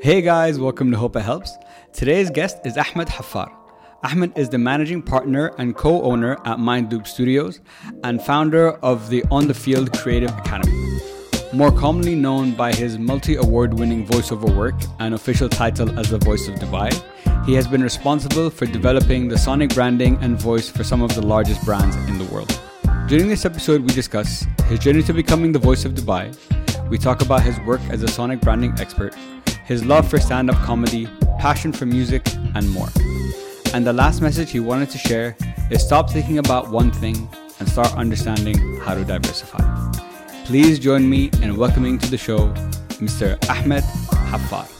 Hey 0.00 0.22
guys, 0.22 0.60
welcome 0.60 0.92
to 0.92 0.96
Hope 0.96 1.16
It 1.16 1.22
Helps. 1.22 1.58
Today's 1.92 2.30
guest 2.30 2.58
is 2.64 2.78
Ahmad 2.78 3.08
Haffar. 3.08 3.50
Ahmad 4.04 4.38
is 4.38 4.48
the 4.48 4.56
managing 4.56 5.02
partner 5.02 5.48
and 5.58 5.74
co 5.74 6.02
owner 6.02 6.34
at 6.44 6.58
Mindloop 6.58 7.04
Studios 7.04 7.58
and 8.04 8.22
founder 8.22 8.74
of 8.74 9.10
the 9.10 9.24
On 9.32 9.48
the 9.48 9.54
Field 9.54 9.92
Creative 9.92 10.30
Academy. 10.38 11.00
More 11.52 11.72
commonly 11.72 12.14
known 12.14 12.52
by 12.52 12.72
his 12.72 12.96
multi 12.96 13.34
award 13.34 13.74
winning 13.74 14.06
voiceover 14.06 14.54
work 14.56 14.76
and 15.00 15.14
official 15.14 15.48
title 15.48 15.98
as 15.98 16.10
the 16.10 16.18
Voice 16.18 16.46
of 16.46 16.54
Dubai, 16.60 16.92
he 17.44 17.54
has 17.54 17.66
been 17.66 17.82
responsible 17.82 18.50
for 18.50 18.66
developing 18.66 19.26
the 19.26 19.36
sonic 19.36 19.74
branding 19.74 20.16
and 20.20 20.40
voice 20.40 20.68
for 20.68 20.84
some 20.84 21.02
of 21.02 21.12
the 21.16 21.26
largest 21.26 21.64
brands 21.64 21.96
in 22.08 22.18
the 22.18 22.24
world. 22.26 22.56
During 23.08 23.26
this 23.26 23.44
episode, 23.44 23.80
we 23.80 23.88
discuss 23.88 24.46
his 24.66 24.78
journey 24.78 25.02
to 25.02 25.12
becoming 25.12 25.50
the 25.50 25.58
voice 25.58 25.84
of 25.84 25.94
Dubai. 25.94 26.36
We 26.88 26.98
talk 26.98 27.20
about 27.20 27.42
his 27.42 27.58
work 27.66 27.80
as 27.90 28.04
a 28.04 28.08
sonic 28.08 28.40
branding 28.40 28.74
expert, 28.78 29.16
his 29.68 29.84
love 29.84 30.08
for 30.08 30.18
stand 30.18 30.48
up 30.48 30.56
comedy, 30.64 31.06
passion 31.38 31.72
for 31.72 31.84
music, 31.84 32.26
and 32.54 32.68
more. 32.70 32.88
And 33.74 33.86
the 33.86 33.92
last 33.92 34.22
message 34.22 34.50
he 34.50 34.60
wanted 34.60 34.88
to 34.90 34.98
share 34.98 35.36
is 35.70 35.84
stop 35.84 36.08
thinking 36.10 36.38
about 36.38 36.70
one 36.70 36.90
thing 36.90 37.28
and 37.60 37.68
start 37.68 37.92
understanding 37.92 38.56
how 38.80 38.94
to 38.94 39.04
diversify. 39.04 39.62
Please 40.46 40.78
join 40.78 41.08
me 41.08 41.30
in 41.42 41.54
welcoming 41.54 41.98
to 41.98 42.10
the 42.10 42.16
show 42.16 42.48
Mr. 42.98 43.36
Ahmad 43.50 43.82
Haffar. 44.30 44.77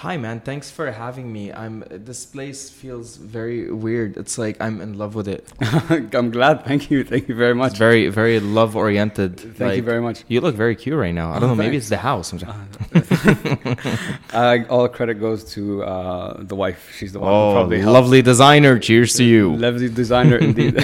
Hi 0.00 0.16
man, 0.16 0.40
thanks 0.40 0.70
for 0.70 0.90
having 0.90 1.30
me. 1.30 1.52
I'm 1.52 1.84
this 1.90 2.24
place 2.24 2.70
feels 2.70 3.18
very 3.18 3.70
weird. 3.70 4.16
It's 4.16 4.38
like 4.38 4.56
I'm 4.58 4.80
in 4.80 4.96
love 4.96 5.14
with 5.14 5.28
it. 5.28 5.46
I'm 6.14 6.30
glad. 6.30 6.64
Thank 6.64 6.90
you. 6.90 7.04
Thank 7.04 7.28
you 7.28 7.34
very 7.34 7.54
much. 7.54 7.72
It's 7.72 7.78
very 7.78 8.08
very 8.08 8.40
love 8.40 8.76
oriented. 8.76 9.38
Thank 9.38 9.60
like, 9.60 9.76
you 9.76 9.82
very 9.82 10.00
much. 10.00 10.24
You 10.26 10.40
look 10.40 10.54
very 10.54 10.74
cute 10.74 10.96
right 10.96 11.12
now. 11.12 11.32
I 11.32 11.34
don't 11.34 11.50
oh, 11.50 11.52
know. 11.54 11.56
Maybe 11.56 11.76
it's 11.76 11.90
the 11.90 11.98
house. 11.98 12.32
uh, 14.32 14.58
all 14.70 14.88
credit 14.88 15.20
goes 15.20 15.44
to 15.52 15.84
uh, 15.84 16.44
the 16.44 16.56
wife. 16.56 16.96
She's 16.96 17.12
the 17.12 17.18
one. 17.18 17.30
Oh, 17.30 17.52
probably 17.52 17.82
lovely 17.82 18.22
designer. 18.22 18.78
Cheers 18.78 19.12
to 19.16 19.24
you. 19.24 19.54
Lovely 19.54 19.90
designer 19.90 20.38
indeed. 20.48 20.82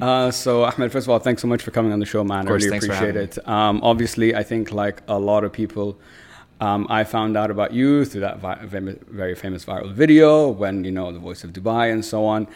Uh, 0.00 0.30
so 0.30 0.62
Ahmad, 0.62 0.92
first 0.92 1.06
of 1.06 1.10
all, 1.10 1.18
thanks 1.18 1.42
so 1.42 1.48
much 1.48 1.62
for 1.62 1.72
coming 1.72 1.92
on 1.92 1.98
the 1.98 2.06
show, 2.06 2.22
man. 2.22 2.46
Course, 2.46 2.62
I 2.62 2.66
really 2.66 2.78
appreciate 2.78 3.16
it. 3.16 3.48
Um, 3.48 3.80
obviously, 3.82 4.36
I 4.36 4.44
think 4.44 4.70
like 4.70 5.02
a 5.08 5.18
lot 5.18 5.42
of 5.42 5.52
people, 5.52 5.98
um, 6.62 6.86
I 6.88 7.02
found 7.02 7.36
out 7.36 7.50
about 7.50 7.72
you 7.72 8.04
through 8.04 8.20
that 8.20 8.38
vi- 8.38 8.64
very 8.64 9.34
famous 9.34 9.64
viral 9.64 9.92
video 9.92 10.48
when 10.48 10.84
you 10.84 10.92
know 10.92 11.10
the 11.10 11.18
voice 11.18 11.42
of 11.42 11.52
Dubai 11.52 11.92
and 11.92 12.04
so 12.04 12.24
on. 12.24 12.46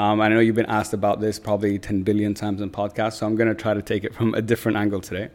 Um, 0.00 0.20
I 0.20 0.26
know 0.28 0.40
you've 0.40 0.56
been 0.56 0.66
asked 0.66 0.94
about 0.94 1.20
this 1.20 1.38
probably 1.38 1.78
10 1.78 2.02
billion 2.02 2.34
times 2.34 2.60
in 2.60 2.70
podcasts, 2.70 3.18
so 3.18 3.26
I'm 3.26 3.36
going 3.36 3.48
to 3.48 3.54
try 3.54 3.72
to 3.72 3.82
take 3.82 4.02
it 4.02 4.12
from 4.16 4.34
a 4.34 4.42
different 4.42 4.78
angle 4.78 5.00
today. 5.00 5.28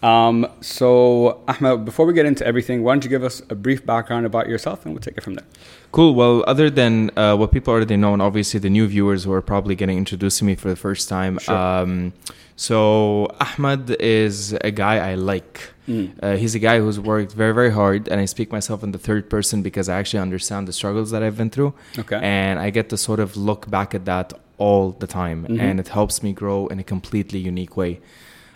Um, 0.00 0.46
so, 0.60 1.42
Ahmad, 1.48 1.84
before 1.84 2.06
we 2.06 2.12
get 2.12 2.24
into 2.24 2.46
everything, 2.46 2.84
why 2.84 2.92
don't 2.92 3.02
you 3.02 3.10
give 3.10 3.24
us 3.24 3.42
a 3.50 3.56
brief 3.56 3.84
background 3.84 4.26
about 4.26 4.48
yourself 4.48 4.84
and 4.84 4.94
we'll 4.94 5.00
take 5.00 5.16
it 5.16 5.24
from 5.24 5.34
there. 5.34 5.46
Cool. 5.90 6.14
Well, 6.14 6.44
other 6.46 6.70
than 6.70 7.10
uh, 7.18 7.34
what 7.34 7.50
people 7.50 7.74
already 7.74 7.96
know, 7.96 8.12
and 8.12 8.22
obviously 8.22 8.60
the 8.60 8.70
new 8.70 8.86
viewers 8.86 9.24
who 9.24 9.32
are 9.32 9.42
probably 9.42 9.74
getting 9.74 9.98
introduced 9.98 10.38
to 10.38 10.44
me 10.44 10.54
for 10.54 10.68
the 10.68 10.76
first 10.76 11.08
time. 11.08 11.38
Sure. 11.40 11.56
So, 12.56 13.26
Ahmad 13.38 13.90
is 14.00 14.54
a 14.54 14.70
guy 14.70 15.10
I 15.10 15.14
like. 15.14 15.74
Mm. 15.86 16.14
Uh, 16.22 16.36
he's 16.36 16.54
a 16.54 16.58
guy 16.58 16.78
who's 16.78 16.98
worked 16.98 17.32
very, 17.32 17.52
very 17.52 17.70
hard, 17.70 18.08
and 18.08 18.18
I 18.18 18.24
speak 18.24 18.50
myself 18.50 18.82
in 18.82 18.92
the 18.92 18.98
third 18.98 19.28
person 19.28 19.62
because 19.62 19.88
I 19.88 19.98
actually 19.98 20.20
understand 20.20 20.66
the 20.66 20.72
struggles 20.72 21.10
that 21.10 21.22
I've 21.22 21.36
been 21.36 21.50
through. 21.50 21.74
Okay. 21.98 22.18
And 22.20 22.58
I 22.58 22.70
get 22.70 22.88
to 22.88 22.96
sort 22.96 23.20
of 23.20 23.36
look 23.36 23.70
back 23.70 23.94
at 23.94 24.06
that 24.06 24.32
all 24.58 24.92
the 24.92 25.06
time, 25.06 25.44
mm-hmm. 25.44 25.60
and 25.60 25.78
it 25.78 25.88
helps 25.88 26.22
me 26.22 26.32
grow 26.32 26.66
in 26.68 26.78
a 26.78 26.84
completely 26.84 27.38
unique 27.38 27.76
way. 27.76 28.00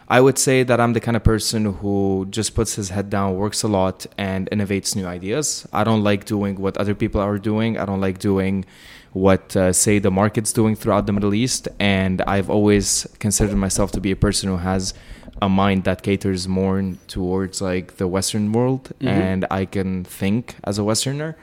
I 0.09 0.21
would 0.21 0.39
say 0.39 0.65
that 0.65 0.81
I'm 0.81 0.93
the 0.93 1.01
kind 1.01 1.17
of 1.17 1.23
person 1.23 1.67
who 1.67 2.27
just 2.31 2.57
puts 2.57 2.75
his 2.75 2.89
head 2.89 3.11
down, 3.11 3.37
works 3.37 3.63
a 3.63 3.69
lot, 3.69 4.07
and 4.19 4.51
innovates 4.51 4.97
new 4.97 5.07
ideas. 5.07 5.69
I 5.73 5.85
don't 5.85 6.03
like 6.03 6.25
doing 6.25 6.57
what 6.57 6.77
other 6.79 6.97
people 6.97 7.21
are 7.21 7.39
doing. 7.39 7.79
I 7.79 7.85
don't 7.85 8.01
like 8.01 8.19
doing 8.19 8.65
what, 9.13 9.57
uh, 9.57 9.73
say, 9.73 9.99
the 9.99 10.11
market's 10.11 10.53
doing 10.53 10.77
throughout 10.77 11.07
the 11.07 11.13
Middle 11.13 11.35
East. 11.35 11.69
And 11.79 12.23
I've 12.23 12.51
always 12.51 13.07
considered 13.19 13.57
myself 13.57 13.91
to 13.93 14.01
be 14.01 14.11
a 14.11 14.17
person 14.17 14.49
who 14.49 14.59
has 14.59 14.95
a 15.43 15.49
mind 15.49 15.85
that 15.85 16.03
caters 16.03 16.47
more 16.47 16.95
towards 17.09 17.61
like 17.61 17.97
the 17.97 18.07
Western 18.07 18.53
world, 18.53 18.91
mm-hmm. 19.01 19.09
and 19.09 19.47
I 19.51 19.65
can 19.65 20.05
think 20.05 20.57
as 20.65 20.79
a 20.79 20.85
Westerner. 20.85 21.37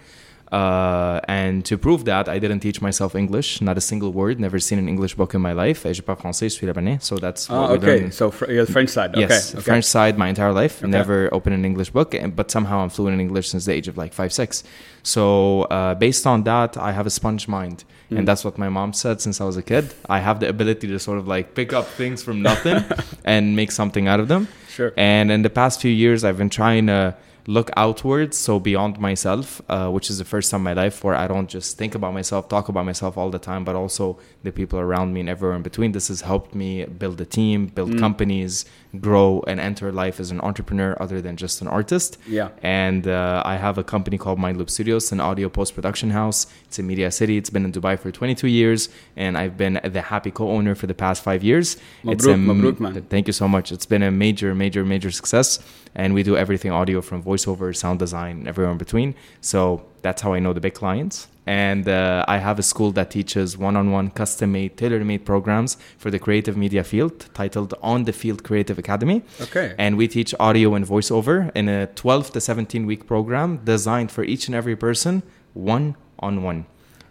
Uh, 0.52 1.20
and 1.28 1.66
to 1.66 1.78
prove 1.78 2.06
that, 2.06 2.30
I 2.30 2.40
didn't 2.40 2.62
teach 2.62 2.82
myself 2.82 3.16
English, 3.16 3.62
not 3.62 3.78
a 3.78 3.82
single 3.82 4.12
word, 4.14 4.40
never 4.40 4.60
seen 4.60 4.80
an 4.80 4.88
English 4.88 5.16
book 5.16 5.34
in 5.34 5.42
my 5.42 5.52
life. 5.52 5.84
Je 5.84 6.02
parle 6.02 6.18
français, 6.18 6.50
je 6.50 6.56
suis 6.56 6.68
libanais. 6.68 7.00
So 7.02 7.18
that's 7.18 7.50
oh, 7.50 7.76
okay. 7.76 8.10
So 8.10 8.32
fr- 8.32 8.50
you're 8.52 8.66
the 8.66 8.72
French 8.72 8.90
side. 8.90 9.16
Yes, 9.18 9.54
okay. 9.54 9.64
French 9.64 9.86
side 9.86 10.18
my 10.18 10.30
entire 10.30 10.54
life. 10.54 10.82
Okay. 10.82 10.90
Never 10.90 11.30
opened 11.34 11.56
an 11.56 11.66
English 11.66 11.90
book, 11.90 12.16
but 12.36 12.50
somehow 12.50 12.80
I'm 12.80 12.90
fluent 12.90 13.14
in 13.16 13.20
English 13.20 13.50
since 13.50 13.66
the 13.66 13.74
age 13.74 13.88
of 13.88 13.98
like 13.98 14.14
five, 14.14 14.32
six. 14.32 14.64
So 15.04 15.64
uh, 15.64 15.96
based 15.96 16.26
on 16.26 16.44
that, 16.44 16.78
I 16.78 16.92
have 16.94 17.06
a 17.06 17.10
sponge 17.10 17.48
mind. 17.48 17.84
Mm. 18.12 18.20
And 18.20 18.28
that's 18.28 18.46
what 18.46 18.58
my 18.58 18.70
mom 18.70 18.94
said 18.94 19.20
since 19.20 19.42
I 19.42 19.44
was 19.44 19.58
a 19.58 19.64
kid. 19.64 19.94
I 20.08 20.20
have 20.20 20.40
the 20.40 20.48
ability 20.48 20.88
to 20.88 21.00
sort 21.00 21.18
of 21.18 21.28
like 21.28 21.56
pick 21.56 21.74
up 21.74 21.88
things 21.88 22.24
from 22.24 22.42
nothing 22.42 22.84
and 23.26 23.56
make 23.56 23.72
something 23.72 24.08
out 24.08 24.22
of 24.22 24.30
them. 24.30 24.48
Sure. 24.70 24.94
And 24.96 25.30
in 25.30 25.42
the 25.42 25.50
past 25.50 25.82
few 25.82 25.92
years, 25.92 26.24
I've 26.24 26.38
been 26.38 26.50
trying 26.50 26.88
to 26.88 27.16
look 27.48 27.72
outwards, 27.78 28.36
so 28.38 28.60
beyond 28.60 29.00
myself, 29.00 29.62
uh, 29.70 29.90
which 29.90 30.10
is 30.10 30.18
the 30.18 30.26
first 30.26 30.52
time 30.52 30.60
in 30.60 30.64
my 30.66 30.74
life 30.74 31.02
where 31.02 31.16
I 31.16 31.28
don't 31.28 31.50
just 31.50 31.78
think 31.78 31.96
about 31.96 32.14
myself, 32.14 32.50
talk 32.50 32.68
about 32.68 32.86
myself 32.86 33.18
all 33.18 33.30
the 33.30 33.40
time, 33.40 33.64
but 33.64 33.74
also 33.74 34.20
the 34.44 34.52
people 34.52 34.80
around 34.80 35.14
me 35.14 35.22
and 35.22 35.30
everywhere 35.30 35.56
in 35.56 35.64
between. 35.64 35.94
This 35.94 36.10
has 36.10 36.22
helped 36.22 36.54
me 36.54 36.84
build 36.84 37.22
a 37.22 37.26
team, 37.26 37.68
build 37.68 37.92
mm. 37.92 38.00
companies, 38.00 38.66
grow, 39.00 39.44
and 39.48 39.60
enter 39.60 39.92
life 39.92 40.20
as 40.20 40.32
an 40.32 40.40
entrepreneur 40.42 40.96
other 41.00 41.22
than 41.22 41.38
just 41.38 41.62
an 41.62 41.68
artist. 41.68 42.18
Yeah. 42.28 42.50
And 42.62 43.08
uh, 43.08 43.44
I 43.46 43.58
have 43.58 43.78
a 43.78 43.84
company 43.84 44.18
called 44.18 44.40
Mindloop 44.40 44.70
Studios, 44.70 45.12
an 45.12 45.20
audio 45.20 45.50
post 45.50 45.76
production 45.76 46.12
house. 46.12 46.48
It's 46.66 46.80
in 46.80 46.88
Media 46.88 47.12
City. 47.12 47.38
It's 47.38 47.50
been 47.50 47.66
in 47.66 47.72
Dubai 47.72 48.00
for 48.00 48.12
22 48.12 48.48
years, 48.48 48.90
and 49.16 49.38
I've 49.38 49.58
been 49.58 49.80
the 49.84 50.02
happy 50.02 50.32
co 50.32 50.50
owner 50.52 50.76
for 50.76 50.88
the 50.88 50.94
past 50.94 51.24
five 51.24 51.44
years. 51.44 51.78
Mabruk, 52.04 52.14
it's 52.14 52.26
a, 52.26 52.30
mabruk, 52.30 52.80
man. 52.80 53.02
Thank 53.04 53.28
you 53.28 53.34
so 53.34 53.48
much. 53.48 53.72
It's 53.72 53.86
been 53.86 54.04
a 54.04 54.12
major, 54.12 54.56
major, 54.56 54.86
major 54.86 55.12
success 55.12 55.60
and 55.98 56.14
we 56.14 56.24
do 56.24 56.38
everything 56.38 56.72
audio 56.72 57.02
from 57.02 57.24
voiceover, 57.24 57.76
sound 57.76 58.00
design, 58.00 58.48
everywhere 58.48 58.72
in 58.72 58.78
between. 58.78 59.16
So 59.42 59.84
that's 60.04 60.22
how 60.22 60.32
I 60.34 60.40
know 60.40 60.54
the 60.54 60.62
big 60.62 60.76
clients. 60.76 61.28
And 61.48 61.88
uh, 61.88 62.26
I 62.28 62.38
have 62.38 62.60
a 62.60 62.64
school 62.64 62.92
that 62.92 63.10
teaches 63.10 63.58
one-on-one, 63.58 64.12
custom-made, 64.12 64.78
tailor-made 64.78 65.26
programs 65.26 65.78
for 65.98 66.12
the 66.12 66.20
creative 66.20 66.58
media 66.58 66.84
field, 66.84 67.28
titled 67.34 67.74
On 67.82 68.04
the 68.04 68.14
Field 68.14 68.44
Creative 68.44 68.78
Academy. 68.78 69.24
Okay. 69.40 69.74
And 69.78 69.98
we 69.98 70.10
teach 70.10 70.36
audio 70.40 70.76
and 70.76 70.86
voiceover 70.86 71.50
in 71.56 71.70
a 71.70 71.88
12 71.88 72.32
to 72.34 72.42
17 72.42 72.86
week 72.86 73.08
program 73.08 73.62
designed 73.64 74.12
for 74.12 74.24
each 74.24 74.48
and 74.48 74.56
every 74.56 74.76
person, 74.76 75.24
one-on-one 75.54 76.66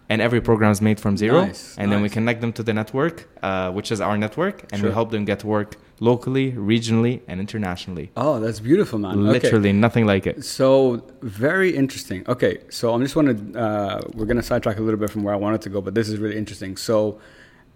and 0.09 0.21
every 0.21 0.41
program 0.41 0.71
is 0.71 0.81
made 0.81 0.99
from 0.99 1.17
zero. 1.17 1.45
Nice, 1.45 1.75
and 1.77 1.87
nice. 1.87 1.95
then 1.95 2.01
we 2.01 2.09
connect 2.09 2.41
them 2.41 2.53
to 2.53 2.63
the 2.63 2.73
network 2.73 3.27
uh, 3.43 3.71
which 3.71 3.91
is 3.91 4.01
our 4.01 4.17
network. 4.17 4.63
And 4.71 4.79
sure. 4.79 4.89
we 4.89 4.93
help 4.93 5.11
them 5.11 5.25
get 5.25 5.43
work 5.43 5.75
locally 5.99 6.51
regionally 6.51 7.21
and 7.27 7.39
internationally. 7.39 8.11
Oh 8.15 8.39
that's 8.39 8.59
beautiful 8.59 8.99
man. 8.99 9.25
Literally 9.25 9.69
okay. 9.69 9.77
nothing 9.77 10.05
like 10.05 10.27
it. 10.27 10.43
So 10.45 11.03
very 11.21 11.75
interesting. 11.75 12.23
Okay 12.27 12.59
so 12.69 12.93
i'm 12.93 13.01
just 13.01 13.15
want 13.15 13.27
to 13.29 13.59
uh, 13.59 14.01
we're 14.13 14.25
going 14.25 14.37
to 14.37 14.43
sidetrack 14.43 14.77
a 14.77 14.81
little 14.81 14.99
bit 14.99 15.09
from 15.09 15.23
where 15.23 15.33
i 15.33 15.37
wanted 15.37 15.61
to 15.61 15.69
go 15.69 15.81
but 15.81 15.93
this 15.95 16.09
is 16.09 16.17
really 16.17 16.37
interesting. 16.37 16.77
So 16.77 17.19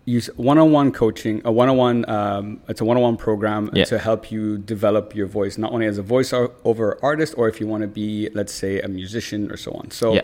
use 0.06 0.28
one-on-one 0.36 0.92
coaching 0.92 1.42
a 1.46 1.52
one-on-one 1.52 2.10
um, 2.10 2.62
it's 2.68 2.82
a 2.82 2.86
one-on-one 2.86 3.18
program 3.18 3.70
yeah. 3.74 3.84
to 3.86 4.00
help 4.00 4.32
you 4.32 4.58
develop 4.58 5.16
your 5.16 5.28
voice 5.28 5.60
not 5.60 5.72
only 5.72 5.86
as 5.86 5.98
a 6.00 6.02
voice 6.02 6.34
over 6.34 6.98
artist 7.04 7.36
or 7.38 7.48
if 7.48 7.60
you 7.60 7.68
want 7.68 7.82
to 7.82 7.88
be 7.88 8.30
let's 8.34 8.54
say 8.54 8.82
a 8.82 8.88
musician 8.88 9.52
or 9.52 9.58
so 9.58 9.72
on. 9.74 9.92
So 9.92 10.14
yeah 10.14 10.22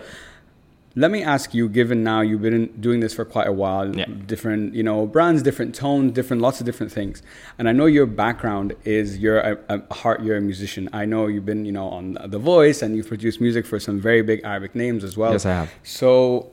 let 0.97 1.11
me 1.11 1.21
ask 1.21 1.53
you, 1.53 1.69
given 1.69 2.03
now 2.03 2.21
you've 2.21 2.41
been 2.41 2.73
doing 2.81 3.01
this 3.01 3.13
for 3.13 3.23
quite 3.23 3.45
a 3.45 3.51
while, 3.51 3.95
yeah. 3.95 4.05
different, 4.25 4.73
you 4.73 4.81
know, 4.81 5.05
brands, 5.05 5.43
different 5.43 5.75
tones, 5.75 6.11
different, 6.11 6.41
lots 6.41 6.59
of 6.59 6.65
different 6.65 6.91
things. 6.91 7.21
And 7.59 7.69
I 7.69 7.71
know 7.71 7.85
your 7.85 8.07
background 8.07 8.75
is 8.83 9.19
you're 9.19 9.39
a, 9.39 9.59
a 9.69 9.93
heart, 9.93 10.23
you're 10.23 10.37
a 10.37 10.41
musician. 10.41 10.89
I 10.93 11.05
know 11.05 11.27
you've 11.27 11.45
been, 11.45 11.65
you 11.65 11.71
know, 11.71 11.87
on 11.87 12.17
The 12.25 12.39
Voice 12.39 12.81
and 12.81 12.95
you've 12.95 13.07
produced 13.07 13.39
music 13.39 13.67
for 13.67 13.79
some 13.79 14.01
very 14.01 14.23
big 14.23 14.41
Arabic 14.43 14.73
names 14.73 15.03
as 15.03 15.15
well. 15.15 15.33
Yes, 15.33 15.45
I 15.45 15.51
have. 15.51 15.71
So, 15.83 16.49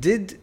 did, 0.00 0.40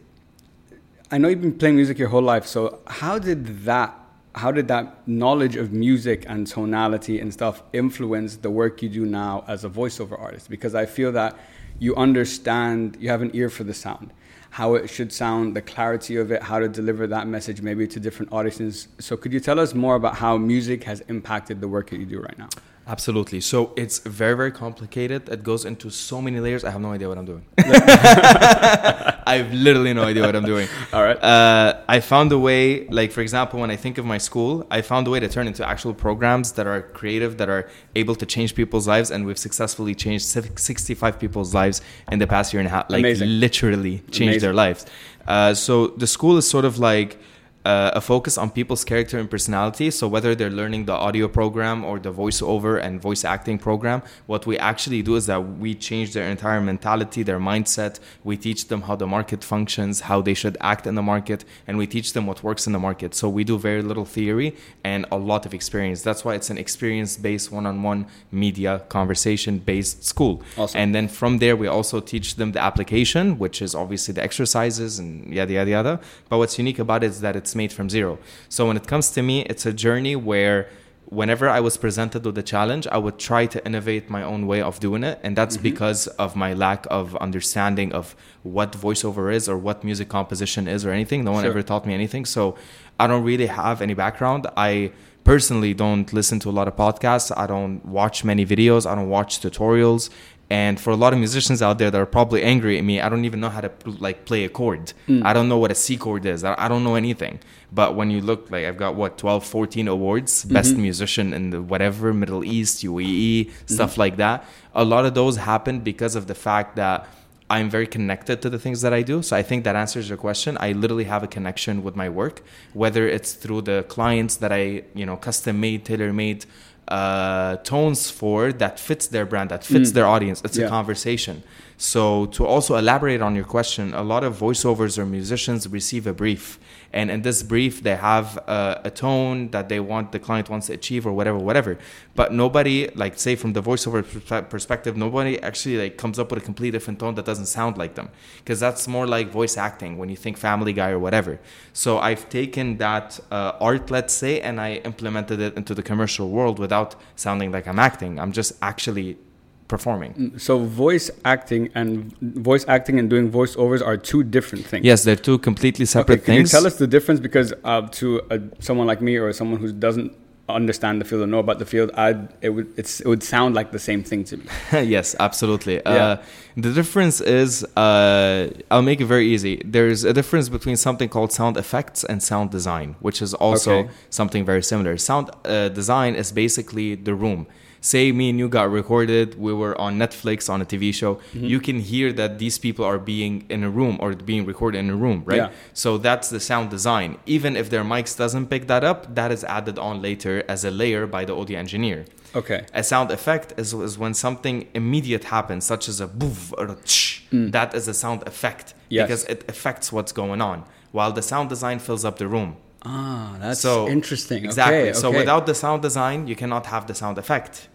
I 1.10 1.18
know 1.18 1.30
you've 1.30 1.42
been 1.42 1.58
playing 1.58 1.78
music 1.78 1.98
your 1.98 2.10
whole 2.10 2.22
life. 2.22 2.46
So, 2.46 2.80
how 2.86 3.18
did 3.18 3.64
that 3.66 4.00
how 4.36 4.52
did 4.52 4.68
that 4.68 5.08
knowledge 5.08 5.56
of 5.56 5.72
music 5.72 6.26
and 6.28 6.46
tonality 6.46 7.22
and 7.22 7.32
stuff 7.32 7.64
influence 7.72 8.36
the 8.36 8.52
work 8.52 8.82
you 8.82 8.90
do 8.90 9.06
now 9.06 9.46
as 9.48 9.64
a 9.64 9.70
voiceover 9.70 10.20
artist? 10.20 10.50
Because 10.50 10.76
I 10.76 10.86
feel 10.86 11.14
that 11.14 11.38
you 11.80 11.96
understand, 11.96 12.98
you 13.00 13.10
have 13.10 13.22
an 13.22 13.32
ear 13.34 13.50
for 13.50 13.64
the 13.64 13.74
sound, 13.74 14.12
how 14.52 14.76
it 14.76 14.90
should 14.90 15.12
sound, 15.12 15.56
the 15.56 15.62
clarity 15.62 16.18
of 16.18 16.32
it, 16.32 16.42
how 16.42 16.60
to 16.60 16.68
deliver 16.68 17.08
that 17.08 17.28
message 17.28 17.62
maybe 17.62 17.88
to 17.88 18.00
different 18.00 18.32
audiences. 18.32 18.88
So, 19.00 19.18
could 19.18 19.34
you 19.34 19.40
tell 19.40 19.60
us 19.60 19.74
more 19.74 19.96
about 19.96 20.16
how 20.16 20.38
music 20.38 20.84
has 20.86 21.02
impacted 21.02 21.62
the 21.62 21.68
work 21.68 21.90
that 21.90 22.00
you 22.00 22.06
do 22.06 22.20
right 22.20 22.38
now? 22.38 22.50
Absolutely. 22.88 23.42
So 23.42 23.74
it's 23.76 24.00
very, 24.00 24.36
very 24.36 24.52
complicated. 24.52 25.28
It 25.30 25.44
goes 25.44 25.66
into 25.66 25.90
so 25.90 26.22
many 26.22 26.40
layers. 26.40 26.64
I 26.64 26.70
have 26.70 26.82
no 26.82 26.92
idea 26.92 27.10
what 27.10 27.18
I'm 27.18 27.26
doing. 27.26 27.44
I 27.58 29.38
have 29.38 29.52
literally 29.52 29.94
no 29.94 30.04
idea 30.04 30.24
what 30.24 30.36
I'm 30.36 30.46
doing. 30.46 30.68
All 30.94 31.02
right. 31.02 31.18
Uh, 31.18 31.82
I 31.88 32.00
found 32.00 32.32
a 32.32 32.38
way, 32.38 32.88
like, 32.90 33.12
for 33.12 33.22
example, 33.22 33.60
when 33.60 33.72
I 33.72 33.76
think 33.76 33.98
of 33.98 34.06
my 34.06 34.20
school, 34.20 34.68
I 34.70 34.82
found 34.82 35.08
a 35.08 35.10
way 35.10 35.20
to 35.20 35.28
turn 35.28 35.48
into 35.48 35.68
actual 35.68 35.96
programs 35.96 36.52
that 36.54 36.68
are 36.68 36.84
creative, 36.84 37.38
that 37.38 37.50
are 37.50 37.68
able 37.96 38.14
to 38.16 38.26
change 38.26 38.54
people's 38.54 38.88
lives. 38.88 39.10
And 39.10 39.26
we've 39.26 39.40
successfully 39.40 39.96
changed 39.96 40.26
65 40.26 41.20
people's 41.20 41.56
lives 41.56 41.82
in 42.12 42.20
the 42.20 42.28
past 42.28 42.54
year 42.54 42.60
and 42.60 42.68
a 42.68 42.72
half. 42.72 42.90
Like, 42.90 43.00
Amazing. 43.00 43.40
literally 43.40 44.00
changed 44.12 44.22
Amazing. 44.22 44.40
their 44.42 44.54
lives. 44.54 44.86
Uh, 45.28 45.56
so 45.56 45.88
the 45.88 46.06
school 46.06 46.38
is 46.38 46.48
sort 46.48 46.66
of 46.66 46.78
like, 46.78 47.18
uh, 47.66 47.92
a 47.94 48.02
focus 48.02 48.38
on 48.38 48.52
people's 48.52 48.84
character 48.86 49.18
and 49.18 49.30
personality. 49.30 49.90
So 49.92 50.08
whether 50.08 50.36
they're 50.36 50.52
learning 50.62 50.86
the 50.86 50.94
audio 50.94 51.28
program 51.28 51.84
or 51.84 52.00
the 52.00 52.14
voiceover 52.14 52.82
and 52.82 53.02
voice 53.02 53.26
acting 53.26 53.58
program, 53.58 54.04
what 54.28 54.46
we 54.46 54.58
actually 54.60 55.02
do 55.02 55.16
is 55.16 55.26
that 55.26 55.40
we 55.58 55.74
change 55.74 56.14
their 56.14 56.30
entire 56.30 56.62
mentality, 56.62 57.24
their 57.24 57.40
mindset. 57.40 58.00
We 58.24 58.38
teach 58.38 58.68
them 58.68 58.84
how 58.84 58.96
the 58.96 59.08
market 59.08 59.44
functions, 59.44 60.02
how 60.02 60.22
they 60.22 60.36
should 60.36 60.58
act 60.62 60.86
in 60.86 60.96
the 60.96 61.02
market, 61.02 61.44
and 61.66 61.78
we 61.78 61.88
teach 61.88 62.14
them 62.14 62.28
what 62.28 62.44
works 62.44 62.68
in 62.68 62.74
the 62.74 62.80
market. 62.80 63.16
So 63.16 63.28
we 63.28 63.44
do 63.44 63.58
very 63.58 63.82
little 63.82 64.06
theory 64.06 64.56
and 64.84 65.06
a 65.12 65.18
lot 65.18 65.46
of 65.48 65.54
experience. 65.54 66.04
That's 66.04 66.24
why 66.24 66.36
it's 66.36 66.52
an 66.52 66.60
experience-based, 66.60 67.52
one-on-one 67.52 68.06
media 68.32 68.84
conversation-based 68.90 70.04
school. 70.04 70.44
Awesome. 70.56 70.80
And 70.80 70.94
then 70.94 71.08
from 71.08 71.40
there, 71.40 71.56
we 71.56 71.68
also 71.68 72.00
teach 72.00 72.36
them 72.36 72.52
the 72.52 72.62
application, 72.62 73.40
which 73.40 73.62
is 73.62 73.74
obviously 73.74 74.14
the 74.14 74.24
exercises 74.24 75.00
and 75.00 75.34
yada 75.34 75.54
yada 75.54 75.72
yada. 75.72 76.00
But 76.30 76.38
what's 76.38 76.60
unique 76.60 76.78
about 76.78 77.04
it 77.04 77.08
is 77.08 77.22
that 77.22 77.36
it's 77.36 77.55
made 77.56 77.72
from 77.72 77.90
zero. 77.90 78.20
So 78.50 78.68
when 78.68 78.78
it 78.78 78.88
comes 78.88 79.12
to 79.12 79.22
me, 79.22 79.44
it's 79.44 79.66
a 79.66 79.74
journey 79.74 80.16
where 80.16 80.68
whenever 81.08 81.48
I 81.48 81.60
was 81.60 81.78
presented 81.78 82.26
with 82.26 82.38
a 82.38 82.44
challenge, 82.44 82.88
I 82.88 82.98
would 82.98 83.20
try 83.20 83.46
to 83.48 83.66
innovate 83.66 84.10
my 84.10 84.24
own 84.24 84.48
way 84.48 84.62
of 84.62 84.80
doing 84.80 85.04
it. 85.04 85.20
And 85.24 85.36
that's 85.36 85.56
mm-hmm. 85.56 85.64
because 85.64 86.08
of 86.08 86.36
my 86.36 86.54
lack 86.54 86.86
of 86.90 87.16
understanding 87.18 87.94
of 87.94 88.16
what 88.44 88.72
voiceover 88.74 89.34
is 89.34 89.48
or 89.48 89.58
what 89.58 89.84
music 89.84 90.10
composition 90.10 90.68
is 90.68 90.86
or 90.86 90.92
anything. 90.92 91.24
No 91.24 91.32
one 91.32 91.44
Sure. 91.44 91.52
ever 91.52 91.64
taught 91.64 91.86
me 91.86 91.94
anything. 91.94 92.26
So 92.26 92.56
I 93.00 93.08
don't 93.08 93.24
really 93.24 93.48
have 93.48 93.82
any 93.82 93.94
background. 93.94 94.48
I 94.58 94.92
personally 95.24 95.74
don't 95.74 96.12
listen 96.14 96.40
to 96.40 96.50
a 96.50 96.56
lot 96.60 96.68
of 96.68 96.76
podcasts. 96.76 97.32
I 97.36 97.48
don't 97.48 97.84
watch 97.86 98.24
many 98.24 98.46
videos. 98.46 98.90
I 98.90 98.96
don't 98.96 99.10
watch 99.10 99.40
tutorials. 99.42 100.10
And 100.50 100.80
for 100.80 100.92
a 100.92 100.96
lot 100.96 101.12
of 101.12 101.18
musicians 101.18 101.62
out 101.62 101.80
there 101.80 101.90
that 101.90 102.00
are 102.00 102.06
probably 102.06 102.44
angry 102.44 102.78
at 102.78 102.84
me, 102.84 103.02
I 103.02 103.10
don't 103.10 103.26
even 103.26 103.40
know 103.40 103.50
how 103.50 103.62
to 103.62 103.72
like 103.86 104.26
play 104.26 104.44
a 104.44 104.50
chord. 104.50 104.94
Hmm. 105.08 105.26
I 105.26 105.34
don't 105.34 105.50
know 105.50 105.58
what 105.58 105.72
a 105.72 105.76
C 105.76 105.98
chord 105.98 106.26
is. 106.26 106.44
I 106.44 106.56
I 106.58 106.68
don't 106.68 106.84
know 106.84 106.96
anything. 106.96 107.40
But 107.72 107.96
when 107.96 108.12
you 108.12 108.22
look 108.22 108.52
like 108.52 108.66
I've 108.66 108.78
got 108.78 108.96
what 108.96 109.18
12, 109.18 109.44
14 109.44 109.88
awards, 109.88 110.46
mm-hmm. 110.46 110.54
best 110.54 110.78
musician 110.78 111.34
in 111.34 111.50
the 111.50 111.62
whatever 111.62 112.14
Middle 112.14 112.44
East, 112.44 112.84
UAE, 112.84 113.48
mm-hmm. 113.48 113.74
stuff 113.74 113.98
like 113.98 114.18
that. 114.18 114.46
A 114.74 114.86
lot 114.86 115.06
of 115.06 115.14
those 115.16 115.38
happened 115.38 115.84
because 115.84 116.16
of 116.16 116.28
the 116.28 116.36
fact 116.36 116.76
that 116.76 117.08
I'm 117.50 117.70
very 117.70 117.86
connected 117.86 118.42
to 118.42 118.50
the 118.50 118.58
things 118.58 118.82
that 118.82 118.94
I 118.94 119.04
do. 119.04 119.22
So 119.22 119.36
I 119.36 119.44
think 119.44 119.66
that 119.66 119.76
answers 119.76 120.10
your 120.10 120.18
question. 120.18 120.58
I 120.60 120.72
literally 120.72 121.04
have 121.04 121.22
a 121.22 121.28
connection 121.28 121.84
with 121.84 121.96
my 121.96 122.10
work, 122.10 122.42
whether 122.74 123.08
it's 123.08 123.34
through 123.34 123.64
the 123.64 123.86
clients 123.88 124.38
that 124.38 124.52
I, 124.52 124.84
you 124.96 125.06
know, 125.06 125.16
custom 125.16 125.60
made, 125.60 125.86
tailor 125.86 126.12
made 126.12 126.46
uh, 126.88 127.58
tones 127.58 128.10
for 128.12 128.52
that 128.54 128.80
fits 128.80 129.08
their 129.08 129.26
brand, 129.26 129.50
that 129.50 129.64
fits 129.64 129.92
their 129.92 130.06
audience. 130.06 130.42
It's 130.46 130.58
Yeah. 130.58 130.66
a 130.68 130.70
conversation. 130.70 131.44
So 131.78 132.28
to 132.28 132.46
also 132.46 132.76
elaborate 132.78 133.22
on 133.22 133.36
your 133.36 133.44
question, 133.46 133.94
a 133.94 134.04
lot 134.04 134.24
of 134.24 134.38
voiceovers 134.40 134.98
or 134.98 135.06
musicians 135.06 135.68
receive 135.68 136.06
a 136.08 136.14
brief, 136.14 136.60
and 136.96 137.12
in 137.12 137.22
this 137.22 137.44
brief 137.44 137.84
they 137.84 137.96
have 137.96 138.38
a, 138.48 138.82
a 138.86 138.90
tone 138.90 139.52
that 139.52 139.70
they 139.70 139.80
want 139.80 140.12
the 140.12 140.20
client 140.20 140.50
wants 140.50 140.68
to 140.68 140.74
achieve 140.74 141.06
or 141.06 141.14
whatever, 141.14 141.38
whatever. 141.38 141.78
But 142.16 142.32
nobody, 142.32 142.90
like 142.96 143.20
say 143.20 143.36
from 143.36 143.52
the 143.54 143.62
voiceover 143.62 144.02
perspective, 144.50 144.96
nobody 144.96 145.34
actually 145.50 145.78
like 145.78 145.98
comes 145.98 146.18
up 146.18 146.32
with 146.32 146.42
a 146.42 146.46
completely 146.46 146.72
different 146.72 147.00
tone 147.00 147.14
that 147.16 147.26
doesn't 147.26 147.48
sound 147.48 147.78
like 147.78 147.94
them, 147.96 148.10
because 148.40 148.60
that's 148.60 148.88
more 148.88 149.06
like 149.06 149.30
voice 149.30 149.58
acting 149.58 149.98
when 150.00 150.10
you 150.10 150.16
think 150.16 150.38
Family 150.38 150.74
Guy 150.74 150.90
or 150.90 151.00
whatever. 151.00 151.40
So 151.74 152.00
I've 152.00 152.30
taken 152.30 152.78
that 152.78 153.20
uh, 153.30 153.52
art, 153.60 153.92
let's 153.92 154.14
say, 154.14 154.40
and 154.40 154.60
I 154.60 154.76
implemented 154.86 155.40
it 155.42 155.56
into 155.58 155.76
the 155.76 155.84
commercial 155.84 156.30
world 156.30 156.58
without 156.58 156.96
sounding 157.16 157.52
like 157.52 157.68
I'm 157.68 157.80
acting. 157.80 158.20
I'm 158.20 158.32
just 158.32 158.54
actually 158.62 159.18
performing. 159.68 160.38
So 160.38 160.60
voice 160.60 161.10
acting 161.24 161.70
and 161.76 162.16
voice 162.22 162.66
acting 162.68 163.00
and 163.00 163.10
doing 163.10 163.32
voiceovers 163.32 163.82
are 163.86 163.98
two 163.98 164.24
different 164.24 164.66
things. 164.66 164.86
Yes, 164.86 165.04
they're 165.04 165.16
two 165.16 165.38
completely 165.40 165.86
separate 165.86 166.20
Okay, 166.20 166.26
can 166.26 166.36
things. 166.36 166.54
you 166.54 166.58
tell 166.60 166.68
us 166.68 166.78
the 166.78 166.88
difference? 166.88 167.20
Because 167.20 167.54
uh, 167.64 167.82
to 168.00 168.22
uh, 168.30 168.38
someone 168.60 168.88
like 168.88 169.02
me 169.02 169.16
or 169.18 169.34
someone 169.34 169.60
who 169.60 169.72
doesn't 169.72 170.12
understand 170.48 171.02
the 171.02 171.06
field 171.06 171.24
or 171.24 171.28
know 171.28 171.40
about 171.40 171.58
the 171.58 171.66
field, 171.66 171.90
I 171.98 172.28
it 172.42 172.50
would 172.50 172.68
it's, 172.78 173.00
it 173.00 173.08
would 173.08 173.24
sound 173.24 173.56
like 173.56 173.72
the 173.72 173.80
same 173.80 174.04
thing 174.04 174.24
to 174.26 174.38
me. 174.38 174.46
yes, 174.96 175.16
absolutely. 175.20 175.76
Yeah. 175.86 176.06
Uh, 176.06 176.24
the 176.56 176.72
difference 176.72 177.20
is, 177.20 177.64
uh, 177.76 178.50
I'll 178.70 178.84
make 178.84 179.02
it 179.02 179.06
very 179.06 179.26
easy. 179.28 179.62
There's 179.66 180.04
a 180.04 180.14
difference 180.14 180.48
between 180.50 180.78
something 180.78 181.10
called 181.10 181.32
sound 181.34 181.58
effects 181.58 182.04
and 182.04 182.22
sound 182.22 182.52
design, 182.52 182.96
which 183.00 183.22
is 183.22 183.34
also 183.34 183.72
Okay. 183.80 183.90
something 184.12 184.46
very 184.46 184.62
similar. 184.62 184.96
Sound 184.98 185.32
uh, 185.46 185.70
design 185.70 186.14
is 186.14 186.32
basically 186.32 186.94
the 186.94 187.16
room. 187.16 187.48
Say 187.86 188.12
me 188.12 188.26
and 188.32 188.40
you 188.40 188.48
got 188.50 188.68
recorded, 188.72 189.28
we 189.48 189.54
were 189.62 189.80
on 189.80 189.92
Netflix 190.04 190.50
on 190.54 190.60
a 190.60 190.66
TV 190.66 190.92
show. 191.02 191.12
Mm-hmm. 191.16 191.46
You 191.54 191.60
can 191.68 191.78
hear 191.92 192.08
that 192.14 192.40
these 192.40 192.58
people 192.66 192.84
are 192.92 192.98
being 192.98 193.34
in 193.48 193.64
a 193.64 193.70
room 193.70 193.96
or 194.00 194.16
being 194.16 194.44
recorded 194.54 194.80
in 194.80 194.90
a 194.90 194.96
room, 195.06 195.22
right? 195.24 195.38
Yeah. 195.38 195.52
So 195.74 195.90
that's 196.08 196.28
the 196.36 196.40
sound 196.40 196.72
design. 196.72 197.10
Even 197.28 197.56
if 197.56 197.70
their 197.70 197.84
mics 197.84 198.18
doesn't 198.18 198.48
pick 198.48 198.64
that 198.74 198.84
up, 198.84 199.00
that 199.20 199.30
is 199.32 199.44
added 199.44 199.78
on 199.78 200.02
later 200.02 200.44
as 200.54 200.66
a 200.66 200.72
layer 200.72 201.06
by 201.06 201.26
the 201.26 201.36
audio 201.36 201.60
engineer. 201.60 202.06
Okay. 202.34 202.66
A 202.74 202.84
sound 202.84 203.12
effect 203.12 203.54
is, 203.56 203.72
is 203.90 204.00
when 204.00 204.16
something 204.16 204.68
immediate 204.74 205.26
happens, 205.26 205.64
such 205.64 205.88
as 205.88 205.98
a 206.02 206.08
boof 206.08 206.52
or 206.58 206.66
a 206.66 206.78
tsh. 206.86 207.22
That 207.32 207.76
is 207.76 207.88
a 207.88 207.94
sound 207.94 208.22
effect 208.34 208.74
Mm. 208.76 208.88
Yes. 208.98 209.08
because 209.08 209.24
it 209.34 209.40
affects 209.54 209.92
what's 209.96 210.12
going 210.22 210.42
on, 210.52 210.58
while 210.92 211.12
the 211.12 211.22
sound 211.32 211.50
design 211.50 211.78
fills 211.80 212.04
up 212.06 212.16
the 212.18 212.28
room. 212.36 212.56
Ah, 212.84 213.36
that's 213.42 213.60
so 213.60 213.88
interesting. 213.88 214.46
Exactly. 214.46 214.90
Okay, 214.90 214.94
So 214.94 215.08
without 215.12 215.44
the 215.46 215.56
sound 215.56 215.82
design, 215.82 216.28
you 216.28 216.36
cannot 216.36 216.66
have 216.74 216.84
the 216.88 216.94
sound 216.94 217.18
effect. 217.18 217.68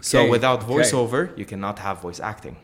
So 0.00 0.20
Okay, 0.20 0.30
without 0.30 0.62
okay. 0.64 0.72
voiceover, 0.72 1.36
you 1.36 1.44
cannot 1.44 1.78
have 1.80 2.00
voice 2.00 2.20
acting. 2.20 2.56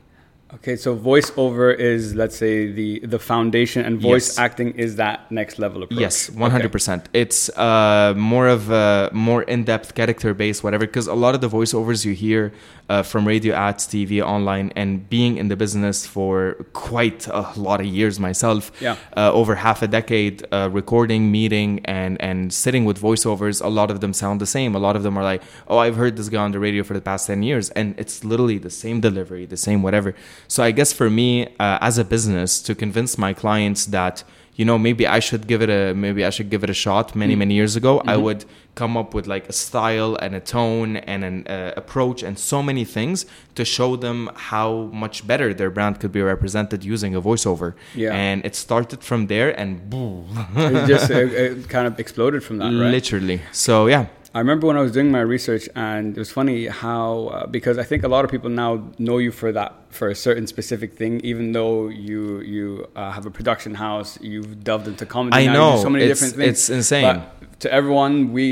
Okay, 0.54 0.76
so 0.76 0.96
voiceover 0.96 1.76
is 1.76 2.14
let's 2.14 2.37
say 2.37 2.70
the 2.70 3.00
the 3.00 3.19
foundation, 3.19 3.84
and 3.84 4.00
voice 4.00 4.28
Yes. 4.28 4.38
acting 4.38 4.70
is 4.84 4.94
that 4.94 5.28
next 5.32 5.58
level 5.58 5.82
approach. 5.82 5.98
Yes, 6.00 6.31
one 6.31 6.52
hundred 6.52 6.70
percent. 6.70 7.08
It's 7.12 7.48
uh, 7.56 8.14
more 8.16 8.46
of 8.46 8.70
a 8.70 9.10
more 9.12 9.43
in-depth 9.43 9.96
character-based, 9.96 10.62
whatever. 10.62 10.87
Because 10.87 11.08
a 11.08 11.14
lot 11.14 11.34
of 11.34 11.40
the 11.40 11.48
voiceovers 11.48 12.04
you 12.04 12.12
hear 12.14 12.52
uh, 12.88 13.02
from 13.02 13.26
radio 13.26 13.56
ads, 13.56 13.88
TV, 13.88 14.22
online, 14.22 14.70
and 14.76 15.10
being 15.10 15.37
in 15.37 15.48
the 15.48 15.56
business 15.56 16.06
for 16.06 16.54
quite 16.75 17.26
a 17.26 17.50
lot 17.56 17.81
of 17.81 17.87
years 17.87 18.20
myself, 18.20 18.70
Yeah. 18.81 18.94
uh, 19.16 19.32
over 19.32 19.56
half 19.56 19.82
a 19.82 19.88
decade, 19.88 20.46
uh, 20.52 20.70
recording, 20.72 21.32
meeting, 21.32 21.81
and 21.87 22.22
and 22.22 22.52
sitting 22.52 22.84
with 22.84 23.00
voiceovers. 23.00 23.60
A 23.64 23.69
lot 23.81 23.90
of 23.90 23.98
them 24.00 24.12
sound 24.12 24.40
the 24.40 24.46
same. 24.46 24.76
A 24.76 24.78
lot 24.87 24.94
of 24.94 25.02
them 25.02 25.19
are 25.19 25.25
like, 25.32 25.43
"Oh, 25.66 25.78
I've 25.78 25.96
heard 25.96 26.15
this 26.17 26.29
guy 26.29 26.38
on 26.44 26.53
the 26.53 26.60
radio 26.60 26.84
for 26.84 26.94
the 26.94 27.00
past 27.10 27.26
ten 27.26 27.43
years," 27.43 27.70
and 27.70 27.96
it's 27.98 28.22
literally 28.22 28.58
the 28.58 28.70
same 28.70 29.00
delivery, 29.00 29.44
the 29.44 29.56
same 29.69 29.82
whatever. 29.82 30.15
So 30.48 30.62
I 30.62 30.70
guess 30.70 30.93
for 30.93 31.10
me, 31.10 31.46
uh, 31.58 31.78
as 31.81 31.98
a 31.98 32.05
business, 32.05 32.60
to 32.62 32.74
convince 32.74 33.19
my 33.19 33.32
clients 33.32 33.86
that 33.86 34.24
you 34.55 34.64
know 34.64 34.78
maybe 34.78 35.06
I 35.06 35.20
should 35.20 35.46
give 35.46 35.60
it 35.62 35.70
a 35.70 35.94
maybe 35.94 36.24
I 36.24 36.31
should 36.31 36.50
give 36.50 36.64
it 36.64 36.70
a 36.70 36.74
shot. 36.74 37.14
Many 37.14 37.36
many 37.36 37.55
years 37.55 37.76
ago, 37.76 38.02
I 38.06 38.16
would 38.16 38.44
come 38.76 38.96
up 38.96 39.14
with 39.14 39.26
like 39.26 39.48
a 39.48 39.52
style 39.52 40.16
and 40.16 40.34
a 40.34 40.40
tone 40.40 40.96
and 40.96 41.24
an 41.24 41.46
uh, 41.48 41.72
approach 41.76 42.22
and 42.22 42.38
so 42.38 42.62
many 42.62 42.84
things 42.84 43.26
to 43.55 43.64
show 43.64 43.96
them 43.96 44.31
how 44.34 44.90
much 44.93 45.26
better 45.26 45.52
their 45.55 45.70
brand 45.70 45.98
could 45.98 46.12
be 46.12 46.22
represented 46.22 46.84
using 46.84 47.14
a 47.14 47.20
voiceover. 47.20 47.74
Yeah. 47.94 48.12
And 48.14 48.44
it 48.44 48.55
started 48.55 49.02
from 49.02 49.26
there 49.26 49.58
and 49.58 49.90
boom, 49.90 50.26
it 50.56 50.86
just 50.86 51.10
it, 51.10 51.32
it 51.32 51.69
kind 51.69 51.86
of 51.86 51.98
exploded 51.98 52.44
from 52.44 52.58
that, 52.58 52.66
right? 52.66 52.90
literally. 52.96 53.40
So 53.52 53.86
yeah. 53.88 54.06
I 54.36 54.40
remember 54.40 54.66
when 54.66 54.76
I 54.76 54.82
was 54.82 54.93
doing 54.93 55.10
my 55.10 55.22
research, 55.22 55.66
and 55.74 56.14
it 56.14 56.19
was 56.20 56.31
funny 56.31 56.66
how 56.66 57.28
uh, 57.28 57.46
because 57.46 57.78
I 57.78 57.84
think 57.84 58.02
a 58.05 58.08
lot 58.08 58.22
of 58.26 58.31
people 58.31 58.50
now 58.50 58.72
know 58.98 59.16
you 59.16 59.32
for 59.32 59.50
that 59.52 59.70
for 59.88 60.06
a 60.10 60.14
certain 60.14 60.46
specific 60.46 60.90
thing, 61.00 61.20
even 61.31 61.52
though 61.52 61.88
you 61.88 62.40
you 62.55 62.86
uh, 62.94 63.12
have 63.16 63.24
a 63.24 63.31
production 63.31 63.72
house, 63.86 64.10
you've 64.20 64.62
delved 64.62 64.88
into 64.88 65.06
comedy. 65.06 65.34
I 65.38 65.46
now, 65.46 65.52
know, 65.76 65.82
so 65.82 65.88
many 65.88 66.05
it's- 66.05 66.12
different 66.20 66.36
things. 66.36 66.50
it's 66.50 66.69
insane. 66.69 67.05
But 67.06 67.60
to 67.60 67.72
everyone, 67.72 68.14
we 68.36 68.44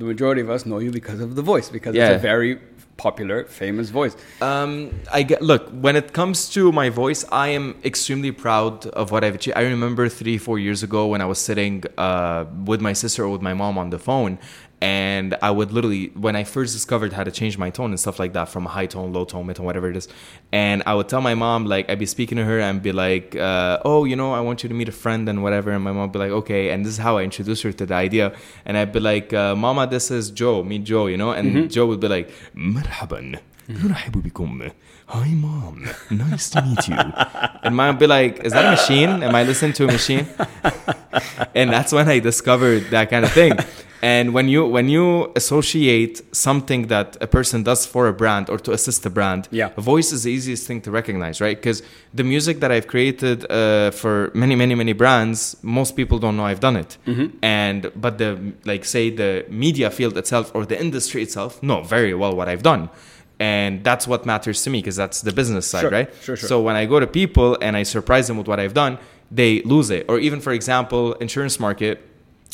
the 0.00 0.04
majority 0.12 0.42
of 0.46 0.48
us 0.48 0.64
know 0.64 0.78
you 0.78 0.92
because 1.00 1.18
of 1.26 1.34
the 1.38 1.42
voice, 1.52 1.66
because 1.76 1.92
Yeah. 1.96 2.10
it's 2.10 2.20
a 2.22 2.22
very 2.32 2.52
popular, 2.96 3.38
famous 3.62 3.88
voice. 4.00 4.14
Um, 4.40 4.70
I 5.18 5.20
get 5.24 5.42
look 5.42 5.62
when 5.86 5.96
it 5.96 6.08
comes 6.12 6.38
to 6.56 6.70
my 6.70 6.88
voice, 7.04 7.20
I 7.46 7.48
am 7.58 7.74
extremely 7.90 8.30
proud 8.46 8.74
of 9.00 9.10
what 9.12 9.20
I've 9.24 9.34
achieved. 9.40 9.56
I 9.56 9.64
remember 9.76 10.08
three, 10.20 10.38
four 10.46 10.56
years 10.66 10.80
ago 10.88 11.00
when 11.12 11.20
I 11.20 11.28
was 11.32 11.40
sitting 11.48 11.82
uh, 11.98 12.44
with 12.70 12.80
my 12.88 12.92
sister 13.02 13.20
or 13.24 13.30
with 13.36 13.42
my 13.50 13.54
mom 13.62 13.74
on 13.82 13.90
the 13.90 13.98
phone, 13.98 14.38
and 14.81 15.35
I 15.41 15.49
would 15.49 15.71
literally 15.71 16.07
when 16.09 16.35
I 16.35 16.43
first 16.43 16.73
discovered 16.73 17.11
how 17.13 17.23
to 17.23 17.31
change 17.31 17.57
my 17.57 17.69
tone 17.71 17.89
and 17.89 17.99
stuff 17.99 18.19
like 18.19 18.33
that 18.33 18.49
from 18.49 18.65
high 18.65 18.85
tone, 18.85 19.11
low 19.11 19.25
tone, 19.25 19.47
mid 19.47 19.55
tone, 19.55 19.65
whatever 19.65 19.89
it 19.89 19.97
is, 19.97 20.07
and 20.51 20.83
I 20.85 20.93
would 20.93 21.09
tell 21.09 21.21
my 21.21 21.33
mom 21.33 21.65
like 21.65 21.89
I'd 21.89 21.97
be 21.97 22.05
speaking 22.05 22.37
to 22.37 22.45
her 22.45 22.59
and 22.59 22.81
be 22.81 22.91
like, 22.91 23.35
uh, 23.35 23.79
"Oh, 23.83 24.05
you 24.05 24.15
know, 24.15 24.33
I 24.33 24.41
want 24.41 24.63
you 24.63 24.69
to 24.69 24.75
meet 24.75 24.87
a 24.87 24.91
friend 24.91 25.27
and 25.27 25.41
whatever," 25.41 25.71
and 25.71 25.83
my 25.83 25.91
mom 25.91 26.03
would 26.03 26.11
be 26.11 26.19
like, 26.19 26.31
"Okay," 26.31 26.69
and 26.69 26.85
this 26.85 26.93
is 26.93 26.99
how 26.99 27.17
I 27.17 27.23
introduced 27.23 27.63
her 27.63 27.71
to 27.73 27.85
the 27.85 27.95
idea, 27.95 28.33
and 28.65 28.77
I'd 28.77 28.91
be 28.91 28.99
like, 28.99 29.33
uh, 29.33 29.55
"Mama, 29.55 29.87
this 29.87 30.11
is 30.11 30.29
Joe, 30.29 30.63
meet 30.63 30.83
Joe," 30.83 31.07
you 31.07 31.17
know, 31.17 31.31
and 31.31 31.51
mm-hmm. 31.51 31.67
Joe 31.67 31.87
would 31.87 31.99
be 31.99 32.07
like, 32.07 32.29
"مرحبا, 32.55 33.39
نرحب 33.69 34.11
بكم." 34.11 34.71
Hi, 35.09 35.29
mom. 35.29 35.87
Nice 36.11 36.49
to 36.49 36.61
meet 36.61 36.85
you. 36.89 36.97
and 37.63 37.73
mom 37.73 37.95
would 37.95 37.99
be 37.99 38.07
like, 38.07 38.43
Is 38.43 38.51
that 38.51 38.65
a 38.65 38.71
machine? 38.71 39.23
Am 39.23 39.33
I 39.33 39.43
listening 39.43 39.71
to 39.79 39.85
a 39.85 39.87
machine? 39.87 40.27
and 41.55 41.71
that's 41.71 41.93
when 41.93 42.09
I 42.09 42.19
discovered 42.19 42.89
that 42.91 43.09
kind 43.09 43.23
of 43.23 43.31
thing 43.31 43.53
and 44.02 44.34
when 44.34 44.48
you 44.48 44.66
when 44.66 44.88
you 44.88 45.32
associate 45.36 46.20
something 46.34 46.88
that 46.88 47.16
a 47.20 47.26
person 47.26 47.62
does 47.62 47.86
for 47.86 48.08
a 48.08 48.12
brand 48.12 48.50
or 48.50 48.58
to 48.58 48.72
assist 48.72 49.06
a 49.06 49.10
brand 49.10 49.48
yeah 49.50 49.68
voice 49.78 50.12
is 50.12 50.24
the 50.24 50.32
easiest 50.32 50.66
thing 50.66 50.80
to 50.80 50.90
recognize 50.90 51.40
right 51.40 51.56
because 51.56 51.82
the 52.12 52.24
music 52.24 52.60
that 52.60 52.70
i've 52.72 52.88
created 52.88 53.50
uh, 53.50 53.90
for 53.92 54.30
many 54.34 54.54
many 54.56 54.74
many 54.74 54.92
brands 54.92 55.56
most 55.62 55.96
people 55.96 56.18
don't 56.18 56.36
know 56.36 56.44
i've 56.44 56.60
done 56.60 56.76
it 56.76 56.98
mm-hmm. 57.06 57.34
and 57.42 57.90
but 57.94 58.18
the 58.18 58.52
like 58.64 58.84
say 58.84 59.08
the 59.08 59.46
media 59.48 59.88
field 59.90 60.18
itself 60.18 60.50
or 60.54 60.66
the 60.66 60.78
industry 60.78 61.22
itself 61.22 61.62
know 61.62 61.82
very 61.82 62.12
well 62.12 62.34
what 62.34 62.48
i've 62.48 62.62
done 62.62 62.90
and 63.38 63.82
that's 63.82 64.06
what 64.06 64.26
matters 64.26 64.62
to 64.62 64.70
me 64.70 64.80
because 64.80 64.96
that's 64.96 65.22
the 65.22 65.32
business 65.32 65.66
side 65.66 65.82
sure. 65.82 65.90
right 65.90 66.10
sure, 66.22 66.36
sure. 66.36 66.48
so 66.48 66.60
when 66.60 66.74
i 66.76 66.84
go 66.84 66.98
to 66.98 67.06
people 67.06 67.56
and 67.62 67.76
i 67.76 67.84
surprise 67.84 68.26
them 68.26 68.36
with 68.36 68.48
what 68.48 68.58
i've 68.58 68.74
done 68.74 68.98
they 69.30 69.62
lose 69.62 69.90
it 69.90 70.04
or 70.08 70.18
even 70.18 70.40
for 70.40 70.52
example 70.52 71.14
insurance 71.14 71.58
market 71.60 72.08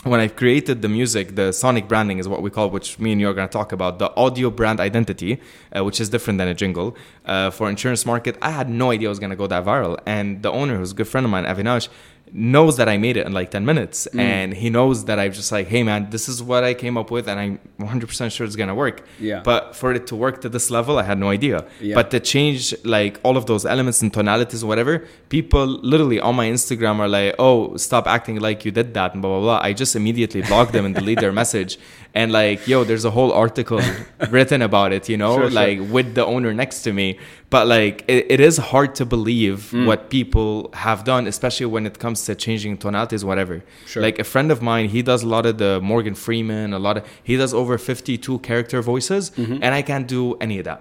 when 0.09 0.21
I've 0.21 0.37
created 0.37 0.83
the 0.83 0.89
music, 0.89 1.35
the 1.35 1.53
sonic 1.53 1.89
branding 1.89 2.19
is 2.19 2.29
what 2.29 2.43
we 2.43 2.51
call, 2.51 2.71
which 2.71 2.99
me 2.99 3.13
and 3.13 3.21
you 3.21 3.29
are 3.29 3.35
going 3.35 3.49
to 3.49 3.53
talk 3.53 3.73
about, 3.73 3.99
the 3.99 4.15
audio 4.17 4.51
brand 4.51 4.81
identity, 4.81 5.41
uh, 5.77 5.85
which 5.85 6.01
is 6.01 6.09
different 6.09 6.39
than 6.39 6.49
a 6.49 6.55
jingle 6.55 6.97
uh, 7.25 7.51
for 7.51 7.69
insurance 7.69 8.05
market. 8.05 8.37
I 8.43 8.51
had 8.51 8.69
no 8.69 8.91
idea 8.91 9.09
it 9.09 9.11
was 9.11 9.19
going 9.19 9.31
to 9.31 9.37
go 9.37 9.47
that 9.47 9.65
viral, 9.65 9.99
and 10.07 10.43
the 10.43 10.51
owner, 10.51 10.77
who's 10.77 10.93
a 10.93 10.95
good 10.95 11.09
friend 11.09 11.25
of 11.25 11.31
mine, 11.31 11.45
Avinash, 11.45 11.89
knows 12.33 12.77
that 12.77 12.89
I 12.89 12.97
made 12.99 13.17
it 13.17 13.27
in 13.27 13.33
like 13.33 13.51
10 13.51 13.65
minutes 13.65 14.09
mm. 14.13 14.21
and 14.21 14.55
he 14.55 14.71
knows 14.71 15.05
that 15.07 15.19
I'm 15.19 15.33
just 15.33 15.51
like, 15.53 15.69
hey 15.69 15.83
man, 15.83 16.11
this 16.11 16.29
is 16.29 16.43
what 16.43 16.65
I 16.65 16.75
came 16.75 16.97
up 16.97 17.11
with 17.11 17.29
and 17.29 17.39
I'm 17.39 17.61
100% 17.81 18.33
sure 18.33 18.47
it's 18.47 18.57
gonna 18.57 18.75
work. 18.75 19.07
Yeah. 19.21 19.41
But 19.43 19.77
for 19.77 19.93
it 19.93 20.07
to 20.09 20.17
work 20.17 20.41
to 20.43 20.49
this 20.49 20.71
level, 20.71 20.99
I 20.99 21.03
had 21.03 21.19
no 21.19 21.29
idea. 21.31 21.67
Yeah. 21.81 21.95
But 21.95 22.11
to 22.13 22.21
change 22.21 22.75
like 22.85 23.21
all 23.23 23.37
of 23.37 23.47
those 23.47 23.65
elements 23.65 24.03
and 24.03 24.13
tonalities, 24.13 24.65
whatever, 24.65 25.07
people 25.29 25.67
literally 25.67 26.21
on 26.21 26.35
my 26.37 26.49
Instagram 26.49 26.99
are 26.99 27.09
like, 27.09 27.35
oh, 27.39 27.77
stop 27.77 28.07
acting 28.07 28.41
like 28.41 28.65
you 28.65 28.71
did 28.71 28.95
that 28.95 29.13
and 29.13 29.23
blah, 29.23 29.31
blah, 29.31 29.41
blah. 29.41 29.61
I 29.63 29.73
just 29.73 29.97
immediately 29.97 30.43
block 30.43 30.73
them 30.73 30.85
and 30.85 30.95
delete 30.95 31.21
their 31.21 31.33
message. 31.43 31.79
And 32.15 32.33
like, 32.33 32.67
yo, 32.67 32.85
there's 32.85 33.05
a 33.05 33.11
whole 33.11 33.33
article 33.33 33.81
written 34.31 34.63
about 34.63 34.93
it, 34.93 35.09
you 35.09 35.17
know, 35.17 35.37
sure, 35.37 35.51
like 35.51 35.79
sure. 35.79 35.87
with 35.87 36.15
the 36.15 36.25
owner 36.25 36.53
next 36.55 36.83
to 36.83 36.93
me 36.93 37.19
but 37.51 37.67
like 37.67 38.05
it, 38.09 38.27
it 38.35 38.41
is 38.41 38.57
hard 38.73 38.95
to 38.95 39.05
believe 39.07 39.59
Mm. 39.73 39.87
what 39.87 40.01
people 40.11 40.71
have 40.87 41.05
done 41.05 41.27
especially 41.27 41.67
when 41.75 41.85
it 41.87 41.99
comes 41.99 42.19
to 42.27 42.35
changing 42.35 42.77
tonalities 42.79 43.25
whatever 43.25 43.63
Sure. 43.87 44.03
like 44.03 44.19
a 44.19 44.25
friend 44.33 44.51
of 44.51 44.61
mine 44.71 44.89
he 44.97 45.01
does 45.03 45.23
a 45.23 45.29
lot 45.37 45.45
of 45.47 45.55
the 45.59 45.73
morgan 45.81 46.15
freeman 46.15 46.73
a 46.73 46.79
lot 46.87 46.97
of 46.99 47.03
he 47.23 47.37
does 47.37 47.53
over 47.55 47.79
52 47.79 48.39
character 48.41 48.79
voices 48.83 49.31
and 49.65 49.71
i 49.79 49.83
can't 49.83 50.07
do 50.09 50.23
any 50.47 50.59
of 50.59 50.65
that 50.65 50.81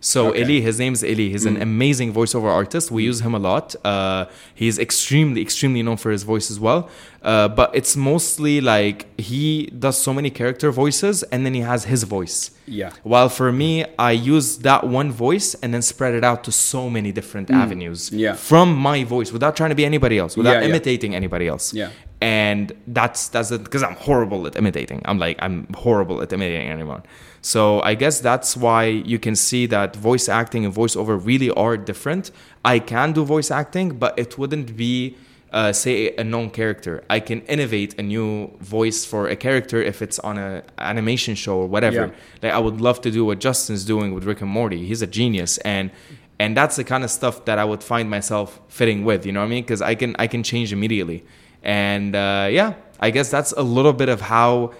so. 0.00 0.28
Okay. 0.28 0.42
Mm. 0.42 0.50
Eli, 0.50 0.60
his 0.60 0.78
name's 0.78 1.04
Eli. 1.04 1.28
He's 1.30 1.44
an 1.46 1.60
amazing 1.60 2.12
voiceover 2.12 2.50
artist. 2.50 2.90
We 2.90 3.04
use 3.04 3.20
him 3.20 3.34
a 3.34 3.38
lot. 3.38 3.74
Uh, 3.84 4.26
he's 4.54 4.78
extremely, 4.78 5.40
extremely 5.42 5.82
known 5.82 5.96
for 5.96 6.10
his 6.10 6.22
voice 6.22 6.50
as 6.50 6.58
well. 6.58 6.88
Uh, 7.22 7.48
but 7.48 7.70
it's 7.74 7.96
mostly 7.96 8.60
like 8.62 9.06
he 9.20 9.66
does 9.78 9.96
so 10.00 10.12
many 10.14 10.30
character 10.30 10.70
voices, 10.70 11.22
and 11.24 11.44
then 11.44 11.52
he 11.54 11.60
has 11.60 11.84
his 11.84 12.02
voice. 12.04 12.50
Yeah. 12.66 12.92
While 13.02 13.28
for 13.28 13.52
me, 13.52 13.84
I 13.98 14.12
use 14.12 14.58
that 14.58 14.86
one 14.86 15.12
voice 15.12 15.54
and 15.62 15.74
then 15.74 15.82
spread 15.82 16.14
it 16.14 16.24
out 16.24 16.44
to 16.44 16.52
so 16.52 16.88
many 16.88 17.12
different 17.12 17.50
avenues. 17.50 18.08
Mm. 18.10 18.18
Yeah. 18.18 18.34
From 18.34 18.74
my 18.74 19.04
voice, 19.04 19.32
without 19.32 19.54
trying 19.56 19.70
to 19.70 19.76
be 19.76 19.84
anybody 19.84 20.18
else, 20.18 20.36
without 20.36 20.52
Yeah, 20.54 20.60
yeah. 20.62 20.68
imitating 20.68 21.14
anybody 21.14 21.46
else. 21.46 21.74
Yeah. 21.74 21.90
And 22.22 22.72
that's 22.86 23.28
that's 23.28 23.50
because 23.50 23.82
I'm 23.82 23.94
horrible 23.94 24.46
at 24.46 24.54
imitating. 24.56 25.00
I'm 25.06 25.18
like 25.18 25.38
I'm 25.40 25.66
horrible 25.72 26.20
at 26.20 26.32
imitating 26.32 26.68
anyone. 26.68 27.02
So 27.40 27.80
I 27.80 27.94
guess 27.94 28.20
that's 28.20 28.56
why 28.56 28.84
you 28.84 29.18
can 29.18 29.34
see 29.34 29.64
that 29.66 29.96
voice 29.96 30.28
acting 30.28 30.66
and 30.66 30.74
voiceover 30.74 31.18
really 31.24 31.50
are 31.52 31.78
different. 31.78 32.30
I 32.64 32.78
can 32.78 33.12
do 33.12 33.24
voice 33.24 33.50
acting, 33.50 33.98
but 33.98 34.18
it 34.18 34.36
wouldn't 34.36 34.76
be 34.76 35.16
uh, 35.52 35.72
say 35.72 36.14
a 36.16 36.24
known 36.24 36.50
character. 36.50 37.02
I 37.10 37.20
can 37.20 37.40
innovate 37.42 37.98
a 37.98 38.02
new 38.02 38.50
voice 38.60 39.04
for 39.04 39.28
a 39.28 39.36
character 39.36 39.82
if 39.82 40.02
it's 40.02 40.18
on 40.20 40.38
a 40.38 40.62
animation 40.78 41.34
show 41.34 41.56
or 41.56 41.66
whatever. 41.66 42.06
Yeah. 42.06 42.12
Like 42.42 42.52
I 42.52 42.58
would 42.58 42.80
love 42.80 43.00
to 43.02 43.10
do 43.10 43.24
what 43.24 43.40
Justin's 43.40 43.84
doing 43.84 44.14
with 44.14 44.24
Rick 44.24 44.42
and 44.42 44.50
Morty. 44.50 44.86
He's 44.86 45.02
a 45.02 45.06
genius 45.06 45.58
and 45.58 45.90
and 46.38 46.56
that's 46.56 46.76
the 46.76 46.84
kind 46.84 47.04
of 47.04 47.10
stuff 47.10 47.44
that 47.44 47.58
I 47.58 47.64
would 47.64 47.82
find 47.82 48.08
myself 48.08 48.60
fitting 48.68 49.04
with, 49.04 49.26
you 49.26 49.32
know 49.32 49.40
what 49.40 49.46
I 49.46 49.50
mean? 49.50 49.64
Cuz 49.64 49.82
I 49.82 49.94
can 49.94 50.14
I 50.18 50.26
can 50.26 50.42
change 50.42 50.72
immediately. 50.72 51.24
And 51.62 52.14
uh, 52.16 52.48
yeah, 52.50 52.74
I 52.98 53.10
guess 53.10 53.30
that's 53.30 53.52
a 53.52 53.62
little 53.62 53.92
bit 53.92 54.08
of 54.08 54.20
how 54.20 54.72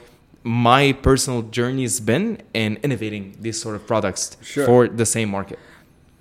my 0.42 0.92
personal 0.92 1.42
journey's 1.42 2.00
been 2.00 2.40
in 2.54 2.78
innovating 2.82 3.36
these 3.40 3.60
sort 3.60 3.76
of 3.76 3.86
products 3.86 4.36
Sure. 4.42 4.64
for 4.64 4.88
the 4.88 5.04
same 5.04 5.28
market. 5.30 5.58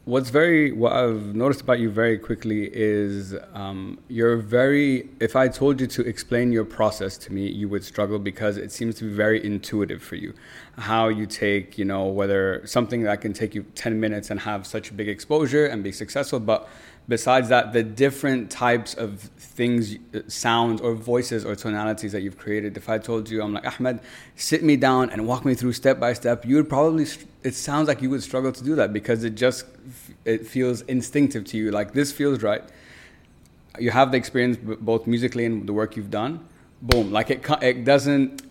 What's 0.05 0.31
very 0.31 0.71
what 0.71 0.93
I've 0.93 1.35
noticed 1.35 1.61
about 1.61 1.79
you 1.79 1.91
very 1.91 2.17
quickly 2.17 2.69
is 2.73 3.35
um, 3.53 3.99
you're 4.07 4.37
very. 4.37 5.07
If 5.19 5.35
I 5.35 5.47
told 5.49 5.79
you 5.79 5.85
to 5.85 6.01
explain 6.01 6.51
your 6.51 6.65
process 6.65 7.15
to 7.19 7.33
me, 7.33 7.47
you 7.47 7.69
would 7.69 7.83
struggle 7.83 8.17
because 8.17 8.57
it 8.57 8.71
seems 8.71 8.95
to 8.95 9.03
be 9.03 9.13
very 9.13 9.45
intuitive 9.45 10.01
for 10.01 10.15
you. 10.15 10.33
How 10.79 11.09
you 11.09 11.27
take, 11.27 11.77
you 11.77 11.85
know, 11.85 12.07
whether 12.07 12.65
something 12.65 13.03
that 13.03 13.21
can 13.21 13.33
take 13.33 13.53
you 13.53 13.63
ten 13.75 13.99
minutes 13.99 14.31
and 14.31 14.39
have 14.39 14.65
such 14.65 14.95
big 14.97 15.07
exposure 15.07 15.67
and 15.67 15.83
be 15.83 15.91
successful, 15.91 16.39
but 16.39 16.67
besides 17.07 17.49
that, 17.49 17.71
the 17.71 17.83
different 17.83 18.49
types 18.49 18.95
of 18.95 19.29
things, 19.59 19.97
uh, 20.15 20.21
sounds 20.29 20.79
or 20.79 20.93
voices 20.95 21.43
or 21.43 21.53
tonalities 21.53 22.13
that 22.13 22.21
you've 22.21 22.37
created. 22.37 22.77
If 22.77 22.87
I 22.87 22.97
told 22.97 23.29
you, 23.29 23.41
I'm 23.43 23.53
like 23.57 23.67
Ahmad, 23.71 23.99
sit 24.37 24.63
me 24.63 24.77
down 24.77 25.09
and 25.09 25.27
walk 25.27 25.43
me 25.43 25.53
through 25.53 25.73
step 25.73 25.99
by 25.99 26.13
step, 26.13 26.45
you 26.45 26.55
would 26.55 26.69
probably. 26.69 27.05
It 27.43 27.55
sounds 27.55 27.89
like 27.89 28.01
you 28.01 28.09
would 28.09 28.23
struggle 28.23 28.53
to 28.59 28.63
do 28.63 28.73
that 28.75 28.93
because 28.93 29.25
it 29.25 29.35
just 29.35 29.65
it 30.23 30.47
feels 30.47 30.77
instinctive 30.83 31.43
to 31.51 31.57
you. 31.57 31.71
Like 31.71 31.91
this 31.91 32.09
feels 32.19 32.41
right. 32.41 32.63
You 33.85 33.91
have 33.91 34.11
the 34.13 34.17
experience 34.23 34.55
both 34.91 35.03
musically 35.07 35.45
and 35.49 35.67
the 35.67 35.73
work 35.73 35.97
you've 35.97 36.13
done. 36.21 36.33
Boom! 36.81 37.11
Like 37.11 37.29
it, 37.29 37.45
it 37.61 37.83
doesn't. 37.83 38.43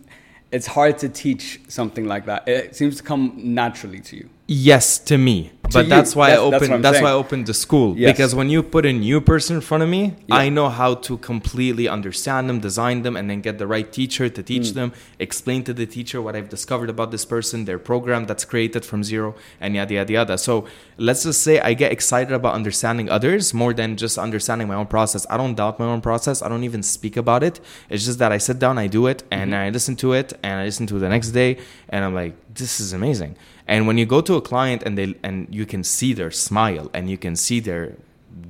It's 0.53 0.67
hard 0.67 0.99
to 0.99 1.09
teach 1.09 1.45
something 1.69 2.07
like 2.07 2.25
that. 2.27 2.47
It 2.47 2.77
seems 2.77 2.97
to 2.99 3.03
come 3.03 3.25
naturally 3.37 4.01
to 4.09 4.17
you. 4.21 4.29
Yes, 4.47 4.99
to 5.11 5.17
me. 5.17 5.53
But 5.73 5.85
you. 5.85 5.91
that's 5.91 6.15
why 6.17 6.31
That's- 6.31 6.47
I 6.47 6.51
that's 6.51 6.55
opened 6.63 6.71
what 6.71 6.77
I'm 6.77 6.83
that's, 6.83 7.01
why 7.03 7.11
I 7.11 7.13
opened 7.13 7.47
the 7.47 7.55
school. 7.55 7.97
Yes. 7.99 8.13
Because 8.13 8.35
when 8.35 8.49
you 8.51 8.63
put 8.63 8.85
a 8.87 8.93
new 8.93 9.21
person 9.21 9.57
in 9.57 9.63
front 9.63 9.83
of 9.83 9.89
me, 9.89 10.15
Yeah. 10.27 10.37
I 10.37 10.49
know 10.49 10.69
how 10.69 10.95
to 11.07 11.17
completely 11.19 11.87
understand 11.89 12.49
them, 12.49 12.59
design 12.61 13.03
them, 13.03 13.17
and 13.17 13.29
then 13.31 13.41
get 13.41 13.59
the 13.59 13.67
right 13.67 13.91
teacher 13.93 14.29
to 14.29 14.43
Mm. 14.43 14.47
teach 14.53 14.73
them, 14.73 14.93
explain 15.19 15.63
to 15.65 15.73
the 15.73 15.87
teacher 15.87 16.21
what 16.23 16.35
I've 16.37 16.49
discovered 16.49 16.91
about 16.91 17.11
this 17.11 17.25
person, 17.25 17.65
their 17.65 17.79
program 17.79 18.27
that's 18.27 18.45
created 18.45 18.85
from 18.85 19.03
zero, 19.05 19.35
and 19.61 19.75
yada 19.75 19.95
yada 19.95 20.13
yada. 20.13 20.39
So 20.39 20.65
let's 20.97 21.23
just 21.25 21.43
say 21.43 21.61
I 21.61 21.75
get 21.75 21.91
excited 21.93 22.33
about 22.35 22.55
understanding 22.55 23.09
others 23.11 23.53
more 23.55 23.73
than 23.75 23.97
just 23.97 24.17
understanding 24.19 24.67
my 24.69 24.75
own 24.75 24.87
process. 24.87 25.27
I 25.31 25.37
don't 25.37 25.55
doubt 25.55 25.79
my 25.79 25.87
own 25.87 26.01
process. 26.01 26.43
I 26.43 26.49
don't 26.49 26.65
even 26.65 26.83
speak 26.83 27.17
about 27.17 27.43
it. 27.43 27.61
It's 27.91 28.05
just 28.05 28.19
that 28.19 28.33
I 28.33 28.39
sit 28.39 28.59
down, 28.59 28.79
I 28.79 28.87
do 28.87 29.07
it, 29.07 29.23
and 29.31 29.49
Mm-hmm. 29.53 29.67
I 29.67 29.71
listen 29.71 29.95
to 29.97 30.13
it, 30.13 30.29
and 30.43 30.61
I 30.61 30.65
listen 30.65 30.87
to 30.89 30.97
it 30.97 31.01
the 31.01 31.09
next 31.09 31.31
day, 31.31 31.51
and 31.89 32.05
I'm 32.05 32.15
like, 32.15 32.35
this 32.55 32.81
is 32.81 32.93
amazing. 32.93 33.37
And 33.69 33.87
when 33.87 33.99
you 33.99 34.07
go 34.07 34.21
to 34.23 34.35
a 34.35 34.41
client 34.41 34.83
and 34.87 34.97
they 34.99 35.15
and 35.23 35.47
you 35.55 35.67
can 35.67 35.83
see 35.85 36.13
their 36.15 36.31
smile 36.31 36.91
and 36.95 37.09
you 37.11 37.19
can 37.19 37.37
see 37.37 37.61
their 37.61 37.97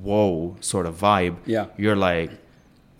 whoa 0.01 0.55
sort 0.61 0.85
of 0.85 0.95
vibe, 0.99 1.35
Yeah. 1.45 1.65
you're 1.77 1.95
like, 1.95 2.31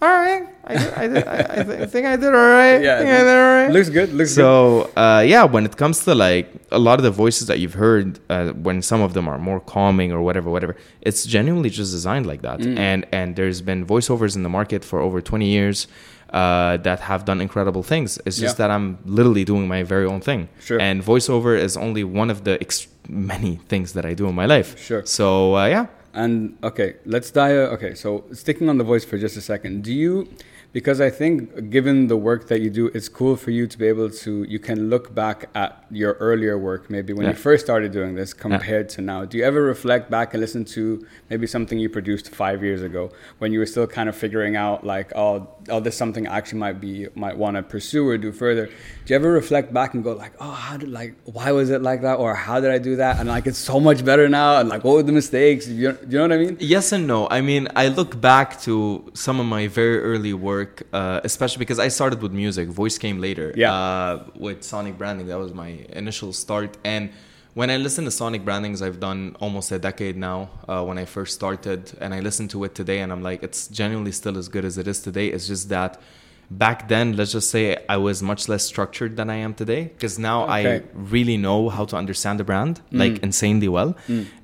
all 0.01 0.09
right, 0.09 0.47
I, 0.65 0.73
did, 0.77 0.93
I, 0.93 1.07
did, 1.07 1.27
I, 1.27 1.37
I, 1.59 1.63
th- 1.63 1.79
I 1.81 1.85
think 1.85 2.05
I 2.07 2.15
did 2.15 2.27
all 2.27 2.49
right. 2.59 2.81
Yeah, 2.81 2.95
I 2.95 2.97
think 2.99 3.09
I 3.11 3.17
did 3.27 3.37
all 3.37 3.53
right. 3.57 3.71
Looks 3.71 3.89
good. 3.89 4.13
Looks 4.13 4.31
good. 4.35 4.41
So 4.43 4.89
uh, 4.95 5.23
yeah, 5.25 5.43
when 5.43 5.65
it 5.65 5.75
comes 5.77 6.03
to 6.05 6.15
like 6.15 6.47
a 6.71 6.79
lot 6.79 6.99
of 6.99 7.03
the 7.03 7.11
voices 7.11 7.47
that 7.47 7.59
you've 7.59 7.73
heard, 7.85 8.19
uh, 8.29 8.49
when 8.51 8.81
some 8.81 9.01
of 9.01 9.13
them 9.13 9.27
are 9.27 9.37
more 9.37 9.59
calming 9.59 10.11
or 10.11 10.21
whatever, 10.21 10.49
whatever, 10.49 10.75
it's 11.01 11.25
genuinely 11.25 11.69
just 11.69 11.91
designed 11.91 12.25
like 12.25 12.41
that. 12.43 12.59
Mm. 12.59 12.77
And 12.77 13.05
and 13.11 13.35
there's 13.35 13.61
been 13.61 13.85
voiceovers 13.85 14.35
in 14.37 14.43
the 14.43 14.49
market 14.59 14.83
for 14.85 14.99
over 15.01 15.21
20 15.21 15.45
years 15.47 15.87
uh, 16.33 16.77
that 16.77 16.99
have 17.01 17.25
done 17.25 17.41
incredible 17.41 17.83
things. 17.83 18.17
It's 18.25 18.37
just 18.37 18.55
Yeah. 18.59 18.67
that 18.67 18.71
I'm 18.71 18.97
literally 19.05 19.43
doing 19.45 19.67
my 19.67 19.83
very 19.83 20.05
own 20.05 20.21
thing. 20.21 20.49
Sure. 20.59 20.79
And 20.79 21.03
voiceover 21.03 21.57
is 21.57 21.75
only 21.77 22.03
one 22.03 22.29
of 22.29 22.43
the 22.43 22.59
ex- 22.61 22.87
many 23.07 23.59
things 23.67 23.93
that 23.93 24.05
I 24.05 24.13
do 24.13 24.27
in 24.27 24.35
my 24.35 24.45
life. 24.45 24.77
Sure. 24.79 25.03
So 25.05 25.55
uh, 25.57 25.65
yeah. 25.67 25.85
And 26.13 26.57
okay, 26.63 26.95
let's 27.05 27.29
dive. 27.31 27.71
Okay, 27.73 27.93
so 27.93 28.23
sticking 28.33 28.67
on 28.69 28.77
the 28.77 28.83
voice 28.83 29.05
for 29.05 29.17
just 29.17 29.37
a 29.37 29.41
second, 29.41 29.83
do 29.83 29.93
you? 29.93 30.27
Because 30.71 31.01
I 31.01 31.09
think, 31.09 31.69
given 31.71 32.07
the 32.07 32.17
work 32.17 32.47
that 32.47 32.61
you 32.61 32.69
do, 32.69 32.87
it's 32.93 33.09
cool 33.09 33.35
for 33.35 33.49
you 33.51 33.65
to 33.67 33.77
be 33.77 33.87
able 33.87 34.09
to. 34.09 34.43
You 34.43 34.59
can 34.59 34.89
look 34.89 35.13
back 35.15 35.49
at 35.55 35.78
your 35.91 36.13
earlier 36.13 36.57
work, 36.57 36.89
maybe 36.89 37.13
when 37.13 37.27
you 37.27 37.33
first 37.33 37.65
started 37.65 37.91
doing 37.91 38.15
this, 38.15 38.33
compared 38.33 38.89
to 38.89 39.01
now. 39.01 39.25
Do 39.25 39.37
you 39.37 39.43
ever 39.43 39.61
reflect 39.61 40.09
back 40.09 40.33
and 40.33 40.41
listen 40.41 40.65
to 40.65 41.05
maybe 41.29 41.47
something 41.47 41.79
you 41.79 41.89
produced 41.89 42.33
five 42.33 42.63
years 42.63 42.81
ago 42.81 43.11
when 43.39 43.51
you 43.51 43.59
were 43.59 43.65
still 43.65 43.87
kind 43.87 44.09
of 44.09 44.15
figuring 44.15 44.55
out, 44.55 44.85
like, 44.85 45.11
oh, 45.15 45.47
oh, 45.69 45.79
this 45.79 45.93
is 45.93 45.97
something 45.97 46.27
I 46.27 46.37
actually 46.37 46.59
might 46.59 46.79
be 46.79 47.07
might 47.15 47.37
want 47.37 47.55
to 47.57 47.63
pursue 47.63 48.07
or 48.07 48.17
do 48.17 48.31
further. 48.31 48.65
Do 48.67 48.73
you 49.07 49.15
ever 49.15 49.31
reflect 49.31 49.73
back 49.73 49.93
and 49.93 50.03
go 50.03 50.13
like, 50.13 50.33
oh, 50.39 50.51
how 50.51 50.77
did 50.77 50.89
like 50.89 51.15
why 51.25 51.51
was 51.51 51.69
it 51.69 51.81
like 51.81 52.01
that, 52.01 52.15
or 52.15 52.35
how 52.35 52.59
did 52.59 52.71
I 52.71 52.77
do 52.77 52.95
that, 52.97 53.19
and 53.19 53.29
like 53.29 53.47
it's 53.47 53.57
so 53.57 53.79
much 53.79 54.03
better 54.05 54.29
now, 54.29 54.59
and 54.59 54.69
like 54.69 54.83
what 54.83 54.93
were 54.95 55.03
the 55.03 55.11
mistakes? 55.11 55.67
You, 55.67 55.97
you 56.07 56.17
know 56.17 56.21
what 56.23 56.33
I 56.33 56.37
mean? 56.37 56.57
Yes 56.59 56.91
and 56.91 57.07
no. 57.07 57.27
I 57.29 57.41
mean, 57.41 57.67
I 57.75 57.87
look 57.87 58.19
back 58.19 58.61
to 58.61 59.11
some 59.13 59.39
of 59.39 59.45
my 59.45 59.67
very 59.67 59.99
early 59.99 60.33
work, 60.33 60.83
uh, 60.93 61.21
especially 61.23 61.59
because 61.59 61.79
I 61.79 61.87
started 61.87 62.21
with 62.21 62.31
music. 62.31 62.69
Voice 62.69 62.97
came 62.97 63.19
later. 63.19 63.53
Yeah. 63.55 63.73
Uh, 63.73 64.23
with 64.35 64.63
sonic 64.63 64.97
branding, 64.97 65.27
that 65.27 65.37
was 65.37 65.53
my 65.53 65.78
initial 65.89 66.33
start, 66.33 66.77
and 66.83 67.09
when 67.55 67.69
I 67.71 67.77
listen 67.77 68.05
to 68.05 68.11
sonic 68.11 68.45
brandings, 68.45 68.81
I've 68.81 68.99
done 68.99 69.35
almost 69.39 69.71
a 69.71 69.79
decade 69.79 70.15
now. 70.15 70.49
Uh, 70.67 70.83
when 70.83 70.97
I 70.97 71.05
first 71.05 71.33
started, 71.33 71.91
and 71.99 72.13
I 72.13 72.19
listen 72.19 72.47
to 72.49 72.63
it 72.63 72.75
today, 72.75 72.99
and 72.99 73.11
I'm 73.11 73.23
like, 73.23 73.41
it's 73.43 73.67
genuinely 73.67 74.11
still 74.11 74.37
as 74.37 74.47
good 74.47 74.65
as 74.65 74.77
it 74.77 74.87
is 74.87 75.01
today. 75.01 75.27
It's 75.27 75.47
just 75.47 75.69
that 75.69 75.99
back 76.51 76.87
then, 76.87 77.15
let's 77.15 77.31
just 77.31 77.49
say 77.49 77.77
I 77.87 77.97
was 77.97 78.21
much 78.23 78.47
less 78.49 78.63
structured 78.63 79.17
than 79.17 79.29
I 79.29 79.35
am 79.35 79.53
today, 79.53 79.83
because 79.85 80.17
now 80.19 80.43
Okay. 80.43 80.77
I 80.77 80.83
really 80.93 81.37
know 81.37 81.69
how 81.69 81.85
to 81.85 81.95
understand 81.95 82.39
the 82.39 82.43
brand 82.43 82.81
like 82.91 83.19
insanely 83.23 83.67
well. 83.67 83.95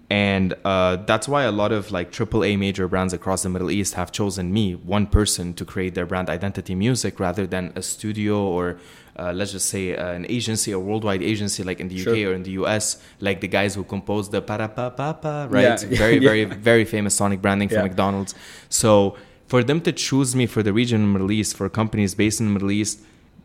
And 0.10 0.54
uh, 0.64 0.98
that's 0.98 1.28
why 1.28 1.44
a 1.44 1.52
lot 1.52 1.72
of 1.72 1.92
like 1.92 2.12
AAA 2.12 2.60
major 2.60 2.88
brands 2.88 3.12
across 3.14 3.42
the 3.42 3.50
Middle 3.50 3.72
East 3.72 3.96
have 3.96 4.12
chosen 4.12 4.54
me, 4.54 4.76
one 4.76 5.08
person, 5.08 5.54
to 5.56 5.66
create 5.66 5.96
their 5.96 6.06
brand 6.06 6.30
identity 6.30 6.76
music 6.76 7.20
rather 7.20 7.48
than 7.48 7.74
a 7.76 7.82
studio 7.82 8.38
or 8.40 8.78
uh, 9.18 9.32
let's 9.34 9.52
just 9.52 9.70
say 9.70 9.96
uh, 9.96 10.12
an 10.12 10.26
agency, 10.30 10.72
a 10.72 10.80
worldwide 10.80 11.22
agency 11.24 11.64
like 11.64 11.80
in 11.80 11.88
the 11.88 11.96
UK 11.96 12.04
Sure. 12.18 12.32
or 12.32 12.34
in 12.34 12.44
the 12.44 12.52
US, 12.62 12.98
like 13.20 13.40
the 13.42 13.48
guys 13.48 13.76
who 13.76 13.84
composed 13.84 14.32
the 14.32 14.42
para 14.42 14.68
pa 14.68 14.90
pa 14.90 15.14
pa, 15.14 15.48
right? 15.50 15.64
Yeah. 15.90 15.98
Very, 15.98 16.18
Yeah. 16.18 16.30
very, 16.30 16.44
very 16.46 16.86
famous 16.86 17.14
sonic 17.16 17.42
branding 17.42 17.70
for 17.70 17.76
Yeah. 17.76 17.84
McDonald's. 17.84 18.36
So 18.70 19.16
for 19.48 19.64
them 19.64 19.80
to 19.82 19.92
choose 19.92 20.36
me 20.36 20.46
for 20.48 20.62
the 20.64 20.74
region 20.74 21.02
in 21.02 21.08
the 21.08 21.14
Middle 21.20 21.32
East, 21.32 21.56
for 21.56 21.70
companies 21.70 22.16
based 22.16 22.40
in 22.42 22.48
the 22.48 22.54
Middle 22.54 22.72
East, 22.72 23.00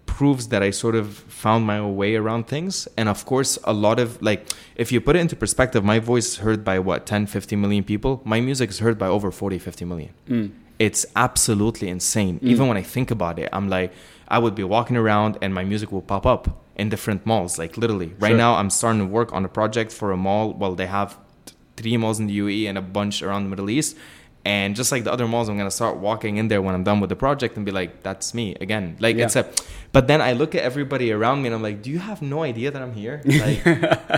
proves 0.06 0.48
that 0.48 0.62
I 0.62 0.70
sort 0.70 0.96
of 0.96 1.06
found 1.44 1.66
my 1.66 1.80
way 1.86 2.16
around 2.16 2.48
things. 2.48 2.88
And 2.96 3.08
of 3.08 3.24
course, 3.24 3.58
a 3.64 3.72
lot 3.72 4.00
of 4.00 4.20
like, 4.20 4.40
if 4.76 4.90
you 4.92 5.00
put 5.00 5.14
it 5.16 5.20
into 5.20 5.36
perspective, 5.36 5.84
my 5.84 5.98
voice 6.00 6.26
is 6.32 6.36
heard 6.38 6.64
by 6.64 6.78
what, 6.80 7.06
10, 7.06 7.26
50 7.26 7.54
million 7.56 7.84
people? 7.84 8.20
My 8.24 8.40
music 8.40 8.70
is 8.70 8.80
heard 8.80 8.98
by 8.98 9.06
over 9.06 9.30
40, 9.30 9.58
50 9.58 9.84
million. 9.84 10.10
Mm. 10.28 10.50
It's 10.80 11.06
absolutely 11.14 11.88
insane. 11.88 12.38
Even 12.42 12.66
when 12.66 12.76
I 12.76 12.82
think 12.82 13.10
about 13.10 13.38
it, 13.38 13.48
I'm 13.52 13.68
like, 13.68 13.92
I 14.30 14.38
would 14.38 14.54
be 14.54 14.64
walking 14.64 14.96
around 14.96 15.38
and 15.42 15.52
my 15.52 15.64
music 15.64 15.90
will 15.92 16.02
pop 16.02 16.24
up 16.24 16.62
in 16.76 16.88
different 16.88 17.26
malls, 17.26 17.58
like 17.58 17.76
literally. 17.76 18.14
Right 18.18 18.30
Sure. 18.30 18.36
now, 18.38 18.54
I'm 18.54 18.70
starting 18.70 19.00
to 19.00 19.06
work 19.06 19.32
on 19.32 19.44
a 19.44 19.48
project 19.48 19.92
for 19.92 20.12
a 20.12 20.16
mall. 20.16 20.52
Well, 20.54 20.74
they 20.74 20.86
have 20.86 21.18
t- 21.46 21.54
three 21.76 21.96
malls 21.96 22.18
in 22.20 22.26
the 22.28 22.38
UAE 22.38 22.66
and 22.68 22.78
a 22.78 22.82
bunch 22.82 23.22
around 23.22 23.42
the 23.44 23.50
Middle 23.50 23.68
East. 23.68 23.96
And 24.42 24.74
just 24.74 24.90
like 24.90 25.04
the 25.04 25.12
other 25.12 25.28
malls, 25.28 25.50
I'm 25.50 25.58
gonna 25.58 25.70
start 25.70 25.98
walking 25.98 26.38
in 26.38 26.48
there 26.48 26.62
when 26.62 26.74
I'm 26.74 26.82
done 26.82 26.98
with 27.00 27.10
the 27.10 27.16
project 27.16 27.56
and 27.58 27.66
be 27.66 27.72
like, 27.72 28.02
"That's 28.02 28.32
me 28.32 28.56
again." 28.60 28.96
Like 28.98 29.16
Yeah. 29.16 29.24
it's 29.26 29.36
a. 29.36 29.44
But 29.92 30.06
then 30.06 30.22
I 30.22 30.32
look 30.32 30.54
at 30.54 30.62
everybody 30.62 31.12
around 31.12 31.42
me 31.42 31.48
and 31.48 31.54
I'm 31.54 31.62
like, 31.62 31.82
"Do 31.82 31.90
you 31.90 31.98
have 31.98 32.22
no 32.22 32.42
idea 32.42 32.70
that 32.70 32.80
I'm 32.80 32.94
here? 32.94 33.20
Like, 33.26 33.60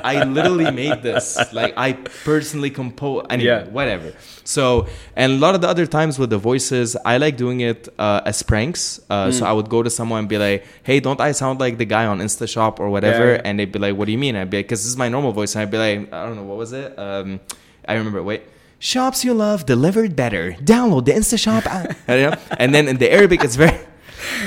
I 0.04 0.22
literally 0.22 0.70
made 0.70 1.02
this. 1.02 1.38
Like, 1.52 1.72
I 1.76 1.94
personally 2.24 2.70
compose. 2.70 3.26
Anyway, 3.30 3.48
Yeah. 3.50 3.64
whatever." 3.78 4.12
So, 4.44 4.86
and 5.16 5.32
a 5.32 5.36
lot 5.44 5.56
of 5.56 5.60
the 5.60 5.68
other 5.68 5.86
times 5.86 6.20
with 6.20 6.30
the 6.30 6.38
voices, 6.38 6.96
I 7.04 7.16
like 7.16 7.36
doing 7.36 7.58
it 7.60 7.88
uh, 7.98 8.20
as 8.24 8.42
pranks. 8.44 9.00
Uh, 9.10 9.26
Mm. 9.26 9.32
So 9.32 9.44
I 9.46 9.52
would 9.52 9.68
go 9.68 9.82
to 9.82 9.90
someone 9.90 10.20
and 10.20 10.28
be 10.28 10.38
like, 10.38 10.64
"Hey, 10.84 11.00
don't 11.00 11.20
I 11.20 11.32
sound 11.32 11.58
like 11.58 11.78
the 11.78 11.88
guy 11.96 12.06
on 12.06 12.20
InstaShop 12.20 12.78
or 12.78 12.90
whatever?" 12.90 13.32
Yeah. 13.34 13.42
And 13.44 13.58
they'd 13.58 13.72
be 13.72 13.80
like, 13.80 13.96
"What 13.98 14.06
do 14.06 14.12
you 14.12 14.18
mean?" 14.26 14.36
I'd 14.36 14.50
be 14.50 14.58
like, 14.58 14.68
"Cause 14.68 14.80
this 14.84 14.90
is 14.94 14.96
my 15.04 15.08
normal 15.08 15.32
voice." 15.32 15.54
And 15.56 15.62
I'd 15.62 15.70
be 15.72 15.78
like, 15.78 15.98
"I 16.14 16.26
don't 16.26 16.36
know 16.36 16.44
what 16.44 16.58
was 16.58 16.72
it." 16.72 16.94
Um, 16.96 17.40
I 17.88 17.94
remember. 17.94 18.22
Wait 18.22 18.42
Shops 18.81 19.23
you 19.25 19.33
love 19.33 19.65
delivered 19.65 20.15
better. 20.15 20.55
Download 20.73 21.03
the 21.05 21.13
InstaShop 21.13 21.65
app. 21.65 21.87
You 22.07 22.29
know? 22.29 22.33
And 22.61 22.69
then 22.75 22.87
in 22.87 22.97
the 22.97 23.09
Arabic, 23.11 23.43
it's 23.43 23.55
very, 23.55 23.79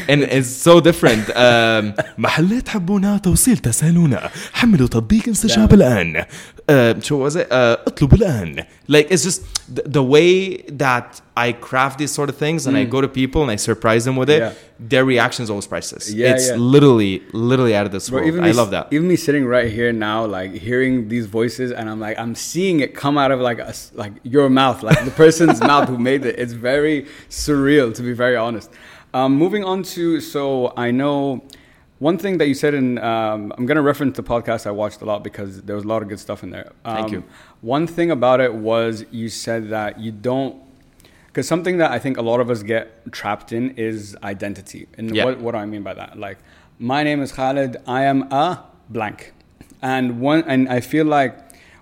and 0.09 0.23
it's 0.23 0.49
so 0.49 0.81
different. 0.81 1.25
Um, 1.31 1.95
محلات 2.19 2.69
حبونا 2.69 3.19
توصيل 3.19 3.59
تسالونا 3.59 4.31
حملوا 4.53 4.87
تطبيق 4.89 5.29
انستشاب 5.29 5.75
الآن. 5.75 6.25
Uh, 6.69 7.01
شو 7.01 7.19
was 7.19 7.37
it? 7.37 7.51
Uh, 7.51 7.77
اطلب 7.87 8.15
الآن. 8.15 8.65
Like 8.87 9.09
it's 9.11 9.25
just 9.25 9.43
the, 9.75 9.83
the 9.83 10.03
way 10.03 10.59
that 10.69 11.21
I 11.37 11.53
craft 11.53 11.99
these 11.99 12.13
sort 12.13 12.29
of 12.29 12.37
things 12.37 12.67
and 12.67 12.77
I 12.77 12.85
go 12.85 13.01
to 13.01 13.09
people 13.09 13.43
and 13.43 13.51
I 13.51 13.57
surprise 13.57 14.05
them 14.05 14.17
with 14.17 14.31
it. 14.31 14.41
Yeah. 14.41 14.53
Their 14.79 15.05
reaction 15.05 15.43
is 15.43 15.51
always 15.51 15.67
priceless. 15.67 16.13
Yeah, 16.13 16.33
it's 16.33 16.49
yeah. 16.49 16.57
literally, 16.57 17.23
literally 17.33 17.75
out 17.75 17.87
of 17.87 17.93
this 17.93 18.09
Bro, 18.09 18.19
world. 18.19 18.29
even 18.29 18.45
I 18.45 18.49
me, 18.49 18.53
love 18.53 18.71
that. 18.71 18.85
Even 18.93 19.09
me 19.09 19.17
sitting 19.17 19.47
right 19.47 19.71
here 19.71 19.93
now, 19.93 20.25
like 20.27 20.53
hearing 20.53 21.09
these 21.09 21.27
voices, 21.27 21.73
and 21.73 21.91
I'm 21.91 22.01
like, 22.01 22.17
I'm 22.19 22.35
seeing 22.35 22.81
it 22.81 22.95
come 22.95 23.19
out 23.19 23.31
of 23.33 23.41
like 23.41 23.59
a 23.59 23.69
s 23.69 23.91
like 24.03 24.13
your 24.23 24.49
mouth, 24.49 24.79
like 24.83 25.05
the 25.05 25.17
person's 25.25 25.61
mouth 25.61 25.89
who 25.89 25.99
made 25.99 26.23
it. 26.25 26.39
It's 26.39 26.53
very 26.53 27.07
surreal, 27.29 27.89
to 27.97 28.03
be 28.03 28.13
very 28.25 28.37
honest. 28.37 28.71
Um, 29.13 29.31
moving 29.45 29.65
on 29.65 29.83
to, 29.95 30.21
so 30.21 30.73
I 30.77 30.89
know 31.01 31.17
one 32.00 32.18
thing 32.18 32.38
that 32.40 32.48
you 32.48 32.54
said 32.54 32.74
in, 32.74 32.98
um, 32.98 33.54
I'm 33.58 33.66
going 33.66 33.76
to 33.78 33.82
reference 33.82 34.18
the 34.18 34.24
podcast 34.24 34.68
I 34.68 34.72
watched 34.72 35.02
a 35.02 35.06
lot 35.06 35.24
because 35.24 35.62
there 35.64 35.76
was 35.76 35.86
a 35.86 35.88
lot 35.88 36.02
of 36.02 36.10
good 36.10 36.20
stuff 36.20 36.44
in 36.44 36.50
there. 36.50 36.72
Um, 36.84 36.96
Thank 36.98 37.12
you. 37.12 37.24
One 37.62 37.88
thing 37.88 38.12
about 38.12 38.42
it 38.42 38.54
was 38.54 39.06
you 39.12 39.30
said 39.30 39.70
that 39.70 40.00
you 40.00 40.12
don't 40.12 40.62
because 41.28 41.50
something 41.50 41.80
that 41.80 41.92
I 41.92 42.00
think 42.00 42.16
a 42.18 42.22
lot 42.22 42.40
of 42.40 42.50
us 42.50 42.64
get 42.64 43.12
trapped 43.12 43.52
in 43.52 43.72
is 43.72 44.16
identity. 44.24 44.88
And 44.98 45.14
Yeah. 45.14 45.26
what, 45.26 45.40
what 45.42 45.52
do 45.52 45.58
I 45.58 45.66
mean 45.66 45.84
by 45.84 45.94
that? 45.94 46.18
Like, 46.18 46.38
my 46.80 47.04
name 47.04 47.22
is 47.22 47.34
Khalid. 47.34 47.76
I 47.86 48.04
am 48.04 48.32
a 48.32 48.64
blank, 48.90 49.34
and 49.82 50.22
one, 50.22 50.46
and 50.48 50.70
I 50.70 50.80
feel 50.80 51.06
like 51.06 51.38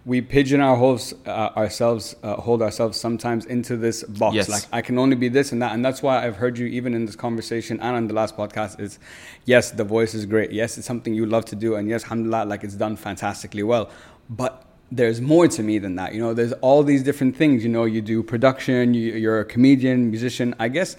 we 0.06 0.20
pigeon 0.20 0.60
our 0.60 0.76
holes, 0.76 1.14
uh, 1.26 1.50
ourselves, 1.56 2.16
uh, 2.24 2.36
hold 2.36 2.62
ourselves 2.62 3.00
sometimes 3.00 3.46
into 3.46 3.78
this 3.78 4.04
box. 4.04 4.36
Yes. 4.36 4.50
Like, 4.50 4.64
I 4.74 4.82
can 4.82 4.98
only 5.00 5.16
be 5.16 5.30
this 5.30 5.54
and 5.54 5.62
that, 5.62 5.74
and 5.74 5.84
that's 5.84 6.04
why 6.04 6.26
I've 6.26 6.36
heard 6.36 6.58
you 6.58 6.66
even 6.68 6.94
in 6.94 7.06
this 7.06 7.16
conversation 7.16 7.80
and 7.80 7.96
on 7.96 8.08
the 8.08 8.14
last 8.14 8.36
podcast. 8.36 8.82
Is 8.82 9.00
yes, 9.46 9.72
the 9.72 9.86
voice 9.86 10.14
is 10.14 10.26
great. 10.26 10.52
Yes, 10.52 10.78
it's 10.78 10.86
something 10.86 11.14
you 11.14 11.26
love 11.26 11.46
to 11.46 11.56
do, 11.56 11.76
and 11.76 11.88
yes, 11.88 12.04
alhamdulillah, 12.04 12.46
like 12.46 12.66
it's 12.66 12.76
done 12.76 12.98
fantastically 12.98 13.64
well. 13.64 13.90
But 14.30 14.66
there's 14.92 15.22
more 15.22 15.48
to 15.48 15.64
me 15.64 15.80
than 15.80 15.96
that. 15.96 16.14
You 16.14 16.20
know, 16.20 16.34
there's 16.34 16.54
all 16.54 16.84
these 16.84 17.02
different 17.02 17.38
things. 17.38 17.64
You 17.64 17.70
know, 17.70 17.86
you 17.86 18.02
do 18.02 18.24
production, 18.24 18.94
you, 18.94 19.14
you're 19.14 19.40
a 19.40 19.46
comedian, 19.46 20.10
musician. 20.10 20.54
I 20.60 20.68
guess, 20.68 20.98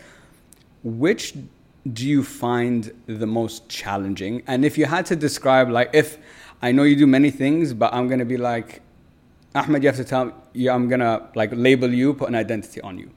which 0.82 1.34
do 1.92 2.08
you 2.08 2.24
find 2.24 2.90
the 3.06 3.26
most 3.26 3.68
challenging? 3.68 4.42
And 4.46 4.64
if 4.64 4.78
you 4.78 4.86
had 4.86 5.04
to 5.06 5.16
describe, 5.16 5.68
like, 5.68 5.90
if 5.92 6.16
I 6.62 6.72
know 6.72 6.84
you 6.84 6.96
do 6.96 7.06
many 7.06 7.30
things, 7.30 7.74
but 7.74 7.92
I'm 7.92 8.08
gonna 8.08 8.24
be 8.24 8.38
like, 8.38 8.80
Ahmad, 9.54 9.82
you 9.82 9.88
have 9.88 9.96
to 9.96 10.04
tell 10.04 10.24
me, 10.26 10.32
yeah, 10.52 10.74
I'm 10.74 10.88
gonna 10.88 11.28
like 11.34 11.50
label 11.52 11.92
you, 11.92 12.14
put 12.14 12.28
an 12.28 12.34
identity 12.34 12.80
on 12.80 12.98
you. 12.98 13.10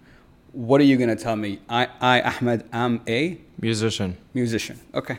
What 0.52 0.80
are 0.82 0.84
you 0.86 0.97
gonna 0.97 1.15
tell 1.15 1.36
me? 1.36 1.60
I, 1.69 1.88
I 2.00 2.21
Ahmad, 2.21 2.65
am 2.71 3.02
a 3.08 3.39
Musician, 3.60 4.15
musician. 4.36 4.80
Okay, 4.93 5.17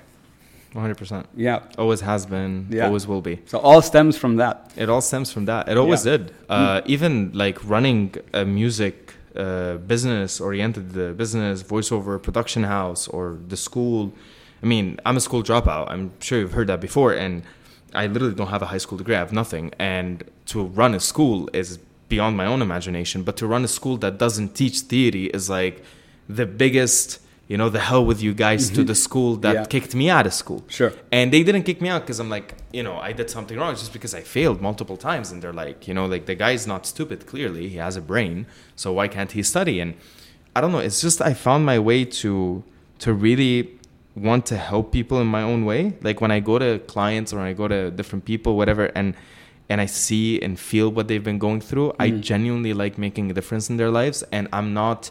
100%. 0.74 1.24
yeah. 1.37 1.61
Always 1.76 2.00
has 2.02 2.24
been, 2.26 2.66
Yeah. 2.70 2.87
always 2.87 3.07
will 3.07 3.20
be. 3.20 3.40
So 3.46 3.59
all 3.59 3.83
stems 3.83 4.16
from 4.16 4.37
that. 4.37 4.72
It 4.76 4.88
all 4.88 5.00
stems 5.00 5.33
from 5.33 5.46
that. 5.46 5.68
It 5.68 5.76
always 5.76 6.04
Yeah. 6.07 6.18
did. 6.18 6.33
Uh, 6.48 6.81
Even 6.87 7.31
like 7.35 7.59
running 7.68 8.14
a 8.33 8.44
music 8.44 9.14
uh, 9.37 9.76
business, 9.87 10.40
oriented 10.40 10.92
the 10.94 11.12
business, 11.14 11.62
voiceover 11.62 12.20
production 12.20 12.64
house, 12.64 13.07
or 13.09 13.38
the 13.48 13.57
school. 13.57 14.12
I 14.62 14.66
mean, 14.66 14.98
I'm 15.07 15.16
a 15.16 15.20
school 15.20 15.42
dropout. 15.44 15.85
I'm 15.90 16.11
sure 16.20 16.40
you've 16.40 16.54
heard 16.54 16.66
that 16.68 16.81
before. 16.81 17.12
And 17.12 17.42
I 17.94 18.07
literally 18.07 18.35
don't 18.35 18.48
have 18.48 18.62
a 18.62 18.66
high 18.66 18.79
school 18.79 18.98
degree. 18.98 19.14
I 19.14 19.18
have 19.18 19.33
nothing. 19.33 19.72
And 19.79 20.24
to 20.46 20.64
run 20.64 20.94
a 20.94 21.01
school 21.01 21.48
is 21.53 21.79
beyond 22.09 22.37
my 22.37 22.46
own 22.46 22.62
imagination. 22.62 23.22
But 23.22 23.37
to 23.38 23.46
run 23.46 23.64
a 23.64 23.68
school 23.68 23.96
that 23.98 24.18
doesn't 24.18 24.55
teach 24.55 24.81
theory 24.81 25.27
is 25.27 25.48
like 25.48 25.83
the 26.29 26.46
biggest, 26.46 27.20
you 27.48 27.57
know, 27.57 27.68
the 27.68 27.81
hell 27.81 28.05
with 28.05 28.22
you 28.22 28.35
guys 28.35 28.68
to 28.68 28.74
mm-hmm. 28.77 28.87
the 28.87 28.94
school 28.94 29.37
that 29.37 29.55
Yeah. 29.55 29.64
kicked 29.64 29.94
me 29.94 30.11
out 30.11 30.27
of 30.27 30.35
school. 30.35 30.64
Sure. 30.68 30.92
And 31.11 31.33
they 31.33 31.42
didn't 31.42 31.62
kick 31.62 31.81
me 31.81 31.88
out 31.88 32.03
because 32.03 32.18
I'm 32.18 32.31
like, 32.31 32.55
you 32.72 32.83
know, 32.83 32.96
I 32.98 33.12
did 33.12 33.31
something 33.31 33.59
wrong. 33.59 33.72
It's 33.72 33.81
just 33.81 33.92
because 33.92 34.14
I 34.14 34.20
failed 34.20 34.61
multiple 34.61 34.96
times. 34.96 35.31
And 35.33 35.42
they're 35.42 35.53
like, 35.53 35.88
you 35.88 35.94
know, 35.94 36.07
like 36.07 36.27
the 36.27 36.35
guy's 36.35 36.66
not 36.66 36.87
stupid, 36.87 37.27
clearly. 37.27 37.68
He 37.68 37.77
has 37.79 37.96
a 37.96 38.03
brain. 38.03 38.46
So 38.77 38.92
why 38.92 39.09
can't 39.09 39.33
he 39.33 39.42
study? 39.42 39.81
And 39.81 39.94
I 40.55 40.61
don't 40.61 40.72
know. 40.72 40.79
It's 40.79 41.01
just 41.01 41.22
I 41.22 41.35
found 41.35 41.64
my 41.64 41.79
way 41.79 42.05
to 42.05 42.64
to 43.01 43.12
really 43.12 43.78
want 44.20 44.46
to 44.46 44.57
help 44.57 44.92
people 44.92 45.20
in 45.20 45.26
my 45.26 45.42
own 45.42 45.64
way. 45.64 45.94
Like 46.02 46.20
when 46.20 46.31
I 46.31 46.40
go 46.40 46.59
to 46.59 46.78
clients 46.81 47.33
or 47.33 47.40
I 47.40 47.52
go 47.52 47.68
to 47.68 47.90
different 47.90 48.24
people, 48.24 48.57
whatever, 48.57 48.87
and 48.94 49.14
and 49.70 49.81
I 49.81 49.87
see 49.87 50.40
and 50.40 50.59
feel 50.59 50.88
what 50.90 51.09
they've 51.09 51.22
been 51.22 51.38
going 51.38 51.61
through, 51.61 51.92
I 51.98 52.11
genuinely 52.11 52.72
like 52.72 52.96
making 52.96 53.31
a 53.31 53.35
difference 53.35 53.68
in 53.68 53.76
their 53.76 53.90
lives. 53.90 54.24
And 54.33 54.48
I'm 54.50 54.72
not 54.72 55.11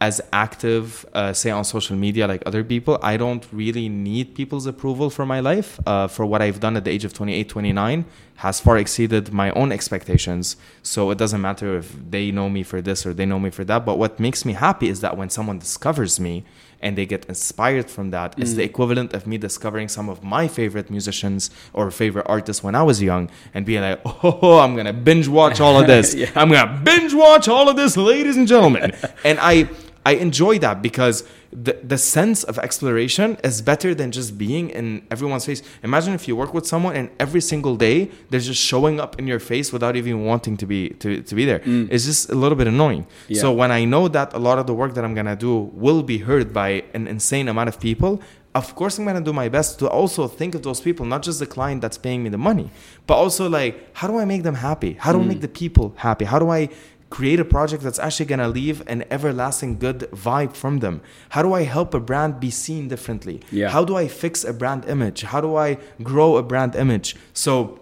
as 0.00 0.20
active, 0.32 1.06
uh, 1.14 1.32
say 1.32 1.50
on 1.50 1.64
social 1.64 1.96
media 1.96 2.28
like 2.28 2.42
other 2.44 2.62
people. 2.62 2.98
I 3.02 3.16
don't 3.16 3.46
really 3.50 3.88
need 3.88 4.34
people's 4.34 4.66
approval 4.66 5.08
for 5.08 5.24
my 5.24 5.40
life. 5.40 5.80
Uh, 5.86 6.06
for 6.06 6.26
what 6.26 6.42
I've 6.42 6.60
done 6.60 6.76
at 6.76 6.84
the 6.84 6.90
age 6.90 7.04
of 7.04 7.14
28, 7.14 7.48
29 7.48 8.04
has 8.36 8.60
far 8.60 8.76
exceeded 8.76 9.32
my 9.32 9.50
own 9.52 9.72
expectations. 9.72 10.56
So 10.82 11.10
it 11.10 11.18
doesn't 11.18 11.40
matter 11.40 11.78
if 11.78 11.96
they 12.10 12.30
know 12.30 12.50
me 12.50 12.62
for 12.62 12.82
this 12.82 13.06
or 13.06 13.14
they 13.14 13.24
know 13.24 13.40
me 13.40 13.50
for 13.50 13.64
that. 13.64 13.86
But 13.86 13.98
what 13.98 14.20
makes 14.20 14.44
me 14.44 14.52
happy 14.52 14.88
is 14.88 15.00
that 15.00 15.16
when 15.16 15.30
someone 15.30 15.58
discovers 15.58 16.20
me 16.20 16.44
and 16.80 16.96
they 16.96 17.06
get 17.06 17.24
inspired 17.26 17.90
from 17.90 18.10
that, 18.10 18.34
it's 18.38 18.54
the 18.54 18.62
mm. 18.62 18.66
equivalent 18.66 19.12
of 19.12 19.26
me 19.26 19.38
discovering 19.38 19.88
some 19.88 20.08
of 20.08 20.22
my 20.22 20.48
favorite 20.48 20.90
musicians 20.90 21.50
or 21.72 21.90
favorite 21.90 22.26
artists 22.28 22.62
when 22.62 22.74
I 22.74 22.82
was 22.82 23.02
young 23.02 23.30
and 23.54 23.64
being 23.64 23.82
like, 23.82 24.00
oh, 24.04 24.58
I'm 24.58 24.74
going 24.74 24.86
to 24.86 24.92
binge 24.92 25.28
watch 25.28 25.60
all 25.60 25.80
of 25.80 25.86
this. 25.94 26.14
Yeah. 26.14 26.30
I'm 26.34 26.50
going 26.50 26.66
to 26.66 26.80
binge 26.84 27.14
watch 27.14 27.48
all 27.48 27.68
of 27.68 27.76
this, 27.76 27.96
ladies 27.96 28.36
and 28.36 28.46
gentlemen. 28.46 28.92
and 29.24 29.38
I, 29.40 29.68
I 30.04 30.12
enjoy 30.14 30.58
that 30.60 30.82
because 30.82 31.24
the, 31.52 31.74
the 31.82 31.98
sense 31.98 32.42
of 32.44 32.58
exploration 32.58 33.36
is 33.44 33.62
better 33.62 33.94
than 33.94 34.10
just 34.12 34.36
being 34.36 34.70
in 34.70 35.06
everyone's 35.10 35.46
face. 35.46 35.62
Imagine 35.82 36.12
if 36.14 36.26
you 36.28 36.36
work 36.36 36.52
with 36.54 36.66
someone 36.66 36.94
and 36.96 37.10
every 37.20 37.40
single 37.40 37.76
day 37.76 38.10
they're 38.30 38.40
just 38.40 38.60
showing 38.60 39.00
up 39.00 39.18
in 39.18 39.26
your 39.26 39.38
face 39.40 39.72
without 39.72 39.96
even 39.96 40.24
wanting 40.24 40.56
to 40.58 40.66
be 40.66 40.90
to, 41.02 41.22
to 41.22 41.34
be 41.34 41.44
there. 41.44 41.60
Mm. 41.60 41.88
It's 41.90 42.04
just 42.04 42.30
a 42.30 42.34
little 42.34 42.56
bit 42.56 42.66
annoying. 42.66 43.06
Yeah. 43.28 43.40
So 43.40 43.52
when 43.52 43.70
I 43.70 43.84
know 43.84 44.08
that 44.08 44.34
a 44.34 44.38
lot 44.38 44.58
of 44.58 44.66
the 44.66 44.74
work 44.74 44.94
that 44.94 45.04
I'm 45.04 45.14
gonna 45.14 45.36
do 45.36 45.70
will 45.74 46.02
be 46.02 46.18
heard 46.18 46.52
by 46.52 46.84
an 46.94 47.06
insane 47.06 47.48
amount 47.48 47.68
of 47.68 47.78
people, 47.80 48.20
of 48.54 48.74
course 48.74 48.98
I'm 48.98 49.04
gonna 49.04 49.20
do 49.20 49.32
my 49.32 49.48
best 49.48 49.78
to 49.80 49.88
also 49.88 50.26
think 50.28 50.54
of 50.54 50.62
those 50.62 50.80
people, 50.80 51.04
not 51.06 51.22
just 51.22 51.38
the 51.38 51.46
client 51.46 51.80
that's 51.82 51.98
paying 51.98 52.22
me 52.22 52.28
the 52.30 52.38
money, 52.38 52.70
but 53.06 53.14
also 53.14 53.48
like 53.48 53.90
how 53.94 54.08
do 54.08 54.18
I 54.18 54.24
make 54.24 54.42
them 54.42 54.54
happy? 54.56 54.94
How 54.98 55.12
do 55.12 55.20
I 55.20 55.22
Mm. 55.24 55.28
make 55.28 55.40
the 55.42 55.48
people 55.62 55.94
happy? 55.96 56.24
How 56.24 56.38
do 56.38 56.48
I 56.50 56.68
create 57.10 57.38
a 57.38 57.44
project 57.44 57.82
that's 57.82 57.98
actually 57.98 58.26
going 58.26 58.40
to 58.40 58.48
leave 58.48 58.82
an 58.88 59.04
everlasting 59.10 59.78
good 59.78 60.00
vibe 60.12 60.54
from 60.54 60.80
them. 60.80 61.00
How 61.30 61.42
do 61.42 61.52
i 61.52 61.62
help 61.62 61.94
a 61.94 62.00
brand 62.00 62.40
be 62.40 62.50
seen 62.50 62.88
differently? 62.88 63.40
Yeah. 63.50 63.68
how 63.68 63.84
do 63.84 63.96
i 63.96 64.08
fix 64.08 64.44
a 64.44 64.52
brand 64.52 64.84
image? 64.86 65.22
How 65.22 65.40
do 65.40 65.56
i 65.56 65.78
grow 66.02 66.36
a 66.36 66.42
brand 66.42 66.74
image? 66.74 67.16
So 67.32 67.80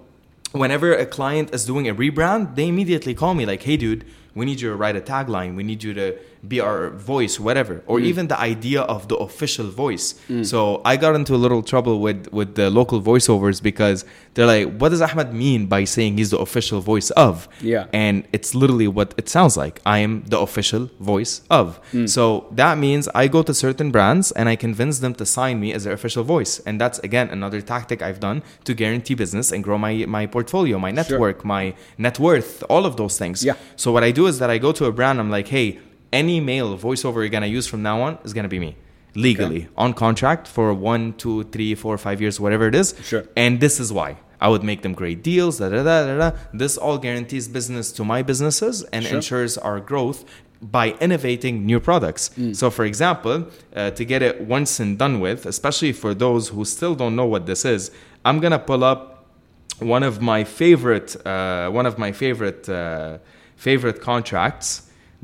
whenever 0.53 0.93
a 0.95 1.07
client 1.07 1.55
is 1.55 1.65
doing 1.65 1.89
a 1.89 1.95
rebrand 1.95 2.55
they 2.55 2.69
immediately 2.69 3.13
call 3.13 3.35
me 3.35 3.45
like 3.45 3.63
hey 3.65 3.77
dude 3.77 4.05
we 4.35 4.45
need 4.45 4.61
you 4.61 4.71
to 4.71 4.77
write 4.77 4.97
a 4.97 5.01
tagline. 5.01 5.55
We 5.55 5.63
need 5.63 5.83
you 5.83 5.95
to 5.95 6.19
be 6.49 6.61
our 6.61 6.91
voice 6.91 7.35
whatever 7.41 7.83
or 7.87 7.99
Mm. 7.99 8.05
even 8.11 8.25
the 8.29 8.39
idea 8.39 8.83
of 8.83 9.09
the 9.09 9.17
official 9.17 9.69
voice 9.85 10.07
so 10.43 10.59
i 10.85 10.95
got 10.97 11.15
into 11.15 11.33
a 11.35 11.41
little 11.45 11.63
trouble 11.63 11.97
with 12.07 12.21
with 12.39 12.55
the 12.61 12.69
local 12.71 13.01
voiceovers 13.01 13.63
because 13.71 14.05
they're 14.35 14.47
like 14.55 14.67
what 14.81 14.89
does 14.91 15.01
ahmad 15.09 15.33
mean 15.33 15.67
by 15.67 15.83
saying 15.85 16.17
he's 16.19 16.31
the 16.31 16.39
official 16.49 16.81
voice 16.93 17.11
of 17.27 17.49
Yeah. 17.73 17.87
and 17.93 18.17
it's 18.37 18.51
literally 18.55 18.89
what 18.89 19.15
it 19.21 19.29
sounds 19.29 19.55
like. 19.57 19.81
I 19.87 19.99
am 20.07 20.13
the 20.33 20.39
official 20.49 20.85
voice 21.13 21.33
of. 21.61 21.67
Hmm. 21.93 22.07
So 22.17 22.23
that 22.61 22.75
means 22.79 23.09
I 23.15 23.25
go 23.37 23.41
to 23.49 23.55
certain 23.67 23.89
brands 23.97 24.27
and 24.39 24.49
I 24.53 24.57
convince 24.57 24.97
them 25.05 25.15
to 25.21 25.25
sign 25.37 25.57
me 25.65 25.69
as 25.77 25.85
their 25.85 25.93
official 26.01 26.25
voice. 26.25 26.53
And 26.67 26.75
that's 26.83 26.99
again 27.09 27.29
another 27.31 27.61
tactic 27.73 27.99
I've 28.03 28.21
done 28.29 28.39
to 28.67 28.73
guarantee 28.75 29.15
business 29.25 29.47
and 29.53 29.61
grow 29.67 29.79
my 29.87 29.95
my 30.19 30.25
portfolio, 30.27 30.75
my 30.79 30.91
network, 31.01 31.39
my 31.57 31.65
net 32.07 32.17
worth, 32.19 32.53
all 32.73 32.85
of 32.91 32.95
those 33.01 33.15
things. 33.23 33.39
Yeah. 33.45 33.57
So 33.83 33.87
what 33.95 34.03
I 34.09 34.11
do 34.21 34.25
is 34.27 34.37
that 34.41 34.51
I 34.51 34.59
go 34.67 34.71
to 34.81 34.85
a 34.87 34.93
brand, 34.99 35.17
I'm 35.21 35.31
like, 35.39 35.49
hey, 35.57 35.79
any 36.23 36.41
male 36.41 36.79
voiceover 36.79 37.17
you're 37.17 37.29
gonna 37.39 37.55
use 37.59 37.67
from 37.67 37.83
now 37.83 38.01
on 38.07 38.19
is 38.25 38.33
gonna 38.33 38.49
be 38.57 38.61
me. 38.67 38.77
Legally 39.17 39.69
on 39.77 39.93
contract 39.95 40.49
for 40.49 40.73
one, 40.73 41.13
two, 41.23 41.45
three, 41.55 41.75
four, 41.75 41.97
five 41.99 42.21
years, 42.23 42.41
whatever 42.41 42.67
it 42.67 42.75
is. 42.75 42.95
Sure. 43.11 43.25
And 43.37 43.61
this 43.61 43.79
is 43.79 43.93
why. 43.93 44.17
I 44.41 44.49
would 44.49 44.65
make 44.71 44.83
them 44.83 44.93
great 44.93 45.23
deals. 45.23 45.59
Da, 45.59 45.69
da, 45.69 45.83
da, 45.83 46.07
da, 46.07 46.17
da. 46.19 46.37
This 46.53 46.77
all 46.77 46.99
guarantees 46.99 47.47
business 47.49 47.93
to 47.93 48.05
my 48.05 48.21
businesses 48.23 48.83
and 48.93 49.05
Sure. 49.05 49.17
ensures 49.17 49.57
our 49.59 49.79
growth 49.81 50.25
by 50.61 50.87
innovating 51.07 51.65
new 51.71 51.79
products. 51.81 52.31
Mm. 52.39 52.55
So, 52.61 52.71
for 52.71 52.85
example, 52.85 53.37
uh, 53.75 53.91
to 53.99 54.05
get 54.05 54.21
it 54.23 54.41
once 54.57 54.81
and 54.81 54.99
done 54.99 55.21
with, 55.21 55.47
especially 55.47 55.93
for 55.93 56.13
those 56.15 56.49
who 56.49 56.65
still 56.65 56.95
don't 56.95 57.15
know 57.17 57.27
what 57.35 57.47
this 57.47 57.65
is, 57.65 57.91
I'm 58.25 58.39
gonna 58.41 58.59
pull 58.71 58.83
up 58.93 59.01
one 59.97 60.03
of 60.03 60.21
my 60.21 60.45
favorite, 60.45 61.11
uh, 61.27 61.69
one 61.71 61.87
of 61.87 61.99
my 61.99 62.13
favorite, 62.13 62.69
uh, 62.69 63.19
favorite 63.57 64.01
contracts 64.01 64.71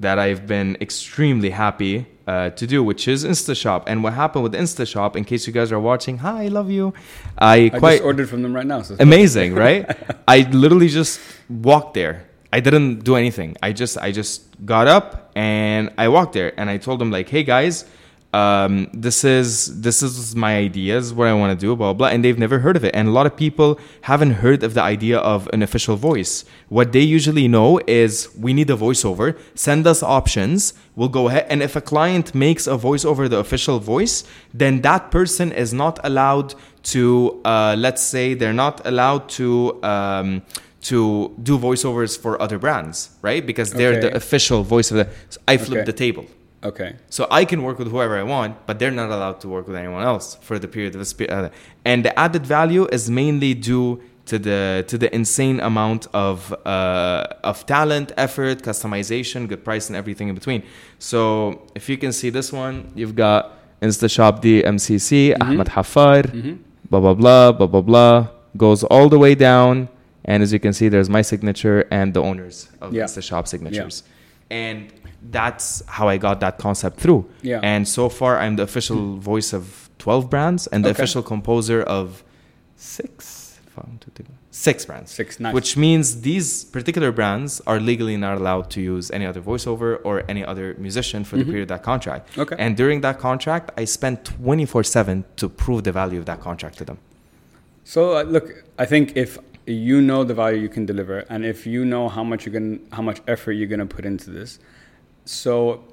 that 0.00 0.18
I've 0.18 0.46
been 0.46 0.76
extremely 0.80 1.50
happy 1.50 2.06
uh, 2.26 2.50
to 2.50 2.66
do, 2.66 2.82
which 2.84 3.08
is 3.08 3.24
InstaShop. 3.24 3.84
And 3.86 4.04
what 4.04 4.12
happened 4.12 4.44
with 4.44 4.54
InstaShop, 4.54 5.16
in 5.16 5.24
case 5.24 5.46
you 5.46 5.52
guys 5.52 5.72
are 5.72 5.80
watching, 5.80 6.18
hi, 6.18 6.44
I 6.44 6.48
love 6.48 6.70
you. 6.70 6.94
I, 7.38 7.70
I 7.72 7.78
quite 7.78 7.92
just 7.94 8.04
ordered 8.04 8.28
from 8.28 8.42
them 8.42 8.54
right 8.54 8.66
now. 8.66 8.82
So 8.82 8.96
amazing 9.00 9.54
right 9.54 9.96
i 10.28 10.40
literally 10.50 10.88
just 10.88 11.20
walked 11.48 11.94
there 11.94 12.26
i 12.52 12.60
didn't 12.60 13.00
do 13.00 13.16
anything 13.16 13.56
i 13.62 13.72
just 13.72 13.96
i 13.98 14.12
just 14.12 14.44
got 14.64 14.86
up 14.86 15.32
and 15.34 15.92
i 15.98 16.08
walked 16.08 16.34
there 16.34 16.52
and 16.58 16.68
i 16.68 16.76
told 16.76 17.00
them 17.00 17.10
like 17.10 17.28
hey 17.28 17.42
guys 17.42 17.84
um, 18.32 18.88
this 18.92 19.24
is 19.24 19.80
this 19.80 20.02
is 20.02 20.36
my 20.36 20.56
ideas 20.56 21.12
what 21.12 21.26
i 21.26 21.34
want 21.34 21.50
to 21.58 21.66
do 21.66 21.74
blah, 21.74 21.92
blah 21.92 21.98
blah 21.98 22.08
and 22.08 22.24
they've 22.24 22.38
never 22.38 22.60
heard 22.60 22.76
of 22.76 22.84
it. 22.84 22.94
And 22.94 23.08
a 23.08 23.10
lot 23.10 23.26
of 23.26 23.34
people 23.36 23.78
haven't 24.02 24.34
heard 24.44 24.62
of 24.62 24.74
the 24.74 24.82
idea 24.82 25.18
of 25.18 25.48
an 25.52 25.62
official 25.62 25.96
voice. 25.96 26.44
What 26.68 26.92
they 26.92 27.00
usually 27.00 27.48
know 27.48 27.80
is 27.88 28.28
we 28.38 28.52
need 28.52 28.70
a 28.70 28.76
voiceover. 28.76 29.36
Send 29.56 29.84
us 29.86 30.00
options. 30.02 30.74
We'll 30.94 31.08
go 31.08 31.28
ahead 31.28 31.46
and 31.50 31.60
if 31.60 31.74
a 31.74 31.80
client 31.80 32.32
makes 32.34 32.66
a 32.68 32.76
voiceover 32.88 33.28
the 33.28 33.38
official 33.38 33.80
voice 33.80 34.22
then 34.54 34.80
that 34.82 35.10
person 35.10 35.50
is 35.50 35.72
not 35.72 35.98
allowed 36.04 36.54
to 36.94 37.40
uh, 37.44 37.74
let's 37.78 38.02
say 38.02 38.34
they're 38.34 38.52
not 38.66 38.80
allowed 38.86 39.28
to 39.40 39.82
um, 39.82 40.42
to 40.82 41.34
do 41.42 41.58
voiceovers 41.58 42.16
for 42.18 42.40
other 42.40 42.58
brands 42.58 43.10
right? 43.22 43.44
Because 43.44 43.72
they're 43.72 43.90
Okay. 43.98 44.08
the 44.08 44.16
official 44.16 44.62
voice 44.62 44.88
of 44.92 44.96
the 44.98 45.06
so 45.30 45.38
i 45.48 45.56
flip 45.56 45.78
Okay. 45.80 45.86
the 45.92 45.92
table 46.06 46.26
Okay. 46.62 46.96
so 47.09 47.27
I 47.31 47.44
can 47.46 47.62
work 47.62 47.79
with 47.79 47.88
whoever 47.90 48.18
I 48.18 48.23
want, 48.23 48.66
but 48.66 48.79
they're 48.79 48.90
not 49.03 49.11
allowed 49.11 49.40
to 49.40 49.49
work 49.49 49.66
with 49.66 49.77
anyone 49.77 50.03
else 50.03 50.37
for 50.42 50.59
the 50.59 50.68
period 50.68 50.94
of 50.94 51.01
a 51.01 51.05
spe- 51.07 51.31
uh, 51.31 51.49
and 51.87 52.05
the 52.05 52.12
added 52.18 52.44
value 52.46 52.87
is 52.92 53.09
mainly 53.11 53.55
due 53.55 54.01
to 54.27 54.38
the 54.38 54.85
to 54.87 54.99
the 54.99 55.09
insane 55.14 55.59
amount 55.61 56.07
of 56.12 56.53
uh, 56.66 57.25
of 57.51 57.64
talent, 57.66 58.12
effort, 58.16 58.57
customization, 58.62 59.49
good 59.49 59.64
price, 59.64 59.88
and 59.88 59.96
everything 59.96 60.29
in 60.29 60.35
between. 60.35 60.62
So 60.99 61.23
if 61.75 61.88
you 61.88 61.96
can 61.96 62.12
see 62.12 62.29
this 62.31 62.53
one, 62.53 62.92
you've 62.94 63.16
got 63.16 63.40
InstaShop 63.81 64.35
DMCC, 64.42 65.33
Mhm. 65.33 65.40
Ahmad 65.42 65.68
Haffar, 65.68 66.23
Mm-hmm. 66.31 66.55
blah 66.90 67.01
blah 67.01 67.14
blah 67.14 67.53
blah 67.53 67.66
blah 67.66 67.81
blah 67.90 68.29
goes 68.57 68.85
all 68.85 69.09
the 69.09 69.18
way 69.18 69.35
down 69.35 69.88
and 70.27 70.42
as 70.42 70.53
you 70.53 70.61
can 70.61 70.73
see 70.73 70.88
there's 70.88 71.09
my 71.09 71.23
signature 71.23 71.79
and 71.90 72.12
the 72.14 72.20
owners 72.31 72.68
of 72.83 72.92
Yeah. 72.92 73.07
the 73.07 73.23
shop 73.23 73.46
signatures 73.49 74.03
and 74.51 74.79
that's 75.30 75.83
how 75.87 76.09
i 76.09 76.16
got 76.16 76.40
that 76.40 76.56
concept 76.59 76.98
through 76.98 77.24
Yeah. 77.42 77.61
and 77.62 77.87
so 77.87 78.09
far 78.09 78.38
i'm 78.38 78.56
the 78.56 78.62
official 78.62 79.16
voice 79.18 79.52
of 79.52 79.90
12 79.98 80.30
brands 80.30 80.66
and 80.68 80.85
the 80.85 80.90
Okay. 80.90 80.96
official 81.02 81.22
composer 81.22 81.83
of 81.83 82.24
six, 82.76 83.59
six 84.50 84.85
brands 84.87 85.11
Six. 85.12 85.38
Nice. 85.40 85.54
which 85.54 85.76
means 85.76 86.22
these 86.22 86.64
particular 86.64 87.12
brands 87.12 87.61
are 87.66 87.78
legally 87.78 88.16
not 88.16 88.37
allowed 88.38 88.70
to 88.70 88.80
use 88.80 89.11
any 89.11 89.26
other 89.26 89.40
voiceover 89.40 89.98
or 90.04 90.22
any 90.28 90.44
other 90.44 90.74
musician 90.78 91.22
for 91.24 91.37
the 91.37 91.44
Mhm. 91.44 91.50
period 91.50 91.62
of 91.62 91.68
that 91.68 91.83
contract 91.83 92.37
Okay. 92.38 92.56
and 92.59 92.76
during 92.76 93.00
that 93.02 93.18
contract 93.18 93.70
i 93.76 93.85
spent 93.85 94.24
24-7 94.24 95.24
to 95.37 95.48
prove 95.48 95.85
the 95.85 95.92
value 95.92 96.18
of 96.18 96.24
that 96.26 96.40
contract 96.40 96.78
to 96.78 96.85
them 96.85 96.98
So 97.85 98.00
uh, 98.18 98.22
look, 98.22 98.46
I 98.78 98.87
think 98.87 99.16
if 99.16 99.38
you 99.66 100.00
know 100.00 100.22
the 100.24 100.35
value 100.35 100.61
you 100.61 100.68
can 100.68 100.85
deliver, 100.87 101.16
and 101.33 101.44
if 101.44 101.66
you 101.66 101.85
know 101.85 102.09
how 102.09 102.22
much 102.22 102.40
you're 102.44 102.52
going, 102.52 102.80
how 102.92 103.02
much 103.02 103.18
effort 103.26 103.52
you're 103.59 103.72
going 103.74 103.80
to 103.88 103.94
put 103.96 104.04
into 104.04 104.30
this, 104.30 104.59
so 105.30 105.84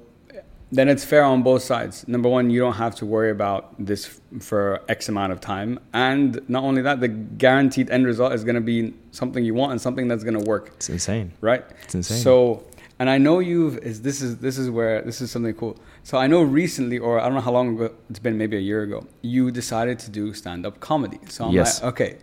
then 0.70 0.88
it's 0.90 1.02
fair 1.04 1.24
on 1.24 1.42
both 1.42 1.62
sides. 1.62 2.06
Number 2.06 2.28
one, 2.28 2.50
you 2.50 2.60
don't 2.60 2.74
have 2.74 2.94
to 2.96 3.06
worry 3.06 3.30
about 3.30 3.72
this 3.78 4.20
for 4.40 4.82
X 4.88 5.08
amount 5.08 5.32
of 5.32 5.40
time, 5.40 5.78
and 5.94 6.40
not 6.48 6.62
only 6.62 6.82
that, 6.82 7.00
the 7.00 7.08
guaranteed 7.08 7.90
end 7.90 8.04
result 8.06 8.32
is 8.34 8.44
going 8.44 8.56
to 8.56 8.60
be 8.60 8.92
something 9.10 9.44
you 9.44 9.54
want 9.54 9.72
and 9.72 9.80
something 9.80 10.08
that's 10.08 10.24
going 10.24 10.38
to 10.38 10.46
work, 10.46 10.72
it's 10.76 10.90
insane 10.90 11.32
right? 11.40 11.64
it's 11.84 11.94
insane 11.94 12.18
So, 12.18 12.64
and 12.98 13.08
I 13.08 13.16
know 13.16 13.38
you've 13.38 13.78
is 13.78 14.02
this 14.02 14.20
is 14.20 14.38
this 14.38 14.58
is 14.58 14.68
where 14.68 15.00
this 15.02 15.20
is 15.20 15.30
something 15.30 15.54
cool. 15.54 15.76
So 16.02 16.18
I 16.18 16.26
know 16.26 16.42
recently, 16.42 16.98
or 16.98 17.20
I 17.20 17.24
don't 17.26 17.34
know 17.34 17.40
how 17.48 17.52
long 17.52 17.74
ago 17.74 17.94
it's 18.10 18.18
been, 18.18 18.36
maybe 18.36 18.56
a 18.56 18.60
year 18.70 18.82
ago, 18.82 19.06
you 19.22 19.50
decided 19.50 19.98
to 20.00 20.10
do 20.10 20.34
stand 20.34 20.66
up 20.66 20.80
comedy. 20.80 21.20
So 21.28 21.44
I'm 21.46 21.52
Yes. 21.52 21.82
like, 21.82 21.92
okay, 21.92 22.18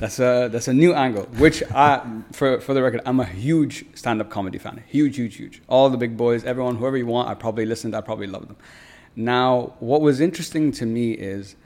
that's 0.00 0.18
a 0.18 0.48
that's 0.52 0.68
a 0.68 0.72
new 0.72 0.92
angle. 0.94 1.24
Which 1.44 1.62
I, 1.72 2.00
for 2.32 2.60
for 2.60 2.72
the 2.74 2.82
record, 2.82 3.02
I'm 3.06 3.20
a 3.20 3.24
huge 3.46 3.84
stand 3.94 4.20
up 4.20 4.30
comedy 4.30 4.58
fan. 4.58 4.82
Huge, 4.86 5.16
huge, 5.16 5.36
huge. 5.36 5.62
All 5.68 5.88
the 5.90 5.96
big 6.04 6.16
boys, 6.16 6.44
everyone, 6.44 6.76
whoever 6.76 6.96
you 6.96 7.06
want, 7.06 7.28
I 7.28 7.34
probably 7.34 7.66
listened. 7.66 7.94
I 7.94 8.00
probably 8.00 8.26
love 8.26 8.46
them. 8.48 8.56
Now, 9.14 9.74
what 9.80 10.00
was 10.00 10.20
interesting 10.20 10.72
to 10.72 10.86
me 10.86 11.12
is 11.12 11.56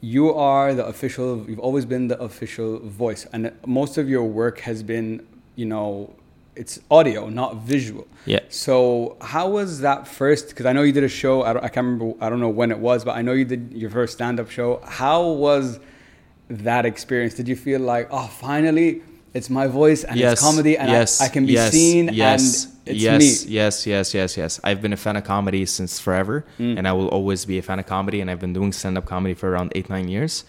you 0.00 0.32
are 0.34 0.74
the 0.74 0.86
official 0.86 1.44
you've 1.48 1.58
always 1.68 1.84
been 1.84 2.08
the 2.08 2.18
official 2.20 2.78
voice 2.80 3.26
and 3.32 3.50
most 3.66 3.96
of 3.98 4.08
your 4.08 4.24
work 4.24 4.60
has 4.60 4.82
been 4.82 5.26
you 5.56 5.64
know 5.64 6.14
it's 6.54 6.78
audio 6.90 7.28
not 7.30 7.56
visual 7.56 8.06
Yeah. 8.26 8.40
so 8.50 9.16
how 9.22 9.48
was 9.48 9.80
that 9.80 10.06
first 10.06 10.50
because 10.50 10.66
i 10.66 10.72
know 10.74 10.82
you 10.82 10.92
did 10.92 11.02
a 11.02 11.08
show 11.08 11.42
I, 11.42 11.54
don't, 11.54 11.64
I 11.64 11.68
can't 11.68 11.86
remember 11.86 12.14
i 12.24 12.28
don't 12.28 12.40
know 12.40 12.50
when 12.50 12.70
it 12.70 12.78
was 12.78 13.04
but 13.06 13.16
i 13.16 13.22
know 13.22 13.32
you 13.32 13.46
did 13.46 13.72
your 13.72 13.88
first 13.88 14.12
stand-up 14.12 14.50
show 14.50 14.80
how 14.84 15.26
was 15.30 15.80
that 16.48 16.86
experience 16.86 17.34
did 17.34 17.48
you 17.48 17.56
feel 17.56 17.80
like 17.80 18.06
oh 18.10 18.26
finally 18.26 19.02
it's 19.34 19.50
my 19.50 19.66
voice 19.66 20.04
and 20.04 20.18
it's 20.18 20.40
comedy 20.40 20.78
and 20.78 20.90
I, 20.90 21.06
I 21.20 21.28
can 21.28 21.44
be 21.46 21.52
yes, 21.52 21.72
seen 21.72 22.08
yes, 22.12 22.64
and 22.64 22.72
it's 22.86 23.02
yes, 23.02 23.18
me 23.46 23.52
Yes, 23.52 23.86
yes, 23.86 24.14
yes, 24.14 24.36
yes. 24.36 24.60
I've 24.64 24.80
been 24.80 24.92
a 24.92 24.96
fan 24.96 25.16
of 25.16 25.24
comedy 25.24 25.66
since 25.66 25.98
forever, 25.98 26.44
Mm. 26.58 26.78
and 26.78 26.88
I 26.88 26.92
will 26.92 27.08
always 27.08 27.44
be 27.44 27.58
a 27.58 27.62
fan 27.62 27.78
of 27.80 27.86
comedy. 27.86 28.20
And 28.20 28.30
I've 28.30 28.38
been 28.40 28.52
doing 28.52 28.72
stand-up 28.72 29.04
comedy 29.06 29.34
for 29.34 29.50
around 29.50 29.72
eight, 29.74 29.90
nine 29.90 30.08
years. 30.08 30.44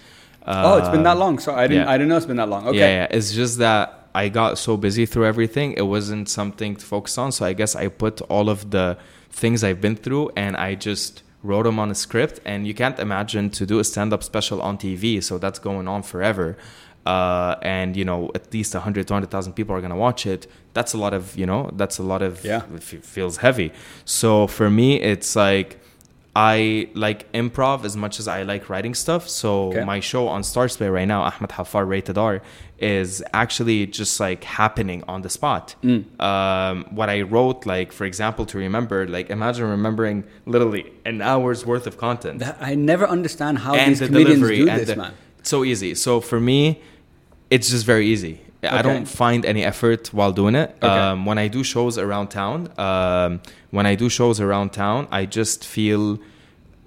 oh 0.45 0.77
it's 0.77 0.87
been 0.89 1.03
that 1.03 1.17
long 1.17 1.39
so 1.39 1.53
i 1.53 1.67
didn't 1.67 1.83
yeah. 1.83 1.91
i 1.91 1.97
didn't 1.97 2.07
know 2.09 2.15
it's 2.15 2.25
been 2.25 2.37
that 2.37 2.47
long 2.47 2.67
okay 2.69 2.77
Yeah, 2.77 2.91
yeah. 2.99 3.17
It's 3.17 3.33
just 3.33 3.57
that 3.57 4.07
I 4.15 4.29
got 4.29 4.57
so 4.57 4.77
busy 4.77 5.05
through 5.05 5.25
everything. 5.25 5.73
It 5.73 5.87
wasn't 5.95 6.29
something 6.29 6.75
to 6.77 6.85
focus 6.85 7.17
on. 7.17 7.31
So 7.33 7.45
I 7.45 7.53
guess 7.53 7.75
I 7.75 7.87
put 7.89 8.21
all 8.33 8.47
of 8.49 8.59
the 8.71 8.97
things 9.29 9.63
I've 9.63 9.81
been 9.81 9.95
through, 9.97 10.31
and 10.43 10.55
I 10.55 10.69
just 10.89 11.21
wrote 11.43 11.63
them 11.63 11.79
on 11.79 11.89
a 11.91 11.95
script. 11.95 12.39
And 12.45 12.65
you 12.67 12.73
can't 12.73 12.99
imagine 12.99 13.49
to 13.51 13.65
do 13.65 13.79
a 13.79 13.83
stand-up 13.83 14.23
special 14.23 14.61
on 14.61 14.77
TV. 14.77 15.21
So 15.23 15.37
that's 15.37 15.59
going 15.59 15.87
on 15.87 16.03
forever. 16.03 16.57
uh, 17.05 17.55
and 17.61 17.95
you 17.95 18.03
know 18.03 18.29
at 18.35 18.53
least 18.53 18.73
100 18.73 19.07
200,000 19.07 19.53
people 19.53 19.73
are 19.73 19.79
going 19.79 19.95
to 19.97 20.01
watch 20.07 20.25
it 20.25 20.45
that's 20.73 20.93
a 20.93 20.97
lot 20.97 21.13
of 21.13 21.37
you 21.37 21.45
know 21.45 21.69
that's 21.77 21.97
a 21.99 22.03
lot 22.03 22.21
of 22.21 22.43
Yeah. 22.43 22.63
it 22.75 22.83
feels 22.83 23.37
heavy 23.37 23.71
so 24.03 24.45
for 24.45 24.69
me 24.69 24.99
it's 25.11 25.33
like 25.33 25.79
I 26.39 26.87
like 26.93 27.19
improv 27.33 27.83
as 27.83 27.95
much 27.97 28.19
as 28.21 28.27
I 28.27 28.43
like 28.43 28.69
writing 28.69 28.93
stuff. 28.93 29.23
So 29.41 29.49
Okay. 29.69 29.83
my 29.93 29.99
show 29.99 30.23
on 30.35 30.41
STARZPLAY 30.43 30.89
right 30.97 31.07
now, 31.07 31.21
Ahmad 31.29 31.51
Haffar 31.57 31.83
Rated 31.93 32.17
R, 32.31 32.35
is 32.77 33.23
actually 33.33 33.79
just 33.87 34.19
like 34.19 34.43
happening 34.43 34.99
on 35.07 35.19
the 35.25 35.29
spot. 35.37 35.65
Mm. 35.83 36.01
Um, 36.29 36.85
what 36.99 37.09
I 37.09 37.19
wrote, 37.33 37.65
like 37.65 37.89
for 37.91 38.05
example, 38.05 38.45
to 38.51 38.55
remember, 38.65 39.07
like 39.07 39.27
imagine 39.31 39.65
remembering 39.77 40.17
literally 40.45 40.83
an 41.05 41.17
hour's 41.31 41.65
worth 41.65 41.87
of 41.87 41.97
content 41.97 42.35
That, 42.39 42.57
I 42.61 42.75
never 42.75 43.07
understand 43.17 43.53
how 43.65 43.73
and 43.73 43.91
these 43.91 43.99
the 44.01 44.07
comedians 44.07 44.39
delivery 44.39 44.57
do 44.65 44.69
and 44.69 44.79
this, 44.81 44.89
the, 44.89 44.95
man. 44.95 45.13
so 45.41 45.63
easy. 45.71 45.95
So 45.95 46.21
for 46.21 46.39
me, 46.39 46.81
it's 47.49 47.67
just 47.73 47.85
very 47.93 48.05
easy. 48.13 48.41
I 48.63 48.79
Okay. 48.79 48.81
don't 48.83 49.07
find 49.07 49.45
any 49.45 49.63
effort 49.63 50.13
while 50.13 50.31
doing 50.31 50.55
it. 50.55 50.75
Okay. 50.81 50.87
Um, 50.87 51.25
when 51.25 51.37
I 51.37 51.47
do 51.47 51.63
shows 51.63 51.97
around 51.97 52.27
town, 52.29 52.69
um, 52.77 53.39
when 53.71 53.85
I 53.85 53.95
do 53.95 54.09
shows 54.09 54.39
around 54.41 54.71
town, 54.73 55.07
I 55.11 55.25
just 55.25 55.63
feel 55.65 56.17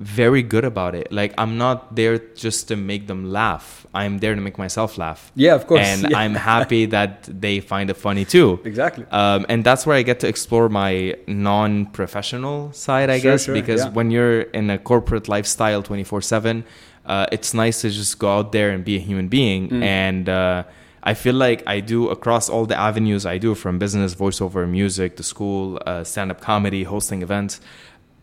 very 0.00 0.42
good 0.42 0.64
about 0.64 0.94
it. 0.94 1.12
Like 1.12 1.32
I'm 1.36 1.58
not 1.58 1.94
there 1.94 2.18
just 2.34 2.68
to 2.68 2.76
make 2.76 3.06
them 3.06 3.30
laugh. 3.30 3.86
I'm 3.94 4.18
there 4.18 4.34
to 4.34 4.40
make 4.40 4.56
myself 4.56 4.96
laugh. 4.96 5.30
Yeah, 5.34 5.54
of 5.54 5.66
course. 5.66 5.86
And 5.86 6.00
Yeah. 6.10 6.18
I'm 6.18 6.34
happy 6.34 6.86
that 6.86 7.28
they 7.30 7.60
find 7.60 7.90
it 7.90 7.96
funny 7.98 8.24
too. 8.24 8.58
Exactly. 8.64 9.04
Um, 9.10 9.44
and 9.50 9.62
that's 9.62 9.84
where 9.86 9.96
I 9.96 10.02
get 10.02 10.18
to 10.20 10.26
explore 10.28 10.68
my 10.70 11.14
non-professional 11.26 12.72
side, 12.72 13.10
I 13.10 13.18
Sure, 13.20 13.32
guess, 13.32 13.44
sure, 13.44 13.54
because 13.54 13.84
yeah. 13.84 13.90
when 13.90 14.10
you're 14.10 14.42
in 14.42 14.70
a 14.70 14.78
corporate 14.78 15.28
lifestyle 15.28 15.82
24/7, 15.82 16.64
uh, 17.06 17.26
it's 17.32 17.54
nice 17.54 17.80
to 17.82 17.90
just 17.90 18.18
go 18.18 18.28
out 18.38 18.52
there 18.52 18.70
and 18.70 18.84
be 18.84 18.96
a 18.96 19.00
human 19.00 19.28
being. 19.28 19.68
Mm. 19.68 19.82
And 19.82 20.28
uh, 20.28 20.62
I 21.02 21.14
feel 21.14 21.34
like 21.34 21.62
I 21.66 21.80
do 21.80 22.08
across 22.10 22.48
all 22.48 22.66
the 22.66 22.78
avenues 22.78 23.24
I 23.24 23.38
do, 23.38 23.54
from 23.54 23.78
business, 23.78 24.14
voiceover, 24.14 24.68
music, 24.68 25.16
to 25.16 25.22
school, 25.22 25.80
uh, 25.86 26.04
stand-up 26.04 26.40
comedy, 26.40 26.82
hosting 26.84 27.22
events. 27.22 27.60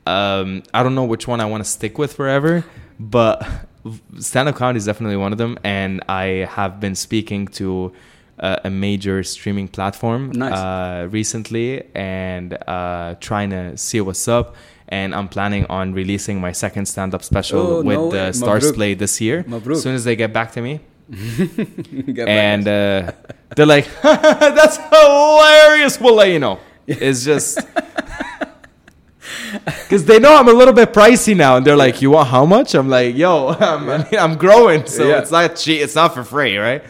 Um, 0.06 0.64
I 0.74 0.84
don't 0.84 0.96
know 0.96 1.04
which 1.04 1.28
one 1.28 1.42
I 1.42 1.46
want 1.46 1.64
to 1.64 1.70
stick 1.70 1.98
with 1.98 2.14
forever, 2.14 2.64
but 3.00 3.46
stand-up 4.20 4.56
comedy 4.56 4.78
is 4.78 4.86
definitely 4.86 5.18
one 5.18 5.32
of 5.32 5.38
them. 5.38 5.58
And 5.64 6.04
I 6.08 6.48
have 6.50 6.80
been 6.80 6.96
speaking 6.96 7.48
to 7.60 7.94
uh, 8.40 8.58
a 8.64 8.70
major 8.70 9.24
streaming 9.24 9.68
platform 9.68 10.32
Nice. 10.32 10.54
uh, 10.54 11.08
recently 11.10 11.84
and 11.96 12.54
uh, 12.68 13.16
trying 13.20 13.50
to 13.50 13.76
see 13.78 14.00
what's 14.02 14.28
up. 14.28 14.56
And 14.90 15.14
I'm 15.14 15.28
planning 15.28 15.66
on 15.66 15.94
releasing 15.94 16.40
my 16.40 16.54
second 16.54 16.86
stand-up 16.86 17.24
special 17.24 17.60
Oh, 17.60 17.82
with 17.82 17.98
no 17.98 18.12
the 18.12 18.18
way. 18.18 18.32
Stars 18.32 18.72
Mabruk. 18.72 18.76
Play 18.76 18.94
this 18.94 19.20
year. 19.20 19.44
Mabruk. 19.44 19.72
As 19.74 19.82
soon 19.82 19.96
as 19.96 20.04
they 20.06 20.16
get 20.16 20.32
back 20.32 20.52
to 20.54 20.62
me, 20.62 20.80
and 22.28 22.68
uh, 22.68 23.12
they're 23.56 23.66
like, 23.66 23.88
"That's 24.04 24.78
hilarious." 24.78 26.00
We'll 26.00 26.16
let 26.16 26.30
you 26.30 26.40
know. 26.40 26.60
It's 26.86 27.24
just 27.24 27.60
because 29.64 30.06
they 30.06 30.20
know 30.20 30.36
I'm 30.36 30.48
a 30.48 30.54
little 30.54 30.74
bit 30.74 30.94
pricey 30.94 31.36
now, 31.36 31.58
and 31.58 31.66
they're 31.66 31.76
like, 31.78 32.02
"You 32.02 32.12
want 32.12 32.30
how 32.30 32.46
much?" 32.46 32.74
I'm 32.76 32.90
like, 32.90 33.16
"Yo, 33.16 33.50
I'm, 33.50 34.06
I'm 34.18 34.38
growing, 34.38 34.86
so 34.86 35.08
Yeah. 35.08 35.20
it's 35.20 35.32
not 35.32 35.56
cheap. 35.56 35.82
It's 35.82 35.96
not 35.96 36.14
for 36.14 36.24
free, 36.24 36.58
right?" 36.58 36.84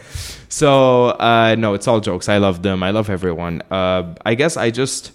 So 0.48 1.06
uh, 1.10 1.54
no, 1.58 1.74
it's 1.74 1.86
all 1.86 2.00
jokes. 2.00 2.28
I 2.28 2.38
love 2.38 2.62
them. 2.62 2.82
I 2.82 2.90
love 2.90 3.10
everyone. 3.10 3.62
Uh, 3.70 4.14
I 4.24 4.34
guess 4.34 4.56
I 4.56 4.70
just 4.70 5.12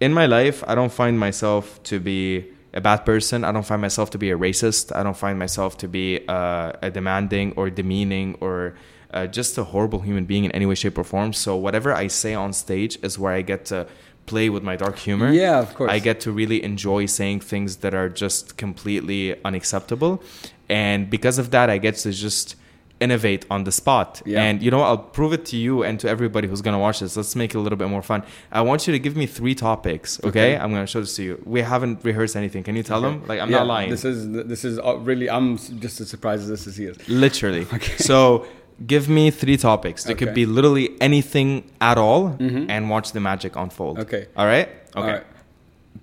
in 0.00 0.12
my 0.14 0.26
life, 0.26 0.62
I 0.66 0.74
don't 0.74 0.92
find 0.92 1.18
myself 1.18 1.82
to 1.84 1.98
be 2.00 2.44
a 2.76 2.80
bad 2.80 3.04
person. 3.04 3.42
I 3.42 3.50
don't 3.52 3.66
find 3.66 3.80
myself 3.80 4.10
to 4.10 4.18
be 4.18 4.30
a 4.30 4.38
racist. 4.38 4.94
I 4.94 5.02
don't 5.02 5.16
find 5.16 5.38
myself 5.38 5.78
to 5.78 5.88
be 5.88 6.20
uh, 6.28 6.72
a 6.82 6.90
demanding 6.90 7.54
or 7.56 7.70
demeaning 7.70 8.36
or 8.40 8.76
uh, 9.12 9.26
just 9.26 9.56
a 9.56 9.64
horrible 9.64 10.00
human 10.00 10.26
being 10.26 10.44
in 10.44 10.52
any 10.52 10.66
way, 10.66 10.74
shape, 10.74 10.98
or 10.98 11.04
form. 11.04 11.32
So 11.32 11.56
whatever 11.56 11.92
I 11.92 12.08
say 12.08 12.34
on 12.34 12.52
stage 12.52 12.98
is 13.02 13.18
where 13.18 13.32
I 13.32 13.40
get 13.40 13.64
to 13.66 13.88
play 14.26 14.50
with 14.50 14.62
my 14.62 14.76
dark 14.76 14.98
humor. 14.98 15.32
Yeah, 15.32 15.58
of 15.58 15.74
course. 15.74 15.90
I 15.90 15.98
get 16.00 16.20
to 16.20 16.32
really 16.32 16.62
enjoy 16.62 17.06
saying 17.06 17.40
things 17.40 17.76
that 17.76 17.94
are 17.94 18.10
just 18.10 18.58
completely 18.58 19.42
unacceptable. 19.42 20.22
And 20.68 21.08
because 21.08 21.38
of 21.38 21.50
that, 21.52 21.70
I 21.70 21.78
get 21.78 21.94
to 22.04 22.12
just 22.12 22.56
innovate 22.98 23.44
on 23.50 23.64
the 23.64 23.72
spot. 23.72 24.22
Yeah. 24.24 24.42
And 24.42 24.62
you 24.62 24.70
know, 24.70 24.80
I'll 24.80 24.96
prove 25.18 25.32
it 25.34 25.44
to 25.46 25.56
you 25.56 25.82
and 25.82 26.00
to 26.00 26.08
everybody 26.08 26.48
who's 26.48 26.62
gonna 26.62 26.78
watch 26.78 27.00
this. 27.00 27.16
Let's 27.16 27.36
make 27.36 27.50
it 27.54 27.58
a 27.58 27.60
little 27.60 27.76
bit 27.76 27.88
more 27.88 28.02
fun. 28.02 28.22
I 28.50 28.62
want 28.62 28.86
you 28.86 28.92
to 28.92 28.98
give 28.98 29.16
me 29.16 29.26
three 29.26 29.54
topics. 29.54 30.18
Okay, 30.20 30.28
Okay. 30.28 30.56
I'm 30.56 30.70
gonna 30.72 30.86
show 30.86 31.00
this 31.00 31.14
to 31.16 31.22
you. 31.22 31.42
We 31.44 31.60
haven't 31.60 32.04
rehearsed 32.04 32.36
anything. 32.36 32.62
Can 32.62 32.74
you 32.74 32.82
tell 32.82 33.04
Okay. 33.04 33.18
them? 33.18 33.28
Like 33.28 33.40
I'm 33.40 33.50
Yeah, 33.50 33.58
not 33.58 33.66
lying. 33.66 33.90
This 33.90 34.04
is 34.04 34.18
this 34.52 34.64
is 34.64 34.78
uh, 34.78 34.96
really. 35.08 35.28
I'm 35.28 35.58
just 35.84 36.00
as 36.00 36.08
surprised 36.08 36.42
as 36.44 36.48
this 36.48 36.66
is 36.66 36.76
here. 36.76 36.94
Literally. 37.08 37.66
Okay. 37.74 37.96
So 37.98 38.46
give 38.86 39.08
me 39.08 39.30
three 39.30 39.56
topics. 39.58 40.06
It 40.08 40.16
could 40.18 40.32
be 40.34 40.46
literally 40.46 40.86
anything 41.00 41.48
at 41.80 41.98
all, 41.98 42.30
Mhm. 42.38 42.66
and 42.70 42.88
watch 42.90 43.12
the 43.12 43.20
magic 43.20 43.56
unfold. 43.56 43.98
Okay. 43.98 44.26
All 44.36 44.46
right. 44.46 44.68
Okay. 44.68 45.00
All 45.00 45.06
right. 45.06 45.24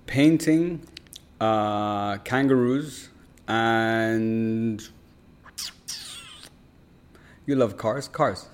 Painting, 0.06 0.80
uh, 1.40 2.18
kangaroos, 2.18 3.08
and 3.48 4.88
you 7.46 7.56
love 7.56 7.76
cars. 7.76 8.08
Cars. 8.08 8.46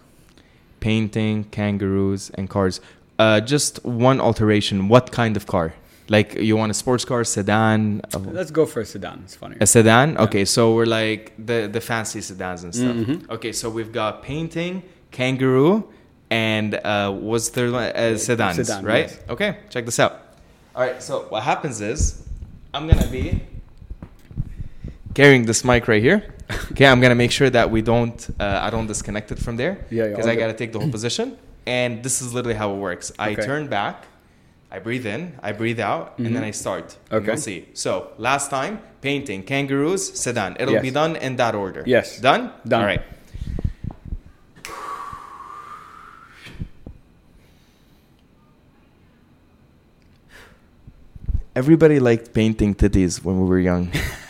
Painting, 0.81 1.45
kangaroos, 1.45 2.31
and 2.31 2.49
cars. 2.49 2.81
Uh, 3.19 3.41
just 3.41 3.85
one 3.85 4.21
alteration. 4.21 4.89
What 4.89 5.13
kind 5.13 5.37
of 5.37 5.47
car? 5.47 5.75
Like 6.09 6.35
you 6.35 6.57
want 6.57 6.71
a 6.71 6.75
sports 6.75 7.05
car, 7.05 7.23
sedan, 7.23 8.01
a, 8.13 8.19
Let's 8.19 8.51
go 8.51 8.67
for 8.67 8.81
a 8.81 8.85
sedan. 8.85 9.21
It's 9.25 9.37
funny. 9.37 9.57
a 9.61 9.67
sedan? 9.67 10.17
Okay, 10.19 10.45
so 10.45 10.75
we're 10.75 10.87
like 10.87 11.33
the 11.39 11.69
the 11.71 11.81
fancy 11.81 12.21
sedans 12.21 12.65
and 12.65 12.75
stuff. 12.75 12.97
Mhm. 12.97 13.31
Okay, 13.31 13.53
so 13.53 13.71
we've 13.71 13.93
got 13.93 14.23
painting, 14.25 14.83
kangaroo, 15.13 15.85
and 16.31 16.75
uh, 16.75 17.13
what's 17.13 17.49
the 17.51 17.55
third 17.61 17.73
one? 17.73 17.85
Uh, 17.95 18.17
sedans, 18.17 18.57
Sedan, 18.57 18.85
right? 18.85 19.07
yes. 19.11 19.21
Okay, 19.29 19.59
check 19.69 19.85
this 19.85 20.01
out. 20.01 20.21
All 20.75 20.83
right, 20.83 21.01
so 21.01 21.27
what 21.29 21.45
happens 21.45 21.81
is 21.81 22.27
I'm 22.75 22.89
gonna 22.89 23.07
be 23.07 23.41
carrying 25.15 25.45
this 25.47 25.65
mic 25.65 25.87
right 25.87 26.03
here. 26.03 26.35
Okay, 26.73 26.87
I'm 26.87 27.01
gonna 27.01 27.15
make 27.15 27.31
sure 27.31 27.51
that 27.51 27.71
we 27.71 27.83
don't, 27.83 28.29
uh, 28.41 28.61
I 28.63 28.71
don't 28.71 28.87
disconnect 28.87 29.31
it 29.33 29.39
from 29.39 29.57
there. 29.57 29.85
Yeah, 29.91 30.05
yeah, 30.05 30.09
Because 30.11 30.27
all 30.27 30.33
I 30.33 30.37
gotta 30.37 30.53
take 30.55 30.73
the 30.73 30.81
whole 30.81 30.91
position, 30.91 31.37
and 31.67 32.03
this 32.03 32.21
is 32.23 32.33
literally 32.35 32.57
how 32.59 32.73
it 32.75 32.79
works. 32.79 33.13
I 33.19 33.33
Okay. 33.33 33.43
turn 33.43 33.69
back, 33.69 34.05
I 34.71 34.79
breathe 34.79 35.07
in, 35.07 35.35
I 35.43 35.53
breathe 35.53 35.81
out, 35.81 36.19
and 36.19 36.35
then 36.35 36.43
I 36.45 36.53
start. 36.53 36.89
Mm-hmm. 36.89 37.15
Okay. 37.17 37.27
We'll 37.27 37.37
see. 37.37 37.69
So 37.75 38.09
last 38.19 38.51
time, 38.51 38.81
painting, 39.01 39.43
kangaroos, 39.43 40.03
sedan. 40.19 40.57
It'll 40.61 40.75
Yes. 40.75 40.83
be 40.83 40.91
done 40.91 41.17
in 41.17 41.37
that 41.37 41.55
order. 41.55 41.83
Yes. 41.87 42.21
Done. 42.21 42.53
Done. 42.67 42.81
All 42.81 42.87
right. 42.87 43.03
Everybody 51.57 51.99
liked 52.01 52.33
painting 52.33 52.75
titties 52.75 53.23
when 53.25 53.41
we 53.41 53.49
were 53.49 53.59
young. 53.59 53.91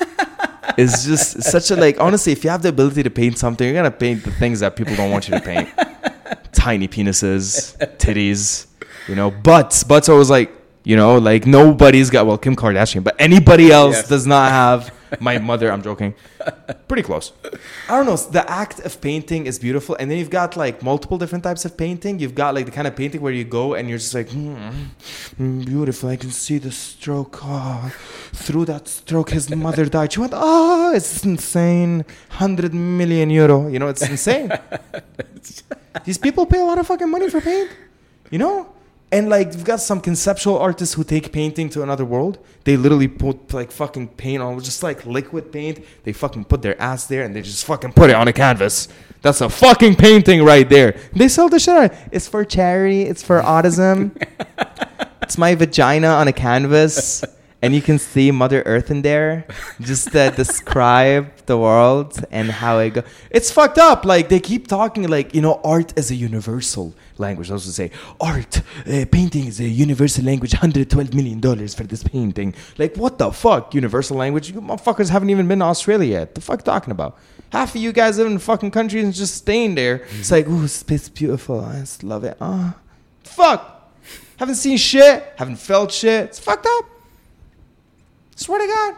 it's 0.79 1.05
just 1.05 1.43
such 1.43 1.71
a 1.71 1.77
like 1.77 1.99
honestly, 2.01 2.33
if 2.33 2.45
you 2.45 2.51
have 2.51 2.63
the 2.63 2.69
ability 2.71 3.03
to 3.03 3.11
paint 3.11 3.39
something, 3.39 3.67
you're 3.67 3.75
gonna 3.77 3.91
paint 3.91 4.25
the 4.25 4.31
things 4.33 4.61
that 4.61 4.77
people 4.77 4.95
don't 4.97 5.11
want 5.11 5.29
you 5.29 5.35
to 5.35 5.41
paint. 5.41 5.69
Tiny 6.53 6.89
penises, 6.89 7.77
titties, 7.99 8.67
you 9.09 9.15
know, 9.15 9.31
butts. 9.31 9.83
Butts 9.85 10.09
are 10.09 10.13
always 10.13 10.31
like, 10.31 10.53
you 10.85 10.97
know, 10.97 11.17
like 11.19 11.47
nobody's 11.47 12.11
got 12.11 12.27
well, 12.27 12.39
Kim 12.39 12.57
Kardashian, 12.57 13.03
but 13.05 13.17
anybody 13.19 13.71
else 13.71 13.97
Yes. 13.97 14.09
does 14.09 14.27
not 14.27 14.51
have 14.51 14.93
my 15.19 15.39
mother, 15.39 15.73
I'm 15.73 15.83
joking. 15.83 16.15
Pretty 16.89 17.03
close. 17.03 17.33
I 17.89 17.97
don't 17.97 18.07
know. 18.07 18.17
The 18.17 18.49
act 18.51 18.81
of 18.81 19.01
painting 19.01 19.47
is 19.47 19.59
beautiful, 19.59 19.97
and 19.99 20.11
then 20.11 20.19
you've 20.19 20.31
got 20.31 20.57
like 20.57 20.83
multiple 20.83 21.19
different 21.19 21.45
types 21.45 21.65
of 21.65 21.77
painting. 21.77 22.19
You've 22.19 22.35
got 22.35 22.55
like 22.55 22.67
the 22.67 22.73
kind 22.73 22.87
of 22.87 22.95
painting 22.95 23.21
where 23.21 23.33
you 23.33 23.45
go 23.45 23.75
and 23.75 23.89
you're 23.89 23.99
just 23.99 24.15
like, 24.15 24.31
hmm, 24.31 24.55
mm, 25.39 25.65
beautiful. 25.65 26.09
I 26.09 26.17
can 26.17 26.31
see 26.31 26.59
the 26.59 26.71
stroke. 26.71 27.39
Oh, 27.43 27.93
through 28.33 28.67
that 28.67 28.89
stroke, 28.89 29.31
his 29.31 29.51
mother 29.51 29.87
died. 29.87 30.13
She 30.13 30.21
went, 30.21 30.33
oh, 30.35 30.93
it's 30.95 31.25
insane. 31.25 32.05
Hundred 32.31 32.75
million 32.75 33.31
euro. 33.31 33.69
You 33.69 33.79
know, 33.79 33.89
it's 33.89 34.03
insane. 34.09 34.53
These 36.05 36.19
people 36.19 36.47
pay 36.47 36.61
a 36.61 36.65
lot 36.65 36.79
of 36.79 36.87
fucking 36.87 37.11
money 37.11 37.29
for 37.29 37.41
paint. 37.41 37.71
You 38.31 38.39
know. 38.39 38.75
And 39.13 39.29
like 39.29 39.53
you've 39.53 39.65
got 39.65 39.81
some 39.81 40.01
conceptual 40.01 40.57
artists 40.59 40.95
who 40.95 41.03
take 41.03 41.33
painting 41.33 41.69
to 41.71 41.83
another 41.83 42.05
world. 42.05 42.39
They 42.65 42.77
literally 42.77 43.09
put 43.09 43.53
like 43.53 43.73
fucking 43.73 44.09
paint 44.09 44.41
on, 44.41 44.61
just 44.61 44.83
like 44.85 45.05
liquid 45.05 45.51
paint. 45.51 45.85
They 46.05 46.13
fucking 46.13 46.45
put 46.45 46.63
their 46.63 46.81
ass 46.81 47.07
there 47.07 47.25
and 47.25 47.35
they 47.35 47.43
just 47.43 47.65
fucking 47.65 47.93
put 47.95 48.11
it 48.11 48.17
on 48.17 48.29
a 48.29 48.33
canvas. 48.33 48.89
That's 49.23 49.41
a 49.41 49.49
fucking 49.49 49.97
painting 49.97 50.45
right 50.45 50.69
there. 50.69 50.97
They 51.13 51.29
sell 51.29 51.49
the 51.49 51.59
shit 51.59 51.77
out. 51.77 51.93
It's 52.13 52.29
for 52.29 52.45
charity. 52.45 53.03
It's 53.03 53.23
for 53.23 53.41
autism. 53.41 54.13
it's 55.23 55.37
my 55.37 55.57
vagina 55.57 56.09
on 56.09 56.29
a 56.29 56.33
canvas, 56.33 57.25
and 57.63 57.75
you 57.75 57.83
can 57.83 57.99
see 57.99 58.31
Mother 58.31 58.63
Earth 58.65 58.91
in 58.91 59.03
there, 59.03 59.47
just 59.81 60.13
to 60.13 60.31
describe 60.37 61.37
the 61.47 61.59
world 61.59 62.25
and 62.31 62.51
how 62.51 62.79
it 62.79 62.91
go. 62.95 63.03
It's 63.31 63.51
fucked 63.51 63.79
up. 63.79 64.05
Like 64.05 64.29
they 64.29 64.41
keep 64.41 64.67
talking 64.67 65.07
like 65.09 65.35
you 65.35 65.43
know, 65.43 65.61
art 65.63 65.93
as 65.99 66.11
a 66.11 66.15
universal 66.15 66.95
language. 67.19 67.51
I 67.51 67.55
was 67.55 67.65
to 67.67 67.73
say 67.73 67.91
art, 68.21 68.63
uh, 68.87 69.05
painting 69.11 69.47
is 69.47 69.61
a 69.61 69.65
universal 69.69 70.25
language. 70.25 70.53
Hundred 70.53 70.91
twelve 70.91 71.13
million 71.13 71.41
dollars 71.41 71.75
for 71.75 71.85
this 71.85 72.03
painting. 72.03 72.55
Like 72.79 72.97
what 72.97 73.19
the 73.19 73.31
fuck? 73.31 73.75
Universal 73.75 74.17
language? 74.17 74.51
You 74.51 74.61
motherfuckers 74.61 75.11
haven't 75.11 75.31
even 75.31 75.47
been 75.47 75.59
to 75.59 75.67
Australia 75.67 76.19
yet. 76.19 76.35
The 76.35 76.41
fuck 76.41 76.61
you 76.61 76.65
talking 76.65 76.93
about? 76.93 77.19
Half 77.53 77.75
of 77.75 77.81
you 77.81 77.93
guys 77.93 78.17
live 78.17 78.29
in 78.29 78.39
fucking 78.39 78.71
countries 78.71 79.05
and 79.05 79.13
just 79.13 79.35
staying 79.35 79.75
there. 79.75 79.99
Mm-hmm. 79.99 80.21
It's 80.21 80.31
like, 80.31 80.47
ooh, 80.49 80.65
it's, 80.65 80.85
it's 80.89 81.09
beautiful. 81.09 81.61
I 81.65 81.81
just 81.81 82.05
love 82.05 82.23
it. 82.23 82.37
Ah, 82.41 82.77
fuck. 83.25 83.93
Haven't 84.37 84.55
seen 84.55 84.77
shit. 84.77 85.35
Haven't 85.37 85.57
felt 85.57 85.91
shit. 85.91 86.27
It's 86.27 86.39
fucked 86.39 86.67
up. 86.67 86.90
Swear 88.41 88.59
to 88.59 88.67
God. 88.67 88.95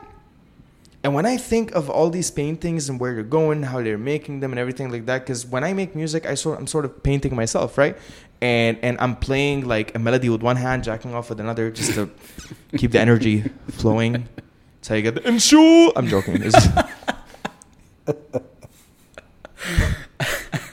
And 1.03 1.15
when 1.15 1.27
I 1.27 1.37
think 1.37 1.73
of 1.73 1.91
all 1.91 2.11
these 2.11 2.31
paintings 2.31 2.89
and 2.89 3.01
where 3.01 3.13
they're 3.13 3.25
going, 3.25 3.65
how 3.65 3.83
they're 3.83 3.99
making 3.99 4.39
them, 4.39 4.53
and 4.53 4.59
everything 4.61 4.89
like 4.89 5.05
that, 5.07 5.23
because 5.23 5.45
when 5.45 5.65
I 5.65 5.73
make 5.73 5.97
music, 5.97 6.27
I 6.27 6.35
sort 6.35 6.61
I'm 6.61 6.69
sort 6.69 6.85
of 6.85 7.03
painting 7.03 7.35
myself, 7.35 7.77
right? 7.77 7.99
And 8.41 8.79
and 8.83 8.97
I'm 9.01 9.17
playing 9.17 9.67
like 9.67 9.97
a 9.97 9.99
melody 9.99 10.29
with 10.29 10.43
one 10.43 10.55
hand, 10.55 10.85
jacking 10.85 11.13
off 11.13 11.29
with 11.29 11.41
another, 11.41 11.73
just 11.73 11.95
to 11.95 12.09
keep 12.77 12.93
the 12.93 13.01
energy 13.01 13.51
flowing. 13.69 14.29
How 14.89 14.95
you 14.95 15.03
get 15.03 15.15
the 15.19 15.23
inshu. 15.23 15.91
I'm 15.97 16.07
joking. 16.07 16.41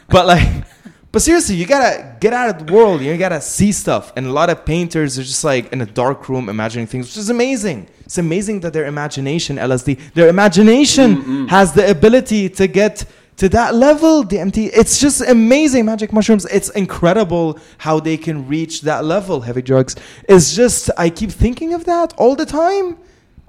But 0.09 0.25
like, 0.25 0.65
but 1.11 1.21
seriously, 1.21 1.55
you 1.55 1.67
gotta 1.67 2.17
get 2.19 2.33
out 2.33 2.49
of 2.49 2.65
the 2.65 2.73
world. 2.73 3.01
You 3.01 3.15
gotta 3.17 3.41
see 3.41 3.71
stuff. 3.71 4.11
And 4.15 4.25
a 4.25 4.31
lot 4.31 4.49
of 4.49 4.65
painters 4.65 5.19
are 5.19 5.23
just 5.23 5.43
like 5.43 5.71
in 5.71 5.81
a 5.81 5.85
dark 5.85 6.27
room 6.29 6.49
imagining 6.49 6.87
things, 6.87 7.05
which 7.05 7.17
is 7.17 7.29
amazing. 7.29 7.87
It's 8.09 8.17
amazing 8.17 8.61
that 8.61 8.73
their 8.73 8.87
imagination, 8.87 9.57
LSD, 9.57 10.15
their 10.15 10.29
imagination 10.29 11.47
has 11.47 11.73
the 11.73 11.91
ability 11.91 12.49
to 12.49 12.65
get 12.65 13.05
to 13.37 13.47
that 13.49 13.75
level. 13.75 14.23
DMT, 14.23 14.71
it's 14.73 14.99
just 14.99 15.21
amazing. 15.21 15.85
Magic 15.85 16.11
mushrooms, 16.11 16.45
it's 16.45 16.69
incredible 16.69 17.59
how 17.77 17.99
they 17.99 18.17
can 18.17 18.47
reach 18.47 18.81
that 18.81 19.05
level. 19.05 19.41
Heavy 19.41 19.61
drugs. 19.61 19.95
It's 20.27 20.55
just 20.55 20.89
I 20.97 21.11
keep 21.11 21.29
thinking 21.29 21.75
of 21.75 21.85
that 21.85 22.15
all 22.17 22.35
the 22.35 22.47
time. 22.47 22.97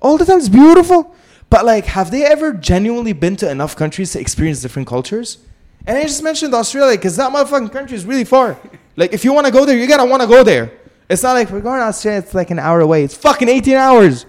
All 0.03 0.19
the 0.19 0.27
time. 0.27 0.37
It's 0.37 0.51
beautiful. 0.51 1.15
But 1.49 1.65
like, 1.65 1.87
have 1.87 2.11
they 2.11 2.27
ever 2.27 2.53
genuinely 2.53 3.15
been 3.15 3.37
to 3.37 3.51
enough 3.51 3.75
countries 3.77 4.13
to 4.13 4.21
experience 4.21 4.61
different 4.61 4.87
cultures? 4.87 5.39
And 5.87 5.97
I 5.97 6.03
just 6.03 6.23
mentioned 6.23 6.53
Australia 6.53 6.99
because 6.99 7.17
that 7.17 7.33
motherfucking 7.33 7.73
country 7.73 7.97
is 7.97 8.05
really 8.05 8.25
far. 8.25 8.59
Like, 8.95 9.15
if 9.15 9.25
you 9.25 9.33
want 9.33 9.47
to 9.47 9.53
go 9.55 9.65
there, 9.65 9.79
you 9.79 9.87
gotta 9.89 10.05
want 10.05 10.21
to 10.21 10.29
go 10.29 10.45
there. 10.45 10.71
It's 11.09 11.23
not 11.23 11.33
like 11.33 11.49
we're 11.49 11.63
going 11.63 11.81
to 11.81 11.87
Australia. 11.87 12.19
It's 12.19 12.35
like 12.35 12.51
an 12.51 12.59
hour 12.59 12.81
away. 12.83 13.05
It's 13.05 13.17
fucking 13.17 13.49
18 13.49 13.75
hours. 13.75 14.27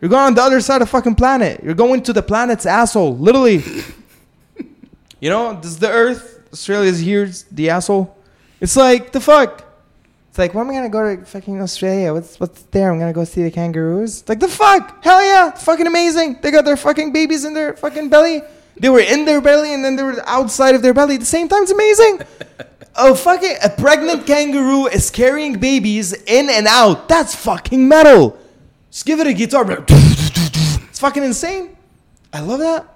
You're 0.00 0.08
going 0.08 0.22
on 0.24 0.34
the 0.34 0.42
other 0.42 0.60
side 0.60 0.80
of 0.80 0.88
fucking 0.88 1.14
planet. 1.16 1.62
You're 1.62 1.74
going 1.74 2.02
to 2.04 2.12
the 2.12 2.22
planet's 2.22 2.64
asshole, 2.64 3.16
literally. 3.18 3.62
you 5.20 5.28
know, 5.28 5.54
this 5.60 5.72
is 5.72 5.78
the 5.78 5.90
Earth. 5.90 6.40
Australia's 6.52 7.00
here. 7.00 7.24
It's 7.24 7.42
the 7.44 7.70
asshole. 7.70 8.16
It's 8.60 8.76
like 8.76 9.12
the 9.12 9.20
fuck. 9.20 9.64
It's 10.30 10.38
like, 10.38 10.54
when 10.54 10.66
am 10.66 10.70
I 10.70 10.74
gonna 10.74 10.88
go 10.88 11.16
to 11.16 11.24
fucking 11.24 11.60
Australia? 11.60 12.12
What's 12.14 12.38
what's 12.38 12.62
there? 12.70 12.90
I'm 12.90 12.98
gonna 12.98 13.12
go 13.12 13.24
see 13.24 13.42
the 13.42 13.50
kangaroos. 13.50 14.20
It's 14.20 14.28
Like 14.28 14.40
the 14.40 14.48
fuck? 14.48 15.02
Hell 15.02 15.24
yeah! 15.24 15.50
Fucking 15.50 15.86
amazing. 15.86 16.38
They 16.40 16.50
got 16.50 16.64
their 16.64 16.76
fucking 16.76 17.12
babies 17.12 17.44
in 17.44 17.52
their 17.52 17.76
fucking 17.76 18.08
belly. 18.10 18.42
They 18.76 18.88
were 18.88 19.00
in 19.00 19.24
their 19.24 19.40
belly 19.40 19.74
and 19.74 19.84
then 19.84 19.96
they 19.96 20.02
were 20.02 20.22
outside 20.26 20.74
of 20.74 20.82
their 20.82 20.94
belly 20.94 21.14
at 21.14 21.20
the 21.20 21.26
same 21.26 21.48
time. 21.48 21.62
It's 21.64 21.72
amazing. 21.72 22.20
oh 22.96 23.14
fucking 23.14 23.56
a 23.62 23.68
pregnant 23.70 24.26
kangaroo 24.26 24.86
is 24.86 25.10
carrying 25.10 25.58
babies 25.58 26.12
in 26.12 26.48
and 26.48 26.66
out. 26.66 27.08
That's 27.08 27.34
fucking 27.34 27.86
metal. 27.86 28.38
Just 28.90 29.06
give 29.06 29.20
it 29.20 29.26
a 29.26 29.32
guitar. 29.32 29.64
It's 29.88 30.98
fucking 30.98 31.22
insane. 31.22 31.76
I 32.32 32.40
love 32.40 32.60
that. 32.60 32.88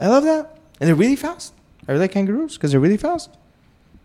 I 0.00 0.08
love 0.08 0.24
that. 0.24 0.58
And 0.80 0.88
they're 0.88 0.94
really 0.94 1.16
fast. 1.16 1.52
I 1.88 1.94
like 1.94 2.12
kangaroos 2.12 2.54
because 2.54 2.70
they're 2.70 2.80
really 2.80 2.96
fast. 2.96 3.30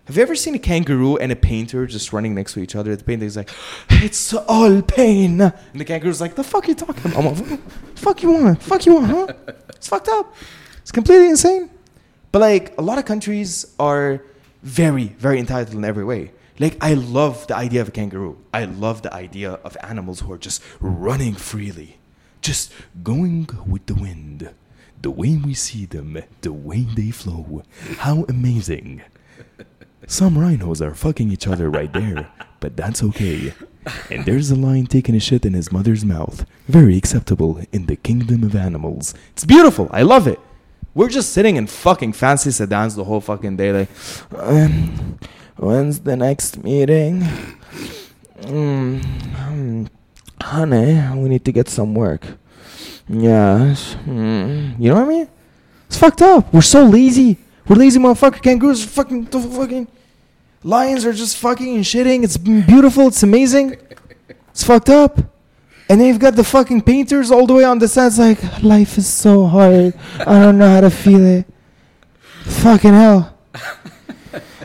Have 0.05 0.15
you 0.15 0.21
ever 0.21 0.35
seen 0.35 0.55
a 0.55 0.59
kangaroo 0.59 1.17
and 1.17 1.31
a 1.31 1.35
painter 1.35 1.85
just 1.85 2.13
running 2.13 2.33
next 2.33 2.53
to 2.53 2.61
each 2.61 2.75
other? 2.75 2.95
The 2.95 3.03
painter's 3.03 3.35
like, 3.35 3.49
"It's 3.89 4.33
all 4.33 4.81
pain," 4.81 5.41
and 5.41 5.53
the 5.75 5.83
kangaroo's 5.83 6.21
like, 6.21 6.35
"The 6.35 6.45
fuck 6.45 6.67
you 6.67 6.75
talking 6.75 7.11
about? 7.11 7.23
motherfucker? 7.23 7.59
fuck 7.95 8.23
you 8.23 8.31
want? 8.31 8.63
Fuck 8.63 8.85
you 8.85 8.95
want? 8.95 9.07
Huh? 9.07 9.27
It's 9.69 9.87
fucked 9.87 10.07
up. 10.07 10.33
It's 10.81 10.93
completely 10.93 11.27
insane." 11.27 11.69
But 12.31 12.39
like 12.39 12.73
a 12.77 12.81
lot 12.81 12.97
of 12.97 13.05
countries 13.05 13.65
are 13.79 14.21
very, 14.63 15.09
very 15.19 15.39
entitled 15.39 15.75
in 15.75 15.83
every 15.83 16.05
way. 16.05 16.31
Like 16.59 16.77
I 16.81 16.93
love 16.93 17.47
the 17.47 17.55
idea 17.55 17.81
of 17.81 17.89
a 17.89 17.91
kangaroo. 17.91 18.37
I 18.53 18.65
love 18.65 19.01
the 19.03 19.13
idea 19.13 19.53
of 19.63 19.77
animals 19.83 20.21
who 20.21 20.31
are 20.31 20.37
just 20.37 20.61
running 20.79 21.35
freely, 21.35 21.97
just 22.41 22.71
going 23.03 23.47
with 23.67 23.85
the 23.85 23.95
wind. 23.95 24.53
The 25.01 25.11
way 25.11 25.37
we 25.37 25.53
see 25.53 25.85
them, 25.85 26.17
the 26.41 26.51
way 26.51 26.81
they 26.81 27.11
flow. 27.11 27.63
How 27.99 28.25
amazing. 28.27 29.03
Some 30.07 30.37
rhinos 30.37 30.81
are 30.81 30.95
fucking 30.95 31.31
each 31.31 31.47
other 31.47 31.69
right 31.69 31.91
there, 31.93 32.31
but 32.59 32.75
that's 32.75 33.03
okay. 33.03 33.53
And 34.09 34.25
there's 34.25 34.49
a 34.49 34.55
lion 34.55 34.87
taking 34.87 35.15
a 35.15 35.19
shit 35.19 35.45
in 35.45 35.53
his 35.53 35.71
mother's 35.71 36.03
mouth. 36.03 36.45
Very 36.67 36.97
acceptable 36.97 37.61
in 37.71 37.85
the 37.85 37.95
kingdom 37.95 38.43
of 38.43 38.55
animals. 38.55 39.13
It's 39.33 39.45
beautiful. 39.45 39.89
I 39.91 40.01
love 40.01 40.27
it. 40.27 40.39
We're 40.95 41.09
just 41.09 41.31
sitting 41.31 41.57
in 41.57 41.67
fucking 41.67 42.13
fancy 42.13 42.49
sedans 42.49 42.95
the 42.95 43.03
whole 43.03 43.21
fucking 43.21 43.57
day. 43.57 43.71
Like, 43.71 43.89
um, 44.35 45.19
when's 45.57 45.99
the 45.99 46.15
next 46.15 46.63
meeting? 46.63 47.21
Mm, 48.41 49.89
honey, 50.41 51.19
we 51.19 51.29
need 51.29 51.45
to 51.45 51.51
get 51.51 51.69
some 51.69 51.93
work. 51.93 52.25
Yes. 53.09 53.95
Mm, 54.05 54.79
you 54.79 54.89
know 54.89 54.95
what 54.95 55.05
I 55.05 55.09
mean? 55.09 55.29
It's 55.87 55.97
fucked 55.97 56.21
up. 56.21 56.53
We're 56.53 56.61
so 56.61 56.83
lazy. 56.83 57.37
We're 57.67 57.77
lazy 57.77 57.99
motherfucker. 57.99 58.41
Kangaroos 58.41 58.83
are 58.85 58.89
fucking, 58.89 59.25
fucking. 59.27 59.87
Lions 60.63 61.05
are 61.05 61.13
just 61.13 61.37
fucking 61.37 61.75
and 61.75 61.83
shitting. 61.83 62.23
It's 62.23 62.37
beautiful. 62.37 63.07
It's 63.07 63.23
amazing. 63.23 63.77
It's 64.49 64.63
fucked 64.63 64.89
up. 64.89 65.17
And 65.89 66.01
then 66.01 66.07
you've 66.07 66.19
got 66.19 66.35
the 66.35 66.43
fucking 66.43 66.81
painters 66.81 67.31
all 67.31 67.47
the 67.47 67.53
way 67.53 67.63
on 67.63 67.79
the 67.79 67.87
side. 67.87 68.07
It's 68.07 68.19
like, 68.19 68.63
life 68.63 68.97
is 68.97 69.07
so 69.07 69.45
hard. 69.45 69.93
I 70.19 70.39
don't 70.39 70.57
know 70.57 70.69
how 70.69 70.81
to 70.81 70.89
feel 70.89 71.25
it. 71.25 71.45
Fucking 72.43 72.93
hell. 72.93 73.37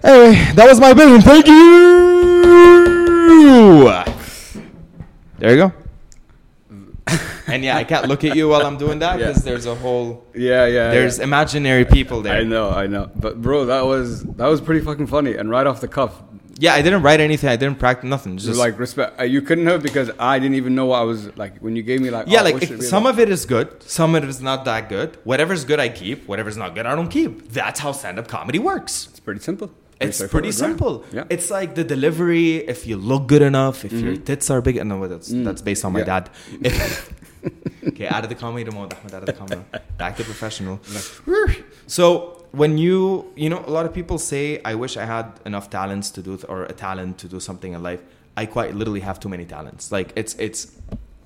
Anyway, 0.05 0.35
that 0.55 0.67
was 0.69 0.81
my 0.81 0.93
billion. 0.93 1.21
Thank 1.21 1.47
you. 1.47 1.53
There 5.39 5.51
you 5.51 5.57
go. 5.57 5.73
and 7.49 7.65
yeah, 7.65 7.77
I 7.77 7.85
can't 7.85 8.07
look 8.09 8.25
at 8.25 8.37
you 8.37 8.49
while 8.49 8.65
I'm 8.65 8.77
doing 8.79 8.99
that 9.01 9.19
Yeah. 9.19 9.29
because 9.29 9.43
there's 9.45 9.67
a 9.67 9.75
whole 9.75 10.25
Yeah, 10.35 10.67
yeah. 10.67 10.91
there's 10.91 11.19
imaginary 11.19 11.85
people 11.85 12.23
there. 12.23 12.35
I 12.41 12.45
know, 12.45 12.71
I 12.71 12.87
know. 12.87 13.11
But 13.15 13.43
bro, 13.43 13.67
that 13.67 13.85
was 13.85 14.23
that 14.25 14.47
was 14.47 14.61
pretty 14.61 14.81
fucking 14.85 15.09
funny 15.09 15.35
and 15.37 15.51
right 15.51 15.67
off 15.67 15.81
the 15.81 15.89
cuff. 15.89 16.23
Yeah, 16.59 16.75
I 16.75 16.83
didn't 16.83 17.03
write 17.03 17.19
anything. 17.21 17.49
I 17.51 17.57
didn't 17.57 17.79
practice 17.81 18.09
nothing. 18.09 18.37
Just 18.39 18.59
like 18.59 18.79
respect. 18.79 19.19
Uh, 19.21 19.25
you 19.25 19.43
couldn't 19.43 19.67
have 19.67 19.83
because 19.83 20.11
I 20.19 20.39
didn't 20.39 20.55
even 20.57 20.75
know 20.77 20.87
what 20.87 21.01
I 21.01 21.03
was 21.03 21.37
like 21.37 21.59
when 21.59 21.75
you 21.75 21.83
gave 21.83 22.01
me 22.01 22.11
like. 22.11 22.27
yeah, 22.29 22.41
oh, 22.41 22.45
like 22.45 22.63
it- 22.63 22.83
some 22.83 23.03
about? 23.05 23.15
of 23.15 23.19
it 23.21 23.29
is 23.31 23.45
good, 23.47 23.83
some 23.83 24.15
of 24.15 24.23
it 24.23 24.29
is 24.29 24.41
not 24.41 24.65
that 24.67 24.89
good. 24.89 25.17
Whatever's 25.25 25.65
good, 25.65 25.81
I 25.81 25.89
keep. 25.89 26.27
Whatever's 26.29 26.57
not 26.57 26.75
good, 26.77 26.87
I 26.87 26.95
don't 26.95 27.09
keep. 27.09 27.49
That's 27.53 27.81
how 27.81 27.91
stand-up 27.93 28.29
comedy 28.29 28.61
works. 28.61 29.09
it's 29.11 29.19
pretty 29.21 29.41
simple. 29.41 29.71
It's 30.09 30.23
pretty 30.35 30.53
simple. 30.53 31.05
Yeah. 31.13 31.25
It's 31.31 31.51
like 31.51 31.75
the 31.75 31.85
delivery. 31.85 32.57
If 32.75 32.87
you 32.87 32.97
look 32.97 33.27
good 33.33 33.43
enough, 33.43 33.85
if 33.85 33.93
your 33.93 34.17
tits 34.17 34.51
are 34.51 34.61
big, 34.61 34.77
no, 34.85 35.07
that's 35.09 35.29
that's 35.47 35.63
based 35.63 35.85
on 35.85 35.93
my 35.93 36.03
Mm. 36.03 36.07
Yeah. 36.07 36.21
dad. 36.21 36.31
Okay, 37.91 38.07
out 38.07 38.23
of 38.23 38.29
the 38.29 38.37
comedy 38.37 38.71
mode, 38.71 38.95
Ahmad, 38.95 39.15
out 39.15 39.23
of 39.25 39.27
the 39.27 39.33
camera, 39.33 39.65
back 39.99 40.17
to 40.19 40.23
professional. 40.23 40.79
So 41.87 42.45
when 42.53 42.79
you, 42.79 43.33
you 43.37 43.49
know, 43.51 43.65
a 43.67 43.71
lot 43.71 43.87
of 43.87 43.93
people 43.93 44.19
say, 44.19 44.61
"I 44.65 44.75
wish 44.75 44.97
I 44.97 45.05
had 45.05 45.27
enough 45.45 45.69
talents 45.71 46.11
to 46.11 46.21
do, 46.23 46.37
th- 46.37 46.47
or 46.49 46.65
a 46.65 46.73
talent 46.73 47.19
to 47.19 47.27
do 47.29 47.41
something 47.41 47.73
in 47.73 47.83
life." 47.83 48.01
I 48.37 48.47
quite 48.47 48.75
literally 48.75 49.01
have 49.01 49.19
too 49.21 49.29
many 49.29 49.45
talents. 49.45 49.91
Like 49.93 50.13
it's 50.17 50.35
it's 50.39 50.61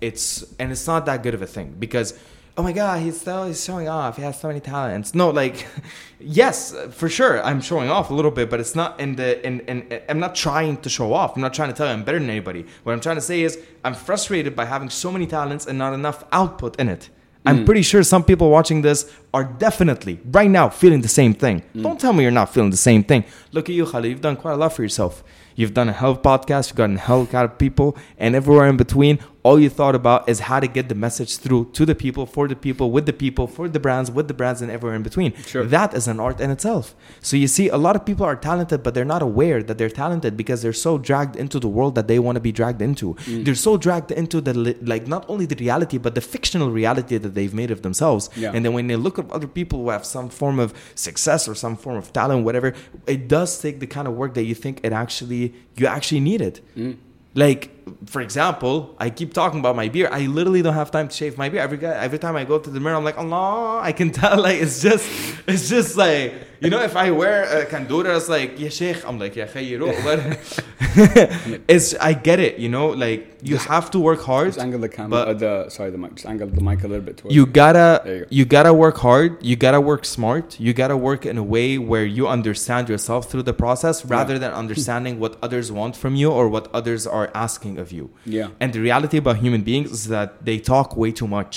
it's 0.00 0.44
and 0.58 0.72
it's 0.72 0.86
not 0.86 1.06
that 1.06 1.22
good 1.22 1.34
of 1.34 1.42
a 1.42 1.46
thing 1.46 1.76
because 1.78 2.18
oh 2.56 2.62
my 2.62 2.72
god 2.72 3.02
he's 3.02 3.20
still 3.20 3.46
he's 3.46 3.62
showing 3.62 3.88
off. 3.88 4.16
He 4.16 4.22
has 4.22 4.40
so 4.40 4.48
many 4.48 4.60
talents. 4.60 5.14
No 5.14 5.30
like 5.30 5.66
yes 6.18 6.74
for 6.90 7.08
sure 7.08 7.42
i'm 7.44 7.60
showing 7.60 7.90
off 7.90 8.10
a 8.10 8.14
little 8.14 8.30
bit 8.30 8.48
but 8.48 8.58
it's 8.58 8.74
not 8.74 8.98
in 8.98 9.16
the 9.16 9.46
in, 9.46 9.60
in 9.60 10.00
i'm 10.08 10.18
not 10.18 10.34
trying 10.34 10.76
to 10.78 10.88
show 10.88 11.12
off. 11.12 11.36
I'm 11.36 11.42
not 11.42 11.54
trying 11.54 11.68
to 11.68 11.74
tell 11.74 11.86
you 11.86 11.92
i'm 11.92 12.04
better 12.04 12.18
than 12.18 12.30
anybody. 12.30 12.64
What 12.82 12.92
i'm 12.92 13.00
trying 13.00 13.16
to 13.16 13.22
say 13.22 13.42
is 13.42 13.58
i'm 13.84 13.94
frustrated 13.94 14.56
by 14.56 14.64
having 14.64 14.90
so 14.90 15.12
many 15.12 15.26
talents 15.26 15.66
and 15.66 15.78
not 15.78 15.92
enough 15.92 16.24
output 16.32 16.78
in 16.80 16.88
it. 16.88 17.10
I'm 17.46 17.60
mm. 17.60 17.66
pretty 17.66 17.82
sure 17.82 18.02
some 18.02 18.24
people 18.24 18.50
watching 18.50 18.82
this 18.82 19.10
are 19.36 19.44
definitely 19.66 20.14
right 20.38 20.52
now 20.58 20.66
feeling 20.80 21.02
the 21.08 21.14
same 21.20 21.32
thing 21.42 21.56
don't 21.86 22.00
tell 22.04 22.12
me 22.16 22.22
you're 22.24 22.38
not 22.42 22.52
feeling 22.54 22.72
the 22.78 22.84
same 22.90 23.02
thing 23.10 23.22
look 23.56 23.66
at 23.70 23.74
you 23.78 23.86
khalid 23.92 24.10
you've 24.12 24.26
done 24.28 24.38
quite 24.44 24.54
a 24.58 24.60
lot 24.64 24.72
for 24.76 24.82
yourself 24.86 25.14
You've 25.56 25.72
done 25.72 25.88
a 25.88 25.92
hell 25.92 26.10
of 26.10 26.22
podcast, 26.22 26.68
you've 26.68 26.76
gotten 26.76 26.96
a 26.96 27.00
hell 27.00 27.26
kind 27.26 27.50
of 27.50 27.56
people, 27.56 27.96
and 28.18 28.36
everywhere 28.36 28.68
in 28.68 28.76
between, 28.76 29.18
all 29.42 29.58
you 29.58 29.70
thought 29.70 29.94
about 29.94 30.28
is 30.28 30.40
how 30.40 30.60
to 30.60 30.66
get 30.66 30.88
the 30.88 30.94
message 30.94 31.38
through 31.38 31.70
to 31.72 31.86
the 31.86 31.94
people, 31.94 32.26
for 32.26 32.46
the 32.46 32.56
people, 32.56 32.90
with 32.90 33.06
the 33.06 33.12
people, 33.12 33.46
for 33.46 33.68
the 33.68 33.80
brands, 33.80 34.10
with 34.10 34.28
the 34.28 34.34
brands, 34.34 34.60
and 34.60 34.70
everywhere 34.70 34.96
in 34.96 35.02
between. 35.02 35.34
Sure. 35.44 35.64
That 35.64 35.94
is 35.94 36.08
an 36.08 36.20
art 36.20 36.40
in 36.40 36.50
itself. 36.50 36.94
So 37.20 37.36
you 37.36 37.46
see, 37.46 37.68
a 37.68 37.76
lot 37.76 37.96
of 37.96 38.04
people 38.04 38.26
are 38.26 38.36
talented, 38.36 38.82
but 38.82 38.92
they're 38.92 39.04
not 39.04 39.22
aware 39.22 39.62
that 39.62 39.78
they're 39.78 39.88
talented 39.88 40.36
because 40.36 40.60
they're 40.62 40.72
so 40.72 40.98
dragged 40.98 41.36
into 41.36 41.58
the 41.58 41.68
world 41.68 41.94
that 41.94 42.06
they 42.06 42.18
want 42.18 42.36
to 42.36 42.40
be 42.40 42.52
dragged 42.52 42.82
into. 42.82 43.14
Mm. 43.14 43.44
They're 43.44 43.54
so 43.54 43.76
dragged 43.78 44.10
into 44.10 44.40
the 44.42 44.76
like 44.82 45.06
not 45.06 45.24
only 45.28 45.46
the 45.46 45.56
reality, 45.56 45.96
but 45.96 46.14
the 46.16 46.20
fictional 46.20 46.70
reality 46.70 47.16
that 47.16 47.30
they've 47.30 47.54
made 47.54 47.70
of 47.70 47.80
themselves. 47.82 48.28
Yeah. 48.36 48.50
And 48.52 48.64
then 48.64 48.74
when 48.74 48.88
they 48.88 48.96
look 48.96 49.16
at 49.26 49.32
other 49.32 49.46
people 49.46 49.82
who 49.82 49.90
have 49.90 50.04
some 50.04 50.28
form 50.28 50.58
of 50.58 50.74
success 50.94 51.48
or 51.48 51.54
some 51.54 51.76
form 51.76 51.96
of 51.96 52.12
talent, 52.12 52.44
whatever, 52.44 52.74
it 53.06 53.28
does 53.28 53.60
take 53.60 53.80
the 53.80 53.86
kind 53.86 54.08
of 54.08 54.14
work 54.14 54.34
that 54.34 54.44
you 54.44 54.54
think 54.54 54.80
it 54.82 54.92
actually 54.92 55.54
you 55.76 55.86
actually 55.86 56.20
need 56.20 56.40
it. 56.40 56.60
Mm. 56.76 56.96
Like 57.34 57.75
for 58.06 58.20
example, 58.20 58.96
I 58.98 59.10
keep 59.10 59.32
talking 59.32 59.60
about 59.60 59.76
my 59.76 59.88
beard. 59.88 60.10
I 60.12 60.26
literally 60.26 60.60
don't 60.62 60.74
have 60.74 60.90
time 60.90 61.08
to 61.08 61.14
shave 61.14 61.38
my 61.38 61.48
beard. 61.48 61.62
Every 61.62 61.78
guy, 61.78 61.94
every 61.94 62.18
time 62.18 62.34
I 62.36 62.44
go 62.44 62.58
to 62.58 62.70
the 62.70 62.80
mirror, 62.80 62.96
I'm 62.96 63.04
like, 63.04 63.18
Allah, 63.18 63.80
I 63.80 63.92
can 63.92 64.10
tell. 64.20 64.40
Like 64.42 64.60
it's 64.60 64.82
just, 64.82 65.08
it's 65.46 65.68
just 65.68 65.96
like 65.96 66.34
you 66.60 66.70
know, 66.70 66.80
if 66.82 66.96
I 66.96 67.10
wear 67.10 67.44
a 67.44 67.66
kandura, 67.66 68.16
it's 68.16 68.28
like, 68.28 68.58
yeah, 68.58 68.70
sheikh. 68.70 69.06
I'm 69.06 69.18
like, 69.18 69.36
yeah. 69.36 69.46
But 69.52 70.64
it's, 71.68 71.94
I 71.96 72.14
get 72.14 72.40
it. 72.40 72.58
You 72.58 72.68
know, 72.68 72.88
like 72.88 73.38
you 73.42 73.56
Just- 73.56 73.68
have 73.68 73.90
to 73.92 74.00
work 74.00 74.22
hard. 74.22 74.48
Just 74.48 74.58
angle 74.58 74.80
the 74.80 74.88
camera. 74.88 75.10
But- 75.10 75.28
uh, 75.28 75.34
the 75.34 75.68
sorry, 75.70 75.90
the 75.90 75.98
mic. 75.98 76.14
Just 76.14 76.26
angle 76.26 76.48
the 76.48 76.60
mic 76.60 76.82
a 76.82 76.88
little 76.88 77.04
bit 77.04 77.18
towards. 77.18 77.34
you 77.34 77.46
gotta 77.46 78.02
you 78.06 78.20
go. 78.20 78.26
you 78.30 78.44
gotta 78.44 78.72
work 78.74 78.96
hard 78.98 79.42
you 79.44 79.56
gotta 79.56 79.80
work 79.80 80.04
smart 80.04 80.58
you 80.58 80.72
gotta 80.72 80.96
work 80.96 81.26
in 81.26 81.36
a 81.38 81.42
way 81.42 81.78
where 81.78 82.04
you 82.04 82.26
understand 82.26 82.88
yourself 82.88 83.30
through 83.30 83.42
the 83.42 83.52
process 83.52 84.04
rather 84.04 84.38
than 84.38 84.52
understanding 84.52 85.18
what 85.20 85.36
others 85.42 85.70
want 85.70 85.94
from 85.96 86.14
you 86.16 86.30
or 86.30 86.48
what 86.48 86.68
others 86.74 87.06
are 87.06 87.30
asking 87.34 87.75
of 87.78 87.92
you 87.92 88.04
Yeah. 88.24 88.48
and 88.60 88.72
the 88.72 88.80
reality 88.80 89.16
about 89.18 89.36
human 89.38 89.62
beings 89.62 89.90
is 89.90 90.04
that 90.08 90.28
they 90.44 90.58
talk 90.58 90.96
way 90.96 91.10
too 91.12 91.28
much 91.38 91.56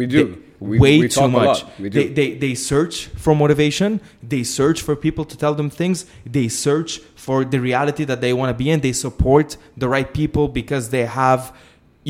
We 0.00 0.06
do. 0.06 0.24
They- 0.24 0.38
We- 0.70 0.78
way 0.84 0.94
we 1.00 1.08
too 1.08 1.28
much. 1.40 1.58
We 1.82 1.88
do. 1.90 1.96
They, 1.98 2.06
they 2.18 2.28
they 2.44 2.54
search 2.72 2.94
for 3.24 3.32
motivation 3.44 3.90
they 4.34 4.42
search 4.60 4.78
for 4.86 4.94
people 5.06 5.24
to 5.32 5.36
tell 5.42 5.54
them 5.60 5.68
things 5.80 5.96
they 6.36 6.46
search 6.66 6.90
for 7.26 7.38
the 7.52 7.58
reality 7.70 8.04
that 8.10 8.20
they 8.24 8.32
want 8.40 8.48
to 8.52 8.56
be 8.64 8.68
in 8.72 8.78
they 8.88 8.94
support 9.06 9.48
the 9.82 9.88
right 9.96 10.10
people 10.20 10.44
because 10.60 10.84
they 10.94 11.04
have 11.22 11.40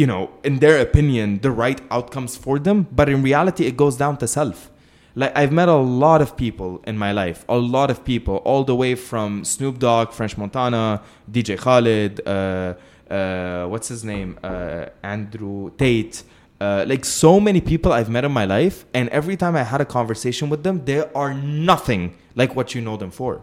you 0.00 0.06
know 0.12 0.22
in 0.48 0.54
their 0.64 0.76
opinion 0.88 1.26
the 1.46 1.52
right 1.64 1.80
outcomes 1.96 2.32
for 2.44 2.54
them 2.66 2.78
but 2.98 3.06
in 3.14 3.18
reality 3.30 3.62
it 3.70 3.74
goes 3.84 3.94
down 4.02 4.14
to 4.22 4.26
self 4.38 4.58
like 5.20 5.32
i've 5.40 5.52
met 5.60 5.68
a 5.78 5.80
lot 6.04 6.20
of 6.26 6.30
people 6.44 6.70
in 6.90 6.96
my 7.06 7.12
life 7.22 7.38
a 7.48 7.60
lot 7.76 7.88
of 7.94 7.98
people 8.12 8.36
all 8.48 8.62
the 8.70 8.76
way 8.82 8.92
from 9.10 9.28
snoop 9.54 9.74
dogg 9.86 10.06
french 10.18 10.34
montana 10.42 10.82
dj 11.34 11.50
khaled 11.64 12.14
uh, 12.26 12.74
uh, 13.12 13.66
what's 13.66 13.88
his 13.88 14.02
name 14.04 14.38
uh, 14.42 14.86
andrew 15.02 15.70
tate 15.76 16.24
uh, 16.62 16.84
like 16.86 17.04
so 17.04 17.40
many 17.40 17.60
people 17.60 17.92
I've 17.92 18.08
met 18.08 18.24
in 18.24 18.30
my 18.30 18.44
life, 18.44 18.84
and 18.94 19.08
every 19.08 19.36
time 19.36 19.56
I 19.56 19.64
had 19.64 19.80
a 19.80 19.84
conversation 19.84 20.48
with 20.48 20.62
them, 20.62 20.84
they 20.84 21.00
are 21.12 21.34
nothing 21.34 22.14
like 22.36 22.54
what 22.54 22.72
you 22.72 22.80
know 22.80 22.96
them 22.96 23.10
for. 23.10 23.42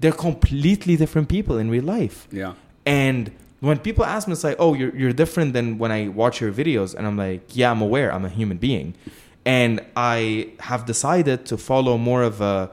They're 0.00 0.20
completely 0.28 0.94
different 0.96 1.30
people 1.30 1.56
in 1.56 1.70
real 1.70 1.84
life. 1.84 2.28
Yeah. 2.30 2.52
And 2.84 3.30
when 3.60 3.78
people 3.78 4.04
ask 4.04 4.28
me, 4.28 4.32
it's 4.32 4.44
like, 4.44 4.56
oh, 4.58 4.74
you're, 4.74 4.94
you're 4.94 5.14
different 5.14 5.54
than 5.54 5.78
when 5.78 5.90
I 5.92 6.08
watch 6.08 6.42
your 6.42 6.52
videos. 6.52 6.94
And 6.94 7.06
I'm 7.06 7.16
like, 7.16 7.56
yeah, 7.56 7.70
I'm 7.70 7.80
aware. 7.80 8.12
I'm 8.12 8.26
a 8.26 8.28
human 8.28 8.58
being. 8.58 8.94
And 9.46 9.80
I 9.96 10.50
have 10.60 10.84
decided 10.84 11.46
to 11.46 11.56
follow 11.56 11.96
more 11.96 12.22
of 12.22 12.42
a 12.42 12.70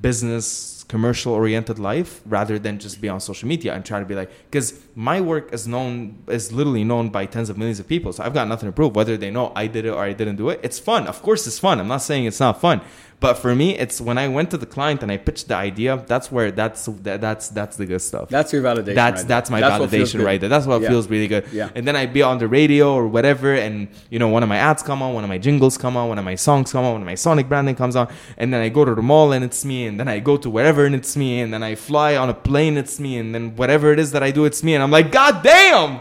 business 0.00 0.84
commercial 0.88 1.34
oriented 1.34 1.78
life 1.78 2.20
rather 2.26 2.58
than 2.58 2.78
just 2.78 3.00
be 3.00 3.08
on 3.08 3.20
social 3.20 3.46
media 3.46 3.74
and 3.74 3.84
try 3.84 4.00
to 4.00 4.06
be 4.06 4.14
like 4.14 4.30
because 4.50 4.72
my 4.98 5.20
work 5.20 5.52
is 5.52 5.68
known 5.68 6.18
is 6.26 6.50
literally 6.52 6.82
known 6.82 7.08
by 7.08 7.24
tens 7.24 7.48
of 7.48 7.56
millions 7.56 7.78
of 7.78 7.86
people. 7.86 8.12
So 8.12 8.24
i've 8.24 8.34
got 8.34 8.48
nothing 8.48 8.68
to 8.68 8.72
prove. 8.72 8.96
Whether 8.96 9.16
they 9.16 9.30
know 9.30 9.52
i 9.54 9.68
did 9.68 9.84
it 9.86 9.90
or 9.90 10.02
i 10.02 10.12
didn't 10.12 10.36
do 10.42 10.48
it 10.50 10.58
it's 10.66 10.80
fun. 10.90 11.06
Of 11.06 11.22
course 11.22 11.46
it's 11.46 11.60
fun. 11.66 11.78
I'm 11.80 11.86
not 11.96 12.02
saying 12.02 12.24
it's 12.30 12.40
not 12.40 12.60
fun. 12.60 12.80
But 13.20 13.34
for 13.34 13.52
me 13.54 13.68
it's 13.84 14.00
when 14.00 14.16
i 14.24 14.26
went 14.36 14.48
to 14.54 14.58
the 14.64 14.66
client 14.76 15.02
and 15.04 15.10
i 15.10 15.16
pitched 15.16 15.46
the 15.48 15.56
idea 15.70 15.90
that's 16.12 16.30
where 16.34 16.50
that's 16.60 16.86
that, 17.06 17.20
that's 17.26 17.46
that's 17.58 17.76
the 17.80 17.86
good 17.92 18.02
stuff. 18.10 18.26
That's 18.36 18.50
your 18.54 18.62
validation. 18.68 18.94
that's 19.02 19.20
right 19.22 19.28
that's 19.32 19.50
my 19.54 19.60
feels 19.60 19.74
validation 19.90 20.24
right 20.30 20.40
there. 20.40 20.52
That's 20.54 20.66
what 20.70 20.82
Yeah. 20.82 20.90
feels 20.92 21.06
really 21.14 21.28
good. 21.34 21.44
Yeah. 21.60 21.76
And 21.76 21.82
then 21.86 21.94
I'd 22.00 22.12
be 22.20 22.22
on 22.30 22.36
the 22.42 22.48
radio 22.60 22.84
or 22.98 23.04
whatever, 23.16 23.50
and 23.66 23.74
you 24.12 24.18
know, 24.22 24.28
one 24.36 24.42
of 24.46 24.48
my 24.54 24.60
ads 24.70 24.82
come 24.90 25.00
on, 25.04 25.10
one 25.18 25.24
of 25.26 25.30
my 25.34 25.40
jingles 25.46 25.74
come 25.84 25.94
on, 26.00 26.04
one 26.12 26.18
of 26.22 26.26
my 26.32 26.36
songs 26.46 26.66
come 26.74 26.84
on, 26.86 26.92
one 26.98 27.02
of 27.06 27.10
my 27.12 27.18
Sonic 27.26 27.46
branding 27.52 27.76
comes 27.82 27.96
on, 28.00 28.06
and 28.40 28.46
then 28.52 28.60
I 28.66 28.68
go 28.78 28.82
to 28.84 28.94
the 29.00 29.06
mall 29.12 29.28
and 29.34 29.42
it's 29.48 29.64
me, 29.64 29.78
and 29.88 29.94
then 29.98 30.08
I 30.14 30.18
go 30.30 30.34
to 30.44 30.48
wherever 30.56 30.82
and 30.88 30.94
it's 31.00 31.16
me, 31.22 31.30
and 31.42 31.48
then 31.54 31.62
I 31.70 31.72
fly 31.88 32.10
on 32.22 32.28
a 32.28 32.38
plane, 32.48 32.76
it's 32.82 32.96
me, 33.06 33.12
and 33.22 33.28
then 33.34 33.44
whatever 33.60 33.86
it 33.94 33.98
is 34.04 34.08
that 34.14 34.22
I 34.28 34.30
do, 34.38 34.44
it's 34.50 34.62
me, 34.66 34.72
and 34.76 34.82
I'm 34.84 34.87
like, 34.90 35.12
God 35.12 35.42
damn! 35.42 36.00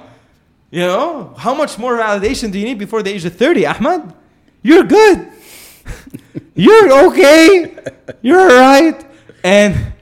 You 0.69 0.81
know, 0.81 1.33
how 1.37 1.55
much 1.55 1.77
more 1.77 1.97
validation 1.97 2.51
do 2.51 2.59
you 2.59 2.65
need 2.65 2.77
before 2.77 3.01
the 3.01 3.11
age 3.13 3.23
of 3.25 3.35
30, 3.35 3.65
Ahmad? 3.65 4.13
You're 4.61 4.83
good. 4.83 5.31
You're 6.55 6.91
okay. 7.07 7.77
You're 8.21 8.41
all 8.41 8.59
right. 8.59 9.05
And 9.43 9.93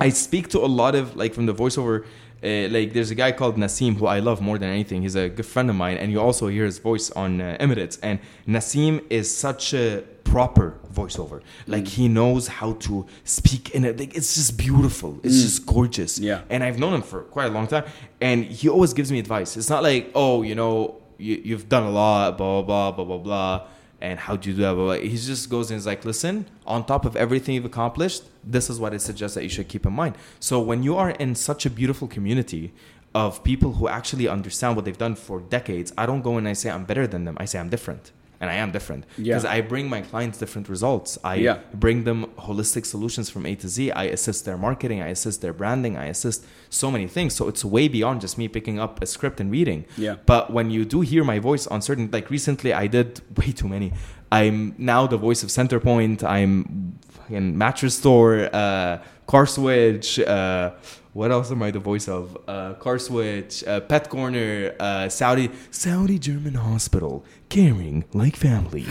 I 0.00 0.08
speak 0.08 0.48
to 0.48 0.58
a 0.60 0.66
lot 0.66 0.94
of 0.94 1.16
like 1.16 1.34
from 1.34 1.46
the 1.46 1.54
voiceover. 1.54 2.04
Uh, 2.42 2.68
like 2.72 2.92
there's 2.92 3.10
a 3.10 3.14
guy 3.14 3.30
called 3.30 3.56
Nasim 3.56 3.96
who 3.96 4.06
I 4.06 4.18
love 4.18 4.40
more 4.40 4.58
than 4.58 4.68
anything. 4.68 5.02
He's 5.02 5.14
a 5.14 5.28
good 5.28 5.46
friend 5.46 5.70
of 5.70 5.76
mine, 5.76 5.96
and 5.98 6.10
you 6.10 6.20
also 6.20 6.48
hear 6.48 6.64
his 6.64 6.78
voice 6.78 7.10
on 7.10 7.40
uh, 7.40 7.56
Emirates. 7.60 7.98
And 8.02 8.18
Nasim 8.48 9.04
is 9.10 9.36
such 9.36 9.74
a 9.74 10.02
proper 10.32 10.78
voiceover. 10.90 11.42
Like 11.66 11.84
mm. 11.84 11.88
he 11.88 12.08
knows 12.08 12.48
how 12.48 12.72
to 12.86 13.06
speak 13.24 13.64
in 13.76 13.84
it. 13.84 13.98
Like 14.00 14.16
it's 14.16 14.34
just 14.34 14.56
beautiful. 14.56 15.20
It's 15.22 15.36
mm. 15.36 15.42
just 15.42 15.66
gorgeous. 15.66 16.18
Yeah. 16.18 16.40
And 16.48 16.64
I've 16.64 16.78
known 16.78 16.94
him 16.94 17.02
for 17.02 17.20
quite 17.36 17.48
a 17.52 17.54
long 17.58 17.66
time, 17.66 17.84
and 18.20 18.44
he 18.44 18.66
always 18.70 18.94
gives 18.94 19.12
me 19.12 19.18
advice. 19.18 19.56
It's 19.58 19.68
not 19.68 19.82
like 19.82 20.10
oh 20.14 20.40
you 20.40 20.54
know 20.54 21.02
you, 21.18 21.34
you've 21.44 21.68
done 21.68 21.84
a 21.84 21.90
lot 21.90 22.38
blah 22.38 22.62
blah 22.62 22.90
blah 22.90 23.04
blah 23.04 23.04
blah 23.04 23.18
blah 23.18 23.66
and 24.00 24.18
how 24.18 24.34
do 24.34 24.50
you 24.50 24.56
do 24.56 24.62
that? 24.62 24.74
Blah, 24.74 24.84
blah. 24.84 24.94
He 24.94 25.16
just 25.16 25.48
goes 25.48 25.70
and 25.70 25.78
is 25.78 25.86
like, 25.86 26.04
listen, 26.04 26.46
on 26.66 26.84
top 26.84 27.04
of 27.04 27.14
everything 27.14 27.54
you've 27.54 27.64
accomplished, 27.64 28.24
this 28.42 28.68
is 28.68 28.80
what 28.80 28.92
I 28.92 28.96
suggest 28.96 29.36
that 29.36 29.44
you 29.44 29.48
should 29.48 29.68
keep 29.68 29.86
in 29.86 29.92
mind. 29.92 30.16
So 30.40 30.60
when 30.60 30.82
you 30.82 30.96
are 30.96 31.10
in 31.10 31.36
such 31.36 31.66
a 31.66 31.70
beautiful 31.70 32.08
community 32.08 32.72
of 33.14 33.44
people 33.44 33.74
who 33.74 33.86
actually 33.86 34.26
understand 34.26 34.74
what 34.74 34.86
they've 34.86 34.98
done 35.06 35.14
for 35.14 35.38
decades, 35.38 35.92
I 35.96 36.06
don't 36.06 36.22
go 36.22 36.36
and 36.36 36.48
I 36.48 36.54
say 36.54 36.68
I'm 36.68 36.84
better 36.84 37.06
than 37.06 37.26
them. 37.26 37.36
I 37.38 37.44
say 37.44 37.60
I'm 37.60 37.68
different. 37.68 38.10
And 38.42 38.50
I 38.50 38.54
am 38.64 38.72
different. 38.72 39.04
Yeah. 39.16 39.22
Because 39.22 39.44
I 39.56 39.60
bring 39.72 39.88
my 39.88 40.00
clients 40.10 40.36
different 40.42 40.68
results. 40.68 41.10
I 41.32 41.36
Yeah. 41.36 41.58
bring 41.84 41.98
them 42.08 42.26
holistic 42.48 42.84
solutions 42.94 43.26
from 43.30 43.42
A 43.46 43.54
to 43.62 43.68
Z. 43.68 43.92
I 43.92 44.04
assist 44.16 44.44
their 44.48 44.58
marketing, 44.66 44.98
I 45.00 45.10
assist 45.16 45.36
their 45.44 45.52
branding, 45.60 45.94
I 45.96 46.06
assist 46.16 46.44
so 46.68 46.90
many 46.90 47.06
things. 47.16 47.30
So 47.38 47.42
it's 47.50 47.64
way 47.64 47.86
beyond 47.96 48.16
just 48.20 48.36
me 48.42 48.48
picking 48.48 48.76
up 48.84 48.92
a 49.00 49.06
script 49.06 49.38
and 49.42 49.48
reading. 49.58 49.80
Yeah. 49.96 50.16
But 50.26 50.52
when 50.56 50.66
you 50.72 50.84
do 50.84 50.98
hear 51.12 51.22
my 51.32 51.38
voice 51.38 51.64
on 51.68 51.80
certain, 51.82 52.06
like 52.12 52.26
recently, 52.30 52.70
I 52.84 52.88
did 52.88 53.08
way 53.38 53.52
too 53.52 53.68
many. 53.68 53.92
I'm 54.32 54.74
now 54.76 55.06
the 55.06 55.18
voice 55.28 55.40
of 55.44 55.48
Centrepoint. 55.50 56.24
I'm 56.24 56.98
in 57.30 57.56
mattress 57.56 57.94
store, 57.94 58.48
uh, 58.52 58.98
CarSwitch. 59.28 60.08
Uh, 60.26 60.70
what 61.12 61.30
else 61.30 61.50
am 61.50 61.62
I 61.62 61.70
the 61.70 61.78
voice 61.78 62.08
of? 62.08 62.36
Uh, 62.48 62.74
CarSwitch, 62.74 63.66
uh, 63.66 63.80
pet 63.80 64.08
corner, 64.08 64.74
uh, 64.80 65.08
Saudi 65.08 65.50
Saudi 65.70 66.18
German 66.18 66.54
hospital, 66.54 67.24
caring 67.48 68.04
like 68.12 68.36
family. 68.36 68.86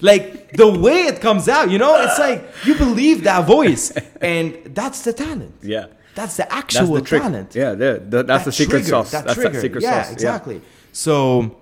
Like 0.00 0.52
the 0.52 0.70
way 0.70 1.04
it 1.06 1.20
comes 1.22 1.48
out, 1.48 1.70
you 1.70 1.78
know, 1.78 1.94
it's 2.02 2.18
like 2.18 2.44
you 2.64 2.74
believe 2.74 3.24
that 3.24 3.46
voice, 3.46 3.92
and 4.20 4.54
that's 4.74 5.02
the 5.02 5.12
talent. 5.12 5.54
Yeah. 5.62 5.86
That's 6.14 6.36
the 6.36 6.46
That's 6.48 6.76
actual 6.76 6.94
the 6.94 7.02
talent 7.02 7.54
Yeah, 7.54 7.74
the, 7.74 8.02
the, 8.08 8.22
that's 8.22 8.44
that 8.44 8.44
the 8.44 8.52
secret 8.52 8.78
trigger, 8.78 8.88
sauce. 8.88 9.10
That 9.10 9.24
that's 9.26 9.34
trigger. 9.34 9.52
that 9.52 9.60
secret 9.60 9.82
yeah, 9.82 10.02
sauce. 10.02 10.12
exactly. 10.12 10.62
So, 10.92 11.56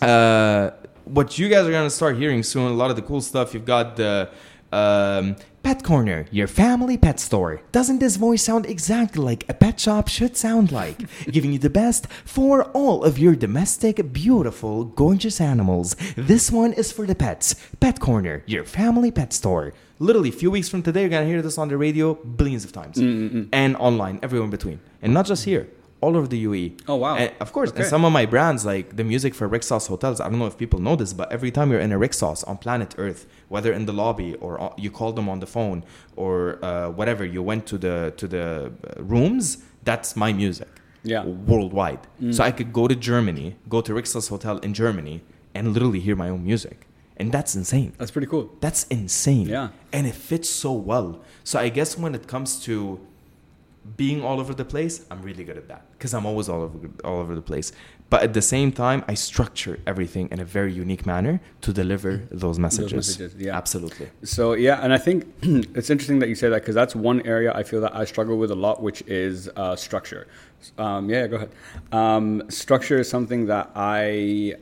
uh, 0.00 0.70
what 1.04 1.36
you 1.38 1.48
guys 1.48 1.66
are 1.66 1.72
gonna 1.72 1.90
start 1.90 2.16
hearing 2.16 2.42
soon, 2.44 2.70
a 2.70 2.74
lot 2.74 2.90
of 2.90 2.96
the 2.96 3.02
cool 3.02 3.20
stuff. 3.20 3.54
You've 3.54 3.64
got 3.64 3.96
the 3.96 4.30
um, 4.72 5.36
pet 5.62 5.82
corner, 5.82 6.26
your 6.30 6.46
family 6.46 6.96
pet 6.96 7.20
store. 7.20 7.60
Doesn't 7.72 7.98
this 7.98 8.16
voice 8.16 8.42
sound 8.42 8.66
exactly 8.66 9.22
like 9.22 9.48
a 9.48 9.54
pet 9.54 9.78
shop 9.80 10.08
should 10.08 10.36
sound 10.36 10.72
like? 10.72 10.98
Giving 11.30 11.52
you 11.52 11.58
the 11.58 11.70
best 11.70 12.06
for 12.24 12.64
all 12.72 13.04
of 13.04 13.18
your 13.18 13.34
domestic, 13.34 14.12
beautiful, 14.12 14.84
gorgeous 14.84 15.40
animals. 15.40 15.96
This 16.16 16.50
one 16.50 16.72
is 16.72 16.92
for 16.92 17.06
the 17.06 17.14
pets. 17.14 17.54
Pet 17.80 18.00
corner, 18.00 18.42
your 18.46 18.64
family 18.64 19.10
pet 19.10 19.32
store. 19.32 19.72
Literally, 19.98 20.28
a 20.28 20.32
few 20.32 20.50
weeks 20.50 20.68
from 20.68 20.82
today, 20.82 21.00
you're 21.00 21.10
gonna 21.10 21.26
hear 21.26 21.42
this 21.42 21.58
on 21.58 21.68
the 21.68 21.76
radio 21.76 22.14
billions 22.14 22.64
of 22.64 22.72
times, 22.72 22.98
and 23.52 23.76
online, 23.76 24.20
everywhere 24.22 24.44
in 24.44 24.50
between, 24.50 24.78
and 25.02 25.12
not 25.12 25.26
just 25.26 25.44
here. 25.44 25.68
All 26.00 26.16
over 26.16 26.28
the 26.28 26.44
UAE. 26.44 26.80
Oh, 26.86 26.94
wow. 26.94 27.16
And 27.16 27.32
of 27.40 27.52
course, 27.52 27.72
and 27.72 27.84
some 27.84 28.04
of 28.04 28.12
my 28.12 28.24
brands, 28.24 28.64
like 28.64 28.94
the 28.96 29.02
music 29.02 29.34
for 29.34 29.48
Rixos 29.48 29.88
hotels, 29.88 30.20
I 30.20 30.28
don't 30.28 30.38
know 30.38 30.46
if 30.46 30.56
people 30.56 30.78
know 30.78 30.94
this, 30.94 31.12
but 31.12 31.32
every 31.32 31.50
time 31.50 31.72
you're 31.72 31.80
in 31.80 31.90
a 31.90 31.98
Rixos 31.98 32.46
on 32.48 32.56
planet 32.58 32.94
Earth, 32.98 33.26
whether 33.48 33.72
in 33.72 33.86
the 33.86 33.92
lobby 33.92 34.36
or 34.36 34.72
you 34.78 34.90
call 34.92 35.12
them 35.12 35.28
on 35.28 35.40
the 35.40 35.46
phone 35.46 35.82
or 36.14 36.64
uh, 36.64 36.88
whatever, 36.90 37.24
you 37.24 37.42
went 37.42 37.66
to 37.66 37.78
the 37.78 38.12
to 38.16 38.28
the 38.28 38.72
uh, 38.96 39.02
rooms, 39.02 39.58
that's 39.82 40.14
my 40.14 40.32
music. 40.32 40.68
Yeah. 41.02 41.24
Worldwide. 41.24 42.00
So 42.30 42.44
I 42.44 42.52
could 42.52 42.72
go 42.72 42.86
to 42.86 42.94
Germany, 42.94 43.56
go 43.68 43.80
to 43.80 43.92
Rixos 43.92 44.28
hotel 44.28 44.58
in 44.58 44.74
Germany, 44.74 45.22
and 45.54 45.72
literally 45.72 46.00
hear 46.00 46.16
my 46.16 46.28
own 46.28 46.44
music, 46.44 46.86
and 47.16 47.32
that's 47.32 47.56
insane. 47.56 47.92
That's 47.98 48.10
pretty 48.10 48.26
cool. 48.26 48.50
That's 48.60 48.84
insane. 48.84 49.48
Yeah. 49.48 49.68
And 49.92 50.06
it 50.06 50.14
fits 50.14 50.48
so 50.50 50.72
well. 50.72 51.20
So 51.44 51.58
I 51.58 51.68
guess 51.70 51.96
when 51.98 52.14
it 52.14 52.26
comes 52.28 52.60
to 52.66 53.00
being 53.96 54.24
all 54.24 54.40
over 54.40 54.54
the 54.54 54.64
place, 54.64 55.04
I'm 55.10 55.22
really 55.22 55.44
good 55.44 55.56
at 55.56 55.68
that 55.68 55.82
because 55.92 56.14
I'm 56.14 56.26
always 56.26 56.48
all 56.48 56.62
over 56.62 56.78
all 57.04 57.18
over 57.18 57.34
the 57.34 57.42
place. 57.42 57.72
But 58.10 58.22
at 58.22 58.32
the 58.32 58.42
same 58.42 58.72
time, 58.72 59.04
I 59.06 59.14
structure 59.14 59.78
everything 59.86 60.28
in 60.30 60.40
a 60.40 60.44
very 60.44 60.72
unique 60.72 61.04
manner 61.04 61.40
to 61.60 61.72
deliver 61.74 62.22
those 62.30 62.58
messages. 62.58 62.94
messages, 62.94 63.34
yeah. 63.34 63.56
Absolutely. 63.56 64.08
So 64.24 64.54
yeah, 64.54 64.80
and 64.82 64.94
I 64.94 64.98
think 64.98 65.26
it's 65.42 65.90
interesting 65.90 66.18
that 66.20 66.28
you 66.28 66.34
say 66.34 66.48
that 66.48 66.62
because 66.62 66.74
that's 66.74 66.96
one 66.96 67.26
area 67.26 67.52
I 67.54 67.62
feel 67.64 67.82
that 67.82 67.94
I 67.94 68.04
struggle 68.06 68.38
with 68.38 68.50
a 68.50 68.54
lot, 68.54 68.82
which 68.82 69.02
is 69.02 69.48
uh, 69.56 69.76
structure. 69.76 70.26
Um, 70.78 71.10
yeah, 71.10 71.26
go 71.26 71.36
ahead. 71.36 71.50
Um, 71.92 72.50
structure 72.50 72.98
is 72.98 73.08
something 73.08 73.46
that 73.46 73.70
I. 73.74 74.54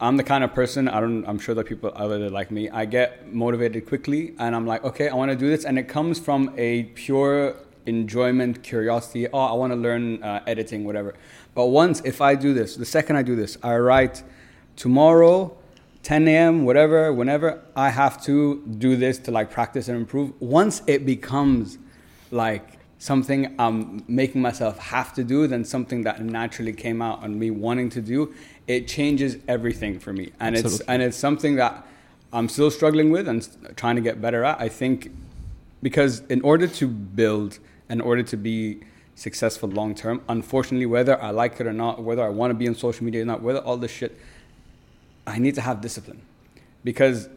I'm 0.00 0.16
the 0.16 0.24
kind 0.24 0.42
of 0.42 0.52
person 0.52 0.88
I 0.88 1.00
don't. 1.00 1.24
I'm 1.26 1.38
sure 1.38 1.54
that 1.54 1.64
people 1.64 1.92
other 1.94 2.18
than 2.18 2.32
like 2.32 2.50
me, 2.50 2.68
I 2.68 2.84
get 2.84 3.32
motivated 3.32 3.86
quickly, 3.86 4.34
and 4.38 4.54
I'm 4.54 4.66
like, 4.66 4.84
okay, 4.84 5.08
I 5.08 5.14
want 5.14 5.30
to 5.30 5.36
do 5.36 5.48
this, 5.48 5.64
and 5.64 5.78
it 5.78 5.88
comes 5.88 6.18
from 6.18 6.52
a 6.58 6.82
pure 6.82 7.54
enjoyment, 7.86 8.62
curiosity. 8.62 9.28
Oh, 9.32 9.38
I 9.38 9.52
want 9.54 9.72
to 9.72 9.76
learn 9.76 10.22
uh, 10.22 10.42
editing, 10.46 10.84
whatever. 10.84 11.14
But 11.54 11.66
once, 11.66 12.00
if 12.04 12.20
I 12.20 12.34
do 12.34 12.54
this, 12.54 12.76
the 12.76 12.84
second 12.86 13.16
I 13.16 13.22
do 13.22 13.36
this, 13.36 13.58
I 13.62 13.76
write 13.76 14.22
tomorrow, 14.76 15.56
10 16.02 16.28
a.m., 16.28 16.64
whatever, 16.64 17.12
whenever 17.12 17.62
I 17.76 17.90
have 17.90 18.22
to 18.24 18.64
do 18.78 18.96
this 18.96 19.18
to 19.20 19.30
like 19.30 19.50
practice 19.50 19.88
and 19.88 19.96
improve. 19.96 20.32
Once 20.40 20.82
it 20.86 21.06
becomes 21.06 21.78
like 22.30 22.78
something 22.98 23.54
I'm 23.58 24.04
making 24.06 24.40
myself 24.40 24.78
have 24.78 25.12
to 25.14 25.24
do 25.24 25.48
then 25.48 25.64
something 25.64 26.02
that 26.02 26.22
naturally 26.22 26.72
came 26.72 27.02
out 27.02 27.24
and 27.24 27.36
me 27.36 27.50
wanting 27.50 27.90
to 27.90 28.00
do, 28.00 28.32
it 28.68 28.86
changes 28.86 29.38
everything 29.48 29.98
for 29.98 30.12
me. 30.12 30.32
And 30.38 30.54
Absolutely. 30.54 30.76
it's 30.76 30.88
and 30.88 31.02
it's 31.02 31.16
something 31.16 31.56
that 31.56 31.86
I'm 32.32 32.48
still 32.48 32.70
struggling 32.70 33.10
with 33.10 33.28
and 33.28 33.46
trying 33.76 33.96
to 33.96 34.02
get 34.02 34.20
better 34.20 34.44
at. 34.44 34.60
I 34.60 34.68
think 34.68 35.10
because 35.82 36.20
in 36.28 36.40
order 36.42 36.68
to 36.68 36.86
build, 36.86 37.58
in 37.92 38.00
order 38.00 38.22
to 38.22 38.36
be 38.36 38.80
successful 39.14 39.68
long 39.68 39.94
term, 39.94 40.22
unfortunately, 40.28 40.86
whether 40.86 41.20
I 41.22 41.30
like 41.30 41.60
it 41.60 41.66
or 41.66 41.72
not, 41.72 42.02
whether 42.02 42.24
I 42.24 42.30
want 42.30 42.50
to 42.50 42.54
be 42.54 42.66
on 42.66 42.74
social 42.74 43.04
media 43.04 43.22
or 43.22 43.26
not, 43.26 43.42
whether 43.42 43.60
all 43.60 43.76
this 43.76 43.90
shit, 43.90 44.18
I 45.26 45.38
need 45.38 45.54
to 45.56 45.60
have 45.60 45.80
discipline. 45.80 46.22
Because 46.82 47.28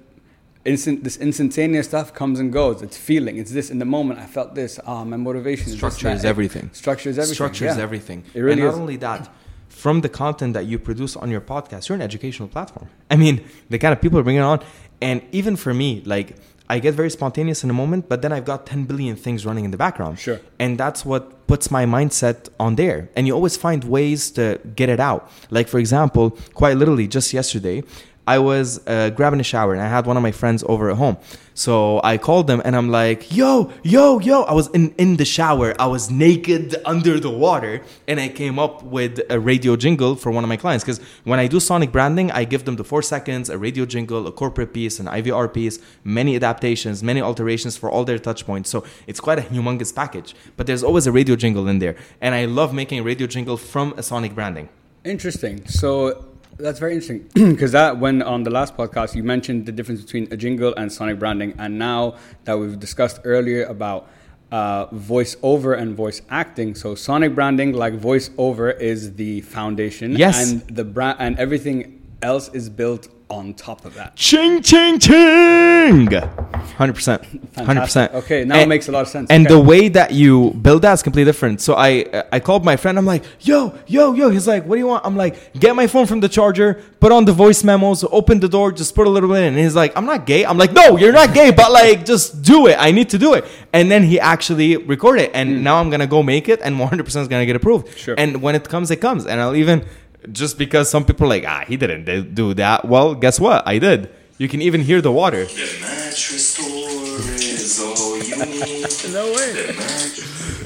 instant 0.63 1.03
this 1.03 1.17
instantaneous 1.17 1.87
stuff 1.87 2.13
comes 2.13 2.39
and 2.39 2.51
goes. 2.51 2.81
It's 2.81 2.97
feeling. 2.97 3.37
It's 3.37 3.51
this 3.51 3.69
in 3.69 3.79
the 3.79 3.85
moment. 3.85 4.19
I 4.19 4.25
felt 4.25 4.55
this. 4.55 4.79
Ah, 4.87 5.01
oh, 5.01 5.05
my 5.05 5.17
motivation. 5.17 5.67
Structure 5.71 6.09
is, 6.09 6.19
is 6.19 6.25
everything. 6.25 6.69
Structure 6.73 7.09
is 7.09 7.19
everything. 7.19 7.35
Structure 7.35 7.67
is 7.67 7.77
everything. 7.77 8.23
It 8.33 8.41
really 8.41 8.53
and 8.53 8.61
not 8.61 8.73
is. 8.73 8.79
only 8.79 8.97
that, 8.97 9.29
from 9.69 10.01
the 10.01 10.09
content 10.09 10.53
that 10.53 10.65
you 10.65 10.79
produce 10.79 11.15
on 11.15 11.29
your 11.29 11.41
podcast, 11.41 11.89
you're 11.89 11.97
an 11.97 12.01
educational 12.01 12.47
platform. 12.47 12.89
I 13.11 13.17
mean, 13.17 13.43
the 13.69 13.77
kind 13.77 13.93
of 13.93 14.01
people 14.01 14.17
are 14.17 14.23
bringing 14.23 14.41
on, 14.41 14.63
and 15.01 15.21
even 15.31 15.55
for 15.55 15.73
me, 15.73 16.01
like. 16.05 16.35
I 16.69 16.79
get 16.79 16.95
very 16.95 17.09
spontaneous 17.09 17.63
in 17.63 17.69
a 17.69 17.73
moment, 17.73 18.09
but 18.09 18.21
then 18.21 18.31
I've 18.31 18.45
got 18.45 18.65
10 18.65 18.85
billion 18.85 19.15
things 19.15 19.45
running 19.45 19.65
in 19.65 19.71
the 19.71 19.77
background. 19.77 20.19
Sure. 20.19 20.39
And 20.57 20.77
that's 20.77 21.05
what 21.05 21.45
puts 21.47 21.69
my 21.69 21.85
mindset 21.85 22.49
on 22.59 22.75
there. 22.75 23.09
And 23.15 23.27
you 23.27 23.33
always 23.33 23.55
find 23.55 23.83
ways 23.83 24.31
to 24.31 24.59
get 24.75 24.89
it 24.89 24.99
out. 24.99 25.31
Like, 25.51 25.67
for 25.67 25.77
example, 25.79 26.31
quite 26.55 26.77
literally, 26.77 27.07
just 27.07 27.33
yesterday, 27.33 27.83
I 28.27 28.39
was 28.39 28.85
uh, 28.87 29.11
grabbing 29.11 29.39
a 29.39 29.43
shower 29.43 29.73
and 29.73 29.81
I 29.81 29.87
had 29.87 30.07
one 30.07 30.17
of 30.17 30.23
my 30.23 30.31
friends 30.31 30.63
over 30.67 30.89
at 30.89 30.97
home. 30.97 31.17
So 31.57 32.01
I 32.03 32.17
called 32.17 32.47
them 32.47 32.61
and 32.65 32.75
I'm 32.75 32.89
like, 32.89 33.33
yo, 33.33 33.71
yo, 33.81 34.19
yo. 34.19 34.43
I 34.43 34.51
was 34.51 34.67
in, 34.71 34.93
in 34.97 35.15
the 35.15 35.23
shower. 35.23 35.73
I 35.79 35.87
was 35.87 36.11
naked 36.11 36.75
under 36.83 37.17
the 37.17 37.29
water 37.29 37.81
and 38.09 38.19
I 38.19 38.27
came 38.27 38.59
up 38.59 38.83
with 38.83 39.21
a 39.29 39.39
radio 39.39 39.77
jingle 39.77 40.17
for 40.17 40.31
one 40.31 40.43
of 40.43 40.49
my 40.49 40.57
clients. 40.57 40.83
Because 40.83 40.99
when 41.23 41.39
I 41.39 41.47
do 41.47 41.61
sonic 41.61 41.93
branding, 41.93 42.29
I 42.29 42.43
give 42.43 42.65
them 42.65 42.75
the 42.75 42.83
four 42.83 43.01
seconds, 43.01 43.49
a 43.49 43.57
radio 43.57 43.85
jingle, 43.85 44.27
a 44.27 44.33
corporate 44.33 44.73
piece, 44.73 44.99
an 44.99 45.05
IVR 45.05 45.51
piece, 45.51 45.79
many 46.03 46.35
adaptations, 46.35 47.01
many 47.01 47.21
alterations 47.21 47.77
for 47.77 47.89
all 47.89 48.03
their 48.03 48.19
touch 48.19 48.45
points. 48.45 48.69
So 48.69 48.83
it's 49.07 49.21
quite 49.21 49.39
a 49.39 49.43
humongous 49.43 49.95
package. 49.95 50.35
But 50.57 50.67
there's 50.67 50.83
always 50.83 51.07
a 51.07 51.11
radio 51.13 51.37
jingle 51.37 51.69
in 51.69 51.79
there. 51.79 51.95
And 52.19 52.35
I 52.35 52.45
love 52.45 52.73
making 52.73 52.99
a 52.99 53.03
radio 53.03 53.27
jingle 53.27 53.55
from 53.55 53.93
a 53.95 54.03
sonic 54.03 54.35
branding. 54.35 54.67
Interesting. 55.05 55.65
So 55.67 56.34
that's 56.57 56.79
very 56.79 56.93
interesting 56.93 57.29
because 57.53 57.71
that 57.73 57.99
when 57.99 58.21
on 58.21 58.43
the 58.43 58.49
last 58.49 58.75
podcast 58.77 59.15
you 59.15 59.23
mentioned 59.23 59.65
the 59.65 59.71
difference 59.71 60.01
between 60.01 60.27
a 60.31 60.37
jingle 60.37 60.73
and 60.75 60.91
sonic 60.91 61.19
branding, 61.19 61.53
and 61.57 61.77
now 61.77 62.15
that 62.45 62.57
we've 62.57 62.79
discussed 62.79 63.19
earlier 63.23 63.63
about 63.65 64.09
uh, 64.51 64.85
voice 64.93 65.35
over 65.43 65.73
and 65.73 65.95
voice 65.95 66.21
acting. 66.29 66.75
So 66.75 66.95
sonic 66.95 67.35
branding, 67.35 67.73
like 67.73 67.93
voice 67.95 68.29
over, 68.37 68.71
is 68.71 69.15
the 69.15 69.41
foundation. 69.41 70.13
Yes, 70.13 70.51
and 70.51 70.61
the 70.67 70.83
brand 70.83 71.17
and 71.19 71.37
everything 71.39 72.01
else 72.21 72.49
is 72.53 72.69
built 72.69 73.07
on 73.29 73.53
top 73.53 73.85
of 73.85 73.95
that. 73.95 74.15
Ching, 74.15 74.61
ching, 74.61 74.99
ching! 74.99 76.07
100%. 76.07 77.53
100%. 77.53 78.13
Okay, 78.13 78.43
now 78.43 78.55
and, 78.55 78.63
it 78.63 78.67
makes 78.67 78.87
a 78.87 78.91
lot 78.91 79.01
of 79.01 79.07
sense. 79.07 79.29
And 79.29 79.45
okay. 79.45 79.55
the 79.55 79.59
way 79.59 79.87
that 79.89 80.11
you 80.11 80.51
build 80.51 80.83
that 80.83 80.93
is 80.93 81.03
completely 81.03 81.31
different. 81.31 81.61
So 81.61 81.75
I 81.75 82.23
I 82.31 82.39
called 82.39 82.63
my 82.63 82.75
friend. 82.75 82.97
I'm 82.97 83.05
like, 83.05 83.23
yo, 83.39 83.73
yo, 83.87 84.13
yo. 84.13 84.29
He's 84.29 84.47
like, 84.47 84.65
what 84.65 84.75
do 84.75 84.79
you 84.79 84.87
want? 84.87 85.05
I'm 85.05 85.15
like, 85.15 85.53
get 85.59 85.75
my 85.75 85.87
phone 85.87 86.05
from 86.05 86.19
the 86.19 86.29
charger, 86.29 86.83
put 86.99 87.11
on 87.11 87.25
the 87.25 87.31
voice 87.31 87.63
memos, 87.63 88.03
open 88.11 88.39
the 88.39 88.49
door, 88.49 88.71
just 88.71 88.93
put 88.93 89.07
a 89.07 89.09
little 89.09 89.29
bit 89.29 89.39
in. 89.39 89.53
And 89.53 89.57
he's 89.57 89.75
like, 89.75 89.95
I'm 89.97 90.05
not 90.05 90.25
gay. 90.25 90.45
I'm 90.45 90.57
like, 90.57 90.73
no, 90.73 90.97
you're 90.97 91.13
not 91.13 91.33
gay, 91.33 91.51
but 91.51 91.71
like, 91.71 92.05
just 92.05 92.43
do 92.43 92.67
it. 92.67 92.77
I 92.79 92.91
need 92.91 93.09
to 93.09 93.17
do 93.17 93.33
it. 93.33 93.45
And 93.73 93.89
then 93.89 94.03
he 94.03 94.19
actually 94.19 94.77
recorded 94.77 95.23
it. 95.23 95.31
And 95.33 95.49
mm. 95.49 95.61
now 95.61 95.77
I'm 95.77 95.89
going 95.89 96.01
to 96.01 96.07
go 96.07 96.21
make 96.21 96.47
it, 96.49 96.61
and 96.61 96.75
100% 96.75 96.99
is 96.99 97.27
going 97.27 97.41
to 97.41 97.45
get 97.45 97.55
approved. 97.55 97.97
Sure. 97.97 98.15
And 98.17 98.41
when 98.41 98.55
it 98.55 98.67
comes, 98.69 98.91
it 98.91 98.97
comes. 98.97 99.25
And 99.25 99.41
I'll 99.41 99.55
even 99.55 99.85
just 100.31 100.57
because 100.57 100.89
some 100.89 101.05
people 101.05 101.25
are 101.25 101.29
like, 101.29 101.45
ah, 101.47 101.63
he 101.67 101.77
didn't 101.77 102.33
do 102.35 102.53
that. 102.55 102.85
Well, 102.85 103.15
guess 103.15 103.39
what? 103.39 103.67
I 103.67 103.77
did. 103.79 104.09
You 104.37 104.47
can 104.49 104.61
even 104.61 104.81
hear 104.81 105.01
the 105.01 105.11
water. 105.11 105.45
The 105.45 105.77
mattress 105.81 106.55
store 106.55 107.19
is 107.39 107.81
all 107.81 108.17
you 108.17 108.35
need. 108.45 109.13
no 109.13 109.31
way. 109.33 109.71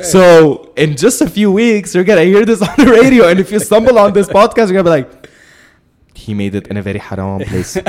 So 0.03 0.73
in 0.75 0.95
just 0.95 1.21
a 1.21 1.29
few 1.29 1.51
weeks, 1.51 1.93
you're 1.93 2.03
gonna 2.03 2.23
hear 2.23 2.45
this 2.45 2.61
on 2.67 2.73
the 2.77 2.85
radio, 2.91 3.27
and 3.27 3.39
if 3.39 3.51
you 3.51 3.59
stumble 3.59 3.99
on 3.99 4.13
this 4.13 4.27
podcast, 4.27 4.71
you're 4.71 4.81
gonna 4.81 4.83
be 4.83 4.89
like, 5.03 5.29
he 6.15 6.33
made 6.33 6.55
it 6.55 6.67
in 6.67 6.77
a 6.77 6.81
very 6.81 6.99
haram 6.99 7.41
place. 7.41 7.77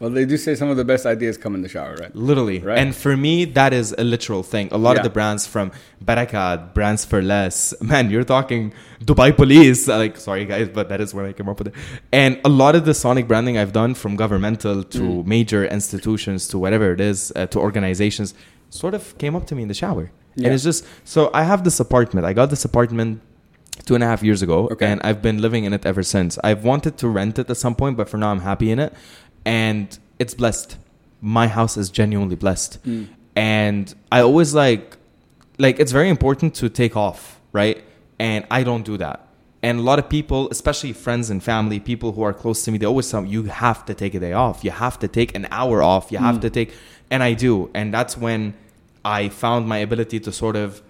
Well, 0.00 0.10
they 0.10 0.24
do 0.24 0.36
say 0.36 0.54
some 0.54 0.68
of 0.68 0.76
the 0.76 0.84
best 0.84 1.06
ideas 1.06 1.36
come 1.36 1.54
in 1.54 1.62
the 1.62 1.68
shower, 1.68 1.94
right? 1.96 2.14
Literally. 2.14 2.58
Right? 2.58 2.78
And 2.78 2.94
for 2.94 3.16
me, 3.16 3.44
that 3.44 3.72
is 3.72 3.94
a 3.96 4.04
literal 4.04 4.42
thing. 4.42 4.68
A 4.72 4.78
lot 4.78 4.92
yeah. 4.92 5.00
of 5.00 5.04
the 5.04 5.10
brands 5.10 5.46
from 5.46 5.72
Barakat, 6.04 6.74
Brands 6.74 7.04
for 7.04 7.22
Less, 7.22 7.74
man, 7.80 8.10
you're 8.10 8.24
talking 8.24 8.72
Dubai 9.04 9.34
Police. 9.34 9.88
Like, 10.02 10.16
sorry 10.16 10.46
guys, 10.46 10.68
but 10.68 10.88
that 10.88 11.00
is 11.00 11.14
where 11.14 11.26
I 11.26 11.32
came 11.32 11.48
up 11.48 11.58
with 11.58 11.68
it. 11.68 11.74
And 12.12 12.40
a 12.44 12.48
lot 12.48 12.74
of 12.74 12.84
the 12.84 12.94
sonic 12.94 13.28
branding 13.28 13.58
I've 13.58 13.72
done 13.72 13.94
from 13.94 14.16
governmental 14.16 14.82
to 14.82 15.00
mm. 15.00 15.26
major 15.26 15.64
institutions 15.66 16.48
to 16.48 16.58
whatever 16.58 16.92
it 16.92 17.00
is, 17.00 17.32
uh, 17.36 17.46
to 17.48 17.58
organizations, 17.60 18.34
sort 18.70 18.94
of 18.94 19.16
came 19.18 19.36
up 19.36 19.46
to 19.48 19.54
me 19.54 19.62
in 19.62 19.68
the 19.68 19.74
shower. 19.74 20.10
Yeah. 20.34 20.46
And 20.46 20.54
it's 20.54 20.64
just, 20.64 20.84
so 21.04 21.30
I 21.34 21.44
have 21.44 21.62
this 21.62 21.78
apartment. 21.78 22.26
I 22.26 22.32
got 22.32 22.48
this 22.50 22.64
apartment 22.64 23.20
two 23.84 23.94
and 23.94 24.04
a 24.04 24.06
half 24.06 24.22
years 24.22 24.42
ago 24.42 24.68
okay. 24.70 24.86
and 24.86 25.00
i've 25.02 25.22
been 25.22 25.40
living 25.40 25.64
in 25.64 25.72
it 25.72 25.84
ever 25.86 26.02
since 26.02 26.38
i've 26.44 26.62
wanted 26.62 26.96
to 26.98 27.08
rent 27.08 27.38
it 27.38 27.48
at 27.48 27.56
some 27.56 27.74
point 27.74 27.96
but 27.96 28.08
for 28.08 28.18
now 28.18 28.30
i'm 28.30 28.40
happy 28.40 28.70
in 28.70 28.78
it 28.78 28.92
and 29.44 29.98
it's 30.18 30.34
blessed. 30.34 30.76
My 31.20 31.46
house 31.46 31.76
is 31.76 31.90
genuinely 31.90 32.36
blessed. 32.36 32.84
Mm. 32.84 33.08
And 33.34 33.94
I 34.10 34.20
always 34.20 34.54
like 34.54 34.96
like 35.58 35.78
it's 35.78 35.92
very 35.92 36.08
important 36.08 36.54
to 36.56 36.68
take 36.68 36.96
off, 36.96 37.40
right? 37.52 37.82
And 38.18 38.46
I 38.50 38.62
don't 38.62 38.84
do 38.84 38.96
that. 38.98 39.28
And 39.62 39.78
a 39.78 39.82
lot 39.82 40.00
of 40.00 40.08
people, 40.08 40.48
especially 40.50 40.92
friends 40.92 41.30
and 41.30 41.42
family, 41.42 41.78
people 41.78 42.12
who 42.12 42.22
are 42.22 42.32
close 42.32 42.64
to 42.64 42.72
me, 42.72 42.78
they 42.78 42.86
always 42.86 43.08
tell 43.08 43.22
me, 43.22 43.28
you 43.28 43.44
have 43.44 43.86
to 43.86 43.94
take 43.94 44.14
a 44.14 44.20
day 44.20 44.32
off. 44.32 44.64
You 44.64 44.72
have 44.72 44.98
to 44.98 45.08
take 45.08 45.36
an 45.36 45.46
hour 45.52 45.82
off. 45.82 46.10
You 46.10 46.18
have 46.18 46.36
mm. 46.36 46.40
to 46.42 46.50
take, 46.50 46.74
and 47.10 47.22
I 47.22 47.34
do. 47.34 47.70
And 47.72 47.94
that's 47.94 48.16
when 48.16 48.54
I 49.04 49.28
found 49.28 49.68
my 49.68 49.78
ability 49.78 50.18
to 50.20 50.32
sort 50.32 50.56
of, 50.56 50.82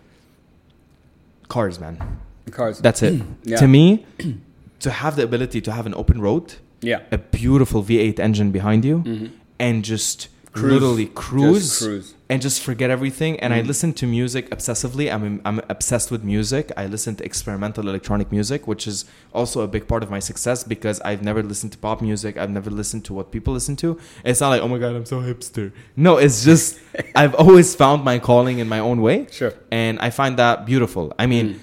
cars, 1.49 1.79
man. 1.79 2.21
Cars. 2.51 2.79
That's 2.79 3.03
it. 3.03 3.23
yeah. 3.45 3.57
To 3.59 3.69
me, 3.69 4.07
to 4.81 4.91
have 4.91 5.17
the 5.17 5.25
ability 5.25 5.61
to 5.61 5.73
have 5.73 5.85
an 5.85 5.95
open 5.95 6.23
road 6.23 6.55
yeah, 6.83 7.01
a 7.11 7.19
beautiful 7.19 7.83
V8 7.83 8.19
engine 8.19 8.51
behind 8.51 8.85
you, 8.85 8.99
mm-hmm. 8.99 9.27
and 9.59 9.85
just 9.85 10.29
cruise. 10.53 10.73
literally 10.73 11.07
cruise, 11.07 11.63
just 11.63 11.83
cruise, 11.83 12.15
and 12.29 12.43
just 12.43 12.63
forget 12.63 12.91
everything. 12.91 13.39
And 13.41 13.53
mm-hmm. 13.53 13.65
I 13.65 13.67
listen 13.67 13.93
to 13.95 14.07
music 14.07 14.51
obsessively. 14.51 15.13
I'm 15.13 15.41
I'm 15.45 15.61
obsessed 15.69 16.11
with 16.11 16.23
music. 16.25 16.71
I 16.77 16.87
listen 16.87 17.17
to 17.17 17.25
experimental 17.25 17.89
electronic 17.89 18.31
music, 18.31 18.67
which 18.67 18.87
is 18.87 19.05
also 19.33 19.63
a 19.63 19.69
big 19.69 19.89
part 19.89 20.03
of 20.03 20.11
my 20.11 20.19
success 20.19 20.65
because 20.65 21.01
I've 21.01 21.23
never 21.23 21.43
listened 21.43 21.73
to 21.73 21.79
pop 21.79 22.03
music. 22.03 22.37
I've 22.37 22.51
never 22.51 22.71
listened 22.71 23.05
to 23.07 23.15
what 23.15 23.31
people 23.33 23.55
listen 23.55 23.77
to. 23.77 23.99
It's 24.25 24.41
not 24.41 24.51
like 24.51 24.63
oh 24.63 24.69
my 24.69 24.79
god, 24.79 24.95
I'm 24.95 25.07
so 25.07 25.21
hipster. 25.21 25.73
No, 25.97 26.17
it's 26.19 26.45
just 26.45 26.79
I've 27.15 27.35
always 27.35 27.75
found 27.75 28.05
my 28.05 28.19
calling 28.19 28.59
in 28.59 28.69
my 28.69 28.79
own 28.79 29.03
way. 29.03 29.27
Sure, 29.31 29.55
and 29.71 29.99
I 30.01 30.11
find 30.11 30.39
that 30.39 30.67
beautiful. 30.67 31.15
I 31.19 31.27
mean, 31.27 31.55
mm. 31.55 31.59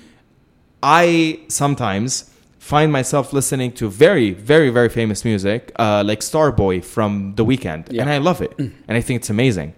I 0.82 1.42
sometimes 1.48 2.32
find 2.70 2.92
myself 2.92 3.34
listening 3.34 3.72
to 3.72 3.90
very, 3.90 4.30
very, 4.52 4.70
very 4.70 4.90
famous 4.90 5.26
music, 5.26 5.72
uh, 5.80 6.04
like 6.06 6.20
Starboy 6.20 6.76
from 6.96 7.34
The 7.38 7.44
Weeknd, 7.44 7.84
yeah. 7.92 8.02
and 8.02 8.10
I 8.16 8.20
love 8.30 8.40
it, 8.48 8.56
mm. 8.58 8.72
and 8.88 8.94
I 9.00 9.02
think 9.02 9.16
it's 9.22 9.32
amazing. 9.38 9.74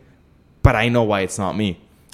But 0.62 0.76
I 0.76 0.90
know 0.90 1.04
why 1.12 1.20
it's 1.22 1.40
not 1.40 1.54
me, 1.56 1.70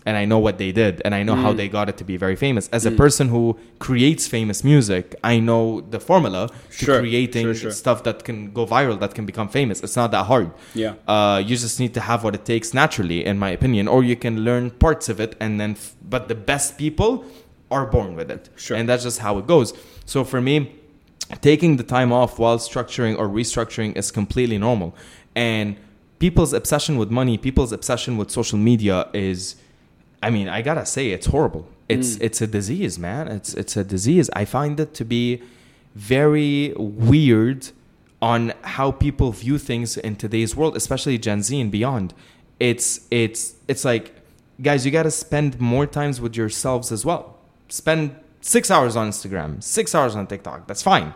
and 0.05 0.15
I 0.21 0.25
know 0.31 0.37
what 0.45 0.59
they 0.61 0.71
did, 0.71 1.01
and 1.03 1.15
I 1.19 1.23
know 1.27 1.33
mm. 1.33 1.41
how 1.41 1.51
they 1.59 1.67
got 1.67 1.89
it 1.91 1.97
to 2.01 2.05
be 2.11 2.15
very 2.25 2.37
famous. 2.45 2.69
As 2.77 2.85
mm. 2.85 2.93
a 2.93 2.95
person 3.03 3.25
who 3.29 3.43
creates 3.79 4.23
famous 4.27 4.63
music, 4.63 5.05
I 5.23 5.39
know 5.39 5.81
the 5.81 5.99
formula 5.99 6.41
to 6.79 6.85
sure. 6.85 6.99
creating 6.99 7.45
sure, 7.47 7.55
sure. 7.55 7.71
stuff 7.71 8.03
that 8.07 8.17
can 8.27 8.39
go 8.57 8.63
viral, 8.67 8.99
that 8.99 9.15
can 9.17 9.25
become 9.25 9.49
famous. 9.49 9.81
It's 9.85 9.97
not 10.01 10.11
that 10.11 10.25
hard. 10.31 10.51
Yeah, 10.75 10.93
uh, 11.07 11.41
you 11.47 11.55
just 11.57 11.79
need 11.79 11.93
to 11.95 12.01
have 12.09 12.19
what 12.23 12.35
it 12.39 12.45
takes 12.53 12.67
naturally, 12.81 13.19
in 13.31 13.39
my 13.39 13.49
opinion, 13.57 13.87
or 13.87 14.03
you 14.03 14.15
can 14.15 14.35
learn 14.47 14.69
parts 14.85 15.09
of 15.09 15.19
it, 15.25 15.31
and 15.43 15.59
then. 15.59 15.71
F- 15.71 15.95
but 16.15 16.29
the 16.29 16.39
best 16.51 16.77
people 16.77 17.25
are 17.69 17.85
born 17.85 18.15
with 18.15 18.31
it. 18.31 18.49
Sure. 18.55 18.77
And 18.77 18.87
that's 18.87 19.03
just 19.03 19.19
how 19.19 19.37
it 19.37 19.47
goes. 19.47 19.73
So 20.05 20.23
for 20.23 20.41
me, 20.41 20.75
taking 21.41 21.77
the 21.77 21.83
time 21.83 22.11
off 22.11 22.39
while 22.39 22.57
structuring 22.57 23.17
or 23.17 23.27
restructuring 23.27 23.97
is 23.97 24.11
completely 24.11 24.57
normal. 24.57 24.95
And 25.35 25.77
people's 26.19 26.53
obsession 26.53 26.97
with 26.97 27.11
money, 27.11 27.37
people's 27.37 27.71
obsession 27.71 28.17
with 28.17 28.31
social 28.31 28.57
media 28.57 29.07
is 29.13 29.55
I 30.21 30.31
mean, 30.31 30.49
I 30.49 30.61
gotta 30.61 30.85
say 30.85 31.11
it's 31.11 31.27
horrible. 31.27 31.67
It's 31.87 32.15
mm. 32.15 32.23
it's 32.23 32.41
a 32.41 32.47
disease, 32.47 32.97
man. 32.97 33.27
It's 33.27 33.53
it's 33.53 33.77
a 33.77 33.83
disease. 33.83 34.29
I 34.33 34.45
find 34.45 34.79
it 34.79 34.93
to 34.95 35.05
be 35.05 35.43
very 35.95 36.73
weird 36.75 37.69
on 38.21 38.53
how 38.63 38.91
people 38.91 39.31
view 39.31 39.57
things 39.57 39.95
in 39.95 40.15
today's 40.15 40.55
world, 40.55 40.75
especially 40.75 41.17
Gen 41.17 41.43
Z 41.43 41.59
and 41.59 41.71
beyond. 41.71 42.13
It's 42.59 43.01
it's 43.11 43.55
it's 43.67 43.85
like 43.85 44.13
guys, 44.61 44.85
you 44.85 44.91
got 44.91 45.03
to 45.03 45.11
spend 45.11 45.61
more 45.61 45.85
times 45.85 46.19
with 46.19 46.35
yourselves 46.35 46.91
as 46.91 47.05
well. 47.05 47.36
Spend 47.69 48.15
six 48.41 48.71
hours 48.71 48.95
on 48.95 49.09
Instagram, 49.09 49.61
six 49.61 49.93
hours 49.93 50.15
on 50.15 50.27
TikTok. 50.27 50.67
That's 50.67 50.81
fine. 50.83 51.13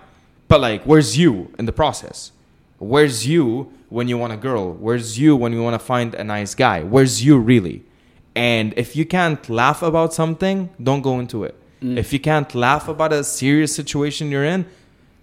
But 0.48 0.60
like, 0.62 0.84
where's 0.84 1.18
you 1.18 1.54
in 1.58 1.66
the 1.66 1.72
process? 1.72 2.32
Where's 2.78 3.28
you 3.28 3.72
when 3.90 4.08
you 4.08 4.18
want 4.18 4.34
a 4.34 4.38
girl? 4.38 4.74
Where's 4.74 5.18
you 5.20 5.36
when 5.36 5.54
you 5.54 5.62
want 5.64 5.76
to 5.76 5.86
find 5.86 6.14
a 6.16 6.24
nice 6.24 6.56
guy? 6.56 6.84
Where's 6.84 7.24
you 7.24 7.38
really? 7.38 7.84
And 8.36 8.74
if 8.78 8.96
you 8.96 9.06
can't 9.06 9.48
laugh 9.50 9.82
about 9.82 10.14
something, 10.14 10.70
don't 10.82 11.02
go 11.02 11.20
into 11.20 11.44
it. 11.44 11.56
Mm. 11.82 11.98
If 11.98 12.12
you 12.14 12.20
can't 12.20 12.54
laugh 12.56 12.88
about 12.88 13.12
a 13.14 13.24
serious 13.24 13.76
situation 13.76 14.32
you're 14.32 14.46
in, 14.46 14.66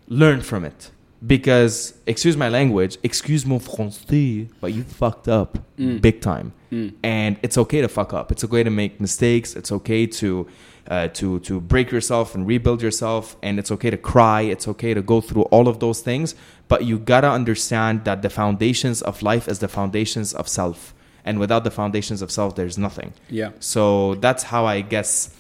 learn 0.09 0.41
from 0.43 0.65
it. 0.65 0.91
Because, 1.27 1.95
excuse 2.07 2.37
my 2.37 2.49
language, 2.49 2.97
excuse 3.03 3.45
mon 3.45 3.59
français, 3.59 4.49
but 4.61 4.73
you 4.73 4.85
fucked 4.85 5.27
up 5.29 5.59
Mm. 5.79 6.01
big 6.01 6.21
time. 6.21 6.53
Mm. 6.71 6.93
And 7.03 7.37
it's 7.43 7.57
okay 7.59 7.81
to 7.81 7.89
fuck 7.89 8.13
up. 8.13 8.31
It's 8.31 8.45
okay 8.45 8.63
to 8.63 8.71
make 8.71 9.01
mistakes. 9.01 9.57
It's 9.57 9.73
okay 9.73 10.07
to 10.07 10.47
uh, 10.89 11.09
to 11.09 11.39
to 11.41 11.61
break 11.61 11.91
yourself 11.91 12.35
and 12.35 12.47
rebuild 12.47 12.83
yourself. 12.83 13.37
And 13.43 13.59
it's 13.59 13.71
okay 13.71 13.91
to 13.91 13.97
cry. 13.97 14.43
It's 14.43 14.67
okay 14.69 14.95
to 14.95 15.03
go 15.03 15.21
through 15.21 15.43
all 15.43 15.69
of 15.69 15.81
those 15.81 16.01
things. 16.01 16.35
But 16.69 16.85
you 16.85 16.99
gotta 16.99 17.31
understand 17.31 18.05
that 18.05 18.23
the 18.23 18.31
foundations 18.31 19.03
of 19.03 19.23
life 19.23 19.49
is 19.49 19.59
the 19.59 19.69
foundations 19.69 20.35
of 20.35 20.49
self. 20.49 20.95
And 21.25 21.39
without 21.39 21.65
the 21.65 21.71
foundations 21.71 22.23
of 22.23 22.31
self, 22.31 22.57
there's 22.57 22.79
nothing. 22.79 23.13
Yeah. 23.29 23.51
So 23.61 24.15
that's 24.17 24.45
how 24.45 24.65
I 24.65 24.81
guess 24.81 25.35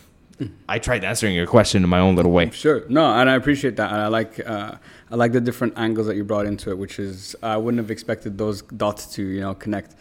I 0.68 0.78
tried 0.78 1.04
answering 1.04 1.34
your 1.34 1.46
question 1.46 1.82
in 1.82 1.88
my 1.88 1.98
own 1.98 2.14
little 2.14 2.32
way. 2.32 2.50
Sure. 2.50 2.84
No, 2.88 3.04
and 3.12 3.28
I 3.28 3.34
appreciate 3.34 3.76
that, 3.76 3.90
and 3.90 4.00
I 4.00 4.08
like 4.08 4.46
uh, 4.46 4.74
I 5.10 5.16
like 5.16 5.32
the 5.32 5.40
different 5.40 5.74
angles 5.76 6.06
that 6.06 6.16
you 6.16 6.24
brought 6.24 6.46
into 6.46 6.70
it, 6.70 6.78
which 6.78 6.98
is 6.98 7.34
I 7.42 7.56
wouldn't 7.56 7.80
have 7.80 7.90
expected 7.90 8.38
those 8.38 8.62
dots 8.62 9.06
to 9.14 9.22
you 9.22 9.40
know 9.40 9.54
connect. 9.54 9.94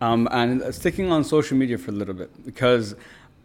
Um, 0.00 0.28
and 0.30 0.72
sticking 0.72 1.10
on 1.10 1.24
social 1.24 1.56
media 1.56 1.76
for 1.76 1.90
a 1.90 1.94
little 1.94 2.14
bit 2.14 2.30
because 2.46 2.94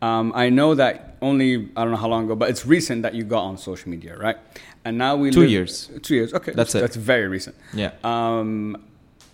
um, 0.05 0.25
I 0.35 0.49
know 0.49 0.75
that 0.75 0.95
only 1.21 1.49
I 1.77 1.79
don't 1.83 1.91
know 1.91 2.01
how 2.05 2.09
long 2.15 2.23
ago, 2.25 2.35
but 2.35 2.49
it's 2.49 2.65
recent 2.65 3.01
that 3.05 3.13
you 3.17 3.23
got 3.35 3.43
on 3.49 3.57
social 3.57 3.89
media, 3.89 4.13
right? 4.17 4.37
And 4.85 4.97
now 4.97 5.15
we 5.15 5.31
Two 5.31 5.41
live- 5.41 5.49
years. 5.49 5.73
Two 6.01 6.15
years. 6.15 6.33
Okay, 6.33 6.51
That's 6.59 6.75
it. 6.75 6.81
That's 6.81 6.97
very 6.97 7.27
recent. 7.27 7.55
Yeah. 7.73 7.91
Um, 8.03 8.77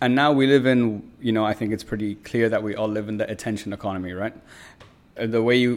and 0.02 0.14
now 0.16 0.32
we 0.32 0.46
live 0.48 0.66
in, 0.74 0.80
you 1.20 1.32
know, 1.32 1.44
I 1.44 1.54
think 1.54 1.74
it's 1.74 1.84
pretty 1.84 2.16
clear 2.30 2.48
that 2.50 2.62
we 2.64 2.76
all 2.76 2.88
live 2.88 3.10
in 3.10 3.18
the 3.18 3.28
attention 3.36 3.74
economy, 3.74 4.14
right? 4.14 4.34
Uh, 5.20 5.26
The 5.36 5.42
way 5.42 5.56
you, 5.58 5.72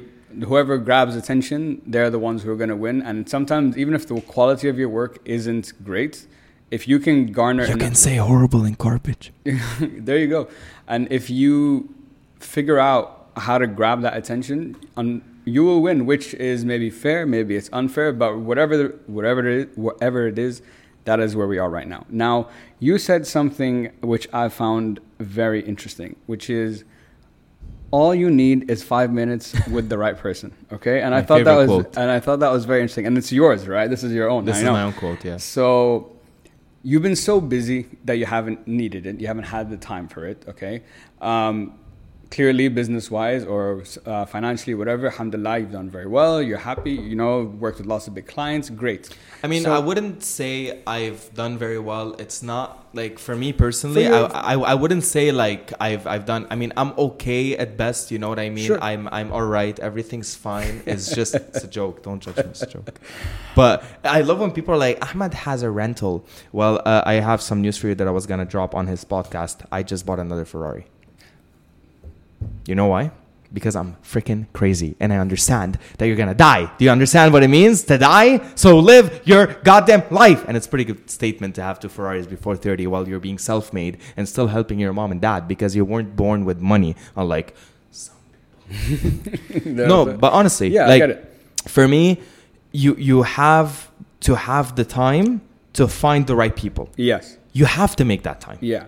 whoever 0.49 0.77
grabs 0.79 1.17
attention, 1.17 1.81
they're 1.93 2.11
the 2.11 2.19
ones 2.29 2.43
who 2.43 2.51
are 2.53 2.57
going 2.57 2.71
to 2.77 2.77
win. 2.87 3.03
And 3.03 3.29
sometimes, 3.29 3.77
even 3.83 3.95
if 3.95 4.07
the 4.07 4.21
quality 4.21 4.69
of 4.69 4.77
your 4.79 4.91
work 4.91 5.19
isn't 5.25 5.73
great, 5.85 6.27
if 6.71 6.87
you 6.87 6.99
can 7.01 7.33
garner, 7.33 7.65
You 7.67 7.77
can 7.77 7.95
say 7.95 8.17
horrible 8.17 8.65
in 8.65 8.75
garbage. 8.75 9.33
there 9.81 10.19
you 10.19 10.29
go. 10.29 10.49
And 10.87 11.11
if 11.11 11.29
you 11.31 11.89
figure 12.39 12.79
out 12.79 13.22
how 13.37 13.59
to 13.59 13.67
grab 13.67 14.03
that 14.03 14.17
attention, 14.17 14.77
um, 14.97 15.23
you 15.45 15.65
will 15.65 15.83
win. 15.83 16.07
Which 16.07 16.35
is 16.35 16.65
maybe 16.65 16.91
fair, 16.91 17.27
maybe 17.27 17.57
it's 17.57 17.71
unfair, 17.73 18.13
but 18.13 18.39
whatever, 18.39 18.77
the, 18.77 18.99
whatever 19.07 19.47
it 19.47 19.69
is, 19.69 19.77
whatever 19.77 20.27
it 20.27 20.39
is, 20.39 20.63
that 21.05 21.21
is 21.21 21.35
where 21.35 21.47
we 21.47 21.59
are 21.59 21.69
right 21.69 21.89
now. 21.89 22.07
Now, 22.09 22.49
you 22.79 22.99
said 22.99 23.27
something 23.27 23.93
which 24.01 24.29
I 24.33 24.49
found 24.49 25.01
very 25.19 25.61
interesting, 25.63 26.17
which 26.27 26.49
is 26.49 26.85
all 27.91 28.15
you 28.15 28.31
need 28.31 28.71
is 28.71 28.83
five 28.83 29.13
minutes 29.13 29.55
with 29.69 29.89
the 29.89 29.99
right 29.99 30.17
person. 30.17 30.55
Okay, 30.73 31.03
and 31.03 31.15
I 31.15 31.23
thought 31.23 31.45
that 31.45 31.57
was, 31.57 31.67
quote. 31.69 31.97
and 31.97 32.11
I 32.11 32.21
thought 32.21 32.41
that 32.41 32.51
was 32.51 32.65
very 32.65 32.81
interesting. 32.81 33.07
And 33.07 33.19
it's 33.19 33.31
yours, 33.31 33.69
right? 33.69 33.89
This 33.89 34.03
is 34.03 34.13
your 34.13 34.31
own. 34.31 34.45
This 34.45 34.57
I 34.57 34.59
is 34.61 34.65
know. 34.65 34.73
my 34.73 34.83
own 34.83 34.95
quote, 34.95 35.25
yes. 35.25 35.45
So 35.45 36.17
you've 36.83 37.03
been 37.03 37.17
so 37.17 37.41
busy 37.41 37.89
that 38.05 38.17
you 38.17 38.27
haven't 38.27 38.67
needed 38.67 39.07
it. 39.07 39.21
You 39.21 39.27
haven't 39.27 39.45
had 39.45 39.71
the 39.71 39.77
time 39.77 40.09
for 40.09 40.27
it. 40.27 40.45
Okay. 40.49 40.83
Um, 41.21 41.79
clearly, 42.33 42.67
business 42.69 43.11
wise 43.11 43.45
or 43.45 43.85
uh, 44.07 44.25
financially, 44.25 44.75
whatever, 44.75 45.07
alhamdulillah, 45.07 45.59
you've 45.59 45.73
done 45.81 45.91
very 45.91 46.07
well. 46.19 46.43
You're 46.43 46.65
happy. 46.73 46.93
You 47.11 47.15
know, 47.15 47.33
worked 47.65 47.79
with 47.79 47.87
lots 47.87 48.09
of 48.09 48.15
big 48.15 48.27
clients. 48.27 48.71
Great. 48.71 49.11
I 49.45 49.47
mean, 49.53 49.63
So- 49.65 49.75
I 49.75 49.79
wouldn't 49.79 50.23
say 50.23 50.81
I've 50.87 51.23
done 51.35 51.59
very 51.59 51.79
well. 51.79 52.15
It's 52.25 52.43
not 52.43 52.69
like 52.95 53.19
for 53.19 53.35
me 53.43 53.53
personally. 53.53 54.07
For 54.07 54.15
I, 54.35 54.53
I 54.53 54.55
I 54.73 54.75
wouldn't 54.75 55.05
say 55.05 55.33
like 55.33 55.73
I've 55.81 56.07
I've 56.07 56.27
done. 56.33 56.47
I 56.51 56.57
mean, 56.57 56.73
I'm 56.77 56.93
okay 57.07 57.57
at 57.57 57.77
best. 57.77 58.11
You 58.13 58.19
know 58.19 58.29
what 58.33 58.39
I 58.39 58.49
mean? 58.51 58.67
Sure. 58.67 58.83
I'm 58.91 59.09
I'm 59.19 59.33
all 59.33 59.49
right. 59.61 59.77
Everything's 59.89 60.35
fine. 60.35 60.75
It's 60.93 61.09
just 61.15 61.35
it's 61.35 61.65
a 61.65 61.71
joke. 61.81 62.03
Don't 62.07 62.21
judge 62.25 62.37
me. 62.37 62.51
It's 62.55 62.63
a 62.63 62.67
joke. 62.77 62.99
But 63.55 63.85
I 64.05 64.21
love 64.29 64.39
when 64.41 64.53
people 64.59 64.75
are 64.75 64.83
like 64.89 64.97
Ahmad 65.09 65.35
has 65.47 65.63
a 65.63 65.71
rental. 65.71 66.15
Well, 66.53 66.75
uh, 66.93 67.03
I 67.13 67.15
have 67.31 67.41
some 67.41 67.61
news 67.65 67.77
for 67.81 67.89
you 67.89 67.95
that 68.01 68.09
I 68.13 68.15
was 68.19 68.27
gonna 68.27 68.51
drop 68.57 68.75
on 68.75 68.87
his 68.87 69.05
podcast. 69.05 69.57
I 69.77 69.83
just 69.83 70.05
bought 70.07 70.21
another 70.21 70.45
Ferrari. 70.45 70.85
You 72.67 72.75
know 72.75 72.87
why? 72.87 73.11
Because 73.53 73.77
I'm 73.77 73.97
freaking 74.03 74.47
crazy 74.55 74.97
and 74.99 75.13
I 75.13 75.19
understand 75.19 75.79
that 75.99 76.07
you're 76.07 76.17
gonna 76.17 76.35
die. 76.35 76.73
Do 76.79 76.85
you 76.87 76.91
understand 76.91 77.33
what 77.35 77.43
it 77.43 77.49
means 77.49 77.83
to 77.85 77.99
die? 77.99 78.41
So 78.55 78.79
live 78.79 79.21
your 79.25 79.47
goddamn 79.63 80.05
life. 80.11 80.45
And 80.49 80.57
it's 80.57 80.67
a 80.67 80.71
pretty 80.71 80.85
good 80.85 81.11
statement 81.11 81.55
to 81.57 81.63
have 81.63 81.79
two 81.79 81.89
Ferraris 81.91 82.27
before 82.27 82.57
30 82.57 82.87
while 82.87 83.07
you're 83.07 83.21
being 83.21 83.39
self 83.39 83.73
made 83.75 83.99
and 84.17 84.27
still 84.29 84.47
helping 84.47 84.79
your 84.79 84.93
mom 84.95 85.13
and 85.13 85.21
dad 85.21 85.47
because 85.49 85.77
you 85.77 85.85
weren't 85.85 86.17
born 86.17 86.45
with 86.47 86.61
money, 86.61 86.97
unlike 87.15 87.55
some. 87.91 88.17
no, 89.67 90.17
but 90.17 90.33
honestly, 90.33 90.69
yeah, 90.69 90.87
like 90.87 91.03
I 91.03 91.07
get 91.07 91.11
it. 91.11 91.31
for 91.69 91.87
me, 91.87 92.21
you 92.73 92.97
you 92.97 93.23
have 93.23 93.91
to 94.21 94.35
have 94.35 94.77
the 94.77 94.85
time 94.85 95.43
to 95.75 95.87
find 95.89 96.27
the 96.27 96.35
right 96.37 96.55
people. 96.57 96.89
Yes. 96.97 97.37
You 97.53 97.67
have 97.67 97.97
to 97.97 98.05
make 98.07 98.23
that 98.23 98.41
time. 98.41 98.57
Yeah. 98.63 98.87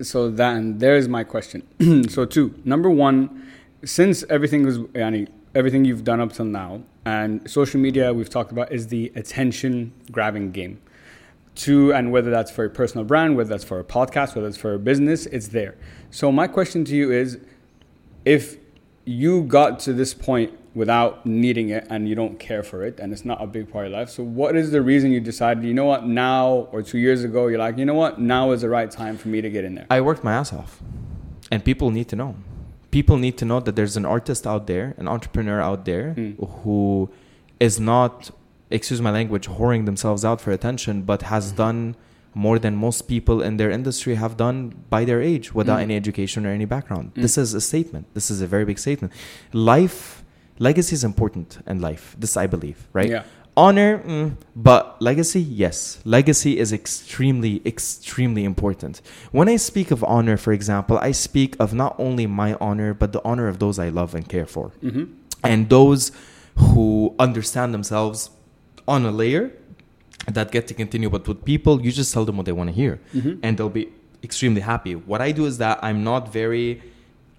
So 0.00 0.30
then 0.30 0.78
there's 0.78 1.08
my 1.08 1.24
question. 1.24 1.62
so 2.08 2.24
two, 2.24 2.54
number 2.64 2.88
one, 2.90 3.46
since 3.84 4.24
everything 4.30 4.64
was 4.64 4.78
yani, 4.78 5.28
everything 5.54 5.84
you've 5.84 6.04
done 6.04 6.20
up 6.20 6.32
till 6.32 6.44
now, 6.44 6.82
and 7.04 7.48
social 7.50 7.80
media 7.80 8.12
we've 8.12 8.30
talked 8.30 8.52
about 8.52 8.70
is 8.70 8.88
the 8.88 9.12
attention 9.16 9.92
grabbing 10.10 10.52
game. 10.52 10.80
Two, 11.54 11.92
and 11.92 12.12
whether 12.12 12.30
that's 12.30 12.50
for 12.50 12.64
a 12.64 12.70
personal 12.70 13.04
brand, 13.04 13.36
whether 13.36 13.48
that's 13.48 13.64
for 13.64 13.80
a 13.80 13.84
podcast, 13.84 14.36
whether 14.36 14.46
it's 14.46 14.56
for 14.56 14.74
a 14.74 14.78
business, 14.78 15.26
it's 15.26 15.48
there. 15.48 15.76
So 16.10 16.30
my 16.30 16.46
question 16.46 16.84
to 16.84 16.94
you 16.94 17.10
is, 17.10 17.38
if 18.24 18.58
you 19.04 19.42
got 19.42 19.80
to 19.80 19.92
this 19.92 20.14
point 20.14 20.52
without 20.82 21.12
needing 21.44 21.68
it 21.76 21.82
and 21.92 22.00
you 22.10 22.14
don't 22.22 22.36
care 22.48 22.62
for 22.70 22.78
it 22.88 22.94
and 23.00 23.06
it's 23.14 23.24
not 23.30 23.38
a 23.46 23.48
big 23.56 23.64
part 23.72 23.82
of 23.86 23.90
your 23.90 23.98
life 24.00 24.10
so 24.16 24.22
what 24.40 24.52
is 24.60 24.66
the 24.76 24.82
reason 24.92 25.06
you 25.16 25.20
decided 25.32 25.60
you 25.70 25.76
know 25.80 25.88
what 25.92 26.02
now 26.06 26.44
or 26.74 26.80
two 26.90 27.00
years 27.06 27.20
ago 27.28 27.40
you're 27.50 27.62
like 27.66 27.76
you 27.80 27.86
know 27.90 27.98
what 28.04 28.12
now 28.36 28.44
is 28.54 28.60
the 28.66 28.68
right 28.78 28.90
time 29.02 29.14
for 29.20 29.28
me 29.34 29.38
to 29.46 29.50
get 29.56 29.62
in 29.68 29.72
there 29.78 29.86
I 29.96 30.00
worked 30.08 30.22
my 30.28 30.34
ass 30.40 30.50
off. 30.60 30.72
And 31.52 31.60
people 31.70 31.88
need 31.98 32.08
to 32.12 32.16
know. 32.22 32.30
People 32.98 33.16
need 33.26 33.36
to 33.40 33.44
know 33.50 33.58
that 33.66 33.74
there's 33.78 33.96
an 34.02 34.06
artist 34.16 34.42
out 34.52 34.66
there, 34.72 34.86
an 35.02 35.08
entrepreneur 35.16 35.58
out 35.70 35.80
there 35.90 36.06
Mm. 36.16 36.32
who 36.62 36.78
is 37.68 37.74
not, 37.92 38.14
excuse 38.78 39.00
my 39.08 39.12
language, 39.20 39.46
whoring 39.56 39.82
themselves 39.90 40.22
out 40.28 40.38
for 40.44 40.50
attention, 40.58 40.94
but 41.10 41.18
has 41.34 41.44
done 41.64 41.80
more 42.34 42.58
than 42.64 42.72
most 42.76 43.00
people 43.12 43.36
in 43.48 43.56
their 43.60 43.70
industry 43.78 44.14
have 44.24 44.34
done 44.46 44.58
by 44.94 45.00
their 45.08 45.20
age 45.32 45.46
without 45.60 45.78
Mm. 45.78 45.86
any 45.86 45.96
education 46.02 46.40
or 46.46 46.50
any 46.50 46.66
background. 46.74 47.06
Mm. 47.14 47.22
This 47.24 47.34
is 47.42 47.48
a 47.54 47.62
statement. 47.72 48.04
This 48.18 48.30
is 48.30 48.38
a 48.46 48.46
very 48.54 48.66
big 48.70 48.78
statement. 48.86 49.10
Life, 49.72 50.17
legacy 50.58 50.94
is 50.94 51.04
important 51.04 51.58
in 51.66 51.80
life. 51.80 52.14
This 52.18 52.36
I 52.36 52.46
believe, 52.46 52.86
right? 52.92 53.10
yeah 53.10 53.24
honor 53.58 53.98
mm, 53.98 54.36
but 54.54 55.02
legacy 55.02 55.40
yes 55.40 55.98
legacy 56.04 56.60
is 56.60 56.72
extremely 56.72 57.60
extremely 57.66 58.44
important 58.44 59.02
when 59.32 59.48
i 59.48 59.56
speak 59.56 59.90
of 59.90 60.04
honor 60.04 60.36
for 60.36 60.52
example 60.52 60.96
i 60.98 61.10
speak 61.10 61.56
of 61.58 61.74
not 61.74 61.92
only 61.98 62.24
my 62.24 62.54
honor 62.60 62.94
but 62.94 63.12
the 63.12 63.20
honor 63.24 63.48
of 63.48 63.58
those 63.58 63.76
i 63.80 63.88
love 63.88 64.14
and 64.14 64.28
care 64.28 64.46
for 64.46 64.70
mm-hmm. 64.80 65.06
and 65.42 65.68
those 65.70 66.12
who 66.54 67.12
understand 67.18 67.74
themselves 67.74 68.30
on 68.86 69.04
a 69.04 69.10
layer 69.10 69.50
that 70.28 70.52
get 70.52 70.68
to 70.68 70.74
continue 70.74 71.10
but 71.10 71.26
with 71.26 71.44
people 71.44 71.82
you 71.84 71.90
just 71.90 72.14
tell 72.14 72.24
them 72.24 72.36
what 72.36 72.46
they 72.46 72.52
want 72.52 72.70
to 72.70 72.74
hear 72.82 73.00
Mm-hmm. 73.12 73.40
and 73.42 73.58
they'll 73.58 73.76
be 73.82 73.88
extremely 74.22 74.60
happy 74.60 74.94
what 74.94 75.20
i 75.20 75.32
do 75.32 75.46
is 75.46 75.58
that 75.58 75.80
i'm 75.82 76.04
not 76.04 76.32
very 76.32 76.80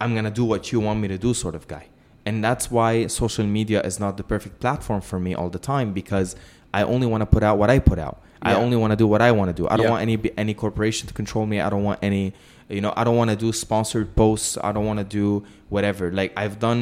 i'm 0.02 0.14
gonna 0.16 0.32
do 0.42 0.44
what 0.44 0.74
you 0.74 0.82
want 0.82 1.00
me 1.00 1.08
to 1.08 1.18
do 1.18 1.34
sort 1.34 1.56
of 1.56 1.66
guy 1.70 1.86
and 2.26 2.44
that's 2.44 2.70
why 2.70 3.08
social 3.08 3.46
media 3.46 3.82
is 3.82 4.00
not 4.00 4.18
the 4.18 4.24
perfect 4.24 4.60
platform 4.60 5.02
for 5.02 5.20
me 5.20 5.34
all 5.34 5.50
the 5.50 5.60
time 5.60 5.94
because 5.94 6.36
i 6.74 6.82
only 6.84 7.08
want 7.08 7.22
to 7.22 7.26
put 7.26 7.44
out 7.44 7.58
what 7.58 7.70
i 7.70 7.80
put 7.80 8.00
out. 8.00 8.18
I 8.42 8.54
only 8.54 8.78
want 8.78 8.92
to 8.92 8.96
do 9.04 9.06
what 9.14 9.22
i 9.22 9.32
want 9.34 9.50
to 9.54 9.58
do. 9.62 9.68
I 9.68 9.76
don't 9.76 9.86
Yeah. 9.86 9.92
want 9.96 10.02
any 10.08 10.18
any 10.38 10.54
corporation 10.54 11.08
to 11.10 11.14
control 11.14 11.46
me. 11.46 11.60
I 11.60 11.70
don't 11.70 11.84
want 11.90 12.00
any 12.10 12.26
you 12.70 12.82
know 12.82 12.94
i 12.96 13.04
don't 13.04 13.18
want 13.22 13.30
to 13.32 13.36
do 13.36 13.52
sponsored 13.52 14.16
posts. 14.16 14.58
I 14.68 14.72
don't 14.72 14.86
want 14.92 15.00
to 15.00 15.10
do 15.22 15.44
whatever. 15.76 16.06
Like 16.20 16.32
i've 16.42 16.58
done 16.70 16.82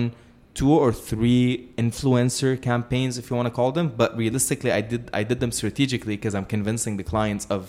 two 0.54 0.72
or 0.86 0.92
three 1.12 1.70
influencer 1.78 2.52
campaigns 2.62 3.18
if 3.18 3.30
you 3.30 3.36
want 3.40 3.48
to 3.48 3.56
call 3.60 3.72
them 3.72 3.88
but 4.02 4.10
realistically 4.18 4.72
i 4.72 4.82
did 4.82 5.04
i 5.14 5.22
did 5.24 5.40
them 5.40 5.52
strategically 5.52 6.16
because 6.18 6.34
i'm 6.38 6.46
convincing 6.56 6.98
the 6.98 7.04
clients 7.14 7.46
of 7.56 7.62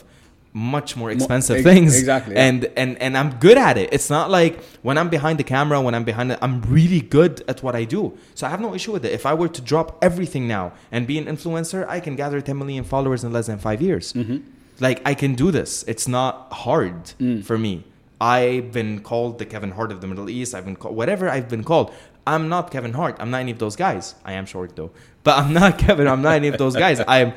much 0.76 0.90
more 1.00 1.10
expensive 1.16 1.56
ex- 1.58 1.64
things 1.70 1.92
exactly, 1.98 2.34
yeah. 2.34 2.46
and 2.48 2.58
and 2.82 2.90
and 3.04 3.12
i'm 3.20 3.30
good 3.46 3.58
at 3.68 3.76
it 3.82 3.88
it's 3.96 4.10
not 4.16 4.26
like 4.38 4.54
when 4.86 4.96
i'm 5.00 5.08
behind 5.16 5.36
the 5.42 5.44
camera 5.54 5.76
when 5.86 5.94
i'm 5.96 6.04
behind 6.12 6.28
it 6.32 6.38
i'm 6.44 6.56
really 6.62 7.00
good 7.16 7.34
at 7.52 7.62
what 7.64 7.74
i 7.80 7.84
do 7.96 8.02
so 8.34 8.46
i 8.46 8.50
have 8.54 8.60
no 8.60 8.74
issue 8.78 8.92
with 8.96 9.04
it 9.08 9.12
if 9.12 9.24
i 9.30 9.34
were 9.40 9.48
to 9.58 9.62
drop 9.72 9.88
everything 10.08 10.44
now 10.56 10.64
and 10.92 11.06
be 11.06 11.16
an 11.22 11.26
influencer 11.34 11.80
i 11.88 11.98
can 12.06 12.14
gather 12.22 12.40
10 12.40 12.56
million 12.62 12.84
followers 12.94 13.22
in 13.24 13.30
less 13.32 13.46
than 13.46 13.58
five 13.68 13.80
years 13.88 14.12
Mm-hmm. 14.14 14.38
like 14.86 14.98
I 15.10 15.14
can 15.22 15.32
do 15.42 15.50
this. 15.58 15.70
It's 15.92 16.06
not 16.18 16.32
hard 16.64 16.98
Mm. 17.20 17.44
for 17.48 17.56
me. 17.66 17.72
I've 18.20 18.68
been 18.78 18.92
called 19.10 19.32
the 19.40 19.46
Kevin 19.52 19.72
Hart 19.78 19.90
of 19.94 19.98
the 20.02 20.08
Middle 20.12 20.28
East. 20.38 20.50
I've 20.56 20.64
been 20.70 20.76
called 20.82 20.94
whatever 21.00 21.24
I've 21.34 21.48
been 21.54 21.64
called. 21.70 21.88
I'm 22.32 22.44
not 22.54 22.64
Kevin 22.74 22.92
Hart. 23.00 23.14
I'm 23.20 23.30
not 23.34 23.40
any 23.46 23.52
of 23.56 23.58
those 23.64 23.76
guys. 23.86 24.04
I 24.24 24.32
am 24.40 24.44
short 24.54 24.70
though, 24.78 24.90
but 25.26 25.34
I'm 25.40 25.52
not 25.60 25.78
Kevin. 25.84 26.06
I'm 26.12 26.22
not 26.26 26.34
any 26.40 26.48
of 26.52 26.58
those 26.62 26.74
guys. 26.84 26.98
I'm 27.16 27.30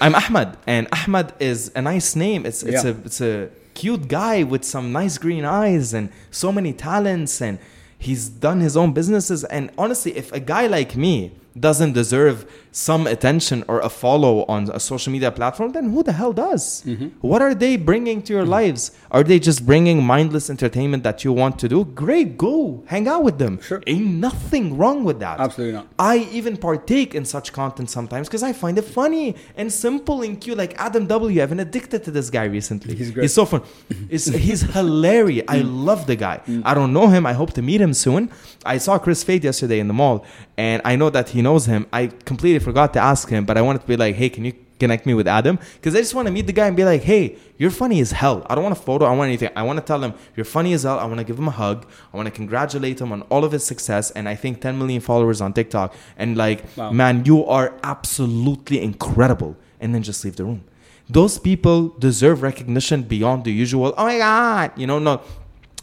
I'm 0.00 0.14
Ahmad, 0.14 0.56
and 0.66 0.88
Ahmad 0.92 1.32
is 1.38 1.70
a 1.74 1.82
nice 1.82 2.16
name. 2.16 2.44
It's 2.46 2.62
it's 2.62 2.84
Yeah. 2.84 2.90
a 2.90 2.94
it's 3.04 3.20
a 3.20 3.48
cute 3.74 4.08
guy 4.08 4.42
with 4.42 4.64
some 4.64 4.92
nice 4.92 5.18
green 5.18 5.44
eyes 5.44 5.94
and 5.94 6.08
so 6.30 6.50
many 6.52 6.72
talents, 6.72 7.40
and 7.40 7.58
he's 7.98 8.28
done 8.28 8.60
his 8.60 8.76
own 8.76 8.92
businesses. 8.92 9.44
And 9.44 9.70
honestly, 9.78 10.16
if 10.16 10.32
a 10.32 10.40
guy 10.40 10.66
like 10.66 10.96
me 10.96 11.32
doesn't 11.58 11.92
deserve 11.92 12.44
some 12.74 13.06
attention 13.06 13.62
or 13.68 13.78
a 13.80 13.88
follow 13.88 14.44
on 14.46 14.68
a 14.74 14.80
social 14.80 15.12
media 15.12 15.30
platform, 15.30 15.70
then 15.70 15.90
who 15.90 16.02
the 16.02 16.10
hell 16.10 16.32
does? 16.32 16.82
Mm-hmm. 16.82 17.06
What 17.20 17.40
are 17.40 17.54
they 17.54 17.76
bringing 17.76 18.20
to 18.22 18.32
your 18.32 18.42
mm-hmm. 18.42 18.50
lives? 18.50 18.90
Are 19.12 19.22
they 19.22 19.38
just 19.38 19.64
bringing 19.64 20.02
mindless 20.02 20.50
entertainment 20.50 21.04
that 21.04 21.22
you 21.22 21.32
want 21.32 21.56
to 21.60 21.68
do? 21.68 21.84
Great, 21.84 22.36
go 22.36 22.82
hang 22.86 23.06
out 23.06 23.22
with 23.22 23.38
them. 23.38 23.60
Sure. 23.60 23.80
Ain't 23.86 24.06
nothing 24.06 24.76
wrong 24.76 25.04
with 25.04 25.20
that. 25.20 25.38
Absolutely 25.38 25.74
not. 25.74 25.86
I 26.00 26.28
even 26.32 26.56
partake 26.56 27.14
in 27.14 27.24
such 27.24 27.52
content 27.52 27.90
sometimes 27.90 28.26
because 28.26 28.42
I 28.42 28.52
find 28.52 28.76
it 28.76 28.82
funny 28.82 29.36
and 29.56 29.72
simple 29.72 30.22
and 30.22 30.40
cute. 30.40 30.58
Like 30.58 30.74
Adam 30.76 31.06
W. 31.06 31.40
I've 31.40 31.50
been 31.50 31.60
addicted 31.60 32.02
to 32.04 32.10
this 32.10 32.28
guy 32.28 32.44
recently. 32.44 32.96
He's 32.96 33.12
great. 33.12 33.22
He's 33.22 33.34
so 33.34 33.44
fun. 33.44 33.62
He's 34.10 34.62
hilarious. 34.62 35.44
I 35.46 35.60
mm. 35.60 35.84
love 35.84 36.08
the 36.08 36.16
guy. 36.16 36.40
Mm. 36.46 36.62
I 36.64 36.74
don't 36.74 36.92
know 36.92 37.06
him. 37.06 37.24
I 37.24 37.34
hope 37.34 37.52
to 37.52 37.62
meet 37.62 37.80
him 37.80 37.94
soon. 37.94 38.32
I 38.66 38.78
saw 38.78 38.98
Kris 38.98 39.22
Fade 39.22 39.44
yesterday 39.44 39.78
in 39.78 39.86
the 39.86 39.94
mall, 39.94 40.26
and 40.56 40.82
I 40.84 40.96
know 40.96 41.10
that 41.10 41.28
he 41.28 41.40
knows 41.40 41.66
him. 41.66 41.86
I 41.92 42.08
completely 42.24 42.63
forgot 42.64 42.92
to 42.94 43.00
ask 43.00 43.28
him, 43.28 43.44
but 43.48 43.56
I 43.58 43.62
wanted 43.62 43.82
to 43.82 43.88
be 43.94 43.96
like, 44.04 44.14
hey, 44.16 44.28
can 44.28 44.44
you 44.44 44.54
connect 44.80 45.06
me 45.06 45.14
with 45.14 45.28
Adam? 45.38 45.56
Because 45.76 45.94
I 45.94 45.98
just 45.98 46.14
want 46.18 46.26
to 46.26 46.32
meet 46.32 46.46
the 46.50 46.52
guy 46.60 46.66
and 46.66 46.76
be 46.76 46.84
like, 46.92 47.02
hey, 47.02 47.36
you're 47.58 47.70
funny 47.82 48.00
as 48.00 48.10
hell. 48.22 48.38
I 48.48 48.54
don't 48.54 48.64
want 48.68 48.76
a 48.76 48.82
photo. 48.88 49.04
I 49.04 49.08
don't 49.10 49.18
want 49.18 49.28
anything. 49.28 49.50
I 49.54 49.62
want 49.68 49.78
to 49.78 49.84
tell 49.90 50.00
him 50.02 50.12
you're 50.36 50.44
funny 50.58 50.72
as 50.72 50.82
hell. 50.82 50.98
I 50.98 51.04
want 51.10 51.18
to 51.22 51.24
give 51.30 51.38
him 51.38 51.48
a 51.54 51.56
hug. 51.62 51.86
I 52.12 52.16
want 52.18 52.26
to 52.26 52.34
congratulate 52.40 53.00
him 53.00 53.10
on 53.12 53.22
all 53.32 53.44
of 53.44 53.52
his 53.52 53.64
success. 53.72 54.10
And 54.16 54.28
I 54.28 54.34
think 54.42 54.60
10 54.60 54.76
million 54.78 55.00
followers 55.00 55.40
on 55.40 55.52
TikTok. 55.52 55.94
And 56.16 56.36
like, 56.36 56.64
Wow. 56.76 56.90
man, 56.90 57.24
you 57.24 57.44
are 57.46 57.74
absolutely 57.84 58.78
incredible. 58.82 59.56
And 59.80 59.94
then 59.94 60.02
just 60.02 60.24
leave 60.24 60.36
the 60.36 60.44
room. 60.44 60.62
Those 61.08 61.38
people 61.38 61.88
deserve 62.08 62.42
recognition 62.42 63.02
beyond 63.02 63.44
the 63.44 63.52
usual. 63.52 63.94
Oh 63.96 64.04
my 64.06 64.18
God. 64.18 64.72
You 64.76 64.86
know, 64.86 64.98
no. 64.98 65.20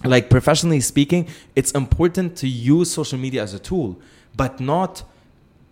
Like 0.04 0.30
professionally 0.32 0.80
speaking, 0.82 1.28
it's 1.56 1.72
important 1.84 2.36
to 2.38 2.48
use 2.48 2.92
social 2.92 3.20
media 3.20 3.44
as 3.44 3.54
a 3.54 3.60
tool, 3.60 4.00
but 4.36 4.60
not 4.60 5.04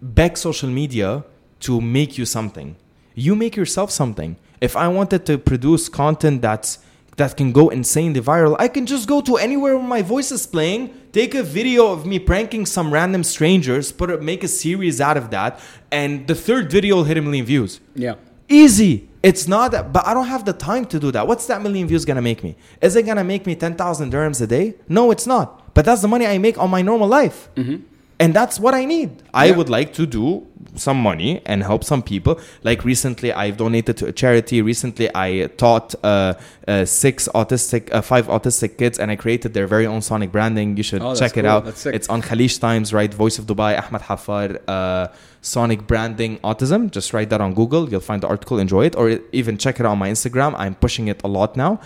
beg 0.02 0.38
social 0.38 0.70
media 0.70 1.24
to 1.62 1.82
make 1.82 2.18
you 2.18 2.26
something. 2.26 2.76
You 3.16 3.36
make 3.36 3.56
yourself 3.56 3.92
something. 3.92 4.38
If 4.62 4.76
I 4.76 4.88
wanted 4.88 5.26
to 5.28 5.38
produce 5.38 5.90
content 5.90 6.42
that's 6.42 6.80
that 7.18 7.36
can 7.36 7.52
go 7.52 7.68
insanely 7.68 8.22
viral, 8.22 8.56
I 8.58 8.70
can 8.70 8.86
just 8.86 9.08
go 9.08 9.20
to 9.22 9.36
anywhere 9.36 9.78
where 9.78 9.86
my 9.86 10.02
voice 10.02 10.32
is 10.32 10.48
playing, 10.48 10.94
take 11.12 11.36
a 11.36 11.44
video 11.44 11.92
of 11.92 12.06
me 12.06 12.18
pranking 12.18 12.66
some 12.66 12.94
random 12.94 13.26
strangers, 13.26 13.92
put 13.92 14.10
a, 14.10 14.18
make 14.20 14.42
a 14.44 14.48
series 14.48 15.02
out 15.02 15.18
of 15.18 15.30
that, 15.32 15.60
and 15.92 16.28
the 16.28 16.36
third 16.36 16.72
video 16.72 16.96
will 16.96 17.04
hit 17.04 17.18
a 17.18 17.22
million 17.22 17.46
views. 17.46 17.82
Yeah. 17.94 18.16
Easy. 18.48 19.10
It's 19.22 19.50
not 19.50 19.72
that, 19.72 19.92
but 19.92 20.08
I 20.08 20.14
don't 20.14 20.28
have 20.28 20.46
the 20.46 20.54
time 20.54 20.86
to 20.86 21.00
do 21.00 21.12
that. 21.12 21.28
What's 21.28 21.46
that 21.48 21.62
million 21.62 21.88
views 21.88 22.06
gonna 22.06 22.22
make 22.22 22.42
me? 22.42 22.56
Is 22.82 22.96
it 22.96 23.04
gonna 23.04 23.26
make 23.26 23.46
me 23.46 23.54
10,000 23.54 24.14
dirhams 24.14 24.42
a 24.42 24.48
day? 24.48 24.76
No, 24.88 25.12
it's 25.12 25.28
not. 25.28 25.74
But 25.74 25.84
that's 25.84 26.02
the 26.02 26.08
money 26.08 26.26
I 26.26 26.38
make 26.38 26.58
on 26.58 26.70
my 26.70 26.82
normal 26.82 27.10
life. 27.10 27.50
Mm-hmm. 27.56 27.84
And 28.22 28.34
that's 28.34 28.60
what 28.60 28.74
I 28.74 28.84
need. 28.86 29.24
I 29.34 29.52
would 29.52 29.70
like 29.70 29.94
to 29.94 30.06
do 30.06 30.46
some 30.76 31.02
money 31.02 31.42
and 31.46 31.64
help 31.64 31.84
some 31.86 32.02
people. 32.04 32.40
Like 32.64 32.84
recently, 32.84 33.32
I've 33.32 33.56
donated 33.58 33.96
to 33.98 34.08
a 34.08 34.12
charity. 34.12 34.62
Recently, 34.62 35.10
I 35.16 35.48
taught 35.58 35.96
uh, 36.04 36.34
uh, 36.68 36.84
six 36.86 37.30
autistic, 37.34 37.92
uh, 37.94 38.02
five 38.02 38.28
autistic 38.28 38.78
kids, 38.78 39.00
and 39.00 39.10
I 39.10 39.16
created 39.16 39.54
their 39.54 39.68
very 39.68 39.88
own 39.88 40.02
sonic 40.02 40.32
branding. 40.34 40.76
You 40.76 40.84
should 40.84 41.02
Oh, 41.02 41.16
check 41.16 41.38
it 41.38 41.44
cool. 41.44 41.50
out. 41.50 41.86
It's 41.86 42.10
on 42.10 42.22
Khaleej 42.22 42.60
Times, 42.60 42.94
right? 42.94 43.12
Voice 43.14 43.40
of 43.40 43.46
Dubai, 43.46 43.72
Ahmad 43.82 44.02
Haffar, 44.02 44.60
uh, 44.68 45.08
Sonic 45.42 45.88
Branding 45.88 46.40
Autism. 46.40 46.92
Just 46.92 47.14
write 47.14 47.30
that 47.30 47.40
on 47.40 47.54
Google. 47.54 47.90
You'll 47.90 48.02
find 48.02 48.22
the 48.22 48.28
article, 48.28 48.60
enjoy 48.60 48.86
it, 48.86 48.96
or 48.98 49.18
even 49.32 49.58
check 49.58 49.80
it 49.80 49.86
out 49.86 49.94
on 49.94 49.98
my 49.98 50.10
Instagram. 50.12 50.54
I'm 50.58 50.76
pushing 50.76 51.08
it 51.08 51.22
a 51.24 51.30
lot 51.30 51.56
now. 51.56 51.80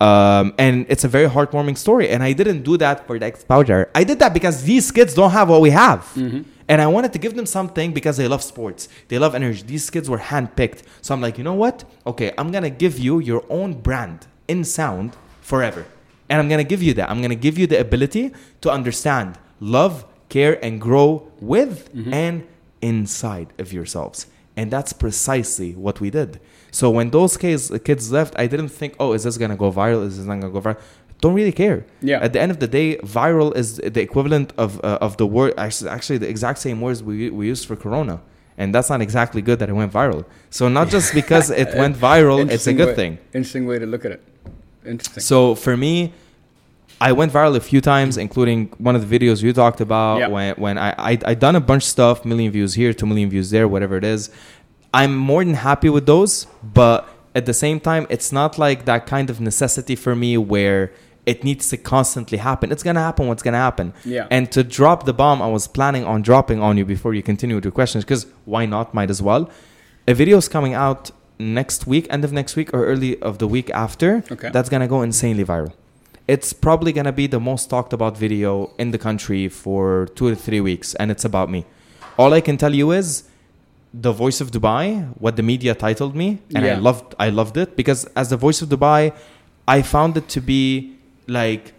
Um, 0.00 0.54
and 0.58 0.86
it's 0.88 1.02
a 1.04 1.08
very 1.08 1.28
heartwarming 1.28 1.76
story. 1.76 2.08
And 2.08 2.22
I 2.22 2.32
didn't 2.32 2.62
do 2.62 2.76
that 2.76 3.06
for 3.06 3.18
the 3.18 3.26
exposure. 3.26 3.90
I 3.94 4.04
did 4.04 4.18
that 4.20 4.32
because 4.32 4.62
these 4.62 4.90
kids 4.92 5.12
don't 5.14 5.32
have 5.32 5.48
what 5.48 5.60
we 5.60 5.70
have. 5.70 6.06
And 6.70 6.82
I 6.82 6.86
wanted 6.86 7.12
to 7.14 7.18
give 7.18 7.34
them 7.34 7.46
something 7.46 7.92
because 7.92 8.16
they 8.18 8.28
love 8.28 8.42
sports. 8.42 8.88
They 9.08 9.18
love 9.18 9.34
energy. 9.34 9.62
These 9.66 9.88
kids 9.90 10.08
were 10.08 10.18
handpicked. 10.18 10.82
So 11.00 11.14
I'm 11.14 11.20
like, 11.22 11.38
you 11.38 11.44
know 11.44 11.54
what? 11.54 11.84
Okay, 12.06 12.32
I'm 12.38 12.50
going 12.52 12.62
to 12.62 12.70
give 12.70 12.98
you 12.98 13.18
your 13.20 13.42
own 13.48 13.80
brand 13.80 14.26
in 14.46 14.64
sound 14.64 15.16
forever. 15.40 15.86
And 16.28 16.38
I'm 16.40 16.48
going 16.48 16.58
to 16.58 16.68
give 16.68 16.82
you 16.82 16.92
that. 16.94 17.10
I'm 17.10 17.18
going 17.18 17.30
to 17.30 17.36
give 17.36 17.56
you 17.58 17.66
the 17.66 17.80
ability 17.80 18.32
to 18.60 18.70
understand, 18.70 19.38
love, 19.60 20.04
care, 20.28 20.62
and 20.62 20.78
grow 20.78 21.32
with 21.40 21.88
and 22.12 22.46
inside 22.82 23.48
of 23.58 23.72
yourselves. 23.72 24.26
And 24.54 24.70
that's 24.70 24.92
precisely 24.92 25.72
what 25.74 26.00
we 26.00 26.10
did. 26.10 26.38
So 26.70 26.90
when 26.90 27.10
those 27.10 27.36
kids, 27.36 27.72
kids 27.84 28.12
left, 28.12 28.34
I 28.38 28.46
didn't 28.46 28.68
think, 28.68 28.94
oh, 29.00 29.12
is 29.12 29.24
this 29.24 29.36
going 29.38 29.50
to 29.50 29.56
go 29.56 29.72
viral? 29.72 30.04
Is 30.06 30.16
this 30.18 30.26
not 30.26 30.40
going 30.40 30.52
to 30.52 30.60
go 30.60 30.66
viral? 30.66 30.80
Don't 31.20 31.34
really 31.34 31.52
care. 31.52 31.84
Yeah. 32.00 32.20
At 32.20 32.32
the 32.32 32.40
end 32.40 32.52
of 32.52 32.60
the 32.60 32.68
day, 32.68 32.96
viral 32.98 33.56
is 33.56 33.76
the 33.76 34.00
equivalent 34.00 34.52
of 34.56 34.78
uh, 34.84 34.98
of 35.00 35.16
the 35.16 35.26
word, 35.26 35.54
actually, 35.58 35.90
actually 35.90 36.18
the 36.18 36.28
exact 36.28 36.58
same 36.60 36.80
words 36.80 37.02
we, 37.02 37.30
we 37.30 37.46
used 37.48 37.66
for 37.66 37.74
Corona. 37.74 38.20
And 38.56 38.74
that's 38.74 38.90
not 38.90 39.00
exactly 39.00 39.40
good 39.42 39.58
that 39.60 39.68
it 39.68 39.72
went 39.72 39.92
viral. 39.92 40.24
So 40.50 40.68
not 40.68 40.88
just 40.96 41.14
because 41.14 41.50
it 41.50 41.74
went 41.76 41.96
viral, 42.08 42.48
it's 42.50 42.66
a 42.68 42.72
good 42.72 42.88
way- 42.88 42.94
thing. 42.94 43.18
Interesting 43.32 43.66
way 43.66 43.78
to 43.78 43.86
look 43.86 44.04
at 44.04 44.12
it. 44.12 44.22
Interesting. 44.86 45.22
So 45.22 45.54
for 45.54 45.76
me, 45.76 46.12
I 47.00 47.12
went 47.12 47.32
viral 47.32 47.54
a 47.56 47.60
few 47.60 47.80
times, 47.80 48.16
including 48.16 48.72
one 48.78 48.96
of 48.96 49.08
the 49.08 49.18
videos 49.18 49.42
you 49.42 49.52
talked 49.52 49.80
about. 49.80 50.18
Yeah. 50.18 50.28
When 50.28 50.54
when 50.56 50.78
I, 50.78 50.90
I 50.98 51.18
I 51.24 51.34
done 51.34 51.54
a 51.56 51.60
bunch 51.60 51.84
of 51.84 51.88
stuff, 51.88 52.24
million 52.24 52.50
views 52.52 52.74
here, 52.74 52.92
two 52.92 53.06
million 53.06 53.30
views 53.30 53.50
there, 53.50 53.68
whatever 53.68 53.96
it 53.96 54.04
is. 54.04 54.30
I'm 54.92 55.16
more 55.16 55.44
than 55.44 55.54
happy 55.54 55.90
with 55.90 56.06
those, 56.06 56.46
but 56.62 57.08
at 57.34 57.46
the 57.46 57.54
same 57.54 57.78
time, 57.80 58.06
it's 58.08 58.32
not 58.32 58.58
like 58.58 58.84
that 58.86 59.06
kind 59.06 59.30
of 59.30 59.40
necessity 59.40 59.96
for 59.96 60.16
me 60.16 60.36
where 60.38 60.92
it 61.26 61.44
needs 61.44 61.68
to 61.68 61.76
constantly 61.76 62.38
happen. 62.38 62.72
It's 62.72 62.82
gonna 62.82 63.00
happen. 63.00 63.26
What's 63.26 63.42
gonna 63.42 63.58
happen? 63.58 63.92
Yeah. 64.04 64.26
And 64.30 64.50
to 64.52 64.64
drop 64.64 65.04
the 65.04 65.12
bomb, 65.12 65.42
I 65.42 65.48
was 65.48 65.68
planning 65.68 66.04
on 66.04 66.22
dropping 66.22 66.62
on 66.62 66.78
you 66.78 66.86
before 66.86 67.12
you 67.12 67.22
continue 67.22 67.54
with 67.54 67.64
your 67.64 67.72
questions, 67.72 68.02
because 68.02 68.26
why 68.46 68.64
not? 68.64 68.94
Might 68.94 69.10
as 69.10 69.20
well. 69.20 69.50
A 70.06 70.14
video 70.14 70.38
is 70.38 70.48
coming 70.48 70.72
out 70.72 71.10
next 71.38 71.86
week, 71.86 72.06
end 72.08 72.24
of 72.24 72.32
next 72.32 72.56
week 72.56 72.72
or 72.72 72.86
early 72.86 73.20
of 73.20 73.38
the 73.38 73.46
week 73.46 73.68
after. 73.70 74.24
Okay. 74.32 74.48
That's 74.50 74.70
gonna 74.70 74.88
go 74.88 75.02
insanely 75.02 75.44
viral. 75.44 75.72
It's 76.26 76.54
probably 76.54 76.92
gonna 76.92 77.12
be 77.12 77.26
the 77.26 77.40
most 77.40 77.68
talked 77.68 77.92
about 77.92 78.16
video 78.16 78.70
in 78.78 78.90
the 78.90 78.98
country 78.98 79.48
for 79.48 80.08
two 80.14 80.30
to 80.30 80.36
three 80.36 80.62
weeks, 80.62 80.94
and 80.94 81.10
it's 81.10 81.26
about 81.26 81.50
me. 81.50 81.66
All 82.18 82.32
I 82.32 82.40
can 82.40 82.56
tell 82.56 82.74
you 82.74 82.90
is 82.90 83.24
the 83.94 84.12
voice 84.12 84.40
of 84.40 84.50
Dubai, 84.50 85.08
what 85.18 85.36
the 85.36 85.42
media 85.42 85.74
titled 85.74 86.14
me, 86.14 86.38
and 86.54 86.64
I 86.64 86.74
loved 86.88 87.14
I 87.18 87.28
loved 87.30 87.56
it 87.56 87.76
because 87.76 88.04
as 88.16 88.28
the 88.30 88.36
voice 88.36 88.60
of 88.62 88.68
Dubai, 88.68 89.12
I 89.66 89.82
found 89.82 90.16
it 90.16 90.28
to 90.30 90.40
be 90.40 90.94
like 91.26 91.74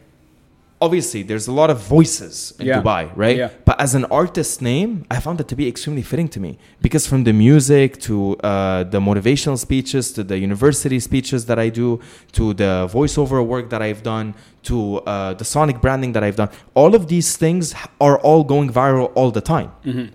obviously 0.82 1.22
there's 1.24 1.48
a 1.48 1.52
lot 1.52 1.70
of 1.70 1.78
voices 1.82 2.54
in 2.60 2.66
Yeah. 2.68 2.82
Dubai, 2.82 3.12
right? 3.16 3.36
Yeah. 3.38 3.50
But 3.66 3.76
as 3.82 3.96
an 3.96 4.06
artist 4.06 4.62
name, 4.62 5.06
I 5.12 5.20
found 5.20 5.38
it 5.42 5.48
to 5.50 5.56
be 5.62 5.68
extremely 5.68 6.02
fitting 6.12 6.30
to 6.30 6.40
me 6.40 6.58
because 6.82 7.06
from 7.06 7.26
the 7.26 7.34
music 7.34 8.00
to 8.08 8.16
uh, 8.38 8.84
the 8.86 9.00
motivational 9.10 9.58
speeches 9.58 10.14
to 10.14 10.24
the 10.24 10.38
university 10.38 11.00
speeches 11.02 11.46
that 11.48 11.60
I 11.60 11.68
do 11.70 12.00
to 12.38 12.54
the 12.54 12.72
voiceover 12.98 13.46
work 13.46 13.70
that 13.72 13.82
I've 13.82 14.04
done 14.04 14.36
to 14.70 14.78
uh, 15.00 15.34
the 15.34 15.44
sonic 15.46 15.78
branding 15.82 16.12
that 16.14 16.24
I've 16.24 16.36
done, 16.38 16.50
all 16.76 16.96
of 16.96 17.08
these 17.08 17.36
things 17.38 17.74
are 18.00 18.18
all 18.20 18.44
going 18.44 18.70
viral 18.72 19.12
all 19.16 19.32
the 19.32 19.42
time, 19.42 19.72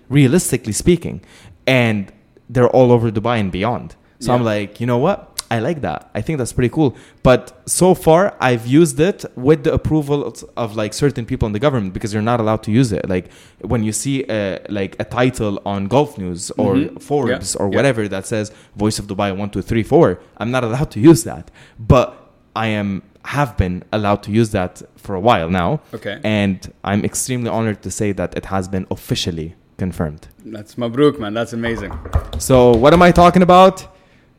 realistically 0.09 0.73
speaking, 0.73 1.23
and 1.67 2.13
they're 2.49 2.69
all 2.71 2.93
over 2.93 3.11
Dubai 3.11 3.41
and 3.41 3.51
beyond. 3.53 3.97
So 4.21 4.33
I'm 4.33 4.43
like, 4.45 4.81
you 4.81 4.87
know 4.87 4.99
what? 4.99 5.31
I 5.51 5.59
like 5.59 5.83
that. 5.83 6.11
I 6.15 6.21
think 6.23 6.39
that's 6.39 6.53
pretty 6.53 6.71
cool. 6.71 6.97
But 7.23 7.53
so 7.67 7.95
far, 7.95 8.35
I've 8.41 8.67
used 8.67 8.99
it 8.99 9.25
with 9.37 9.65
the 9.65 9.73
approval 9.75 10.35
of, 10.57 10.75
like 10.77 10.95
certain 10.95 11.27
people 11.27 11.47
in 11.47 11.53
the 11.53 11.59
government 11.59 11.93
because 11.93 12.13
you're 12.15 12.23
not 12.23 12.41
allowed 12.41 12.63
to 12.65 12.71
use 12.73 12.91
it. 12.93 13.07
Like 13.09 13.31
when 13.61 13.85
you 13.85 13.93
see 13.93 14.25
a, 14.29 14.61
like 14.71 14.97
a 14.99 15.05
title 15.05 15.61
on 15.67 15.87
Gulf 15.87 16.17
News 16.17 16.51
or 16.63 16.75
Mhm. 16.77 17.03
Forbes 17.03 17.55
Yeah. 17.55 17.61
or 17.63 17.69
Yeah. 17.71 17.77
whatever 17.77 18.09
that 18.09 18.27
says 18.27 18.51
"Voice 18.77 18.99
of 18.99 19.07
Dubai 19.07 19.37
one 19.37 19.51
two 19.51 19.63
three 19.63 19.83
four, 19.83 20.19
I'm 20.39 20.51
not 20.51 20.65
allowed 20.65 20.91
to 20.93 21.01
use 21.01 21.25
that. 21.25 21.51
But 21.79 22.09
I 22.57 22.69
am 22.69 23.03
have 23.27 23.57
been 23.57 23.77
allowed 23.93 24.23
to 24.27 24.31
use 24.41 24.51
that 24.59 24.83
for 24.97 25.15
a 25.15 25.21
while 25.29 25.49
now. 25.51 25.81
Okay. 25.97 26.17
And 26.25 26.59
I'm 26.91 27.03
extremely 27.05 27.49
honored 27.57 27.81
to 27.83 27.91
say 27.91 28.13
that 28.13 28.31
it 28.39 28.47
has 28.47 28.69
been 28.69 28.87
officially 28.91 29.55
confirmed. 29.77 30.29
That's 30.45 30.75
Mabruk, 30.77 31.19
man. 31.19 31.35
That's 31.35 31.53
amazing. 31.53 31.93
So 32.39 32.73
what 32.73 32.93
am 32.93 33.03
I 33.03 33.13
talking 33.13 33.43
about? 33.43 33.87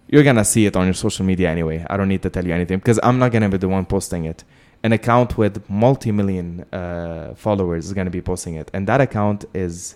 You're 0.08 0.24
gonna 0.24 0.46
see 0.46 0.66
it 0.66 0.76
on 0.76 0.86
your 0.86 0.94
social 0.94 1.26
media 1.26 1.50
anyway. 1.50 1.86
I 1.90 1.98
don't 1.98 2.08
need 2.08 2.22
to 2.24 2.30
tell 2.30 2.46
you 2.46 2.54
anything 2.54 2.78
because 2.80 3.00
I'm 3.04 3.18
not 3.20 3.32
gonna 3.32 3.50
be 3.50 3.58
the 3.58 3.68
one 3.68 3.86
posting 3.86 4.26
it. 4.26 4.44
An 4.84 4.94
account 4.94 5.36
with 5.38 5.68
multi-million 5.70 6.66
uh, 6.72 7.34
followers 7.36 7.86
is 7.88 7.94
gonna 7.94 8.12
be 8.12 8.22
posting 8.22 8.54
it, 8.56 8.70
and 8.74 8.86
that 8.88 9.02
account 9.02 9.46
is 9.54 9.96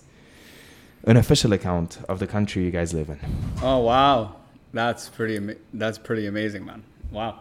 an 1.04 1.16
official 1.16 1.52
account 1.52 1.98
of 2.08 2.18
the 2.18 2.26
country 2.26 2.64
you 2.64 2.70
guys 2.72 2.92
live 2.92 3.08
in. 3.08 3.20
Oh 3.62 3.78
wow, 3.78 4.36
that's 4.72 5.08
pretty. 5.08 5.36
Ama- 5.36 5.54
that's 5.72 5.96
pretty 5.98 6.26
amazing, 6.26 6.64
man. 6.66 6.82
Wow. 7.12 7.40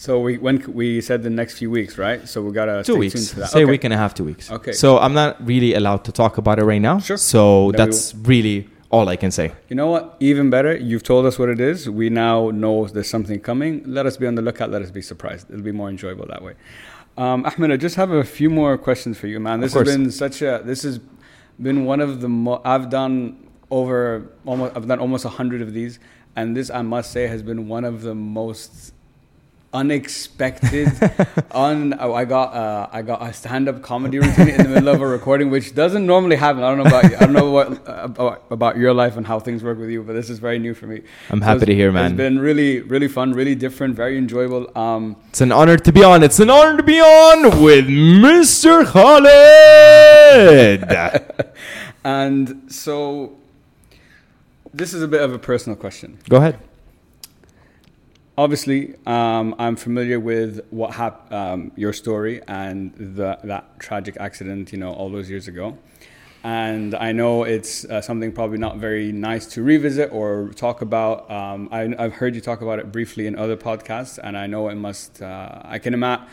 So 0.00 0.18
we 0.18 0.38
when 0.38 0.56
we 0.72 1.02
said 1.02 1.22
the 1.22 1.28
next 1.28 1.58
few 1.58 1.70
weeks, 1.70 1.98
right? 1.98 2.26
So 2.26 2.40
we 2.40 2.52
gotta 2.52 2.82
two 2.82 2.94
stay 2.94 2.98
weeks. 2.98 3.14
tuned 3.14 3.28
to 3.28 3.36
that. 3.40 3.50
Say 3.50 3.62
a 3.64 3.66
week 3.66 3.84
and 3.84 3.92
a 3.92 3.98
half, 3.98 4.14
two 4.14 4.24
weeks. 4.24 4.50
Okay. 4.50 4.72
So 4.72 4.98
I'm 4.98 5.12
not 5.12 5.36
really 5.46 5.74
allowed 5.74 6.04
to 6.04 6.12
talk 6.12 6.38
about 6.38 6.58
it 6.58 6.64
right 6.64 6.80
now. 6.80 7.00
Sure. 7.00 7.18
So 7.18 7.70
Then 7.72 7.88
we 7.88 7.92
that's 7.92 8.14
really 8.14 8.68
all 8.88 9.10
I 9.10 9.16
can 9.16 9.30
say. 9.30 9.52
You 9.68 9.76
know 9.76 9.88
what? 9.88 10.16
Even 10.18 10.48
better, 10.48 10.74
you've 10.74 11.02
told 11.02 11.26
us 11.26 11.38
what 11.38 11.50
it 11.50 11.60
is. 11.60 11.88
We 11.88 12.08
now 12.08 12.48
know 12.48 12.86
there's 12.86 13.10
something 13.10 13.40
coming. 13.40 13.82
Let 13.86 14.06
us 14.06 14.16
be 14.16 14.26
on 14.26 14.36
the 14.36 14.42
lookout. 14.42 14.70
Let 14.70 14.80
us 14.80 14.90
be 14.90 15.02
surprised. 15.02 15.50
It'll 15.50 15.62
be 15.62 15.70
more 15.70 15.90
enjoyable 15.90 16.26
that 16.28 16.42
way. 16.42 16.54
Um, 17.18 17.44
Ahmad, 17.44 17.70
I 17.70 17.76
just 17.76 17.96
have 17.96 18.10
a 18.10 18.24
few 18.24 18.48
more 18.48 18.78
questions 18.78 19.18
for 19.18 19.26
you, 19.26 19.38
man. 19.38 19.60
This 19.60 19.74
has 19.74 19.84
been 19.84 20.10
such 20.10 20.40
a. 20.40 20.62
This 20.64 20.82
has 20.82 20.98
been 21.60 21.84
one 21.84 22.00
of 22.00 22.22
the. 22.22 22.28
Mo- 22.30 22.62
I've 22.64 22.88
done 22.88 23.48
over 23.70 24.32
almost. 24.46 24.74
I've 24.74 24.88
done 24.88 24.98
almost 24.98 25.26
a 25.26 25.28
hundred 25.40 25.60
of 25.60 25.74
these, 25.74 25.98
and 26.36 26.56
this 26.56 26.70
I 26.70 26.80
must 26.80 27.12
say 27.12 27.26
has 27.26 27.42
been 27.42 27.68
one 27.68 27.84
of 27.84 28.00
the 28.00 28.14
most 28.14 28.94
unexpected 29.72 30.88
on 31.52 31.94
oh, 32.00 32.12
I 32.12 32.24
got 32.24 32.54
uh, 32.54 32.88
I 32.90 33.02
got 33.02 33.22
a 33.22 33.32
stand-up 33.32 33.82
comedy 33.82 34.18
routine 34.18 34.48
in 34.48 34.62
the 34.64 34.68
middle 34.68 34.88
of 34.88 35.00
a 35.00 35.06
recording 35.06 35.48
which 35.48 35.74
doesn't 35.76 36.04
normally 36.04 36.34
happen 36.36 36.64
I 36.64 36.68
don't 36.74 36.78
know 36.78 36.86
about 36.90 37.04
you. 37.10 37.16
I 37.16 37.20
don't 37.20 37.32
know 37.32 37.50
what 37.52 37.88
uh, 37.88 38.00
about, 38.02 38.44
about 38.50 38.76
your 38.78 38.92
life 38.92 39.16
and 39.16 39.24
how 39.24 39.38
things 39.38 39.62
work 39.62 39.78
with 39.78 39.88
you 39.90 40.02
but 40.02 40.14
this 40.14 40.28
is 40.28 40.40
very 40.40 40.58
new 40.58 40.74
for 40.74 40.88
me 40.88 41.02
I'm 41.30 41.40
happy 41.40 41.66
to 41.66 41.74
hear, 41.74 41.92
man. 41.92 42.06
it's 42.06 42.16
been 42.16 42.40
really 42.40 42.80
really 42.80 43.06
fun 43.06 43.32
really 43.32 43.54
different 43.54 43.94
very 43.94 44.18
enjoyable 44.18 44.76
um 44.76 45.14
It's 45.28 45.40
an 45.40 45.52
honor 45.52 45.76
to 45.76 45.92
be 45.92 46.02
on. 46.02 46.24
It's 46.24 46.40
an 46.40 46.50
honor 46.50 46.76
to 46.76 46.82
be 46.82 46.98
on 47.00 47.62
with 47.62 47.86
Mr. 47.86 48.84
Khaled. 48.84 49.30
and 52.04 52.72
so 52.72 53.36
this 54.74 54.92
is 54.94 55.02
a 55.02 55.08
bit 55.08 55.20
of 55.22 55.32
a 55.32 55.38
personal 55.38 55.76
question 55.76 56.18
Go 56.28 56.38
ahead. 56.38 56.58
Obviously 58.40 58.94
um, 59.06 59.54
i'm 59.58 59.76
familiar 59.76 60.18
with 60.18 60.60
what 60.70 60.90
hap- 60.94 61.30
um, 61.30 61.70
your 61.76 61.92
story 61.92 62.40
and 62.48 62.94
the, 62.94 63.38
that 63.44 63.78
tragic 63.78 64.16
accident 64.18 64.72
you 64.72 64.78
know 64.78 64.92
all 64.92 65.10
those 65.10 65.28
years 65.28 65.46
ago 65.46 65.76
and 66.42 66.94
i 66.94 67.12
know 67.12 67.42
it's 67.44 67.84
uh, 67.84 68.00
something 68.00 68.32
probably 68.32 68.56
not 68.56 68.78
very 68.78 69.12
nice 69.12 69.44
to 69.44 69.62
revisit 69.62 70.10
or 70.10 70.48
talk 70.56 70.80
about 70.80 71.30
um, 71.30 71.68
I, 71.70 71.94
i've 71.98 72.14
heard 72.14 72.34
you 72.34 72.40
talk 72.40 72.62
about 72.62 72.78
it 72.78 72.90
briefly 72.90 73.26
in 73.26 73.36
other 73.36 73.58
podcasts 73.58 74.18
and 74.22 74.38
i 74.38 74.46
know 74.46 74.68
it 74.70 74.76
must 74.76 75.20
uh, 75.20 75.60
i 75.64 75.78
can 75.78 75.92
imagine 75.94 76.26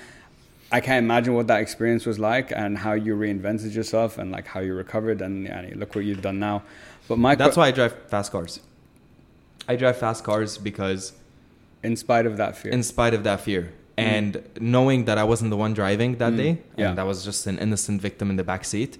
I 0.69 0.81
can't 0.81 1.01
imagine 1.01 1.33
what 1.33 1.47
that 1.47 1.61
experience 1.61 2.05
was 2.05 2.19
like 2.19 2.51
and 2.51 2.77
how 2.77 2.91
you 2.91 3.15
reinvented 3.15 3.73
yourself 3.73 4.17
and 4.17 4.33
like 4.33 4.47
how 4.47 4.59
you 4.59 4.73
recovered 4.73 5.21
and 5.21 5.45
yeah, 5.45 5.65
look 5.75 5.95
what 5.95 6.03
you've 6.03 6.21
done 6.21 6.39
now. 6.39 6.61
But 7.07 7.17
my 7.19 7.35
That's 7.35 7.55
que- 7.55 7.61
why 7.61 7.67
I 7.67 7.71
drive 7.71 7.93
fast 8.09 8.33
cars. 8.33 8.59
I 9.65 9.77
drive 9.77 9.97
fast 9.97 10.25
cars 10.25 10.57
because, 10.57 11.13
in 11.83 11.95
spite 11.95 12.25
of 12.25 12.37
that 12.37 12.57
fear, 12.57 12.71
in 12.71 12.83
spite 12.83 13.13
of 13.13 13.23
that 13.23 13.41
fear, 13.41 13.71
and 13.97 14.41
knowing 14.59 15.05
that 15.05 15.17
I 15.17 15.23
wasn't 15.23 15.49
the 15.51 15.57
one 15.57 15.73
driving 15.73 16.17
that 16.17 16.33
Mm. 16.33 16.37
day, 16.37 16.57
Yeah. 16.77 16.89
and 16.91 16.99
I 16.99 17.03
was 17.03 17.23
just 17.25 17.47
an 17.47 17.57
innocent 17.59 18.01
victim 18.01 18.29
in 18.29 18.35
the 18.35 18.43
back 18.43 18.63
seat, 18.65 18.97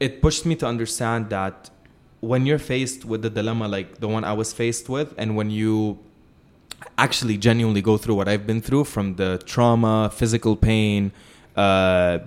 it 0.00 0.20
pushed 0.22 0.44
me 0.46 0.54
to 0.56 0.66
understand 0.66 1.30
that 1.30 1.70
when 2.20 2.46
you're 2.46 2.58
faced 2.74 3.04
with 3.04 3.20
the 3.22 3.30
dilemma 3.30 3.66
like 3.68 3.98
the 4.00 4.08
one 4.08 4.24
I 4.24 4.32
was 4.32 4.52
faced 4.52 4.88
with, 4.88 5.14
and 5.18 5.36
when 5.36 5.50
you 5.50 5.98
actually 6.98 7.36
genuinely 7.38 7.80
go 7.82 7.96
through 7.96 8.14
what 8.14 8.28
I've 8.28 8.46
been 8.46 8.60
through 8.60 8.84
from 8.84 9.16
the 9.16 9.38
trauma, 9.46 10.10
physical 10.12 10.56
pain, 10.56 11.12
uh, 11.56 12.18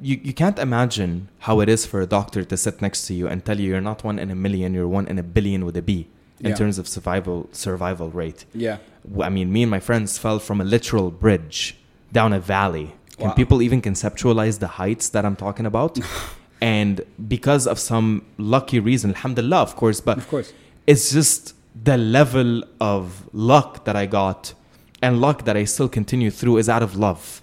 you, 0.00 0.18
you 0.22 0.32
can't 0.32 0.58
imagine 0.58 1.28
how 1.40 1.60
it 1.60 1.68
is 1.68 1.84
for 1.84 2.00
a 2.00 2.06
doctor 2.06 2.42
to 2.44 2.56
sit 2.56 2.80
next 2.80 3.06
to 3.06 3.14
you 3.14 3.26
and 3.28 3.44
tell 3.44 3.60
you 3.60 3.68
you're 3.70 3.82
not 3.82 4.02
one 4.04 4.18
in 4.18 4.30
a 4.30 4.34
million, 4.34 4.72
you're 4.72 4.88
one 4.88 5.06
in 5.06 5.18
a 5.18 5.22
billion 5.22 5.64
with 5.66 5.76
a 5.76 5.82
B 5.82 6.06
in 6.42 6.50
Yeah. 6.50 6.56
terms 6.56 6.76
of 6.78 6.86
survival 6.88 7.48
survival 7.52 8.08
rate. 8.10 8.44
yeah, 8.54 8.76
I 9.20 9.28
mean, 9.36 9.52
me 9.52 9.62
and 9.62 9.70
my 9.70 9.80
friends 9.80 10.18
fell 10.18 10.38
from 10.38 10.60
a 10.60 10.64
literal 10.64 11.10
bridge 11.10 11.76
down 12.12 12.32
a 12.32 12.40
valley. 12.40 12.88
Can 13.18 13.28
Wow. 13.28 13.34
people 13.34 13.62
even 13.62 13.80
conceptualize 13.82 14.58
the 14.58 14.66
heights 14.80 15.08
that 15.10 15.24
I'm 15.24 15.36
talking 15.36 15.66
about? 15.66 15.98
and 16.60 16.94
because 17.28 17.66
of 17.66 17.78
some 17.78 18.22
lucky 18.38 18.78
reason, 18.80 19.10
alhamdulillah, 19.10 19.62
of 19.68 19.76
course, 19.76 20.00
but 20.00 20.18
of 20.18 20.28
course. 20.28 20.52
it's 20.86 21.12
just 21.12 21.54
the 21.90 21.96
level 21.96 22.62
of 22.80 23.04
luck 23.32 23.84
that 23.86 23.96
I 23.96 24.06
got 24.06 24.54
and 25.00 25.20
luck 25.20 25.44
that 25.46 25.56
I 25.56 25.64
still 25.64 25.88
continue 25.88 26.30
through 26.30 26.58
is 26.58 26.68
out 26.68 26.82
of 26.82 26.96
love. 26.96 27.40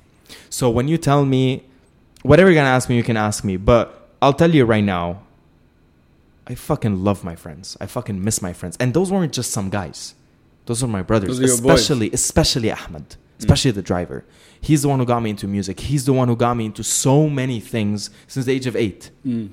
So 0.49 0.69
when 0.69 0.87
you 0.87 0.97
tell 0.97 1.25
me, 1.25 1.63
whatever 2.23 2.49
you're 2.49 2.59
gonna 2.61 2.75
ask 2.79 2.89
me, 2.89 2.95
you 2.97 3.03
can 3.03 3.17
ask 3.17 3.43
me, 3.43 3.57
but 3.57 3.85
I'll 4.21 4.33
tell 4.41 4.53
you 4.53 4.65
right 4.65 4.83
now, 4.83 5.21
I 6.49 6.55
fucking 6.55 7.03
love 7.03 7.23
my 7.23 7.35
friends. 7.35 7.77
I 7.79 7.85
fucking 7.85 8.21
miss 8.23 8.41
my 8.41 8.53
friends. 8.53 8.75
And 8.79 8.93
those 8.93 9.11
weren't 9.11 9.33
just 9.33 9.51
some 9.51 9.69
guys. 9.69 10.15
Those 10.65 10.83
are 10.83 10.87
my 10.87 11.03
brothers. 11.03 11.39
Your 11.39 11.47
boys. 11.47 11.61
Mm. 11.61 11.73
especially 11.73 12.11
especially 12.11 12.71
Ahmed. 12.71 13.15
Especially 13.37 13.71
the 13.71 13.81
driver. 13.81 14.25
He's 14.59 14.81
the 14.81 14.89
one 14.89 14.99
who 14.99 15.05
got 15.05 15.21
me 15.21 15.29
into 15.29 15.47
music. 15.47 15.79
He's 15.79 16.05
the 16.05 16.11
one 16.11 16.27
who 16.27 16.35
got 16.35 16.57
me 16.57 16.65
into 16.65 16.83
so 16.83 17.29
many 17.29 17.61
things 17.61 18.09
since 18.27 18.45
the 18.45 18.51
age 18.51 18.67
of 18.67 18.75
eight. 18.75 19.11
Mm. 19.25 19.51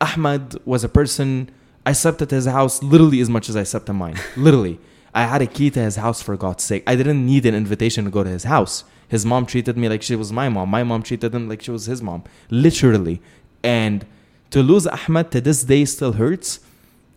Ahmed 0.00 0.58
was 0.66 0.84
a 0.84 0.88
person 0.88 1.50
I 1.86 1.92
slept 1.92 2.20
at 2.22 2.30
his 2.30 2.46
house 2.46 2.82
literally 2.82 3.20
as 3.20 3.30
much 3.30 3.48
as 3.48 3.56
I 3.56 3.62
slept 3.62 3.88
in 3.88 3.96
mine. 3.96 4.18
literally. 4.36 4.78
I 5.14 5.24
had 5.24 5.42
a 5.42 5.46
key 5.46 5.70
to 5.70 5.80
his 5.80 5.96
house 5.96 6.22
for 6.22 6.36
God's 6.36 6.64
sake. 6.64 6.82
I 6.86 6.94
didn't 6.96 7.24
need 7.24 7.44
an 7.46 7.54
invitation 7.54 8.04
to 8.04 8.10
go 8.10 8.24
to 8.24 8.30
his 8.30 8.44
house. 8.44 8.84
His 9.08 9.26
mom 9.26 9.46
treated 9.46 9.76
me 9.76 9.88
like 9.88 10.02
she 10.02 10.16
was 10.16 10.32
my 10.32 10.48
mom. 10.48 10.70
My 10.70 10.84
mom 10.84 11.02
treated 11.02 11.34
him 11.34 11.48
like 11.48 11.62
she 11.62 11.70
was 11.70 11.86
his 11.86 12.00
mom. 12.02 12.24
Literally. 12.50 13.20
And 13.62 14.06
to 14.52 14.62
lose 14.62 14.86
Ahmed 14.86 15.30
to 15.32 15.40
this 15.40 15.64
day 15.64 15.84
still 15.84 16.12
hurts. 16.12 16.60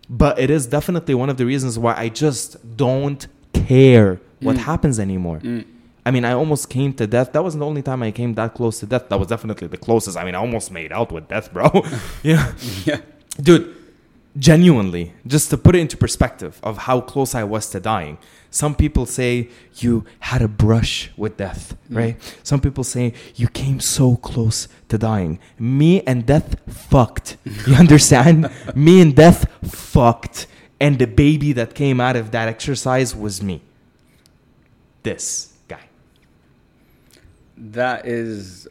But 0.09 0.37
it 0.37 0.49
is 0.51 0.67
definitely 0.67 1.15
one 1.15 1.29
of 1.31 1.37
the 1.37 1.45
reasons 1.45 1.79
why 1.79 1.93
I 1.97 2.09
just 2.09 2.57
don't 2.77 3.25
care 3.53 4.19
what 4.39 4.55
Mm. 4.57 4.59
happens 4.71 4.99
anymore. 4.99 5.39
Mm. 5.39 5.65
I 6.05 6.11
mean, 6.11 6.23
I 6.25 6.33
almost 6.33 6.69
came 6.69 6.93
to 6.99 7.07
death. 7.07 7.31
That 7.33 7.43
wasn't 7.43 7.61
the 7.61 7.65
only 7.65 7.81
time 7.81 8.03
I 8.03 8.11
came 8.11 8.35
that 8.35 8.53
close 8.53 8.79
to 8.81 8.85
death. 8.85 9.09
That 9.09 9.17
was 9.19 9.29
definitely 9.29 9.67
the 9.67 9.77
closest. 9.77 10.15
I 10.17 10.23
mean, 10.23 10.35
I 10.35 10.37
almost 10.37 10.69
made 10.71 10.91
out 10.91 11.11
with 11.11 11.27
death, 11.27 11.51
bro. 11.51 11.67
yeah. 12.23 12.51
Yeah, 12.85 12.99
Dude, 13.41 13.73
genuinely, 14.37 15.13
just 15.25 15.49
to 15.49 15.57
put 15.57 15.75
it 15.75 15.79
into 15.79 15.97
perspective 15.97 16.59
of 16.61 16.77
how 16.79 17.01
close 17.01 17.33
I 17.33 17.43
was 17.43 17.69
to 17.71 17.79
dying. 17.79 18.17
Some 18.55 18.73
people 18.73 19.05
say 19.05 19.49
you 19.83 20.05
had 20.19 20.41
a 20.41 20.47
brush 20.47 21.11
with 21.17 21.35
death, 21.35 21.75
Mm. 21.89 21.97
right? 21.97 22.15
Some 22.41 22.61
people 22.61 22.85
say 22.85 23.11
you 23.35 23.49
came 23.49 23.81
so 23.81 24.15
close 24.15 24.69
to 24.87 24.97
dying. 24.97 25.39
Me 25.59 26.01
and 26.07 26.25
death 26.25 26.55
fucked. 26.69 27.35
You 27.67 27.75
understand? 27.85 28.49
me 28.73 29.01
and 29.01 29.13
death 29.13 29.45
fucked. 29.61 30.47
And 30.79 30.97
the 30.99 31.05
baby 31.07 31.51
that 31.51 31.75
came 31.75 31.99
out 31.99 32.15
of 32.15 32.31
that 32.31 32.47
exercise 32.47 33.13
was 33.13 33.41
me. 33.43 33.59
This 35.03 35.51
guy. 35.67 35.83
that 37.57 38.05
is. 38.07 38.67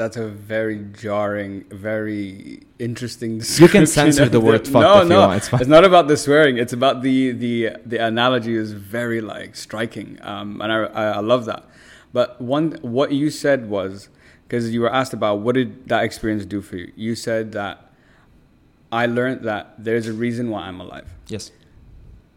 That's 0.00 0.16
a 0.16 0.28
very 0.28 0.78
jarring, 1.02 1.64
very 1.70 2.62
interesting. 2.78 3.42
You 3.64 3.68
can 3.68 3.86
censor 3.86 4.30
the 4.30 4.40
word 4.40 4.66
fucked 4.66 4.82
No, 4.88 4.96
if 4.96 5.02
you 5.02 5.08
no, 5.10 5.20
want, 5.20 5.36
it's 5.36 5.48
fine. 5.48 5.60
it's 5.60 5.68
not 5.68 5.84
about 5.84 6.08
the 6.08 6.16
swearing. 6.16 6.56
It's 6.56 6.72
about 6.72 7.02
the 7.02 7.32
the 7.32 7.76
the 7.84 7.98
analogy 7.98 8.54
is 8.54 8.72
very 8.72 9.20
like 9.20 9.54
striking, 9.56 10.18
um, 10.22 10.62
and 10.62 10.72
I, 10.72 10.76
I 10.84 11.04
I 11.18 11.20
love 11.32 11.44
that. 11.44 11.62
But 12.14 12.40
one, 12.40 12.78
what 12.80 13.12
you 13.12 13.28
said 13.28 13.68
was 13.68 14.08
because 14.44 14.72
you 14.72 14.80
were 14.80 14.94
asked 15.00 15.12
about 15.12 15.40
what 15.40 15.54
did 15.54 15.86
that 15.90 16.02
experience 16.02 16.46
do 16.46 16.62
for 16.62 16.76
you. 16.76 16.92
You 16.96 17.14
said 17.14 17.52
that 17.52 17.92
I 18.90 19.04
learned 19.04 19.44
that 19.44 19.74
there's 19.86 20.06
a 20.08 20.14
reason 20.14 20.48
why 20.48 20.62
I'm 20.62 20.80
alive. 20.80 21.08
Yes. 21.28 21.52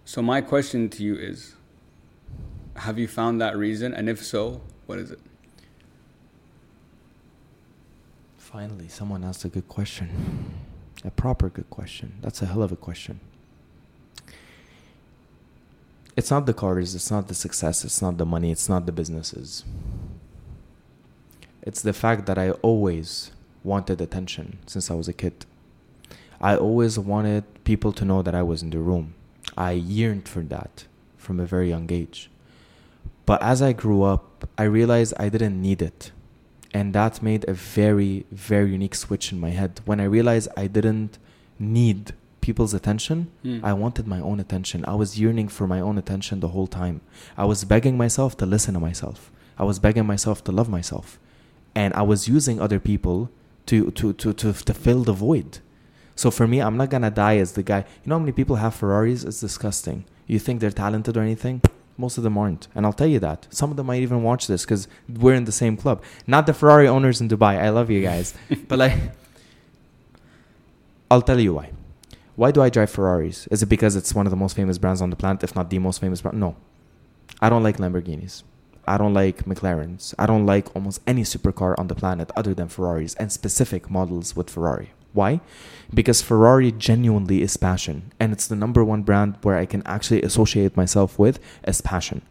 So 0.03 0.22
my 0.22 0.41
question 0.41 0.89
to 0.89 0.99
you 1.01 1.16
is, 1.16 1.55
have 2.76 2.99
you 2.99 3.07
found 3.07 3.39
that 3.39 3.55
reason, 3.55 3.93
and 3.93 4.09
if 4.09 4.20
so, 4.22 4.59
what 4.86 4.99
is 4.99 5.11
it? 5.11 5.22
Finally, 8.54 8.88
someone 8.88 9.24
asked 9.24 9.43
a 9.45 9.49
good 9.49 9.68
question. 9.68 10.54
A 11.04 11.10
proper 11.10 11.49
good 11.49 11.68
question. 11.72 12.14
That's 12.22 12.39
a 12.43 12.45
hell 12.45 12.62
of 12.62 12.72
a 12.72 12.76
question. 12.76 13.20
It's 16.16 16.30
not 16.30 16.45
the 16.45 16.54
cars, 16.54 16.93
it's 16.93 17.10
not 17.10 17.28
the 17.28 17.34
success, 17.34 17.84
it's 17.84 17.99
not 17.99 18.20
the 18.20 18.28
money, 18.28 18.51
it's 18.51 18.70
not 18.70 18.86
the 18.86 18.91
businesses. 18.91 19.64
It's 21.64 21.82
the 21.82 21.93
fact 21.93 22.28
that 22.28 22.38
I 22.38 22.51
always 22.62 23.32
wanted 23.64 23.99
attention 23.99 24.60
since 24.68 24.91
I 24.91 24.93
was 24.93 25.08
a 25.08 25.14
kid. 25.14 25.47
I 26.39 26.56
always 26.56 26.99
wanted 26.99 27.45
people 27.64 27.91
to 27.93 28.06
know 28.06 28.22
that 28.22 28.36
I 28.36 28.43
was 28.43 28.62
in 28.62 28.70
the 28.70 28.78
room. 28.78 29.16
I 29.58 29.72
yearned 29.72 30.30
for 30.30 30.41
that 30.41 30.86
from 31.18 31.39
a 31.39 31.47
very 31.47 31.70
young 31.70 31.91
age. 31.91 32.30
But 33.26 33.41
as 33.41 33.64
I 33.64 33.74
grew 33.74 34.04
up, 34.04 34.47
I 34.60 34.64
realized 34.66 35.16
I 35.18 35.30
didn't 35.30 35.60
need 35.60 35.82
it 35.82 36.12
and 36.74 36.93
that 36.93 37.21
made 37.21 37.43
a 37.47 37.53
very 37.53 38.26
very 38.32 38.71
unique 38.71 38.95
switch 38.95 39.32
in 39.32 39.39
my 39.39 39.51
head. 39.59 39.71
When 39.86 39.99
i 39.99 40.05
realized 40.17 40.47
i 40.57 40.67
didn't 40.67 41.17
need 41.59 42.13
people's 42.41 42.74
attention 42.74 43.17
Hmm. 43.43 43.59
i 43.63 43.74
wanted 43.84 44.05
my 44.07 44.19
own 44.30 44.39
attention. 44.45 44.80
I 44.86 44.95
was 44.95 45.19
yearning 45.21 45.47
for 45.57 45.65
my 45.67 45.80
own 45.88 45.97
attention 46.03 46.39
the 46.39 46.49
whole 46.55 46.67
time. 46.67 46.97
I 47.38 47.45
was 47.45 47.63
begging 47.74 47.95
myself 47.97 48.36
to 48.38 48.45
listen 48.45 48.74
to 48.74 48.80
myself. 48.89 49.19
I 49.57 49.63
was 49.69 49.78
begging 49.80 50.05
myself 50.13 50.38
to 50.45 50.51
love 50.59 50.69
myself. 50.78 51.07
And 51.82 51.93
i 51.93 52.03
was 52.11 52.28
using 52.38 52.57
other 52.59 52.80
people 52.91 53.17
to 53.69 53.78
to 53.99 54.05
to 54.21 54.34
to, 54.41 54.47
to 54.67 54.74
fill 54.74 55.01
the 55.09 55.13
void. 55.28 55.51
So 56.21 56.28
for 56.38 56.45
me 56.51 56.57
i'm 56.65 56.78
not 56.82 56.89
gonna 56.93 57.11
die 57.26 57.38
as 57.45 57.51
the 57.53 57.63
guy. 57.71 57.82
You 58.01 58.07
know 58.09 58.15
how 58.15 58.19
many 58.26 58.34
people 58.41 58.57
have 58.63 58.74
ferraris? 58.76 59.24
It's 59.24 59.39
disgusting. 59.47 59.99
You 60.32 60.39
think 60.45 60.55
they're 60.59 60.80
talented 60.86 61.15
or 61.17 61.21
anything 61.30 61.57
Most 61.97 62.17
of 62.17 62.23
them 62.23 62.37
aren't. 62.37 62.67
And 62.73 62.85
I'll 62.85 62.93
tell 62.93 63.07
you 63.07 63.19
that. 63.19 63.47
Some 63.51 63.71
of 63.71 63.77
them 63.77 63.87
might 63.87 64.01
even 64.01 64.23
watch 64.23 64.47
this 64.47 64.65
because 64.65 64.87
we're 65.07 65.35
in 65.35 65.45
the 65.45 65.51
same 65.51 65.77
club. 65.77 66.01
Not 66.25 66.47
the 66.47 66.53
Ferrari 66.53 66.87
owners 66.87 67.21
in 67.21 67.29
Dubai. 67.29 67.61
I 67.61 67.69
love 67.69 67.89
you 67.89 68.01
guys. 68.01 68.33
but 68.67 68.79
like, 68.79 68.97
I'll 71.11 71.21
tell 71.21 71.39
you 71.39 71.53
why. 71.53 71.69
Why 72.35 72.49
do 72.49 72.61
I 72.63 72.69
drive 72.69 72.89
Ferraris? 72.89 73.45
Is 73.47 73.61
it 73.61 73.67
because 73.67 73.95
it's 73.95 74.15
one 74.15 74.25
of 74.25 74.31
the 74.31 74.37
most 74.37 74.55
famous 74.55 74.79
brands 74.79 75.01
on 75.01 75.11
the 75.11 75.15
planet, 75.15 75.43
if 75.43 75.55
not 75.55 75.69
the 75.69 75.77
most 75.77 76.01
famous 76.01 76.21
brand? 76.21 76.39
No. 76.39 76.55
I 77.39 77.49
don't 77.49 77.61
like 77.61 77.77
Lamborghinis. 77.77 78.41
I 78.87 78.97
don't 78.97 79.13
like 79.13 79.45
McLarens. 79.45 80.13
I 80.17 80.25
don't 80.25 80.45
like 80.45 80.75
almost 80.75 81.01
any 81.05 81.21
supercar 81.21 81.77
on 81.77 81.87
the 81.87 81.95
planet 81.95 82.31
other 82.35 82.53
than 82.53 82.67
Ferraris 82.67 83.13
and 83.15 83.31
specific 83.31 83.89
models 83.89 84.35
with 84.35 84.49
Ferrari. 84.49 84.91
Why? 85.14 85.41
Because 85.93 86.22
Ferrari 86.22 86.72
genuinely 86.72 87.41
is 87.41 87.55
passion. 87.57 88.11
And 88.20 88.34
it's 88.34 88.47
the 88.47 88.55
number 88.55 88.84
one 88.84 89.03
brand 89.03 89.38
where 89.43 89.57
I 89.57 89.66
can 89.66 89.84
actually 89.86 90.22
associate 90.24 90.76
myself 90.76 91.18
with 91.18 91.39
as 91.64 91.82
passion. 91.82 92.24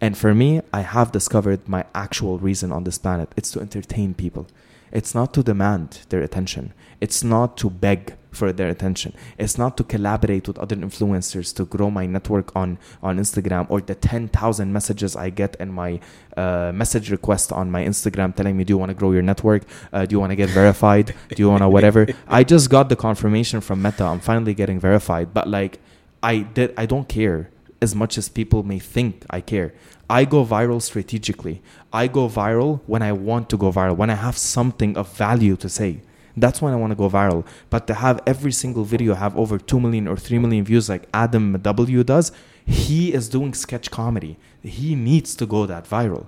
And 0.00 0.16
for 0.16 0.34
me, 0.34 0.60
I 0.72 0.80
have 0.80 1.12
discovered 1.12 1.68
my 1.68 1.84
actual 1.94 2.38
reason 2.38 2.72
on 2.72 2.84
this 2.84 2.98
planet. 2.98 3.30
It's 3.36 3.50
to 3.52 3.60
entertain 3.60 4.14
people. 4.14 4.46
It's 4.90 5.14
not 5.14 5.32
to 5.34 5.42
demand 5.42 6.00
their 6.08 6.22
attention. 6.22 6.72
It's 7.04 7.22
not 7.22 7.48
to 7.58 7.68
beg 7.68 8.00
for 8.38 8.52
their 8.52 8.68
attention. 8.68 9.12
It's 9.38 9.56
not 9.58 9.76
to 9.78 9.84
collaborate 9.84 10.48
with 10.48 10.58
other 10.58 10.76
influencers 10.76 11.54
to 11.56 11.62
grow 11.74 11.90
my 11.90 12.06
network 12.06 12.48
on 12.56 12.78
on 13.02 13.18
Instagram 13.24 13.66
or 13.68 13.78
the 13.90 13.94
10,000 13.94 14.72
messages 14.72 15.14
I 15.14 15.28
get 15.42 15.52
in 15.64 15.70
my 15.82 16.00
uh, 16.42 16.72
message 16.74 17.10
request 17.10 17.52
on 17.52 17.70
my 17.70 17.82
Instagram 17.84 18.34
telling 18.34 18.56
me, 18.56 18.64
"Do 18.64 18.72
you 18.74 18.78
want 18.78 18.90
to 18.94 18.98
grow 19.02 19.12
your 19.12 19.26
network? 19.32 19.62
Uh, 19.92 20.06
do 20.06 20.14
you 20.14 20.20
want 20.24 20.32
to 20.34 20.38
get 20.42 20.50
verified? 20.62 21.06
Do 21.36 21.40
you 21.42 21.50
want 21.52 21.62
to 21.62 21.68
whatever?" 21.68 22.02
I 22.38 22.40
just 22.54 22.66
got 22.76 22.88
the 22.88 22.98
confirmation 23.08 23.60
from 23.60 23.82
Meta. 23.86 24.04
I'm 24.04 24.22
finally 24.30 24.54
getting 24.62 24.80
verified, 24.88 25.26
but 25.38 25.46
like 25.58 25.74
I 26.22 26.34
did 26.56 26.68
I 26.82 26.86
don't 26.92 27.08
care 27.18 27.38
as 27.86 27.94
much 28.02 28.16
as 28.20 28.24
people 28.40 28.60
may 28.72 28.80
think 28.94 29.12
I 29.38 29.40
care. 29.52 29.68
I 30.08 30.24
go 30.34 30.40
viral 30.56 30.80
strategically. 30.90 31.56
I 31.92 32.04
go 32.18 32.28
viral 32.40 32.80
when 32.92 33.02
I 33.10 33.12
want 33.12 33.44
to 33.52 33.56
go 33.64 33.68
viral, 33.78 33.96
when 34.02 34.10
I 34.16 34.18
have 34.26 34.36
something 34.38 34.96
of 34.96 35.06
value 35.26 35.56
to 35.64 35.68
say. 35.68 35.92
That's 36.36 36.60
when 36.60 36.72
I 36.72 36.76
want 36.76 36.90
to 36.90 36.96
go 36.96 37.08
viral. 37.08 37.46
But 37.70 37.86
to 37.86 37.94
have 37.94 38.20
every 38.26 38.52
single 38.52 38.84
video 38.84 39.14
have 39.14 39.36
over 39.36 39.58
2 39.58 39.78
million 39.78 40.08
or 40.08 40.16
3 40.16 40.38
million 40.38 40.64
views 40.64 40.88
like 40.88 41.08
Adam 41.14 41.58
W 41.60 42.04
does, 42.04 42.32
he 42.66 43.12
is 43.12 43.28
doing 43.28 43.54
sketch 43.54 43.90
comedy. 43.90 44.36
He 44.62 44.94
needs 44.94 45.34
to 45.36 45.46
go 45.46 45.66
that 45.66 45.88
viral. 45.88 46.26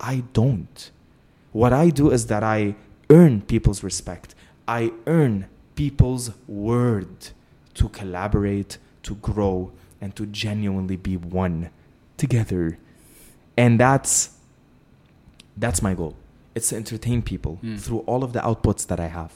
I 0.00 0.24
don't. 0.32 0.90
What 1.52 1.72
I 1.72 1.90
do 1.90 2.10
is 2.10 2.26
that 2.26 2.42
I 2.42 2.74
earn 3.08 3.42
people's 3.42 3.82
respect. 3.82 4.34
I 4.66 4.92
earn 5.06 5.46
people's 5.74 6.32
word 6.48 7.28
to 7.74 7.88
collaborate, 7.90 8.78
to 9.04 9.14
grow, 9.16 9.72
and 10.00 10.14
to 10.16 10.26
genuinely 10.26 10.96
be 10.96 11.16
one 11.16 11.70
together. 12.16 12.78
And 13.56 13.78
that's 13.78 14.30
that's 15.56 15.80
my 15.80 15.94
goal. 15.94 16.16
It's 16.56 16.70
to 16.70 16.76
entertain 16.76 17.20
people 17.22 17.58
Mm. 17.62 17.78
through 17.78 17.98
all 18.10 18.24
of 18.24 18.32
the 18.32 18.40
outputs 18.40 18.86
that 18.86 18.98
I 18.98 19.08
have, 19.08 19.32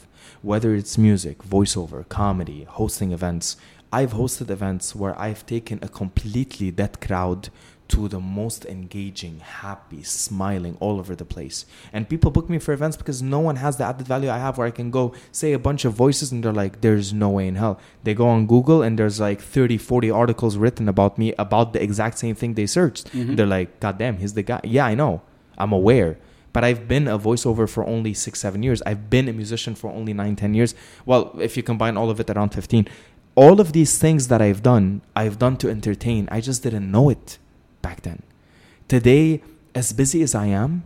whether 0.50 0.74
it's 0.74 0.96
music, 0.96 1.36
voiceover, 1.56 2.08
comedy, 2.08 2.64
hosting 2.78 3.12
events. 3.12 3.56
I've 3.92 4.14
hosted 4.14 4.48
events 4.50 4.94
where 5.00 5.14
I've 5.20 5.44
taken 5.44 5.78
a 5.82 5.88
completely 5.88 6.70
dead 6.70 6.94
crowd 7.06 7.50
to 7.88 8.06
the 8.08 8.20
most 8.20 8.64
engaging, 8.66 9.40
happy, 9.40 10.02
smiling 10.04 10.76
all 10.80 10.98
over 11.00 11.14
the 11.16 11.24
place. 11.24 11.66
And 11.92 12.08
people 12.08 12.30
book 12.30 12.48
me 12.48 12.58
for 12.60 12.72
events 12.72 12.96
because 12.96 13.20
no 13.20 13.40
one 13.40 13.56
has 13.56 13.76
the 13.76 13.84
added 13.84 14.06
value 14.06 14.30
I 14.30 14.38
have 14.38 14.56
where 14.58 14.68
I 14.68 14.70
can 14.70 14.90
go 14.92 15.12
say 15.32 15.52
a 15.52 15.58
bunch 15.58 15.84
of 15.84 15.92
voices 15.92 16.30
and 16.32 16.42
they're 16.42 16.52
like, 16.64 16.80
there's 16.82 17.12
no 17.12 17.28
way 17.30 17.48
in 17.48 17.56
hell. 17.56 17.80
They 18.04 18.14
go 18.14 18.28
on 18.28 18.46
Google 18.46 18.80
and 18.82 18.96
there's 18.98 19.18
like 19.20 19.40
30, 19.42 19.76
40 19.76 20.08
articles 20.10 20.56
written 20.56 20.88
about 20.88 21.18
me 21.18 21.34
about 21.36 21.72
the 21.74 21.82
exact 21.82 22.16
same 22.18 22.36
thing 22.36 22.54
they 22.54 22.66
searched. 22.66 23.12
Mhm. 23.12 23.36
They're 23.36 23.54
like, 23.58 23.80
God 23.80 23.98
damn, 23.98 24.16
he's 24.18 24.34
the 24.34 24.44
guy. 24.44 24.60
Yeah, 24.64 24.86
I 24.86 24.94
know. 24.94 25.20
I'm 25.58 25.72
aware. 25.72 26.16
But 26.52 26.64
I've 26.64 26.88
been 26.88 27.06
a 27.06 27.18
voiceover 27.18 27.68
for 27.68 27.86
only 27.86 28.14
six, 28.14 28.40
seven 28.40 28.62
years. 28.62 28.82
I've 28.82 29.08
been 29.08 29.28
a 29.28 29.32
musician 29.32 29.74
for 29.74 29.90
only 29.90 30.12
nine, 30.12 30.36
ten 30.36 30.54
years. 30.54 30.74
Well, 31.06 31.36
if 31.40 31.56
you 31.56 31.62
combine 31.62 31.96
all 31.96 32.10
of 32.10 32.18
it, 32.20 32.30
around 32.30 32.50
15. 32.50 32.88
All 33.36 33.60
of 33.60 33.72
these 33.72 33.98
things 33.98 34.28
that 34.28 34.42
I've 34.42 34.62
done, 34.62 35.02
I've 35.14 35.38
done 35.38 35.56
to 35.58 35.70
entertain. 35.70 36.28
I 36.30 36.40
just 36.40 36.62
didn't 36.62 36.90
know 36.90 37.08
it 37.08 37.38
back 37.82 38.02
then. 38.02 38.22
Today, 38.88 39.42
as 39.74 39.92
busy 39.92 40.22
as 40.22 40.34
I 40.34 40.46
am, 40.46 40.82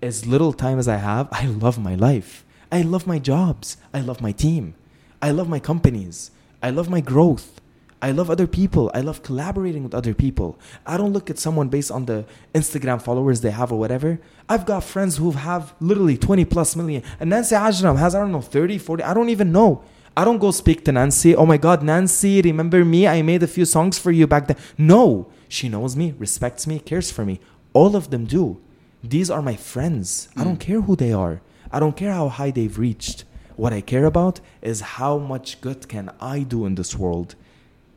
as 0.00 0.26
little 0.26 0.52
time 0.52 0.78
as 0.78 0.88
I 0.88 0.96
have, 0.96 1.28
I 1.32 1.46
love 1.46 1.78
my 1.78 1.94
life. 1.94 2.44
I 2.70 2.82
love 2.82 3.06
my 3.06 3.18
jobs. 3.18 3.76
I 3.92 4.00
love 4.00 4.20
my 4.20 4.32
team. 4.32 4.74
I 5.20 5.30
love 5.30 5.48
my 5.48 5.60
companies. 5.60 6.30
I 6.62 6.70
love 6.70 6.88
my 6.88 7.00
growth. 7.00 7.60
I 8.02 8.10
love 8.10 8.30
other 8.30 8.48
people. 8.48 8.90
I 8.92 9.00
love 9.00 9.22
collaborating 9.22 9.84
with 9.84 9.94
other 9.94 10.12
people. 10.12 10.58
I 10.84 10.96
don't 10.96 11.12
look 11.12 11.30
at 11.30 11.38
someone 11.38 11.68
based 11.68 11.92
on 11.92 12.06
the 12.06 12.24
Instagram 12.52 13.00
followers 13.00 13.40
they 13.40 13.52
have 13.52 13.70
or 13.70 13.78
whatever. 13.78 14.18
I've 14.48 14.66
got 14.66 14.82
friends 14.82 15.18
who 15.18 15.30
have 15.30 15.72
literally 15.78 16.18
20 16.18 16.44
plus 16.46 16.74
million. 16.74 17.04
And 17.20 17.30
Nancy 17.30 17.54
Ajram 17.54 17.98
has, 17.98 18.16
I 18.16 18.20
don't 18.20 18.32
know, 18.32 18.40
30, 18.40 18.78
40. 18.78 19.04
I 19.04 19.14
don't 19.14 19.28
even 19.28 19.52
know. 19.52 19.84
I 20.16 20.24
don't 20.24 20.38
go 20.38 20.50
speak 20.50 20.84
to 20.84 20.92
Nancy. 20.92 21.36
Oh 21.36 21.46
my 21.46 21.56
God, 21.56 21.84
Nancy, 21.84 22.42
remember 22.42 22.84
me? 22.84 23.06
I 23.06 23.22
made 23.22 23.44
a 23.44 23.46
few 23.46 23.64
songs 23.64 24.00
for 24.00 24.10
you 24.10 24.26
back 24.26 24.48
then. 24.48 24.56
No, 24.76 25.30
she 25.48 25.68
knows 25.68 25.96
me, 25.96 26.12
respects 26.18 26.66
me, 26.66 26.80
cares 26.80 27.12
for 27.12 27.24
me. 27.24 27.40
All 27.72 27.94
of 27.94 28.10
them 28.10 28.24
do. 28.26 28.60
These 29.04 29.30
are 29.30 29.40
my 29.40 29.54
friends. 29.56 30.28
I 30.36 30.42
don't 30.42 30.54
hmm. 30.62 30.70
care 30.72 30.80
who 30.80 30.96
they 30.96 31.12
are. 31.12 31.40
I 31.70 31.78
don't 31.78 31.96
care 31.96 32.12
how 32.12 32.28
high 32.28 32.50
they've 32.50 32.78
reached. 32.78 33.24
What 33.54 33.72
I 33.72 33.80
care 33.80 34.06
about 34.06 34.40
is 34.60 34.80
how 34.80 35.18
much 35.18 35.60
good 35.60 35.88
can 35.88 36.10
I 36.20 36.40
do 36.40 36.66
in 36.66 36.74
this 36.74 36.96
world 36.96 37.36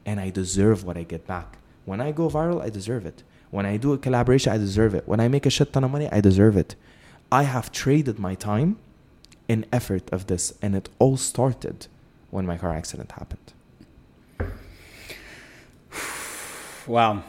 and 0.05 0.19
I 0.19 0.29
deserve 0.29 0.83
what 0.83 0.97
I 0.97 1.03
get 1.03 1.25
back. 1.25 1.57
When 1.85 2.01
I 2.01 2.11
go 2.11 2.29
viral, 2.29 2.61
I 2.61 2.69
deserve 2.69 3.05
it. 3.05 3.23
When 3.51 3.65
I 3.65 3.77
do 3.77 3.93
a 3.93 3.97
collaboration, 3.97 4.51
I 4.51 4.57
deserve 4.57 4.93
it. 4.95 5.07
When 5.07 5.19
I 5.19 5.27
make 5.27 5.45
a 5.45 5.49
shit 5.49 5.71
ton 5.71 5.83
of 5.83 5.91
money, 5.91 6.09
I 6.11 6.19
deserve 6.21 6.57
it. 6.57 6.75
I 7.31 7.43
have 7.43 7.71
traded 7.71 8.19
my 8.19 8.35
time 8.35 8.77
in 9.47 9.65
effort 9.71 10.11
of 10.11 10.27
this, 10.27 10.53
and 10.61 10.75
it 10.75 10.89
all 10.99 11.17
started 11.17 11.87
when 12.31 12.45
my 12.45 12.57
car 12.57 12.73
accident 12.73 13.11
happened. 13.13 13.53
Wow. 16.87 17.23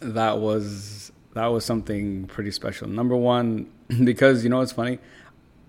That 0.00 0.38
was 0.38 1.12
that 1.34 1.46
was 1.46 1.66
something 1.66 2.26
pretty 2.26 2.50
special. 2.50 2.88
Number 2.88 3.14
one, 3.14 3.70
because 4.04 4.42
you 4.42 4.50
know 4.50 4.58
what's 4.58 4.72
funny. 4.72 4.98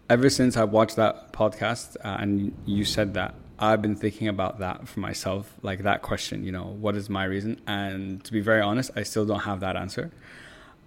Ever 0.10 0.30
since 0.30 0.56
I 0.58 0.64
watched 0.64 0.95
that 0.95 1.34
podcast 1.34 1.97
uh, 2.04 2.18
and 2.20 2.54
you 2.66 2.86
said 2.86 3.14
that, 3.16 3.36
I've 3.64 3.82
been 3.82 3.95
thinking 3.95 4.28
about 4.28 4.59
that 4.59 4.89
for 4.89 4.99
myself, 4.99 5.53
like 5.61 5.84
that 5.84 6.01
question. 6.01 6.43
You 6.43 6.51
know, 6.51 6.76
what 6.86 6.95
is 6.95 7.09
my 7.09 7.24
reason? 7.24 7.61
And 7.66 8.22
to 8.26 8.32
be 8.34 8.41
very 8.41 8.61
honest, 8.61 8.91
I 8.95 9.03
still 9.03 9.26
don't 9.26 9.41
have 9.51 9.61
that 9.61 9.76
answer. 9.78 10.11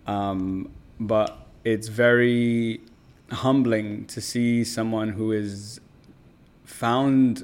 Um, 0.06 0.70
but 1.00 1.28
it's 1.64 1.88
very 1.88 2.80
humbling 3.30 4.04
to 4.06 4.20
see 4.20 4.62
someone 4.62 5.08
who 5.10 5.32
is 5.32 5.80
found 6.64 7.42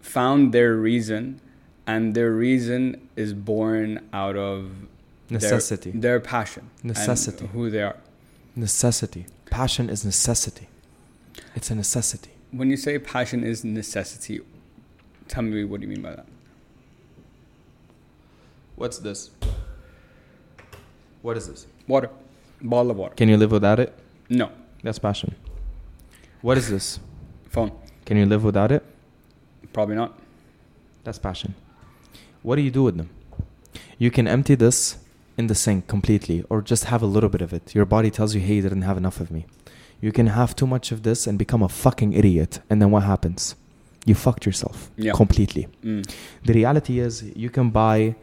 found 0.00 0.54
their 0.54 0.74
reason 0.74 1.38
and 1.86 2.14
their 2.14 2.32
reason 2.32 3.08
is 3.14 3.34
born 3.34 4.08
out 4.12 4.36
of 4.36 4.70
Necessity. 5.28 5.90
their, 5.90 6.18
passion 6.18 6.70
and 6.80 6.88
Necessity. 6.88 7.46
who 7.48 7.68
they 7.68 7.82
are 7.82 7.96
Necessity. 8.56 9.26
Passion 9.50 9.90
is 9.90 10.02
necessity. 10.04 10.68
It's 11.54 11.70
a 11.70 11.74
necessity. 11.74 12.30
When 12.52 12.70
you 12.70 12.76
say 12.76 12.98
passion 12.98 13.44
is 13.44 13.64
necessity 13.64 14.40
tell 15.26 15.42
me 15.42 15.64
what 15.64 15.80
do 15.80 15.86
you 15.86 15.92
mean 15.92 16.02
by 16.02 16.10
that 16.10 16.26
What's 18.78 18.98
this? 18.98 19.30
What 21.22 21.36
is 21.36 21.48
this? 21.48 21.66
water 21.88 22.10
bottle 22.60 22.92
of 22.92 22.96
water 22.96 23.14
Can 23.16 23.28
you 23.28 23.36
live 23.36 23.50
without 23.50 23.80
it? 23.80 23.92
no 24.28 24.50
That's 24.84 25.00
passion. 25.00 25.34
What 26.42 26.56
is 26.56 26.70
this? 26.70 27.00
phone 27.48 27.72
Can 28.04 28.16
you 28.16 28.26
live 28.26 28.44
without 28.44 28.70
it? 28.70 28.84
probably 29.72 29.96
not 29.96 30.16
That's 31.02 31.18
passion. 31.18 31.54
What 32.42 32.54
do 32.56 32.62
you 32.62 32.70
do 32.70 32.84
with 32.84 32.96
them? 32.96 33.10
You 33.98 34.12
can 34.12 34.28
empty 34.28 34.54
this 34.54 34.98
in 35.36 35.48
the 35.48 35.56
sink 35.56 35.88
completely 35.88 36.44
or 36.48 36.62
just 36.62 36.84
have 36.84 37.02
a 37.02 37.06
little 37.06 37.28
bit 37.28 37.42
of 37.42 37.52
it. 37.52 37.74
Your 37.74 37.84
body 37.84 38.10
tells 38.10 38.34
you, 38.34 38.40
hey, 38.40 38.54
you 38.54 38.62
didn't 38.62 38.82
have 38.82 38.96
enough 38.96 39.18
of 39.20 39.30
me. 39.32 39.46
You 40.00 40.12
can 40.12 40.28
have 40.28 40.54
too 40.54 40.66
much 40.66 40.92
of 40.92 41.02
this 41.02 41.26
and 41.26 41.38
become 41.38 41.62
a 41.62 41.68
fucking 41.68 42.12
idiot. 42.12 42.60
And 42.70 42.80
then 42.80 42.90
what 42.90 43.02
happens? 43.02 43.56
You 44.06 44.14
fucked 44.14 44.46
yourself 44.46 44.90
Yeah. 44.96 45.12
completely. 45.12 45.68
mm. 45.84 46.08
The 46.44 46.52
reality 46.52 46.98
is, 47.00 47.22
you 47.34 47.50
can 47.50 47.70
buy, 47.70 48.14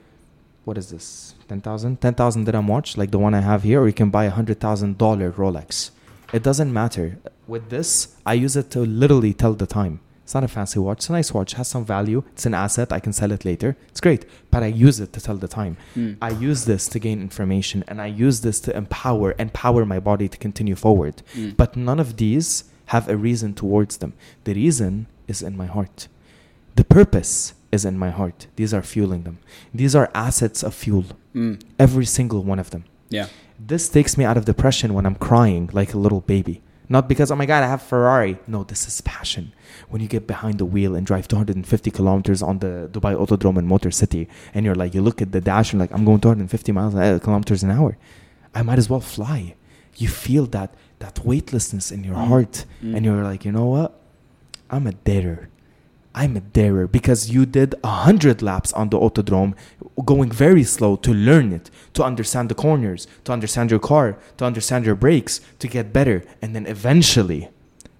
what 0.63 0.77
is 0.77 0.89
this? 0.89 1.35
10,000? 1.47 1.99
10,000 2.01 2.45
dirham 2.45 2.67
watch, 2.67 2.97
like 2.97 3.11
the 3.11 3.19
one 3.19 3.33
I 3.35 3.41
have 3.41 3.63
here, 3.63 3.81
or 3.81 3.87
you 3.87 3.93
can 3.93 4.09
buy 4.09 4.25
a 4.25 4.31
$100,000 4.31 4.95
Rolex. 5.35 5.91
It 6.33 6.41
doesn't 6.43 6.71
matter. 6.73 7.17
With 7.47 7.69
this, 7.69 8.15
I 8.25 8.33
use 8.33 8.55
it 8.55 8.71
to 8.71 8.79
literally 8.79 9.33
tell 9.33 9.53
the 9.53 9.67
time. 9.67 9.99
It's 10.25 10.33
not 10.33 10.43
a 10.43 10.47
fancy 10.47 10.79
watch. 10.79 10.97
It's 10.97 11.09
a 11.09 11.11
nice 11.11 11.31
watch. 11.31 11.53
It 11.53 11.57
has 11.57 11.67
some 11.67 11.85
value. 11.85 12.23
It's 12.33 12.47
an 12.47 12.55
asset. 12.55 12.91
I 12.91 12.99
can 12.99 13.13
sell 13.13 13.31
it 13.31 13.45
later. 13.45 13.77
It's 13.89 14.01
great. 14.01 14.25
But 14.49 14.63
I 14.63 14.65
use 14.65 14.99
it 14.99 15.13
to 15.13 15.21
tell 15.21 15.37
the 15.37 15.47
time. 15.47 15.77
Mm. 15.95 16.17
I 16.19 16.31
use 16.31 16.65
this 16.65 16.87
to 16.89 16.97
gain 16.97 17.21
information 17.21 17.83
and 17.87 18.01
I 18.01 18.07
use 18.07 18.41
this 18.41 18.59
to 18.61 18.75
empower, 18.75 19.35
empower 19.37 19.85
my 19.85 19.99
body 19.99 20.27
to 20.27 20.37
continue 20.39 20.73
forward. 20.73 21.21
Mm. 21.35 21.55
But 21.55 21.75
none 21.75 21.99
of 21.99 22.17
these 22.17 22.63
have 22.87 23.07
a 23.07 23.15
reason 23.15 23.53
towards 23.53 23.97
them. 23.97 24.13
The 24.45 24.55
reason 24.55 25.05
is 25.27 25.43
in 25.43 25.55
my 25.55 25.67
heart. 25.67 26.07
The 26.75 26.83
purpose 26.83 27.53
is 27.71 27.85
in 27.85 27.95
my 27.99 28.09
heart. 28.09 28.47
These 28.55 28.73
are 28.73 28.81
fueling 28.81 29.25
them. 29.25 29.37
These 29.75 29.95
are 29.95 30.09
assets 30.15 30.63
of 30.63 30.73
fuel. 30.73 31.05
Mm. 31.35 31.61
Every 31.77 32.05
single 32.05 32.41
one 32.41 32.57
of 32.57 32.71
them. 32.71 32.85
Yeah. 33.09 33.27
This 33.59 33.89
takes 33.89 34.17
me 34.17 34.25
out 34.25 34.37
of 34.37 34.45
depression 34.45 34.95
when 34.95 35.05
I'm 35.05 35.15
crying 35.29 35.69
like 35.71 35.93
a 35.93 35.99
little 35.99 36.21
baby. 36.21 36.63
Not 36.87 37.07
because, 37.09 37.31
oh 37.31 37.35
my 37.35 37.45
God, 37.45 37.63
I 37.63 37.67
have 37.67 37.81
Ferrari. 37.81 38.37
No, 38.47 38.63
this 38.63 38.87
is 38.87 39.01
passion. 39.01 39.53
When 39.89 40.01
you 40.01 40.07
get 40.07 40.27
behind 40.27 40.59
the 40.59 40.65
wheel 40.65 40.95
and 40.95 41.05
drive 41.05 41.27
250 41.27 41.91
kilometers 41.91 42.41
on 42.43 42.59
the 42.59 42.89
Dubai 42.91 43.15
Autodrome 43.15 43.57
in 43.57 43.67
Motor 43.67 43.91
City, 43.91 44.27
and 44.53 44.65
you're 44.65 44.75
like, 44.75 44.93
you 44.93 45.01
look 45.01 45.21
at 45.21 45.31
the 45.31 45.41
dash 45.41 45.73
and 45.73 45.79
like, 45.79 45.91
I'm 45.91 46.05
going 46.05 46.19
250 46.19 46.71
miles 46.71 46.95
uh, 46.95 47.19
kilometers 47.21 47.63
an 47.63 47.71
hour. 47.71 47.97
I 48.53 48.61
might 48.61 48.77
as 48.77 48.89
well 48.89 49.01
fly. 49.01 49.55
You 49.97 50.07
feel 50.07 50.45
that 50.47 50.73
that 50.99 51.25
weightlessness 51.25 51.91
in 51.91 52.03
your 52.03 52.15
Mm. 52.15 52.27
heart, 52.27 52.65
Mm. 52.83 52.95
and 52.95 53.05
you're 53.05 53.23
like, 53.23 53.43
you 53.45 53.51
know 53.51 53.65
what? 53.65 53.99
I'm 54.69 54.87
a 54.87 54.91
darer. 54.93 55.49
I'm 56.15 56.37
a 56.37 56.39
darer 56.39 56.87
because 56.87 57.29
you 57.29 57.45
did 57.45 57.75
a 57.83 57.89
hundred 58.07 58.41
laps 58.41 58.71
on 58.71 58.89
the 58.89 58.97
autodrome, 58.97 59.53
going 60.05 60.31
very 60.31 60.63
slow 60.63 60.95
to 60.95 61.13
learn 61.13 61.51
it, 61.51 61.69
to 61.93 62.03
understand 62.03 62.47
the 62.47 62.55
corners, 62.55 63.05
to 63.25 63.33
understand 63.33 63.69
your 63.69 63.81
car, 63.81 64.17
to 64.37 64.45
understand 64.45 64.85
your 64.85 64.95
brakes, 64.95 65.41
to 65.59 65.67
get 65.67 65.91
better, 65.91 66.23
and 66.41 66.55
then 66.55 66.65
eventually, 66.67 67.49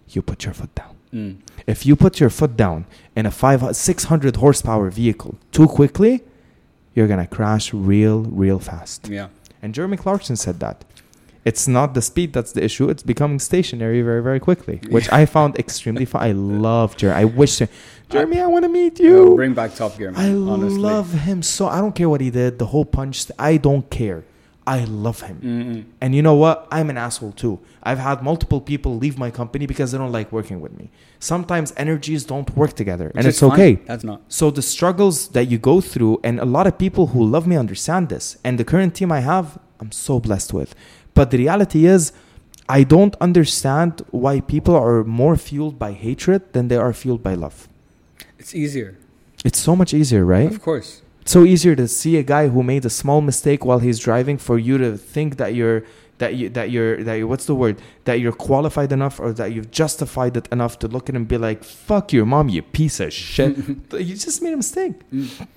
you 0.10 0.22
put 0.22 0.46
your 0.46 0.54
foot 0.54 0.74
down. 0.74 0.96
Mm. 1.14 1.38
If 1.68 1.86
you 1.86 1.98
put 1.98 2.22
your 2.22 2.30
foot 2.30 2.56
down 2.56 2.86
in 3.18 3.26
a 3.26 3.32
five, 3.32 3.76
600 3.76 4.38
horsepower 4.38 4.90
vehicle 4.90 5.38
too 5.52 5.68
quickly, 5.68 6.24
you're 6.94 7.08
gonna 7.08 7.28
crash 7.28 7.74
real, 7.74 8.22
real 8.24 8.60
fast. 8.60 9.10
Yeah. 9.10 9.28
And 9.62 9.74
Jeremy 9.74 9.98
Clarkson 9.98 10.38
said 10.38 10.62
that. 10.62 10.86
It's 11.46 11.68
not 11.68 11.94
the 11.94 12.02
speed 12.02 12.34
that's 12.34 12.54
the 12.54 12.64
issue. 12.64 12.90
It's 12.90 13.04
becoming 13.04 13.38
stationary 13.38 14.02
very, 14.02 14.24
very 14.24 14.40
quickly, 14.40 14.82
which 14.90 15.12
I 15.12 15.28
found 15.28 15.58
extremely 15.60 16.06
fun. 16.06 16.24
I 16.24 16.32
love 16.68 16.98
Jeremy. 16.98 17.22
I 17.22 17.26
wish, 17.26 17.62
Jeremy, 18.10 18.42
I 18.42 18.48
want 18.48 18.64
to 18.64 18.70
meet 18.70 19.00
you. 19.00 19.36
Bring 19.36 19.54
back 19.54 19.76
Top 19.76 19.96
Gear, 19.98 20.12
man. 20.12 20.20
I 20.20 20.52
honestly. 20.52 20.80
love 20.80 21.14
him 21.14 21.44
so. 21.44 21.68
I 21.68 21.78
don't 21.80 21.94
care 21.94 22.10
what 22.10 22.20
he 22.22 22.32
did. 22.32 22.58
The 22.58 22.66
whole 22.66 22.84
punch. 22.84 23.32
I 23.38 23.58
don't 23.58 23.88
care. 23.92 24.24
I 24.68 24.86
love 24.86 25.22
him. 25.22 25.38
Mm-mm. 25.44 25.86
And 26.02 26.16
you 26.16 26.24
know 26.24 26.34
what? 26.34 26.68
I'm 26.72 26.90
an 26.90 26.98
asshole 26.98 27.34
too. 27.34 27.60
I've 27.84 28.00
had 28.00 28.24
multiple 28.24 28.60
people 28.60 28.98
leave 28.98 29.18
my 29.20 29.30
company 29.30 29.68
because 29.68 29.92
they 29.92 30.00
don't 30.00 30.12
like 30.12 30.32
working 30.32 30.60
with 30.60 30.76
me. 30.76 30.90
Sometimes 31.20 31.72
energies 31.78 32.24
don't 32.24 32.50
work 32.58 32.74
together, 32.74 33.12
and 33.14 33.28
it's 33.28 33.40
fine. 33.40 33.52
okay. 33.52 33.76
That's 33.86 34.04
not. 34.04 34.22
So 34.28 34.50
the 34.50 34.64
struggles 34.64 35.28
that 35.30 35.46
you 35.52 35.60
go 35.60 35.82
through, 35.82 36.20
and 36.24 36.40
a 36.40 36.46
lot 36.46 36.66
of 36.66 36.80
people 36.80 37.08
who 37.08 37.24
love 37.24 37.46
me 37.46 37.56
understand 37.56 38.10
this. 38.10 38.38
And 38.44 38.60
the 38.60 38.64
current 38.64 38.96
team 38.96 39.12
I 39.12 39.20
have, 39.20 39.60
I'm 39.80 39.92
so 39.92 40.20
blessed 40.20 40.52
with. 40.52 40.74
But 41.16 41.32
the 41.32 41.38
reality 41.40 41.86
is, 41.96 42.12
I 42.70 42.84
don't 42.84 43.16
understand 43.28 43.92
why 44.12 44.42
people 44.42 44.76
are 44.76 45.04
more 45.04 45.36
fueled 45.38 45.78
by 45.80 45.92
hatred 45.94 46.42
than 46.54 46.68
they 46.68 46.78
are 46.78 46.94
fueled 46.94 47.24
by 47.24 47.34
love. 47.36 47.68
It's 48.38 48.54
easier. 48.54 48.98
It's 49.44 49.60
so 49.60 49.76
much 49.76 49.92
easier, 49.94 50.24
right? 50.26 50.50
Of 50.52 50.62
course. 50.62 51.02
It's 51.22 51.32
so 51.32 51.44
easier 51.44 51.76
to 51.76 51.88
see 51.88 52.18
a 52.18 52.24
guy 52.24 52.48
who 52.50 52.62
made 52.64 52.86
a 52.86 52.90
small 52.90 53.22
mistake 53.22 53.66
while 53.66 53.80
he's 53.80 54.00
driving 54.00 54.38
for 54.38 54.58
you 54.60 54.78
to 54.78 54.98
think 54.98 55.38
that 55.38 55.56
you're 55.56 55.84
that 56.20 56.36
you 56.36 56.50
that 56.50 56.70
you're 56.72 57.04
that 57.04 57.16
you 57.20 57.28
what's 57.28 57.46
the 57.46 57.56
word 57.56 57.76
that 58.06 58.20
you're 58.22 58.32
qualified 58.50 58.92
enough 58.92 59.20
or 59.20 59.34
that 59.34 59.52
you've 59.54 59.70
justified 59.70 60.38
it 60.38 60.48
enough 60.52 60.80
to 60.80 60.88
look 60.88 61.10
at 61.10 61.16
him 61.16 61.24
and 61.24 61.28
be 61.28 61.38
like 61.38 61.62
fuck 61.64 62.14
your 62.14 62.26
mom 62.26 62.48
you 62.48 62.62
piece 62.62 63.02
of 63.02 63.12
shit 63.12 63.58
you 64.08 64.16
just 64.16 64.42
made 64.42 64.54
a 64.54 64.58
mistake 64.66 64.94
Mm. 65.12 65.48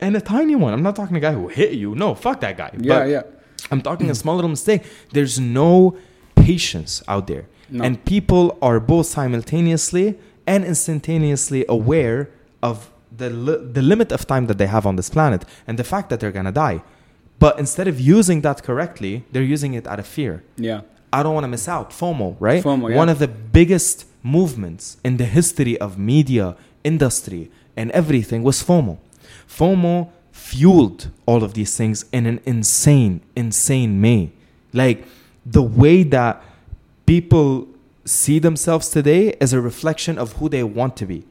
and 0.00 0.14
a 0.14 0.20
tiny 0.20 0.54
one 0.54 0.74
i'm 0.74 0.82
not 0.82 0.96
talking 0.96 1.16
a 1.16 1.20
guy 1.20 1.32
who 1.32 1.48
hit 1.48 1.72
you 1.72 1.94
no 1.94 2.14
fuck 2.14 2.40
that 2.40 2.58
guy 2.58 2.70
Yeah, 2.78 2.98
But 2.98 3.08
yeah. 3.08 3.22
I'm 3.70 3.80
talking 3.82 4.10
a 4.10 4.14
small 4.14 4.34
little 4.36 4.50
mistake 4.50 4.82
there's 5.12 5.38
no 5.38 5.96
patience 6.34 7.02
out 7.08 7.26
there 7.26 7.44
No. 7.70 7.84
and 7.84 7.92
people 8.04 8.44
are 8.60 8.78
both 8.80 9.06
simultaneously 9.06 10.18
and 10.46 10.64
instantaneously 10.64 11.64
aware 11.68 12.28
of 12.62 12.90
the, 13.16 13.30
li- 13.30 13.62
the 13.76 13.82
limit 13.82 14.10
of 14.12 14.26
time 14.26 14.46
that 14.48 14.58
they 14.58 14.66
have 14.66 14.84
on 14.86 14.96
this 14.96 15.08
planet 15.10 15.44
and 15.66 15.78
the 15.78 15.84
fact 15.84 16.08
that 16.10 16.18
they're 16.20 16.32
going 16.32 16.46
to 16.46 16.52
die. 16.52 16.82
But 17.38 17.58
instead 17.58 17.86
of 17.88 18.00
using 18.00 18.40
that 18.42 18.62
correctly, 18.62 19.24
they're 19.32 19.50
using 19.56 19.74
it 19.74 19.86
out 19.86 19.98
of 19.98 20.06
fear. 20.06 20.42
yeah. 20.56 20.80
I 21.14 21.22
don't 21.22 21.34
want 21.34 21.44
to 21.44 21.48
miss 21.56 21.68
out. 21.68 21.90
FOMO, 21.90 22.36
right? 22.40 22.62
FOMO, 22.64 22.88
yeah. 22.90 22.96
One 22.96 23.10
of 23.14 23.18
the 23.18 23.28
biggest 23.28 24.06
movements 24.22 24.96
in 25.04 25.18
the 25.18 25.26
history 25.38 25.74
of 25.78 25.98
media, 25.98 26.56
industry, 26.84 27.50
and 27.76 27.90
everything 27.92 28.42
was 28.42 28.62
FOMO. 28.62 28.94
FOMO 29.46 30.08
fueled 30.42 31.08
all 31.24 31.42
of 31.44 31.54
these 31.54 31.76
things 31.76 32.04
in 32.12 32.26
an 32.26 32.40
insane, 32.44 33.20
insane 33.36 34.02
way. 34.02 34.32
Like 34.72 35.04
the 35.46 35.62
way 35.62 36.02
that 36.16 36.42
people 37.06 37.68
see 38.04 38.38
themselves 38.38 38.88
today 38.88 39.24
is 39.40 39.52
a 39.52 39.60
reflection 39.60 40.18
of 40.18 40.34
who 40.34 40.48
they 40.48 40.64
want 40.64 40.96
to 40.96 41.06
be. 41.06 41.24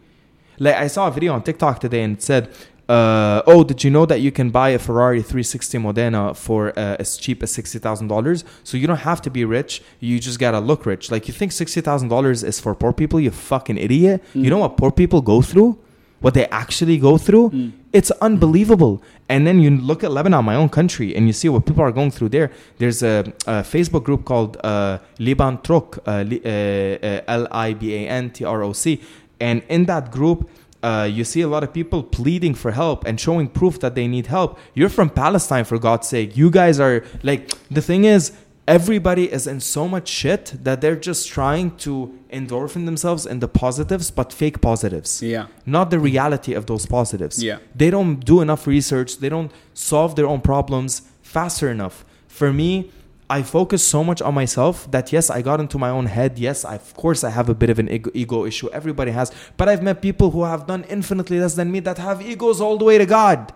Like 0.59 0.75
I 0.75 0.87
saw 0.87 1.07
a 1.07 1.11
video 1.11 1.33
on 1.33 1.43
TikTok 1.43 1.79
today 1.79 2.03
and 2.03 2.17
it 2.17 2.23
said, 2.23 2.43
uh, 2.87 3.41
"Oh, 3.45 3.63
did 3.63 3.83
you 3.83 3.91
know 3.95 4.05
that 4.05 4.19
you 4.25 4.31
can 4.31 4.49
buy 4.49 4.69
a 4.69 4.79
Ferrari 4.79 5.21
360 5.21 5.77
Modena 5.79 6.33
for 6.33 6.69
uh, 6.77 7.03
as 7.03 7.17
cheap 7.17 7.41
as 7.43 7.51
sixty 7.51 7.79
thousand 7.79 8.07
dollars? 8.07 8.43
So 8.63 8.77
you 8.77 8.85
don't 8.87 9.03
have 9.11 9.21
to 9.23 9.29
be 9.29 9.43
rich. 9.43 9.81
You 9.99 10.19
just 10.19 10.39
gotta 10.39 10.59
look 10.59 10.85
rich. 10.85 11.11
Like 11.13 11.27
you 11.27 11.33
think 11.33 11.51
sixty 11.51 11.81
thousand 11.81 12.09
dollars 12.09 12.43
is 12.43 12.59
for 12.59 12.73
poor 12.75 12.93
people? 12.93 13.19
You 13.19 13.31
fucking 13.31 13.77
idiot. 13.77 14.23
You 14.33 14.49
know 14.49 14.59
what 14.59 14.77
poor 14.77 14.91
people 14.91 15.21
go 15.21 15.41
through? 15.41 15.77
What 16.21 16.33
they 16.33 16.45
actually 16.47 16.97
go 16.97 17.17
through? 17.17 17.49
Mm. 17.49 17.71
It's 17.91 18.11
unbelievable. 18.21 19.01
And 19.27 19.45
then 19.45 19.59
you 19.59 19.71
look 19.71 20.03
at 20.03 20.11
Lebanon, 20.11 20.45
my 20.45 20.55
own 20.55 20.69
country, 20.69 21.15
and 21.15 21.27
you 21.27 21.33
see 21.33 21.49
what 21.49 21.65
people 21.65 21.83
are 21.83 21.91
going 21.91 22.11
through 22.11 22.29
there. 22.29 22.51
There's 22.77 23.03
a, 23.03 23.33
a 23.47 23.63
Facebook 23.63 24.03
group 24.03 24.23
called 24.23 24.57
uh, 24.63 24.99
Liban 25.19 25.61
Troc, 25.63 25.97
uh, 26.05 26.11
uh, 26.11 26.13
uh, 26.13 27.21
L 27.27 27.47
I 27.51 27.73
B 27.73 27.95
A 27.95 28.07
N 28.07 28.29
T 28.29 28.45
R 28.45 28.63
O 28.63 28.71
C. 28.73 29.01
And 29.39 29.63
in 29.67 29.85
that 29.85 30.11
group, 30.11 30.49
uh, 30.83 31.07
you 31.11 31.23
see 31.23 31.41
a 31.41 31.47
lot 31.47 31.63
of 31.63 31.73
people 31.73 32.03
pleading 32.03 32.55
for 32.55 32.71
help 32.71 33.05
and 33.05 33.19
showing 33.19 33.47
proof 33.47 33.79
that 33.79 33.95
they 33.95 34.07
need 34.07 34.27
help. 34.27 34.59
You're 34.73 34.89
from 34.89 35.09
Palestine, 35.09 35.65
for 35.65 35.77
God's 35.77 36.07
sake. 36.07 36.37
You 36.37 36.49
guys 36.49 36.79
are 36.79 37.03
like, 37.23 37.49
the 37.69 37.81
thing 37.81 38.05
is, 38.05 38.31
everybody 38.67 39.31
is 39.31 39.47
in 39.47 39.59
so 39.59 39.87
much 39.87 40.07
shit 40.07 40.53
that 40.63 40.81
they're 40.81 40.95
just 40.95 41.27
trying 41.27 41.75
to 41.77 42.17
endorphin 42.31 42.85
themselves 42.85 43.25
in 43.25 43.39
the 43.39 43.47
positives, 43.47 44.11
but 44.11 44.31
fake 44.31 44.61
positives 44.61 45.21
Yeah. 45.21 45.47
not 45.65 45.89
the 45.89 45.99
reality 45.99 46.53
of 46.53 46.65
those 46.67 46.85
positives. 46.85 47.43
Yeah. 47.43 47.57
They 47.75 47.89
don't 47.89 48.23
do 48.23 48.41
enough 48.41 48.67
research, 48.67 49.17
they 49.17 49.29
don't 49.29 49.51
solve 49.73 50.15
their 50.15 50.27
own 50.27 50.41
problems 50.41 51.01
faster 51.21 51.69
enough. 51.69 52.05
For 52.27 52.53
me, 52.53 52.91
I 53.29 53.43
focus 53.43 53.81
so 53.87 54.03
much 54.03 54.21
on 54.21 54.33
myself 54.33 54.89
that 54.91 55.11
yes, 55.13 55.29
I 55.29 55.41
got 55.41 55.59
into 55.61 55.77
my 55.77 55.89
own 55.89 56.05
head. 56.07 56.37
Yes, 56.37 56.65
I, 56.65 56.75
of 56.75 56.93
course, 56.95 57.23
I 57.23 57.29
have 57.29 57.47
a 57.47 57.53
bit 57.53 57.69
of 57.69 57.79
an 57.79 57.87
ego, 57.89 58.11
ego 58.13 58.45
issue. 58.45 58.67
Everybody 58.73 59.11
has. 59.11 59.31
But 59.55 59.69
I've 59.69 59.81
met 59.81 60.01
people 60.01 60.31
who 60.31 60.43
have 60.43 60.67
done 60.67 60.83
infinitely 60.89 61.39
less 61.39 61.55
than 61.55 61.71
me 61.71 61.79
that 61.81 61.97
have 61.97 62.21
egos 62.21 62.59
all 62.59 62.77
the 62.77 62.83
way 62.83 62.97
to 62.97 63.05
God. 63.05 63.53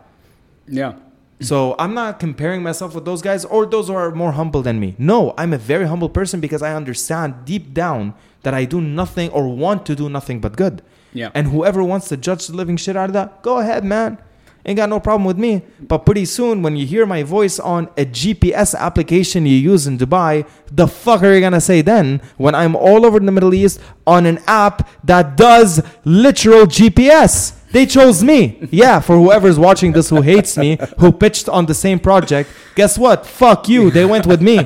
Yeah. 0.65 0.93
So 1.41 1.75
I'm 1.77 1.93
not 1.93 2.19
comparing 2.19 2.63
myself 2.63 2.95
with 2.95 3.05
those 3.05 3.21
guys 3.21 3.43
or 3.45 3.65
those 3.65 3.87
who 3.87 3.93
are 3.93 4.11
more 4.11 4.31
humble 4.31 4.61
than 4.61 4.79
me. 4.79 4.95
No, 4.97 5.33
I'm 5.37 5.53
a 5.53 5.57
very 5.57 5.85
humble 5.85 6.09
person 6.09 6.39
because 6.39 6.61
I 6.61 6.73
understand 6.73 7.45
deep 7.45 7.73
down 7.73 8.13
that 8.43 8.53
I 8.53 8.65
do 8.65 8.79
nothing 8.79 9.29
or 9.31 9.53
want 9.53 9.85
to 9.87 9.95
do 9.95 10.07
nothing 10.09 10.39
but 10.39 10.55
good. 10.55 10.81
Yeah. 11.13 11.31
And 11.33 11.47
whoever 11.47 11.83
wants 11.83 12.07
to 12.09 12.17
judge 12.17 12.47
the 12.47 12.55
living 12.55 12.77
shit 12.77 12.95
out 12.95 13.09
of 13.09 13.13
that, 13.13 13.41
go 13.41 13.59
ahead, 13.59 13.83
man. 13.83 14.17
Ain't 14.65 14.77
got 14.77 14.89
no 14.89 14.99
problem 14.99 15.25
with 15.25 15.37
me. 15.37 15.61
But 15.79 15.99
pretty 15.99 16.25
soon, 16.25 16.63
when 16.63 16.75
you 16.75 16.87
hear 16.87 17.05
my 17.05 17.21
voice 17.21 17.59
on 17.59 17.87
a 17.97 18.05
GPS 18.05 18.73
application 18.73 19.45
you 19.45 19.57
use 19.57 19.85
in 19.85 19.97
Dubai, 19.97 20.47
the 20.71 20.87
fuck 20.87 21.21
are 21.21 21.33
you 21.33 21.39
gonna 21.39 21.61
say 21.61 21.81
then 21.81 22.19
when 22.37 22.55
I'm 22.55 22.75
all 22.75 23.05
over 23.05 23.19
the 23.19 23.31
Middle 23.31 23.53
East 23.53 23.79
on 24.07 24.25
an 24.25 24.39
app 24.47 24.89
that 25.03 25.37
does 25.37 25.83
literal 26.03 26.65
GPS? 26.65 27.53
They 27.75 27.85
chose 27.85 28.23
me. 28.23 28.57
Yeah, 28.71 29.01
for 29.01 29.17
whoever's 29.17 29.59
watching 29.59 29.91
this 29.91 30.07
who 30.09 30.21
hates 30.21 30.55
me, 30.55 30.77
who 30.97 31.11
pitched 31.11 31.49
on 31.49 31.65
the 31.65 31.73
same 31.73 31.99
project, 31.99 32.49
guess 32.73 32.97
what? 32.97 33.25
Fuck 33.25 33.67
you. 33.67 33.91
They 33.91 34.05
went 34.05 34.25
with 34.25 34.41
me. 34.41 34.65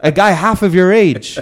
A 0.00 0.10
guy 0.10 0.32
half 0.32 0.60
of 0.62 0.74
your 0.74 0.92
age. 0.92 1.38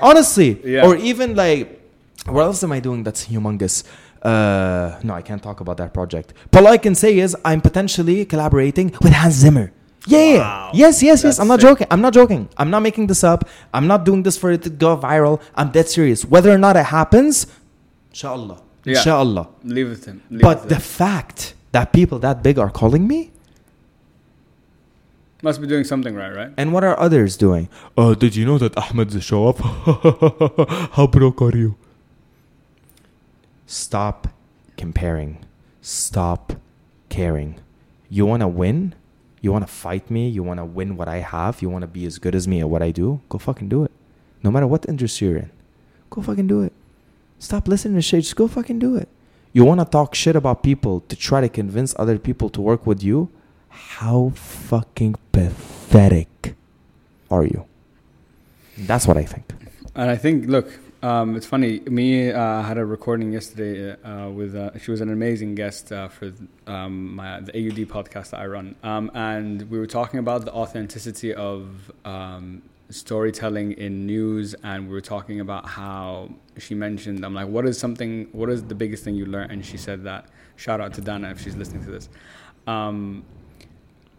Honestly. 0.00 0.50
Yeah. 0.64 0.86
Or 0.86 0.96
even 0.96 1.34
like, 1.36 1.78
what 2.24 2.44
else 2.44 2.64
am 2.64 2.72
I 2.72 2.80
doing 2.80 3.04
that's 3.04 3.26
humongous? 3.26 3.84
Uh, 4.22 4.98
no, 5.02 5.12
I 5.12 5.20
can't 5.20 5.42
talk 5.42 5.60
about 5.60 5.76
that 5.76 5.92
project. 5.92 6.32
But 6.50 6.62
all 6.62 6.72
I 6.72 6.78
can 6.78 6.94
say 6.94 7.18
is 7.18 7.36
I'm 7.44 7.60
potentially 7.60 8.24
collaborating 8.24 8.94
with 9.02 9.12
Hans 9.12 9.34
Zimmer. 9.34 9.74
Yeah. 10.06 10.38
Wow. 10.38 10.70
Yes, 10.72 11.02
yes, 11.02 11.22
yes. 11.22 11.38
I'm 11.38 11.48
not 11.48 11.60
sick. 11.60 11.68
joking. 11.68 11.86
I'm 11.90 12.00
not 12.00 12.14
joking. 12.14 12.48
I'm 12.56 12.70
not 12.70 12.80
making 12.80 13.08
this 13.08 13.22
up. 13.22 13.46
I'm 13.74 13.86
not 13.86 14.06
doing 14.06 14.22
this 14.22 14.38
for 14.38 14.50
it 14.52 14.62
to 14.62 14.70
go 14.70 14.96
viral. 14.96 15.42
I'm 15.54 15.70
dead 15.70 15.86
serious. 15.86 16.24
Whether 16.24 16.50
or 16.50 16.56
not 16.56 16.76
it 16.76 16.86
happens, 16.86 17.46
inshallah. 18.08 18.62
Yeah. 18.86 18.98
Inshallah. 18.98 19.48
Leave 19.64 19.90
it 19.90 20.02
to 20.02 20.10
him. 20.12 20.22
Leave 20.30 20.40
But 20.42 20.62
to 20.62 20.68
the 20.68 20.74
him. 20.76 20.80
fact 20.80 21.54
that 21.72 21.92
people 21.92 22.18
that 22.20 22.42
big 22.42 22.58
are 22.58 22.70
calling 22.70 23.06
me, 23.06 23.30
must 25.42 25.60
be 25.60 25.66
doing 25.66 25.84
something 25.84 26.14
right, 26.14 26.34
right? 26.34 26.50
and 26.56 26.72
what 26.72 26.82
are 26.82 26.98
others 26.98 27.36
doing? 27.36 27.68
Uh, 27.96 28.14
did 28.14 28.34
you 28.34 28.46
know 28.46 28.56
that 28.58 28.76
Ahmad's 28.78 29.14
a 29.14 29.20
show 29.20 29.44
off? 29.46 29.58
How 30.96 31.06
broke 31.06 31.42
are 31.42 31.54
you? 31.56 31.76
Stop 33.66 34.28
comparing. 34.76 35.44
Stop 35.82 36.54
caring. 37.08 37.60
You 38.08 38.24
want 38.26 38.40
to 38.40 38.48
win? 38.48 38.94
You 39.40 39.52
want 39.52 39.66
to 39.66 39.72
fight 39.72 40.10
me? 40.10 40.28
You 40.28 40.42
want 40.42 40.58
to 40.58 40.64
win 40.64 40.96
what 40.96 41.06
I 41.08 41.16
have? 41.18 41.60
You 41.62 41.68
want 41.70 41.82
to 41.82 41.86
be 41.88 42.06
as 42.06 42.18
good 42.18 42.34
as 42.34 42.48
me 42.48 42.60
at 42.60 42.68
what 42.70 42.82
I 42.82 42.90
do? 42.90 43.20
Go 43.28 43.38
fucking 43.38 43.68
do 43.68 43.84
it. 43.84 43.90
No 44.42 44.50
matter 44.50 44.66
what 44.66 44.88
industry 44.88 45.28
you're 45.28 45.36
in, 45.38 45.50
go 46.10 46.22
fucking 46.22 46.46
do 46.46 46.62
it. 46.62 46.72
Stop 47.38 47.68
listening 47.68 47.94
to 47.96 48.02
shit. 48.02 48.22
Just 48.22 48.36
go 48.36 48.48
fucking 48.48 48.78
do 48.78 48.96
it. 48.96 49.08
You 49.52 49.64
want 49.64 49.80
to 49.80 49.86
talk 49.86 50.14
shit 50.14 50.36
about 50.36 50.62
people 50.62 51.00
to 51.08 51.16
try 51.16 51.40
to 51.40 51.48
convince 51.48 51.94
other 51.98 52.18
people 52.18 52.50
to 52.50 52.60
work 52.60 52.86
with 52.86 53.02
you? 53.02 53.30
How 53.68 54.32
fucking 54.34 55.16
pathetic 55.32 56.54
are 57.30 57.44
you? 57.44 57.66
That's 58.78 59.06
what 59.06 59.16
I 59.16 59.24
think. 59.24 59.44
And 59.94 60.10
I 60.10 60.16
think, 60.16 60.46
look, 60.46 60.78
um, 61.02 61.36
it's 61.36 61.46
funny. 61.46 61.80
Me 61.80 62.30
uh, 62.30 62.62
had 62.62 62.78
a 62.78 62.84
recording 62.84 63.32
yesterday 63.32 63.92
uh, 64.02 64.28
with. 64.28 64.54
Uh, 64.54 64.78
she 64.78 64.90
was 64.90 65.00
an 65.00 65.10
amazing 65.10 65.54
guest 65.54 65.92
uh, 65.92 66.08
for 66.08 66.32
um, 66.66 67.14
my, 67.14 67.40
the 67.40 67.52
AUD 67.52 67.88
podcast 67.88 68.30
that 68.30 68.40
I 68.40 68.46
run, 68.46 68.74
um, 68.82 69.10
and 69.14 69.70
we 69.70 69.78
were 69.78 69.86
talking 69.86 70.18
about 70.18 70.44
the 70.44 70.52
authenticity 70.52 71.32
of 71.32 71.92
um, 72.04 72.62
storytelling 72.90 73.72
in 73.72 74.06
news, 74.06 74.54
and 74.62 74.86
we 74.86 74.92
were 74.92 75.00
talking 75.00 75.40
about 75.40 75.68
how 75.68 76.30
she 76.58 76.74
mentioned. 76.74 77.24
I'm 77.24 77.34
like, 77.34 77.48
what 77.48 77.66
is 77.66 77.78
something? 77.78 78.28
What 78.32 78.50
is 78.50 78.64
the 78.64 78.74
biggest 78.74 79.04
thing 79.04 79.14
you 79.14 79.26
learned? 79.26 79.52
And 79.52 79.64
she 79.64 79.76
said 79.76 80.04
that. 80.04 80.26
Shout 80.56 80.80
out 80.80 80.94
to 80.94 81.00
Dana 81.00 81.30
if 81.30 81.40
she's 81.40 81.56
listening 81.56 81.84
to 81.84 81.90
this. 81.90 82.08
Um, 82.66 83.24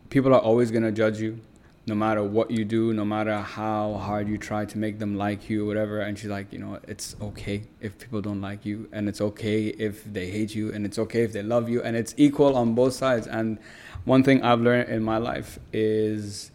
people 0.09 0.33
are 0.33 0.39
always 0.39 0.71
gonna 0.71 0.91
judge 0.91 1.19
you 1.19 1.39
no 1.87 1.95
matter 1.95 2.21
what 2.21 2.51
you 2.51 2.65
do, 2.65 2.93
no 2.93 3.05
matter 3.05 3.37
how 3.37 3.93
hard 3.93 4.27
you 4.27 4.37
try 4.37 4.65
to 4.65 4.77
make 4.77 4.99
them 4.99 5.15
like 5.17 5.49
you, 5.49 5.63
or 5.63 5.67
whatever. 5.67 6.01
And 6.01 6.19
she's 6.19 6.29
like, 6.29 6.51
you 6.51 6.59
know, 6.59 6.79
it's 6.85 7.15
okay 7.21 7.63
if 7.79 7.97
people 7.97 8.21
don't 8.21 8.41
like 8.41 8.65
you, 8.65 8.89
and 8.91 9.07
it's 9.07 9.21
okay 9.21 9.67
if 9.67 10.03
they 10.03 10.29
hate 10.29 10.53
you, 10.53 10.73
and 10.73 10.85
it's 10.85 10.99
okay 10.99 11.23
if 11.23 11.31
they 11.31 11.41
love 11.41 11.69
you, 11.69 11.81
and 11.81 11.95
it's 11.95 12.13
equal 12.17 12.57
on 12.57 12.75
both 12.75 12.93
sides. 12.93 13.25
And 13.25 13.57
one 14.03 14.21
thing 14.21 14.43
I've 14.43 14.59
learned 14.59 14.89
in 14.89 15.01
my 15.01 15.17
life 15.17 15.59
is 15.71 16.51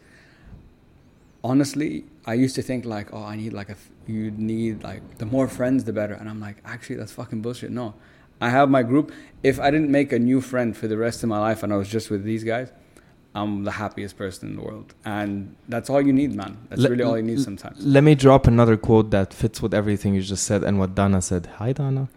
honestly, 1.44 2.04
I 2.26 2.34
used 2.34 2.54
to 2.56 2.62
think 2.62 2.84
like, 2.84 3.12
oh, 3.12 3.22
I 3.22 3.36
need 3.36 3.52
like 3.52 3.68
a, 3.68 3.76
you 4.06 4.30
need 4.30 4.82
like 4.82 5.18
the 5.18 5.26
more 5.26 5.48
friends, 5.48 5.84
the 5.84 5.92
better. 5.92 6.14
And 6.14 6.28
I'm 6.28 6.40
like, 6.40 6.56
actually, 6.64 6.96
that's 6.96 7.12
fucking 7.12 7.42
bullshit. 7.42 7.70
No, 7.70 7.94
I 8.40 8.50
have 8.50 8.68
my 8.68 8.82
group. 8.82 9.12
If 9.42 9.60
I 9.60 9.70
didn't 9.70 9.90
make 9.90 10.12
a 10.12 10.18
new 10.18 10.40
friend 10.40 10.76
for 10.76 10.88
the 10.88 10.96
rest 10.96 11.22
of 11.22 11.28
my 11.28 11.38
life 11.38 11.62
and 11.62 11.72
I 11.72 11.76
was 11.76 11.88
just 11.88 12.10
with 12.10 12.24
these 12.24 12.44
guys, 12.44 12.72
I'm 13.34 13.64
the 13.64 13.72
happiest 13.72 14.16
person 14.18 14.50
in 14.50 14.56
the 14.56 14.62
world. 14.62 14.94
And 15.04 15.56
that's 15.68 15.88
all 15.88 16.02
you 16.02 16.12
need, 16.12 16.34
man. 16.34 16.58
That's 16.68 16.82
really 16.82 17.02
all 17.02 17.16
you 17.16 17.22
need 17.22 17.40
sometimes. 17.40 17.84
Let 17.84 18.04
me 18.04 18.14
drop 18.14 18.46
another 18.46 18.76
quote 18.76 19.10
that 19.10 19.32
fits 19.32 19.62
with 19.62 19.72
everything 19.72 20.14
you 20.14 20.22
just 20.22 20.44
said 20.44 20.62
and 20.62 20.78
what 20.78 20.94
Dana 20.94 21.22
said. 21.22 21.46
Hi, 21.56 21.72
Dana. 21.72 22.08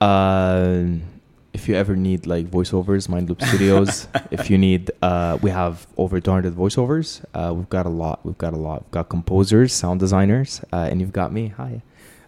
Uh, 0.00 0.84
if 1.52 1.68
you 1.68 1.74
ever 1.74 1.96
need 1.96 2.26
like 2.26 2.50
voiceovers, 2.50 3.08
Mindloop 3.08 3.46
Studios. 3.46 4.08
if 4.30 4.50
you 4.50 4.58
need, 4.58 4.90
uh, 5.02 5.38
we 5.42 5.50
have 5.50 5.86
over 5.96 6.20
200 6.20 6.54
voiceovers. 6.54 7.24
Uh, 7.34 7.52
we've 7.54 7.68
got 7.68 7.86
a 7.86 7.90
lot. 7.90 8.24
We've 8.24 8.38
got 8.38 8.54
a 8.54 8.56
lot. 8.56 8.84
We've 8.84 8.90
got 8.92 9.08
composers, 9.08 9.72
sound 9.72 10.00
designers, 10.00 10.62
uh, 10.72 10.88
and 10.90 11.00
you've 11.00 11.12
got 11.12 11.32
me. 11.32 11.48
Hi. 11.48 11.82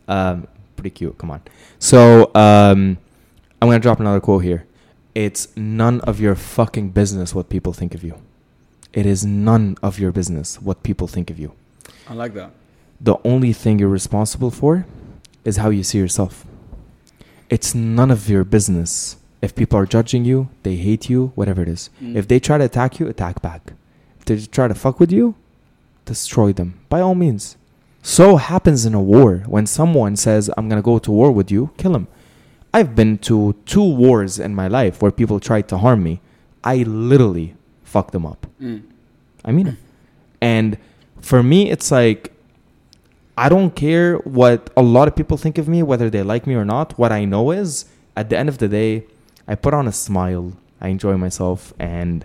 Um, 0.09 0.47
pretty 0.77 0.91
cute. 0.91 1.17
Come 1.19 1.31
on. 1.31 1.43
So 1.79 2.31
um, 2.35 2.99
I'm 3.61 3.69
gonna 3.69 3.81
drop 3.81 4.01
another 4.01 4.21
quote 4.21 4.45
here. 4.45 4.67
It's 5.15 5.49
none 5.57 6.01
of 6.03 6.21
your 6.21 6.35
fucking 6.35 6.91
business 6.91 7.35
what 7.35 7.49
people 7.49 7.73
think 7.73 7.95
of 7.95 8.03
you. 8.05 8.21
It 8.93 9.07
is 9.07 9.25
none 9.25 9.77
of 9.83 9.99
your 9.99 10.13
business 10.13 10.61
what 10.61 10.83
people 10.83 11.07
think 11.07 11.31
of 11.31 11.39
you. 11.39 11.53
I 12.09 12.15
like 12.15 12.35
that. 12.35 12.51
The 13.01 13.17
only 13.25 13.53
thing 13.53 13.79
you're 13.79 13.89
responsible 13.89 14.51
for 14.51 14.87
is 15.45 15.57
how 15.57 15.71
you 15.71 15.83
see 15.83 15.99
yourself. 15.99 16.45
It's 17.51 17.75
none 17.75 18.11
of 18.11 18.29
your 18.29 18.45
business. 18.45 19.17
If 19.43 19.55
people 19.55 19.79
are 19.79 19.87
judging 19.87 20.25
you, 20.25 20.49
they 20.63 20.77
hate 20.77 21.11
you, 21.11 21.33
whatever 21.35 21.63
it 21.63 21.69
is. 21.69 21.91
Mm. 22.03 22.17
If 22.17 22.29
they 22.29 22.41
try 22.41 22.59
to 22.59 22.65
attack 22.65 22.99
you, 22.99 23.09
attack 23.09 23.43
back. 23.43 23.75
If 24.19 24.25
they 24.25 24.41
try 24.41 24.69
to 24.69 24.75
fuck 24.75 24.99
with 24.99 25.13
you, 25.13 25.35
destroy 26.05 26.53
them 26.53 26.81
by 26.89 27.01
all 27.01 27.15
means. 27.15 27.57
So 28.03 28.37
happens 28.37 28.85
in 28.85 28.95
a 28.95 29.01
war 29.01 29.45
when 29.47 29.67
someone 29.67 30.17
says, 30.17 30.51
I'm 30.57 30.69
to 30.69 30.83
go 30.83 30.99
to 30.99 31.11
war 31.11 31.33
with 31.33 31.51
you, 31.51 31.71
kill 31.79 31.95
him. 31.95 32.07
I've 32.73 32.95
been 32.95 33.19
to 33.19 33.55
two 33.65 33.85
wars 33.85 34.39
in 34.39 34.55
my 34.55 34.69
life 34.69 35.01
where 35.01 35.11
people 35.11 35.41
tried 35.41 35.69
to 35.69 35.79
harm 35.79 36.03
me. 36.03 36.21
I 36.63 36.83
literally 36.83 37.55
fucked 37.83 38.13
them 38.13 38.27
up. 38.27 38.47
Mm. 38.61 38.83
I 39.45 39.53
mean 39.53 39.69
it. 39.69 39.77
And 40.41 40.77
for 41.21 41.43
me, 41.43 41.71
it's 41.71 41.91
like, 41.91 42.34
I 43.37 43.49
don't 43.49 43.75
care 43.75 44.17
what 44.19 44.71
a 44.77 44.83
lot 44.83 45.09
of 45.09 45.17
people 45.17 45.37
think 45.37 45.59
of 45.59 45.67
me, 45.69 45.83
whether 45.83 46.09
they 46.09 46.23
like 46.23 46.47
me 46.47 46.55
or 46.55 46.65
not. 46.65 46.97
What 46.99 47.11
I 47.13 47.25
know 47.25 47.51
is, 47.51 47.85
at 48.17 48.31
the 48.31 48.39
end 48.39 48.49
of 48.49 48.59
the 48.59 48.69
day, 48.69 49.05
I 49.49 49.55
put 49.57 49.75
on 49.75 49.89
a 49.89 49.93
smile, 49.93 50.53
I 50.81 50.89
enjoy 50.89 51.17
myself, 51.17 51.73
and 51.79 52.25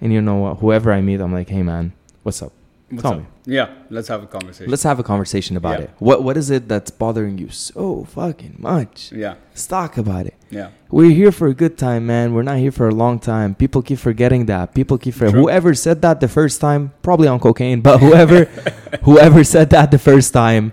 and 0.00 0.12
you 0.12 0.20
know 0.20 0.36
what? 0.36 0.54
Whoever 0.58 0.92
I 0.92 1.00
meet, 1.00 1.20
I'm 1.20 1.32
like, 1.32 1.48
hey 1.48 1.62
man, 1.62 1.92
what's 2.24 2.42
up? 2.42 2.52
What's 2.90 3.02
Tell 3.02 3.12
up? 3.12 3.18
me. 3.20 3.26
Yeah, 3.46 3.70
let's 3.88 4.08
have 4.08 4.22
a 4.22 4.26
conversation. 4.26 4.70
Let's 4.70 4.82
have 4.82 4.98
a 4.98 5.02
conversation 5.04 5.56
about 5.56 5.78
Yeah. 5.78 5.84
it. 5.84 5.90
What 6.00 6.24
what 6.24 6.36
is 6.36 6.50
it 6.50 6.68
that's 6.68 6.90
bothering 6.90 7.38
you 7.38 7.48
so 7.50 8.04
fucking 8.04 8.56
much? 8.58 9.12
yeah, 9.12 9.34
Let's 9.50 9.66
talk 9.66 9.96
about 9.96 10.26
it. 10.26 10.34
Yeah. 10.52 10.68
We're 10.90 11.10
here 11.10 11.32
for 11.32 11.48
a 11.48 11.54
good 11.54 11.76
time, 11.78 12.02
man. 12.06 12.34
We're 12.34 12.42
not 12.52 12.58
here 12.58 12.70
for 12.70 12.86
a 12.88 12.94
long 12.94 13.18
time. 13.18 13.54
People 13.54 13.80
keep 13.82 13.98
forgetting 13.98 14.46
that. 14.52 14.74
People 14.74 14.98
keep 14.98 15.14
for 15.14 15.28
True. 15.30 15.40
whoever 15.40 15.72
said 15.74 16.02
that 16.02 16.20
the 16.20 16.28
first 16.28 16.60
time, 16.60 16.92
probably 17.02 17.26
on 17.26 17.40
cocaine, 17.40 17.80
but 17.80 17.98
whoever 18.04 18.44
whoever 19.08 19.42
said 19.54 19.70
that 19.70 19.90
the 19.90 19.98
first 19.98 20.32
time 20.32 20.72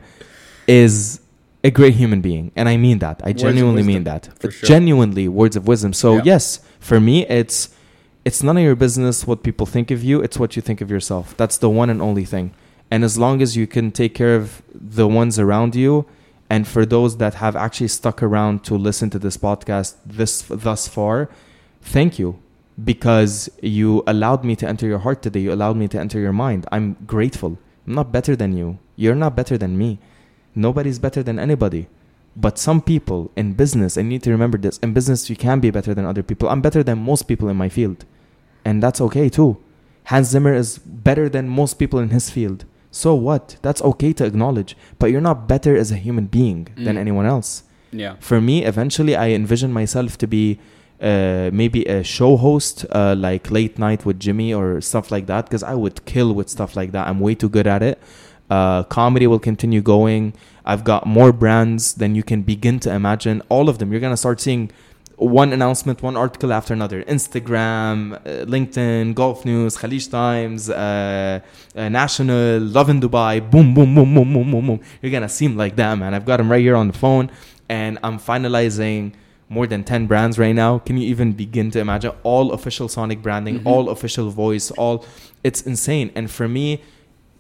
is 0.68 1.22
a 1.64 1.72
great 1.72 1.96
human 1.96 2.22
being. 2.22 2.52
And 2.56 2.68
I 2.70 2.78
mean 2.78 3.00
that. 3.00 3.22
I 3.24 3.30
Words 3.30 3.42
genuinely 3.42 3.82
wisdom, 3.82 3.94
mean 3.94 4.04
that. 4.06 4.30
for 4.40 4.52
sure. 4.52 4.68
Genuinely 4.68 5.28
words 5.28 5.56
of 5.56 5.68
wisdom. 5.68 5.94
So 5.94 6.16
Yeah. 6.18 6.22
yes, 6.26 6.60
for 6.80 7.00
me 7.00 7.26
it's 7.28 7.70
it's 8.26 8.44
none 8.44 8.58
of 8.58 8.64
your 8.64 8.76
business 8.76 9.26
what 9.26 9.44
people 9.44 9.66
think 9.66 9.92
of 9.92 10.04
you. 10.04 10.22
It's 10.22 10.38
what 10.38 10.56
you 10.56 10.62
think 10.62 10.82
of 10.82 10.92
yourself. 10.92 11.36
That's 11.38 11.58
the 11.58 11.70
one 11.70 11.90
and 11.90 12.02
only 12.02 12.26
thing. 12.26 12.52
And 12.92 13.04
as 13.04 13.18
long 13.18 13.42
as 13.42 13.56
you 13.56 13.66
can 13.68 13.92
take 13.92 14.14
care 14.14 14.36
of 14.36 14.62
the 14.74 15.08
ones 15.08 15.40
around 15.40 15.76
you, 15.76 16.06
and 16.50 16.68
for 16.68 16.86
those 16.86 17.18
that 17.18 17.36
have 17.36 17.56
actually 17.56 17.90
stuck 17.90 18.24
around 18.24 18.64
to 18.66 18.76
listen 18.76 19.10
to 19.12 19.20
this 19.20 19.38
podcast 19.38 19.96
this 20.06 20.42
thus 20.42 20.88
far, 20.88 21.30
thank 21.82 22.18
you 22.18 22.40
because 22.84 23.50
you 23.62 24.04
allowed 24.08 24.44
me 24.44 24.56
to 24.56 24.68
enter 24.68 24.88
your 24.88 25.00
heart 25.00 25.22
today. 25.22 25.42
You 25.42 25.54
allowed 25.54 25.78
me 25.78 25.88
to 25.90 26.00
enter 26.00 26.20
your 26.20 26.34
mind. 26.34 26.66
I'm 26.72 26.96
grateful. 27.06 27.58
I'm 27.86 27.94
not 27.94 28.12
better 28.12 28.36
than 28.36 28.56
you. 28.56 28.80
You're 28.96 29.16
not 29.16 29.36
better 29.36 29.58
than 29.58 29.78
me. 29.78 30.00
Nobody's 30.56 31.00
better 31.00 31.22
than 31.22 31.38
anybody. 31.40 31.88
But 32.36 32.58
some 32.58 32.82
people 32.82 33.32
in 33.36 33.54
business, 33.54 33.98
I 33.98 34.02
need 34.02 34.24
to 34.24 34.32
remember 34.32 34.58
this. 34.58 34.78
In 34.80 34.94
business, 34.94 35.30
you 35.30 35.36
can 35.36 35.60
be 35.60 35.72
better 35.72 35.94
than 35.94 36.06
other 36.06 36.24
people. 36.24 36.50
I'm 36.50 36.62
better 36.62 36.84
than 36.84 37.00
most 37.00 37.24
people 37.24 37.50
in 37.50 37.58
my 37.58 37.70
field. 37.70 38.06
And 38.64 38.82
that's 38.82 39.02
okay 39.02 39.30
too. 39.30 39.58
Hans 40.06 40.30
Zimmer 40.30 40.54
is 40.54 40.78
better 40.80 41.30
than 41.30 41.50
most 41.50 41.76
people 41.76 42.00
in 42.00 42.10
his 42.10 42.30
field. 42.30 42.66
So 42.92 43.14
what? 43.14 43.58
That's 43.62 43.82
okay 43.82 44.14
to 44.14 44.26
acknowledge. 44.26 44.76
But 44.98 45.12
you're 45.12 45.22
not 45.22 45.48
better 45.48 45.76
as 45.78 45.92
a 45.92 45.96
human 45.96 46.26
being 46.26 46.68
than 46.76 46.96
Mm. 46.96 47.00
anyone 47.00 47.26
else. 47.26 47.64
Yeah. 47.92 48.16
For 48.20 48.40
me, 48.42 48.64
eventually, 48.66 49.16
I 49.16 49.30
envision 49.30 49.72
myself 49.74 50.18
to 50.20 50.28
be 50.28 50.60
uh, 51.02 51.50
maybe 51.54 51.86
a 51.86 52.04
show 52.04 52.36
host, 52.36 52.86
uh, 52.92 53.16
like 53.18 53.50
late 53.50 53.80
night 53.80 54.06
with 54.06 54.20
Jimmy 54.20 54.54
or 54.54 54.82
stuff 54.82 55.12
like 55.12 55.28
that, 55.28 55.46
because 55.46 55.64
I 55.64 55.74
would 55.74 56.04
kill 56.04 56.34
with 56.34 56.50
stuff 56.50 56.76
like 56.76 56.92
that. 56.92 57.08
I'm 57.08 57.22
way 57.22 57.36
too 57.36 57.48
good 57.48 57.68
at 57.68 57.82
it. 57.82 58.00
Uh, 58.50 58.84
comedy 58.84 59.26
will 59.26 59.40
continue 59.40 59.80
going. 59.82 60.34
I've 60.66 60.84
got 60.84 61.06
more 61.08 61.32
brands 61.32 61.94
than 61.94 62.16
you 62.16 62.24
can 62.24 62.42
begin 62.42 62.82
to 62.82 62.94
imagine. 62.94 63.42
All 63.48 63.70
of 63.70 63.78
them. 63.78 63.92
You're 63.94 64.02
gonna 64.02 64.18
start 64.18 64.42
seeing 64.42 64.72
one 65.20 65.52
announcement, 65.54 66.02
one 66.02 66.16
article 66.16 66.54
after 66.54 66.74
another. 66.74 67.04
Instagram, 67.04 68.16
uh, 68.16 68.46
LinkedIn, 68.46 69.14
Gulf 69.16 69.44
News, 69.46 69.78
Khaleej 69.78 70.10
Times, 70.10 70.70
uh, 70.70 71.40
uh, 71.76 71.90
National, 71.90 72.60
Lovin 72.62 73.02
Dubai. 73.02 73.40
Boom, 73.52 73.74
boom, 73.74 73.94
boom, 73.96 74.14
boom, 74.16 74.34
boom, 74.34 74.52
boom, 74.52 74.68
boom. 74.68 74.80
You're 75.02 75.12
gonna 75.12 75.30
seem 75.30 75.58
like 75.58 75.76
that, 75.76 75.96
man. 75.98 76.14
I've 76.14 76.26
got 76.26 76.38
them 76.38 76.50
right 76.50 76.62
here 76.62 76.76
on 76.76 76.88
the 76.88 76.98
phone, 76.98 77.30
and 77.68 78.00
I'm 78.04 78.18
finalizing 78.18 79.12
more 79.50 79.68
than 79.68 79.84
10 79.84 80.06
brands 80.08 80.38
right 80.40 80.54
now. 80.54 80.78
Can 80.80 80.96
you 80.98 81.08
even 81.08 81.34
begin 81.34 81.72
to 81.72 81.80
imagine 81.80 82.12
all 82.24 82.52
official 82.54 82.88
Sonic 82.88 83.22
branding, 83.22 83.60
Mhm. 83.60 83.66
all 83.66 83.90
official 83.90 84.30
voice, 84.30 84.70
all 84.72 85.04
it's 85.44 85.62
insane. 85.62 86.12
And 86.16 86.30
for 86.30 86.48
me 86.48 86.82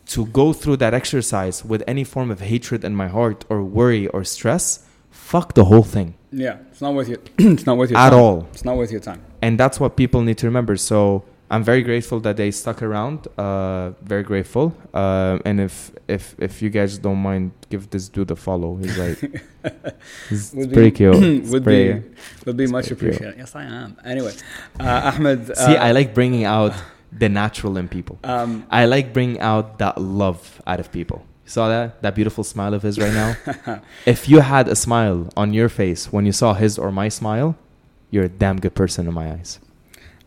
to 0.08 0.26
go 0.26 0.52
through 0.54 0.78
that 0.78 0.94
exercise 0.96 1.64
with 1.64 1.84
any 1.88 2.04
form 2.04 2.32
of 2.32 2.40
hatred 2.42 2.84
in 2.84 2.96
my 2.96 3.08
heart 3.08 3.46
or 3.48 3.64
worry 3.64 4.08
or 4.08 4.24
stress, 4.24 4.80
fuck 5.12 5.54
the 5.54 5.66
whole 5.66 5.84
thing 5.84 6.16
Yeah. 6.32 6.56
It's 6.80 6.82
not 6.82 6.94
worth 6.94 7.10
your. 7.10 7.20
it's 7.38 7.66
not 7.66 7.76
worth 7.78 7.90
your 7.90 8.00
at 8.00 8.12
time. 8.12 8.20
all. 8.20 8.48
It's 8.54 8.64
not 8.64 8.78
worth 8.78 8.90
your 8.90 9.02
time. 9.02 9.22
And 9.42 9.60
that's 9.60 9.82
what 9.82 9.98
people 9.98 10.22
need 10.22 10.38
to 10.38 10.46
remember. 10.48 10.78
So 10.78 11.26
I'm 11.52 11.62
very 11.62 11.82
grateful 11.82 12.22
that 12.22 12.38
they 12.38 12.52
stuck 12.52 12.82
around. 12.82 13.28
Uh, 13.38 13.92
very 14.02 14.24
grateful. 14.24 14.74
Uh, 14.94 15.40
and 15.44 15.60
if 15.60 15.92
if 16.08 16.36
if 16.40 16.62
you 16.62 16.70
guys 16.70 16.98
don't 16.98 17.18
mind, 17.22 17.52
give 17.70 17.90
this 17.90 18.08
dude 18.08 18.32
a 18.32 18.36
follow. 18.38 18.78
He's 18.78 18.98
like, 18.98 19.20
he's 20.30 20.54
Would 20.54 20.70
be- 20.70 20.74
pretty 20.74 20.92
cute. 20.92 21.44
Would 21.52 21.64
pretty- 21.66 22.00
be 22.00 22.06
would 22.46 22.56
be 22.56 22.68
much 22.68 22.88
pretty 22.88 23.00
cute. 23.02 23.16
appreciated. 23.16 23.40
Yes, 23.40 23.56
I 23.58 23.64
am. 23.66 23.98
Anyway, 24.06 24.34
uh, 24.80 25.12
Ahmad. 25.14 25.48
See, 25.58 25.76
uh, 25.76 25.84
I 25.88 25.92
like 25.92 26.14
bringing 26.14 26.46
out 26.46 26.72
the 27.12 27.28
natural 27.28 27.76
in 27.76 27.90
people. 27.90 28.20
Um, 28.24 28.66
I 28.72 28.86
like 28.86 29.12
bringing 29.12 29.42
out 29.42 29.80
that 29.80 30.00
love 30.00 30.62
out 30.66 30.80
of 30.80 30.94
people. 30.94 31.26
Saw 31.50 31.68
that? 31.68 32.04
That 32.04 32.14
beautiful 32.14 32.44
smile 32.44 32.76
of 32.76 32.84
his 32.84 33.00
right 33.00 33.12
now? 33.12 33.82
if 34.06 34.30
you 34.30 34.42
had 34.42 34.68
a 34.68 34.76
smile 34.76 35.30
on 35.36 35.52
your 35.52 35.68
face 35.68 36.14
when 36.14 36.28
you 36.28 36.32
saw 36.32 36.54
his 36.54 36.78
or 36.78 36.92
my 36.92 37.10
smile, 37.10 37.56
you're 38.12 38.26
a 38.26 38.30
damn 38.30 38.60
good 38.60 38.76
person 38.76 39.08
in 39.08 39.16
my 39.16 39.32
eyes. 39.32 39.60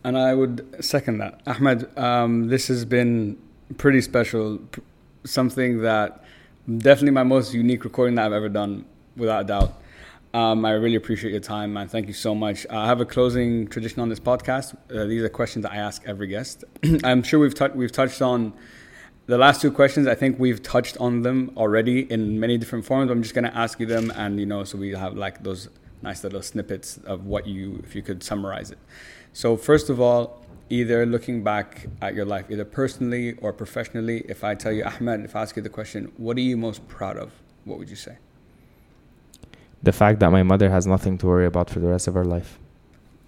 And 0.03 0.17
I 0.17 0.33
would 0.33 0.83
second 0.83 1.19
that. 1.19 1.39
Ahmad, 1.47 1.97
um, 1.97 2.49
this 2.49 2.67
has 2.67 2.83
been 2.83 3.37
pretty 3.77 4.01
special. 4.01 4.57
P- 4.57 4.81
something 5.23 5.81
that 5.83 6.25
definitely 6.67 7.11
my 7.11 7.23
most 7.23 7.53
unique 7.53 7.85
recording 7.85 8.15
that 8.15 8.25
I've 8.25 8.33
ever 8.33 8.49
done, 8.49 8.83
without 9.15 9.43
a 9.43 9.45
doubt. 9.45 9.81
Um, 10.33 10.65
I 10.65 10.71
really 10.71 10.95
appreciate 10.95 11.31
your 11.31 11.39
time, 11.39 11.71
man. 11.71 11.87
Thank 11.87 12.07
you 12.07 12.13
so 12.13 12.35
much. 12.35 12.65
Uh, 12.69 12.79
I 12.79 12.87
have 12.87 12.99
a 12.99 13.05
closing 13.05 13.67
tradition 13.67 14.01
on 14.01 14.09
this 14.09 14.19
podcast. 14.19 14.75
Uh, 14.93 15.05
these 15.05 15.23
are 15.23 15.29
questions 15.29 15.63
I 15.63 15.77
ask 15.77 16.03
every 16.05 16.27
guest. 16.27 16.65
I'm 17.05 17.23
sure 17.23 17.39
we've 17.39 17.55
tou- 17.55 17.71
we've 17.73 17.93
touched 17.93 18.21
on 18.21 18.51
the 19.25 19.37
last 19.37 19.61
two 19.61 19.71
questions. 19.71 20.07
I 20.07 20.15
think 20.15 20.39
we've 20.39 20.61
touched 20.61 20.97
on 20.97 21.21
them 21.21 21.51
already 21.57 22.11
in 22.11 22.39
many 22.39 22.57
different 22.57 22.85
forms. 22.85 23.09
I'm 23.11 23.21
just 23.23 23.33
going 23.35 23.45
to 23.45 23.55
ask 23.57 23.79
you 23.79 23.85
them, 23.85 24.11
and 24.15 24.39
you 24.39 24.45
know, 24.45 24.63
so 24.63 24.77
we 24.77 24.91
have 24.91 25.15
like 25.15 25.43
those 25.43 25.69
nice 26.01 26.23
little 26.23 26.41
snippets 26.41 26.97
of 27.05 27.25
what 27.25 27.47
you, 27.47 27.81
if 27.85 27.95
you 27.95 28.01
could 28.01 28.23
summarize 28.23 28.71
it. 28.71 28.77
So 29.31 29.55
first 29.55 29.89
of 29.89 29.99
all, 30.01 30.45
either 30.69 31.05
looking 31.05 31.43
back 31.43 31.87
at 32.01 32.13
your 32.13 32.25
life, 32.25 32.45
either 32.49 32.65
personally 32.65 33.33
or 33.41 33.53
professionally, 33.53 34.23
if 34.27 34.43
I 34.43 34.55
tell 34.55 34.71
you, 34.71 34.83
Ahmad, 34.83 35.21
if 35.21 35.35
I 35.35 35.41
ask 35.43 35.55
you 35.55 35.61
the 35.61 35.69
question, 35.69 36.11
what 36.17 36.35
are 36.37 36.41
you 36.41 36.57
most 36.57 36.85
proud 36.87 37.17
of? 37.17 37.31
What 37.63 37.79
would 37.79 37.89
you 37.89 37.95
say? 37.95 38.17
The 39.81 39.91
fact 39.91 40.19
that 40.19 40.31
my 40.31 40.43
mother 40.43 40.69
has 40.69 40.85
nothing 40.87 41.17
to 41.19 41.27
worry 41.27 41.45
about 41.45 41.69
for 41.69 41.79
the 41.79 41.87
rest 41.87 42.07
of 42.07 42.13
her 42.13 42.25
life. 42.25 42.59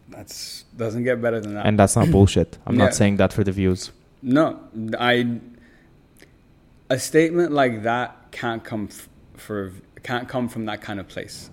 That's 0.09 0.63
doesn't 0.77 1.03
get 1.03 1.21
better 1.21 1.39
than 1.39 1.55
that. 1.55 1.65
And 1.65 1.79
that's 1.79 1.95
not 1.95 2.11
bullshit. 2.15 2.57
I'm 2.65 2.75
Yeah. 2.75 2.85
not 2.85 2.93
saying 2.95 3.17
that 3.17 3.33
for 3.33 3.43
the 3.43 3.51
views. 3.51 3.91
No, 4.21 4.59
I. 4.99 5.39
A 6.89 6.99
statement 6.99 7.51
like 7.51 7.83
that 7.83 8.31
can't 8.31 8.63
come 8.63 8.89
f- 8.91 9.09
for 9.35 9.71
can't 10.03 10.29
come 10.29 10.47
from 10.47 10.65
that 10.65 10.81
kind 10.81 10.99
of 10.99 11.07
place. 11.07 11.49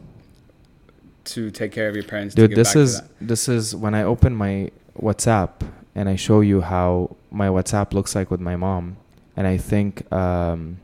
To 1.24 1.50
take 1.50 1.72
care 1.72 1.88
of 1.88 1.94
your 1.94 2.04
parents. 2.04 2.34
to 2.34 2.48
Dude, 2.48 2.56
this 2.56 2.74
is 2.74 3.00
this 3.20 3.48
is 3.48 3.74
when 3.76 3.94
I 3.94 4.02
open 4.02 4.34
my 4.34 4.70
WhatsApp 4.98 5.50
and 5.94 6.08
I 6.08 6.16
show 6.16 6.40
you 6.40 6.60
how 6.60 7.16
my 7.30 7.48
WhatsApp 7.48 7.92
looks 7.92 8.14
like 8.14 8.30
with 8.30 8.40
my 8.40 8.56
mom, 8.56 8.96
and 9.36 9.46
I 9.46 9.56
think 9.56 10.10
um, 10.12 10.78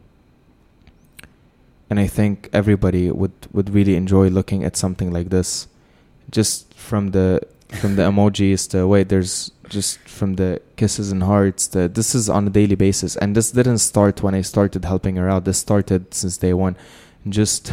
and 1.90 1.98
I 1.98 2.06
think 2.06 2.48
everybody 2.52 3.10
would 3.10 3.32
would 3.52 3.70
really 3.70 3.96
enjoy 3.96 4.28
looking 4.28 4.64
at 4.64 4.76
something 4.76 5.12
like 5.12 5.30
this, 5.30 5.68
just 6.30 6.72
from 6.74 7.10
the 7.10 7.40
from 7.80 7.96
the 7.96 8.02
emojis 8.10 8.68
to 8.70 8.86
wait. 8.86 9.08
There's 9.08 9.50
just 9.68 9.98
from 10.00 10.34
the 10.34 10.60
kisses 10.76 11.12
and 11.12 11.22
hearts. 11.22 11.66
The, 11.66 11.88
this 11.88 12.14
is 12.14 12.28
on 12.28 12.46
a 12.46 12.50
daily 12.50 12.74
basis, 12.74 13.16
and 13.16 13.34
this 13.34 13.50
didn't 13.50 13.78
start 13.78 14.22
when 14.22 14.34
I 14.34 14.42
started 14.42 14.84
helping 14.84 15.16
her 15.16 15.28
out. 15.28 15.44
This 15.44 15.58
started 15.58 16.14
since 16.14 16.36
day 16.36 16.52
one. 16.52 16.76
Just 17.28 17.72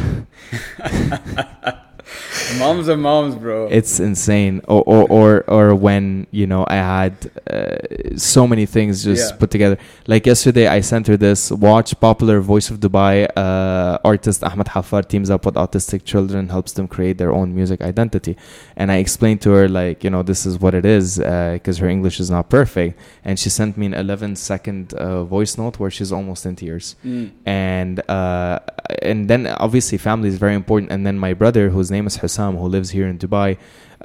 moms 2.58 2.88
are 2.88 2.96
moms, 2.96 3.34
bro. 3.34 3.68
it's 3.70 3.98
insane 4.00 4.60
or 4.68 4.82
or 4.86 5.02
or, 5.18 5.30
or 5.56 5.74
when 5.74 6.26
you 6.30 6.46
know 6.46 6.64
i 6.68 6.76
had 6.76 7.14
uh, 7.50 7.76
so 8.16 8.46
many 8.46 8.66
things 8.66 9.02
just 9.04 9.32
Yeah. 9.32 9.36
put 9.40 9.50
together 9.50 9.76
like 10.06 10.24
yesterday 10.26 10.66
i 10.68 10.80
sent 10.80 11.06
her 11.08 11.16
this 11.16 11.50
watch 11.50 11.98
popular 12.00 12.40
voice 12.40 12.70
of 12.70 12.76
dubai 12.80 13.14
uh, 13.36 13.98
artist 14.12 14.44
ahmad 14.44 14.68
haffar 14.74 15.02
teams 15.12 15.28
up 15.30 15.44
with 15.46 15.56
autistic 15.56 16.04
children 16.04 16.48
helps 16.56 16.72
them 16.72 16.86
create 16.86 17.16
their 17.18 17.32
own 17.32 17.48
music 17.54 17.80
identity 17.92 18.36
and 18.76 18.92
i 18.92 18.96
explained 18.96 19.40
to 19.46 19.50
her 19.50 19.66
like 19.68 20.04
you 20.04 20.10
know 20.10 20.22
this 20.22 20.46
is 20.46 20.54
what 20.60 20.74
it 20.74 20.84
is 20.84 21.18
because 21.18 21.78
her 21.78 21.88
english 21.96 22.20
is 22.20 22.30
not 22.30 22.48
perfect 22.48 22.98
and 23.24 23.38
she 23.38 23.48
sent 23.50 23.76
me 23.76 23.86
an 23.86 23.94
11 23.94 24.36
second 24.36 24.94
uh, 24.94 25.24
voice 25.24 25.58
note 25.58 25.78
where 25.80 25.90
she's 25.90 26.12
almost 26.12 26.46
in 26.46 26.54
tears 26.56 26.94
Mm. 27.04 27.30
and 27.44 27.96
uh, 28.08 28.58
and 29.02 29.28
then 29.30 29.46
obviously 29.66 29.98
family 29.98 30.28
is 30.28 30.38
very 30.38 30.54
important. 30.54 30.90
And 30.92 31.00
then 31.06 31.18
my 31.18 31.32
brother, 31.34 31.70
whose 31.70 31.90
name 31.96 32.06
is 32.10 32.16
Hussam, 32.22 32.52
who 32.60 32.66
lives 32.76 32.88
here 32.96 33.08
in 33.12 33.16
Dubai, 33.24 33.50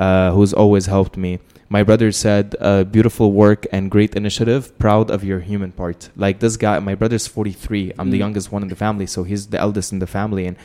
uh, 0.06 0.32
who's 0.36 0.54
always 0.62 0.86
helped 0.96 1.16
me. 1.26 1.32
My 1.78 1.84
brother 1.90 2.10
said, 2.26 2.46
uh, 2.60 2.84
"Beautiful 2.98 3.28
work 3.44 3.62
and 3.76 3.84
great 3.96 4.12
initiative. 4.22 4.62
Proud 4.86 5.08
of 5.16 5.20
your 5.30 5.40
human 5.52 5.72
part." 5.82 6.00
Like 6.26 6.36
this 6.46 6.56
guy, 6.66 6.76
my 6.92 6.96
brother's 7.02 7.28
forty 7.36 7.56
three. 7.66 7.86
I'm 7.98 8.10
the 8.16 8.18
Mm. 8.20 8.26
youngest 8.26 8.48
one 8.56 8.62
in 8.66 8.70
the 8.74 8.80
family, 8.86 9.08
so 9.16 9.20
he's 9.30 9.44
the 9.54 9.60
eldest 9.66 9.88
in 9.96 10.00
the 10.06 10.12
family, 10.20 10.44
and 10.50 10.56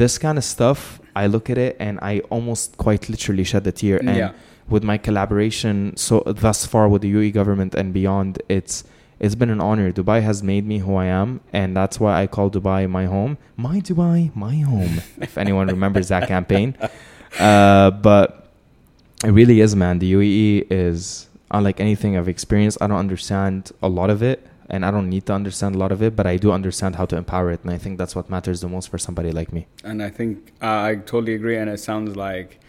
this 0.00 0.14
kind 0.24 0.36
of 0.42 0.44
stuff. 0.56 0.80
I 1.22 1.24
look 1.34 1.46
at 1.54 1.58
it 1.66 1.72
and 1.86 1.94
I 2.12 2.14
almost 2.36 2.66
quite 2.84 3.02
literally 3.12 3.44
shed 3.52 3.64
a 3.72 3.74
tear. 3.80 3.98
And 4.10 4.16
Yeah. 4.22 4.30
with 4.74 4.82
my 4.92 4.96
collaboration 5.06 5.74
so 6.06 6.14
thus 6.44 6.58
far 6.72 6.86
with 6.92 7.02
the 7.04 7.10
UAE 7.16 7.30
government 7.40 7.72
and 7.80 7.86
beyond, 8.00 8.32
it's 8.56 8.76
it's 9.20 9.34
been 9.34 9.50
an 9.50 9.60
honor. 9.60 9.92
Dubai 9.92 10.22
has 10.22 10.42
made 10.42 10.66
me 10.66 10.78
who 10.78 10.96
I 10.96 11.06
am, 11.06 11.40
and 11.52 11.76
that's 11.76 12.00
why 12.00 12.22
I 12.22 12.26
call 12.26 12.50
Dubai 12.50 12.88
my 12.88 13.06
home. 13.06 13.38
My 13.56 13.80
Dubai, 13.80 14.34
my 14.34 14.56
home. 14.56 15.00
if 15.20 15.38
anyone 15.38 15.68
remembers 15.68 16.08
that 16.08 16.28
campaign, 16.28 16.76
uh, 17.38 17.90
but 17.90 18.50
it 19.24 19.30
really 19.30 19.60
is, 19.60 19.74
man. 19.74 19.98
The 19.98 20.12
UAE 20.12 20.66
is 20.70 21.28
unlike 21.50 21.80
anything 21.80 22.16
I've 22.16 22.28
experienced. 22.28 22.78
I 22.80 22.86
don't 22.86 22.98
understand 22.98 23.72
a 23.82 23.88
lot 23.88 24.10
of 24.10 24.22
it, 24.22 24.46
and 24.68 24.84
I 24.84 24.90
don't 24.90 25.08
need 25.08 25.26
to 25.26 25.32
understand 25.32 25.74
a 25.74 25.78
lot 25.78 25.92
of 25.92 26.02
it, 26.02 26.16
but 26.16 26.26
I 26.26 26.36
do 26.36 26.50
understand 26.52 26.96
how 26.96 27.06
to 27.06 27.16
empower 27.16 27.50
it, 27.52 27.60
and 27.62 27.70
I 27.70 27.78
think 27.78 27.98
that's 27.98 28.16
what 28.16 28.28
matters 28.28 28.60
the 28.60 28.68
most 28.68 28.88
for 28.88 28.98
somebody 28.98 29.30
like 29.30 29.52
me. 29.52 29.66
and 29.84 30.02
I 30.02 30.10
think 30.10 30.52
uh, 30.62 30.66
I 30.66 30.96
totally 30.96 31.34
agree. 31.34 31.56
And 31.56 31.70
it 31.70 31.80
sounds 31.80 32.16
like 32.16 32.60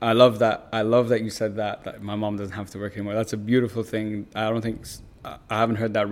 I 0.00 0.12
love 0.12 0.38
that. 0.40 0.68
I 0.72 0.82
love 0.82 1.08
that 1.08 1.22
you 1.22 1.30
said 1.30 1.56
that 1.56 1.84
that 1.84 2.02
my 2.02 2.16
mom 2.16 2.36
doesn't 2.36 2.54
have 2.54 2.70
to 2.70 2.78
work 2.78 2.94
anymore. 2.94 3.14
That's 3.14 3.32
a 3.32 3.36
beautiful 3.36 3.82
thing. 3.82 4.26
I 4.34 4.48
don't 4.50 4.62
think 4.62 4.86
I 5.24 5.58
haven't 5.58 5.76
heard 5.76 5.94
that 5.94 6.08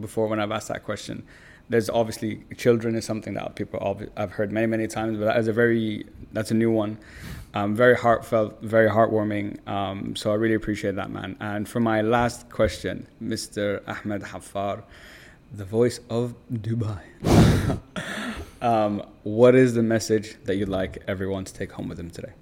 before 0.00 0.26
when 0.28 0.40
I've 0.40 0.50
asked 0.50 0.68
that 0.68 0.84
question. 0.84 1.24
There's 1.68 1.90
obviously 1.90 2.44
children 2.56 2.94
is 2.94 3.04
something 3.04 3.34
that 3.34 3.56
people 3.56 3.80
obvi- 3.80 4.10
I've 4.16 4.32
heard 4.32 4.52
many 4.52 4.66
many 4.66 4.86
times, 4.86 5.18
but 5.18 5.24
that 5.24 5.36
is 5.38 5.48
a 5.48 5.52
very 5.52 6.06
that's 6.32 6.50
a 6.50 6.54
new 6.54 6.70
one. 6.70 6.98
Um, 7.54 7.74
very 7.74 7.96
heartfelt, 7.96 8.60
very 8.60 8.88
heartwarming. 8.88 9.66
Um, 9.66 10.14
so 10.14 10.30
I 10.30 10.34
really 10.34 10.54
appreciate 10.54 10.96
that, 10.96 11.10
man. 11.10 11.36
And 11.40 11.68
for 11.68 11.80
my 11.80 12.02
last 12.02 12.50
question, 12.50 13.08
Mr. 13.22 13.80
Ahmad 13.88 14.22
Haffar, 14.22 14.82
the 15.52 15.64
voice 15.64 16.00
of 16.10 16.34
Dubai. 16.52 17.00
um, 18.62 19.02
what 19.22 19.54
is 19.54 19.74
the 19.74 19.82
message 19.82 20.36
that 20.44 20.56
you'd 20.56 20.68
like 20.68 21.02
everyone 21.08 21.44
to 21.46 21.54
take 21.54 21.72
home 21.72 21.88
with 21.88 21.96
them 21.96 22.10
today? 22.10 22.32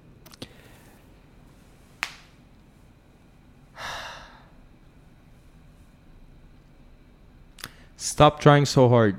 Stop 8.05 8.39
trying 8.39 8.65
so 8.65 8.87
hard. 8.87 9.17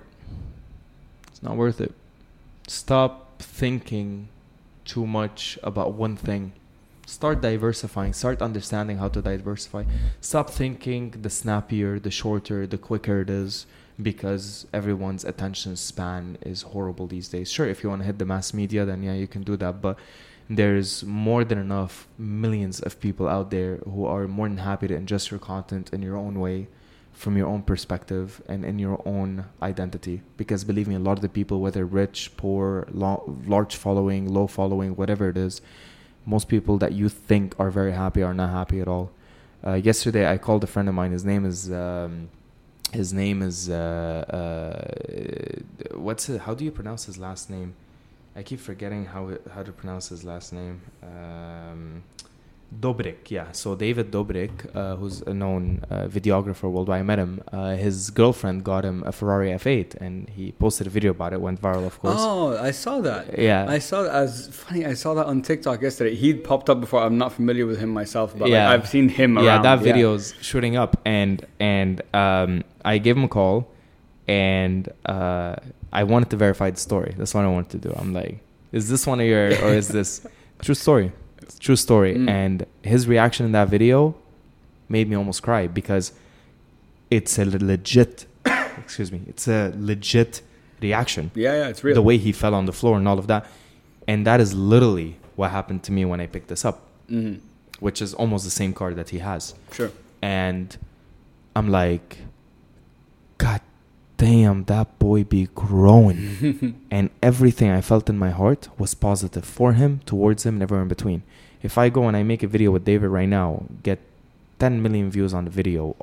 It's 1.27 1.43
not 1.43 1.57
worth 1.57 1.81
it. 1.81 1.93
Stop 2.69 3.43
thinking 3.43 4.29
too 4.85 5.05
much 5.05 5.59
about 5.65 5.95
one 5.95 6.15
thing. 6.15 6.53
Start 7.05 7.41
diversifying. 7.41 8.13
Start 8.13 8.41
understanding 8.41 8.99
how 8.99 9.09
to 9.09 9.21
diversify. 9.21 9.83
Stop 10.21 10.51
thinking 10.51 11.11
the 11.11 11.29
snappier, 11.29 11.99
the 11.99 12.13
shorter, 12.13 12.65
the 12.65 12.79
quicker 12.79 13.23
it 13.23 13.29
is 13.29 13.67
because 14.01 14.69
everyone's 14.73 15.25
attention 15.25 15.75
span 15.75 16.39
is 16.43 16.63
horrible 16.63 17.09
these 17.09 17.27
days. 17.27 17.51
Sure, 17.51 17.67
if 17.67 17.83
you 17.83 17.91
want 17.91 18.03
to 18.03 18.07
hit 18.07 18.19
the 18.19 18.25
mass 18.25 18.55
media, 18.55 18.85
then 18.85 19.03
yeah, 19.03 19.15
you 19.15 19.27
can 19.27 19.43
do 19.43 19.57
that. 19.57 19.83
But 19.83 19.99
there's 20.49 21.03
more 21.03 21.43
than 21.43 21.59
enough 21.59 22.07
millions 22.17 22.79
of 22.79 23.01
people 23.01 23.27
out 23.27 23.51
there 23.51 23.79
who 23.79 24.07
are 24.07 24.29
more 24.29 24.49
than 24.49 24.59
happy 24.59 24.87
to 24.87 24.97
ingest 24.97 25.33
your 25.33 25.41
content 25.41 25.91
in 25.93 26.03
your 26.03 26.17
own 26.17 26.39
way 26.39 26.69
from 27.17 27.37
your 27.37 27.49
own 27.49 27.63
perspective 27.63 28.43
and 28.47 28.65
in 28.65 28.79
your 28.79 29.01
own 29.07 29.47
identity. 29.63 30.21
Because 30.37 30.65
believe 30.65 30.87
me 30.87 30.95
a 30.95 30.99
lot 30.99 31.13
of 31.13 31.23
the 31.23 31.29
people 31.31 31.61
whether 31.61 31.85
rich 31.85 32.31
poor 32.37 32.87
large 32.93 33.75
following 33.75 34.29
low 34.29 34.47
following 34.47 34.95
whatever 34.97 35.29
it 35.29 35.37
is 35.37 35.63
most 36.27 36.49
people 36.49 36.77
that 36.79 36.93
you 36.93 37.09
think 37.09 37.55
are 37.59 37.71
very 37.71 37.93
happy 37.93 38.23
are 38.23 38.35
not 38.35 38.51
happy 38.51 38.81
at 38.81 38.89
all. 38.89 39.11
Uh, 39.65 39.75
yesterday 39.75 40.31
i 40.31 40.37
called 40.37 40.63
a 40.63 40.67
friend 40.67 40.89
of 40.89 40.95
mine. 40.95 41.13
His 41.13 41.25
name 41.25 41.47
is 41.47 41.73
um, 41.73 42.29
his 42.93 43.13
name 43.13 43.43
is 43.43 43.71
uh, 43.71 44.25
uh, 44.39 45.97
what's 45.97 46.29
it, 46.29 46.41
how 46.43 46.55
do 46.55 46.65
you 46.65 46.71
pronounce 46.71 47.07
his 47.07 47.17
last 47.17 47.49
name? 47.49 47.75
I 48.35 48.43
keep 48.43 48.61
forgetting 48.61 49.07
how 49.07 49.39
how 49.55 49.63
to 49.63 49.73
pronounce 49.73 50.09
his 50.09 50.25
last 50.25 50.53
name. 50.53 50.83
Um, 51.03 52.03
Dobrik, 52.81 53.31
yeah. 53.31 53.53
So 53.53 53.75
David 53.77 54.11
Dobrik, 54.11 54.75
uh, 54.75 54.97
who's 54.97 55.23
a 55.23 55.33
known 55.33 55.83
uh, 55.91 56.07
videographer 56.09 56.71
worldwide, 56.71 57.01
I 57.01 57.03
met 57.03 57.19
him. 57.19 57.41
Uh, 57.53 57.77
his 57.77 58.11
girlfriend 58.11 58.65
got 58.65 58.85
him 58.85 59.03
a 59.07 59.13
Ferrari 59.13 59.51
F8, 59.51 59.95
and 59.97 60.29
he 60.29 60.53
posted 60.53 60.87
a 60.87 60.91
video 60.91 61.13
about 61.13 61.33
it. 61.33 61.41
Went 61.41 61.63
viral, 61.63 61.87
of 61.87 61.99
course. 62.01 62.17
Oh, 62.19 62.57
I 62.59 62.73
saw 62.73 63.01
that. 63.01 63.39
Yeah. 63.39 63.67
I 63.69 63.79
saw 63.79 64.03
that 64.03 64.15
as 64.15 64.49
funny. 64.49 64.85
I 64.85 64.95
saw 64.95 65.15
that 65.15 65.27
on 65.27 65.43
TikTok 65.43 65.81
yesterday. 65.81 66.15
He 66.17 66.35
popped 66.35 66.69
up 66.69 66.81
before. 66.81 67.03
I'm 67.03 67.17
not 67.19 67.33
familiar 67.33 67.67
with 67.67 67.79
him 67.79 67.91
myself, 67.91 68.37
but 68.37 68.49
Yeah. 68.49 68.69
like, 68.69 68.81
I've 68.81 68.89
seen 68.89 69.09
him 69.09 69.37
yeah, 69.37 69.45
around. 69.55 69.63
that 69.63 69.79
video's 69.81 70.35
shooting 70.43 70.77
up, 70.77 71.01
and 71.05 71.47
and 71.61 72.03
um, 72.15 72.65
I 72.85 72.99
gave 72.99 73.17
him 73.17 73.25
a 73.25 73.29
call, 73.29 73.71
and 74.27 74.89
uh, 75.07 75.55
I 75.93 76.03
wanted 76.03 76.31
to 76.31 76.37
verify 76.37 76.71
the 76.71 76.81
story. 76.81 77.15
That's 77.17 77.33
what 77.33 77.45
I 77.45 77.49
wanted 77.49 77.81
to 77.81 77.89
do. 77.89 77.95
I'm 77.97 78.13
like, 78.13 78.41
is 78.73 78.89
this 78.89 79.07
one 79.07 79.21
of 79.21 79.27
your, 79.27 79.47
or 79.65 79.73
is 79.73 79.89
this 79.99 80.27
true 80.61 80.75
story? 80.75 81.13
True 81.59 81.77
story. 81.77 82.15
Mm. 82.15 82.29
And 82.29 82.67
his 82.83 83.07
reaction 83.09 83.47
in 83.47 83.53
that 83.53 83.69
video 83.69 84.15
made 84.89 85.09
me 85.09 85.17
almost 85.17 85.43
cry 85.43 85.67
because 85.67 86.13
it's 87.11 87.39
a 87.39 87.45
legit, 87.45 88.27
excuse 88.79 89.11
me, 89.13 89.23
it's 89.27 89.49
a 89.49 89.73
legit 89.77 90.43
reaction. 90.81 91.31
Yeah, 91.35 91.55
yeah, 91.55 91.69
it's 91.69 91.83
real. 91.85 91.95
The 91.95 92.03
way 92.03 92.19
he 92.19 92.33
fell 92.33 92.55
on 92.55 92.67
the 92.67 92.73
floor 92.73 92.97
and 92.97 93.07
all 93.09 93.19
of 93.19 93.27
that, 93.29 93.47
and 94.07 94.27
that 94.27 94.41
is 94.41 94.55
literally 94.55 95.17
what 95.37 95.51
happened 95.51 95.83
to 95.85 95.93
me 95.93 96.05
when 96.05 96.21
I 96.21 96.27
picked 96.27 96.49
this 96.49 96.65
up, 96.65 96.81
hmm 97.09 97.35
which 97.79 98.01
is 98.01 98.15
almost 98.15 98.43
the 98.47 98.51
same 98.51 98.73
car 98.73 98.95
that 98.95 99.11
he 99.11 99.19
has 99.19 99.55
Sure. 99.71 99.91
and 100.23 100.75
I'm 101.55 101.69
like, 101.69 102.17
God 103.37 103.61
damn, 104.17 104.65
that 104.65 104.99
boy 104.99 105.25
be 105.25 105.49
growing. 105.55 106.81
and 106.91 107.11
everything 107.23 107.71
I 107.71 107.81
felt 107.81 108.09
in 108.09 108.19
my 108.19 108.31
heart 108.31 108.69
was 108.79 108.95
positive 108.95 109.45
for 109.45 109.75
him, 109.75 110.01
towards 110.07 110.45
him, 110.45 110.57
and 110.57 110.63
everywhere 110.63 110.83
in 110.83 110.89
between. 110.89 111.23
If 111.63 111.79
I 111.79 111.89
go 111.89 112.07
and 112.09 112.17
I 112.17 112.23
make 112.23 112.43
a 112.43 112.47
video 112.47 112.71
with 112.71 112.85
David 112.85 113.09
right 113.09 113.29
now, 113.29 113.65
get 113.83 114.01
10 114.59 114.83
million 114.83 115.11
views 115.11 115.35
on 115.35 115.45
the 115.45 115.51
video, 115.51 115.97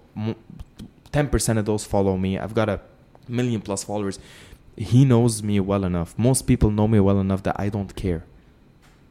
10% 1.11 1.57
of 1.57 1.65
those 1.65 1.85
follow 1.85 2.17
me, 2.17 2.37
I've 2.37 2.53
got 2.53 2.69
a 2.69 2.81
million 3.27 3.61
plus 3.61 3.83
followers. 3.83 4.19
He 4.75 5.05
knows 5.05 5.43
me 5.43 5.59
well 5.59 5.85
enough. 5.85 6.17
Most 6.17 6.47
people 6.47 6.71
know 6.71 6.87
me 6.87 6.99
well 6.99 7.19
enough 7.19 7.43
that 7.43 7.55
I 7.59 7.69
don't 7.69 7.95
care 7.95 8.23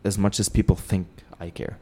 as 0.04 0.18
much 0.18 0.40
as 0.40 0.48
people 0.48 0.76
think 0.76 1.06
I 1.40 1.50
care. 1.50 1.78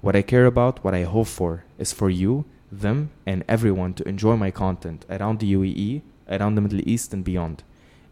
What 0.00 0.16
I 0.16 0.22
care 0.22 0.46
about, 0.46 0.82
what 0.82 0.94
I 0.94 1.04
hope 1.04 1.28
for, 1.28 1.64
is 1.78 1.92
for 1.92 2.10
you, 2.10 2.44
them, 2.72 3.10
and 3.24 3.44
everyone 3.48 3.94
to 3.94 4.08
enjoy 4.08 4.36
my 4.36 4.50
content 4.50 5.06
around 5.08 5.38
the 5.38 5.52
UAE, 5.54 6.02
around 6.28 6.54
the 6.54 6.60
Middle 6.60 6.86
East, 6.88 7.12
and 7.12 7.24
beyond. 7.24 7.62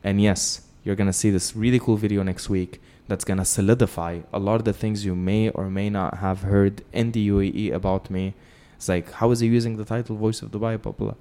And 0.02 0.20
yes, 0.20 0.62
you're 0.84 0.96
gonna 0.96 1.12
see 1.12 1.30
this 1.30 1.54
really 1.54 1.78
cool 1.78 1.96
video 1.96 2.22
next 2.22 2.48
week 2.48 2.80
that's 3.08 3.24
gonna 3.24 3.44
solidify 3.44 4.20
a 4.32 4.38
lot 4.38 4.56
of 4.56 4.64
the 4.64 4.72
things 4.72 5.04
you 5.04 5.14
may 5.14 5.50
or 5.50 5.68
may 5.68 5.90
not 5.90 6.18
have 6.18 6.42
heard 6.42 6.82
in 6.92 7.12
the 7.12 7.28
UAE 7.28 7.72
about 7.72 8.10
me. 8.10 8.34
It's 8.76 8.88
like, 8.88 9.12
how 9.12 9.30
is 9.30 9.40
he 9.40 9.48
using 9.48 9.76
the 9.76 9.84
title 9.84 10.16
Voice 10.16 10.42
of 10.42 10.50
Dubai? 10.50 10.80
Blah, 10.80 10.92
blah. 10.92 11.14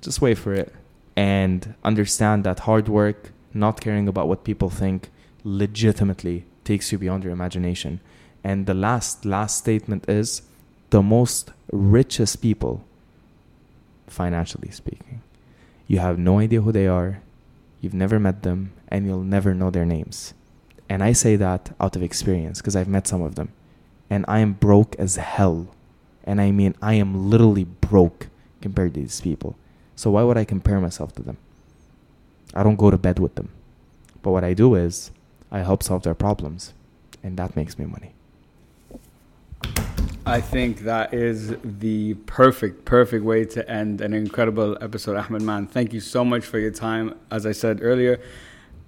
Just 0.00 0.20
wait 0.20 0.38
for 0.38 0.52
it 0.52 0.72
and 1.16 1.74
understand 1.82 2.44
that 2.44 2.60
hard 2.60 2.88
work, 2.88 3.32
not 3.54 3.80
caring 3.80 4.06
about 4.06 4.28
what 4.28 4.44
people 4.44 4.70
think, 4.70 5.10
legitimately 5.42 6.44
takes 6.64 6.92
you 6.92 6.98
beyond 6.98 7.24
your 7.24 7.32
imagination. 7.32 8.00
And 8.44 8.66
the 8.66 8.74
last 8.74 9.24
last 9.24 9.58
statement 9.58 10.08
is 10.08 10.42
the 10.90 11.02
most 11.02 11.50
richest 11.72 12.42
people 12.42 12.84
financially 14.06 14.70
speaking. 14.70 15.22
You 15.86 15.98
have 16.00 16.18
no 16.18 16.38
idea 16.38 16.62
who 16.62 16.72
they 16.72 16.86
are, 16.86 17.20
you've 17.80 17.94
never 17.94 18.18
met 18.18 18.42
them, 18.42 18.72
and 18.88 19.06
you'll 19.06 19.22
never 19.22 19.54
know 19.54 19.70
their 19.70 19.84
names. 19.84 20.34
And 20.88 21.02
I 21.02 21.12
say 21.12 21.36
that 21.36 21.74
out 21.80 21.96
of 21.96 22.02
experience 22.02 22.60
because 22.60 22.76
I've 22.76 22.88
met 22.88 23.06
some 23.06 23.22
of 23.22 23.34
them. 23.34 23.52
And 24.08 24.24
I 24.28 24.38
am 24.38 24.52
broke 24.52 24.94
as 24.96 25.16
hell. 25.16 25.68
And 26.24 26.40
I 26.40 26.50
mean, 26.52 26.74
I 26.80 26.94
am 26.94 27.30
literally 27.30 27.64
broke 27.64 28.28
compared 28.60 28.94
to 28.94 29.00
these 29.00 29.20
people. 29.20 29.56
So 29.96 30.10
why 30.12 30.22
would 30.22 30.36
I 30.36 30.44
compare 30.44 30.80
myself 30.80 31.14
to 31.16 31.22
them? 31.22 31.38
I 32.54 32.62
don't 32.62 32.76
go 32.76 32.90
to 32.90 32.98
bed 32.98 33.18
with 33.18 33.34
them. 33.34 33.48
But 34.22 34.30
what 34.30 34.44
I 34.44 34.54
do 34.54 34.74
is 34.74 35.10
I 35.50 35.60
help 35.60 35.82
solve 35.82 36.02
their 36.02 36.14
problems. 36.14 36.72
And 37.22 37.36
that 37.36 37.56
makes 37.56 37.78
me 37.78 37.86
money. 37.86 38.12
I 40.28 40.40
think 40.40 40.80
that 40.80 41.14
is 41.14 41.54
the 41.62 42.14
perfect, 42.26 42.84
perfect 42.84 43.24
way 43.24 43.44
to 43.44 43.70
end 43.70 44.00
an 44.00 44.12
incredible 44.12 44.76
episode, 44.80 45.16
Ahmad 45.16 45.42
Man. 45.42 45.68
Thank 45.68 45.92
you 45.92 46.00
so 46.00 46.24
much 46.24 46.44
for 46.44 46.58
your 46.58 46.72
time. 46.72 47.14
As 47.30 47.46
I 47.46 47.52
said 47.52 47.78
earlier, 47.80 48.20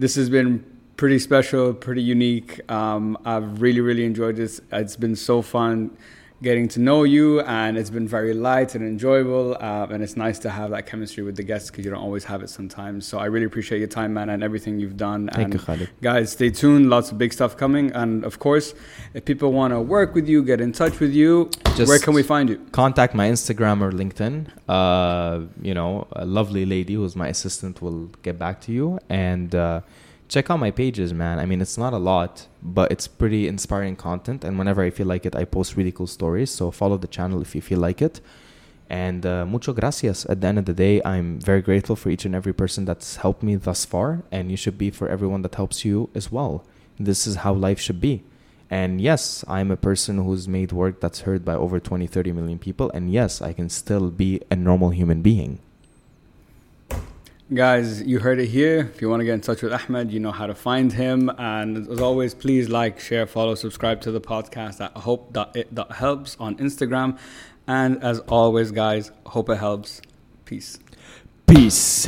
this 0.00 0.16
has 0.16 0.28
been 0.28 0.64
pretty 0.96 1.20
special, 1.20 1.72
pretty 1.72 2.02
unique. 2.02 2.60
Um, 2.68 3.16
I've 3.24 3.62
really, 3.62 3.80
really 3.80 4.04
enjoyed 4.04 4.34
this. 4.34 4.60
It's 4.72 4.96
been 4.96 5.14
so 5.14 5.40
fun 5.40 5.96
getting 6.42 6.68
to 6.68 6.80
know 6.80 7.02
you, 7.02 7.40
and 7.40 7.76
it's 7.76 7.90
been 7.90 8.06
very 8.06 8.32
light 8.32 8.74
and 8.74 8.84
enjoyable. 8.84 9.56
Uh, 9.60 9.86
and 9.90 10.02
it's 10.02 10.16
nice 10.16 10.38
to 10.40 10.50
have 10.50 10.70
that 10.70 10.86
chemistry 10.86 11.24
with 11.24 11.36
the 11.36 11.42
guests 11.42 11.70
because 11.70 11.84
you 11.84 11.90
don't 11.90 12.00
always 12.00 12.24
have 12.24 12.42
it 12.42 12.50
sometimes. 12.50 13.06
So 13.06 13.18
I 13.18 13.26
really 13.26 13.46
appreciate 13.46 13.78
your 13.78 13.88
time, 13.88 14.14
man, 14.14 14.30
and 14.30 14.42
everything 14.42 14.78
you've 14.78 14.96
done. 14.96 15.28
Thank 15.32 15.44
and 15.44 15.54
you, 15.54 15.60
Khalid. 15.60 15.90
Guys, 16.00 16.32
stay 16.32 16.50
tuned. 16.50 16.90
Lots 16.90 17.10
of 17.10 17.18
big 17.18 17.32
stuff 17.32 17.56
coming. 17.56 17.90
And 17.92 18.24
of 18.24 18.38
course, 18.38 18.74
if 19.14 19.24
people 19.24 19.52
want 19.52 19.72
to 19.72 19.80
work 19.80 20.14
with 20.14 20.28
you, 20.28 20.42
get 20.42 20.60
in 20.60 20.72
touch 20.72 21.00
with 21.00 21.12
you, 21.12 21.50
Just 21.76 21.88
where 21.88 21.98
can 21.98 22.14
we 22.14 22.22
find 22.22 22.48
you? 22.48 22.58
Contact 22.72 23.14
my 23.14 23.28
Instagram 23.28 23.80
or 23.80 23.90
LinkedIn. 23.90 24.46
Uh, 24.68 25.46
you 25.60 25.74
know, 25.74 26.06
a 26.12 26.24
lovely 26.24 26.64
lady 26.64 26.94
who's 26.94 27.16
my 27.16 27.28
assistant 27.28 27.82
will 27.82 28.06
get 28.22 28.38
back 28.38 28.60
to 28.62 28.72
you. 28.72 28.98
And 29.08 29.54
uh, 29.54 29.80
check 30.28 30.50
out 30.50 30.60
my 30.60 30.70
pages, 30.70 31.12
man. 31.12 31.38
I 31.38 31.46
mean, 31.46 31.60
it's 31.60 31.78
not 31.78 31.92
a 31.92 31.98
lot, 31.98 32.46
but 32.62 32.92
it's 32.92 33.08
pretty 33.08 33.48
inspiring 33.48 33.96
content. 33.96 34.44
And 34.44 34.58
whenever 34.58 34.82
I 34.82 34.90
feel 34.90 35.06
like 35.06 35.24
it, 35.26 35.34
I 35.34 35.44
post 35.44 35.76
really 35.76 35.92
cool 35.92 36.06
stories. 36.06 36.50
So 36.50 36.70
follow 36.70 36.98
the 36.98 37.06
channel 37.06 37.40
if 37.40 37.54
you 37.54 37.62
feel 37.62 37.78
like 37.78 38.02
it. 38.02 38.20
And 38.90 39.26
uh, 39.26 39.44
mucho 39.44 39.72
gracias. 39.72 40.24
At 40.26 40.40
the 40.40 40.46
end 40.46 40.58
of 40.58 40.64
the 40.64 40.72
day, 40.72 41.02
I'm 41.04 41.40
very 41.40 41.60
grateful 41.62 41.96
for 41.96 42.10
each 42.10 42.24
and 42.24 42.34
every 42.34 42.52
person 42.52 42.84
that's 42.84 43.16
helped 43.16 43.42
me 43.42 43.56
thus 43.56 43.84
far. 43.84 44.22
And 44.30 44.50
you 44.50 44.56
should 44.56 44.78
be 44.78 44.90
for 44.90 45.08
everyone 45.08 45.42
that 45.42 45.54
helps 45.54 45.84
you 45.84 46.10
as 46.14 46.30
well. 46.30 46.64
This 46.98 47.26
is 47.26 47.36
how 47.36 47.52
life 47.52 47.80
should 47.80 48.00
be. 48.00 48.24
And 48.70 49.00
yes, 49.00 49.44
I'm 49.48 49.70
a 49.70 49.76
person 49.76 50.18
who's 50.18 50.46
made 50.46 50.72
work 50.72 51.00
that's 51.00 51.20
heard 51.20 51.44
by 51.44 51.54
over 51.54 51.80
20, 51.80 52.06
30 52.06 52.32
million 52.32 52.58
people. 52.58 52.90
And 52.92 53.10
yes, 53.10 53.40
I 53.40 53.54
can 53.54 53.70
still 53.70 54.10
be 54.10 54.42
a 54.50 54.56
normal 54.56 54.90
human 54.90 55.22
being. 55.22 55.60
Guys, 57.54 58.02
you 58.02 58.18
heard 58.18 58.38
it 58.40 58.48
here. 58.48 58.90
If 58.94 59.00
you 59.00 59.08
want 59.08 59.20
to 59.20 59.24
get 59.24 59.32
in 59.32 59.40
touch 59.40 59.62
with 59.62 59.72
Ahmad, 59.72 60.12
you 60.12 60.20
know 60.20 60.32
how 60.32 60.46
to 60.46 60.54
find 60.54 60.92
him. 60.92 61.30
And 61.38 61.88
as 61.88 61.98
always, 61.98 62.34
please 62.34 62.68
like, 62.68 63.00
share, 63.00 63.26
follow, 63.26 63.54
subscribe 63.54 64.02
to 64.02 64.10
the 64.10 64.20
podcast 64.20 64.82
at 64.82 64.92
hope.it.helps 64.92 66.36
on 66.38 66.56
Instagram. 66.56 67.18
And 67.66 68.04
as 68.04 68.18
always, 68.20 68.70
guys, 68.70 69.12
hope 69.24 69.48
it 69.48 69.56
helps. 69.56 70.02
Peace. 70.44 70.78
Peace. 71.46 72.06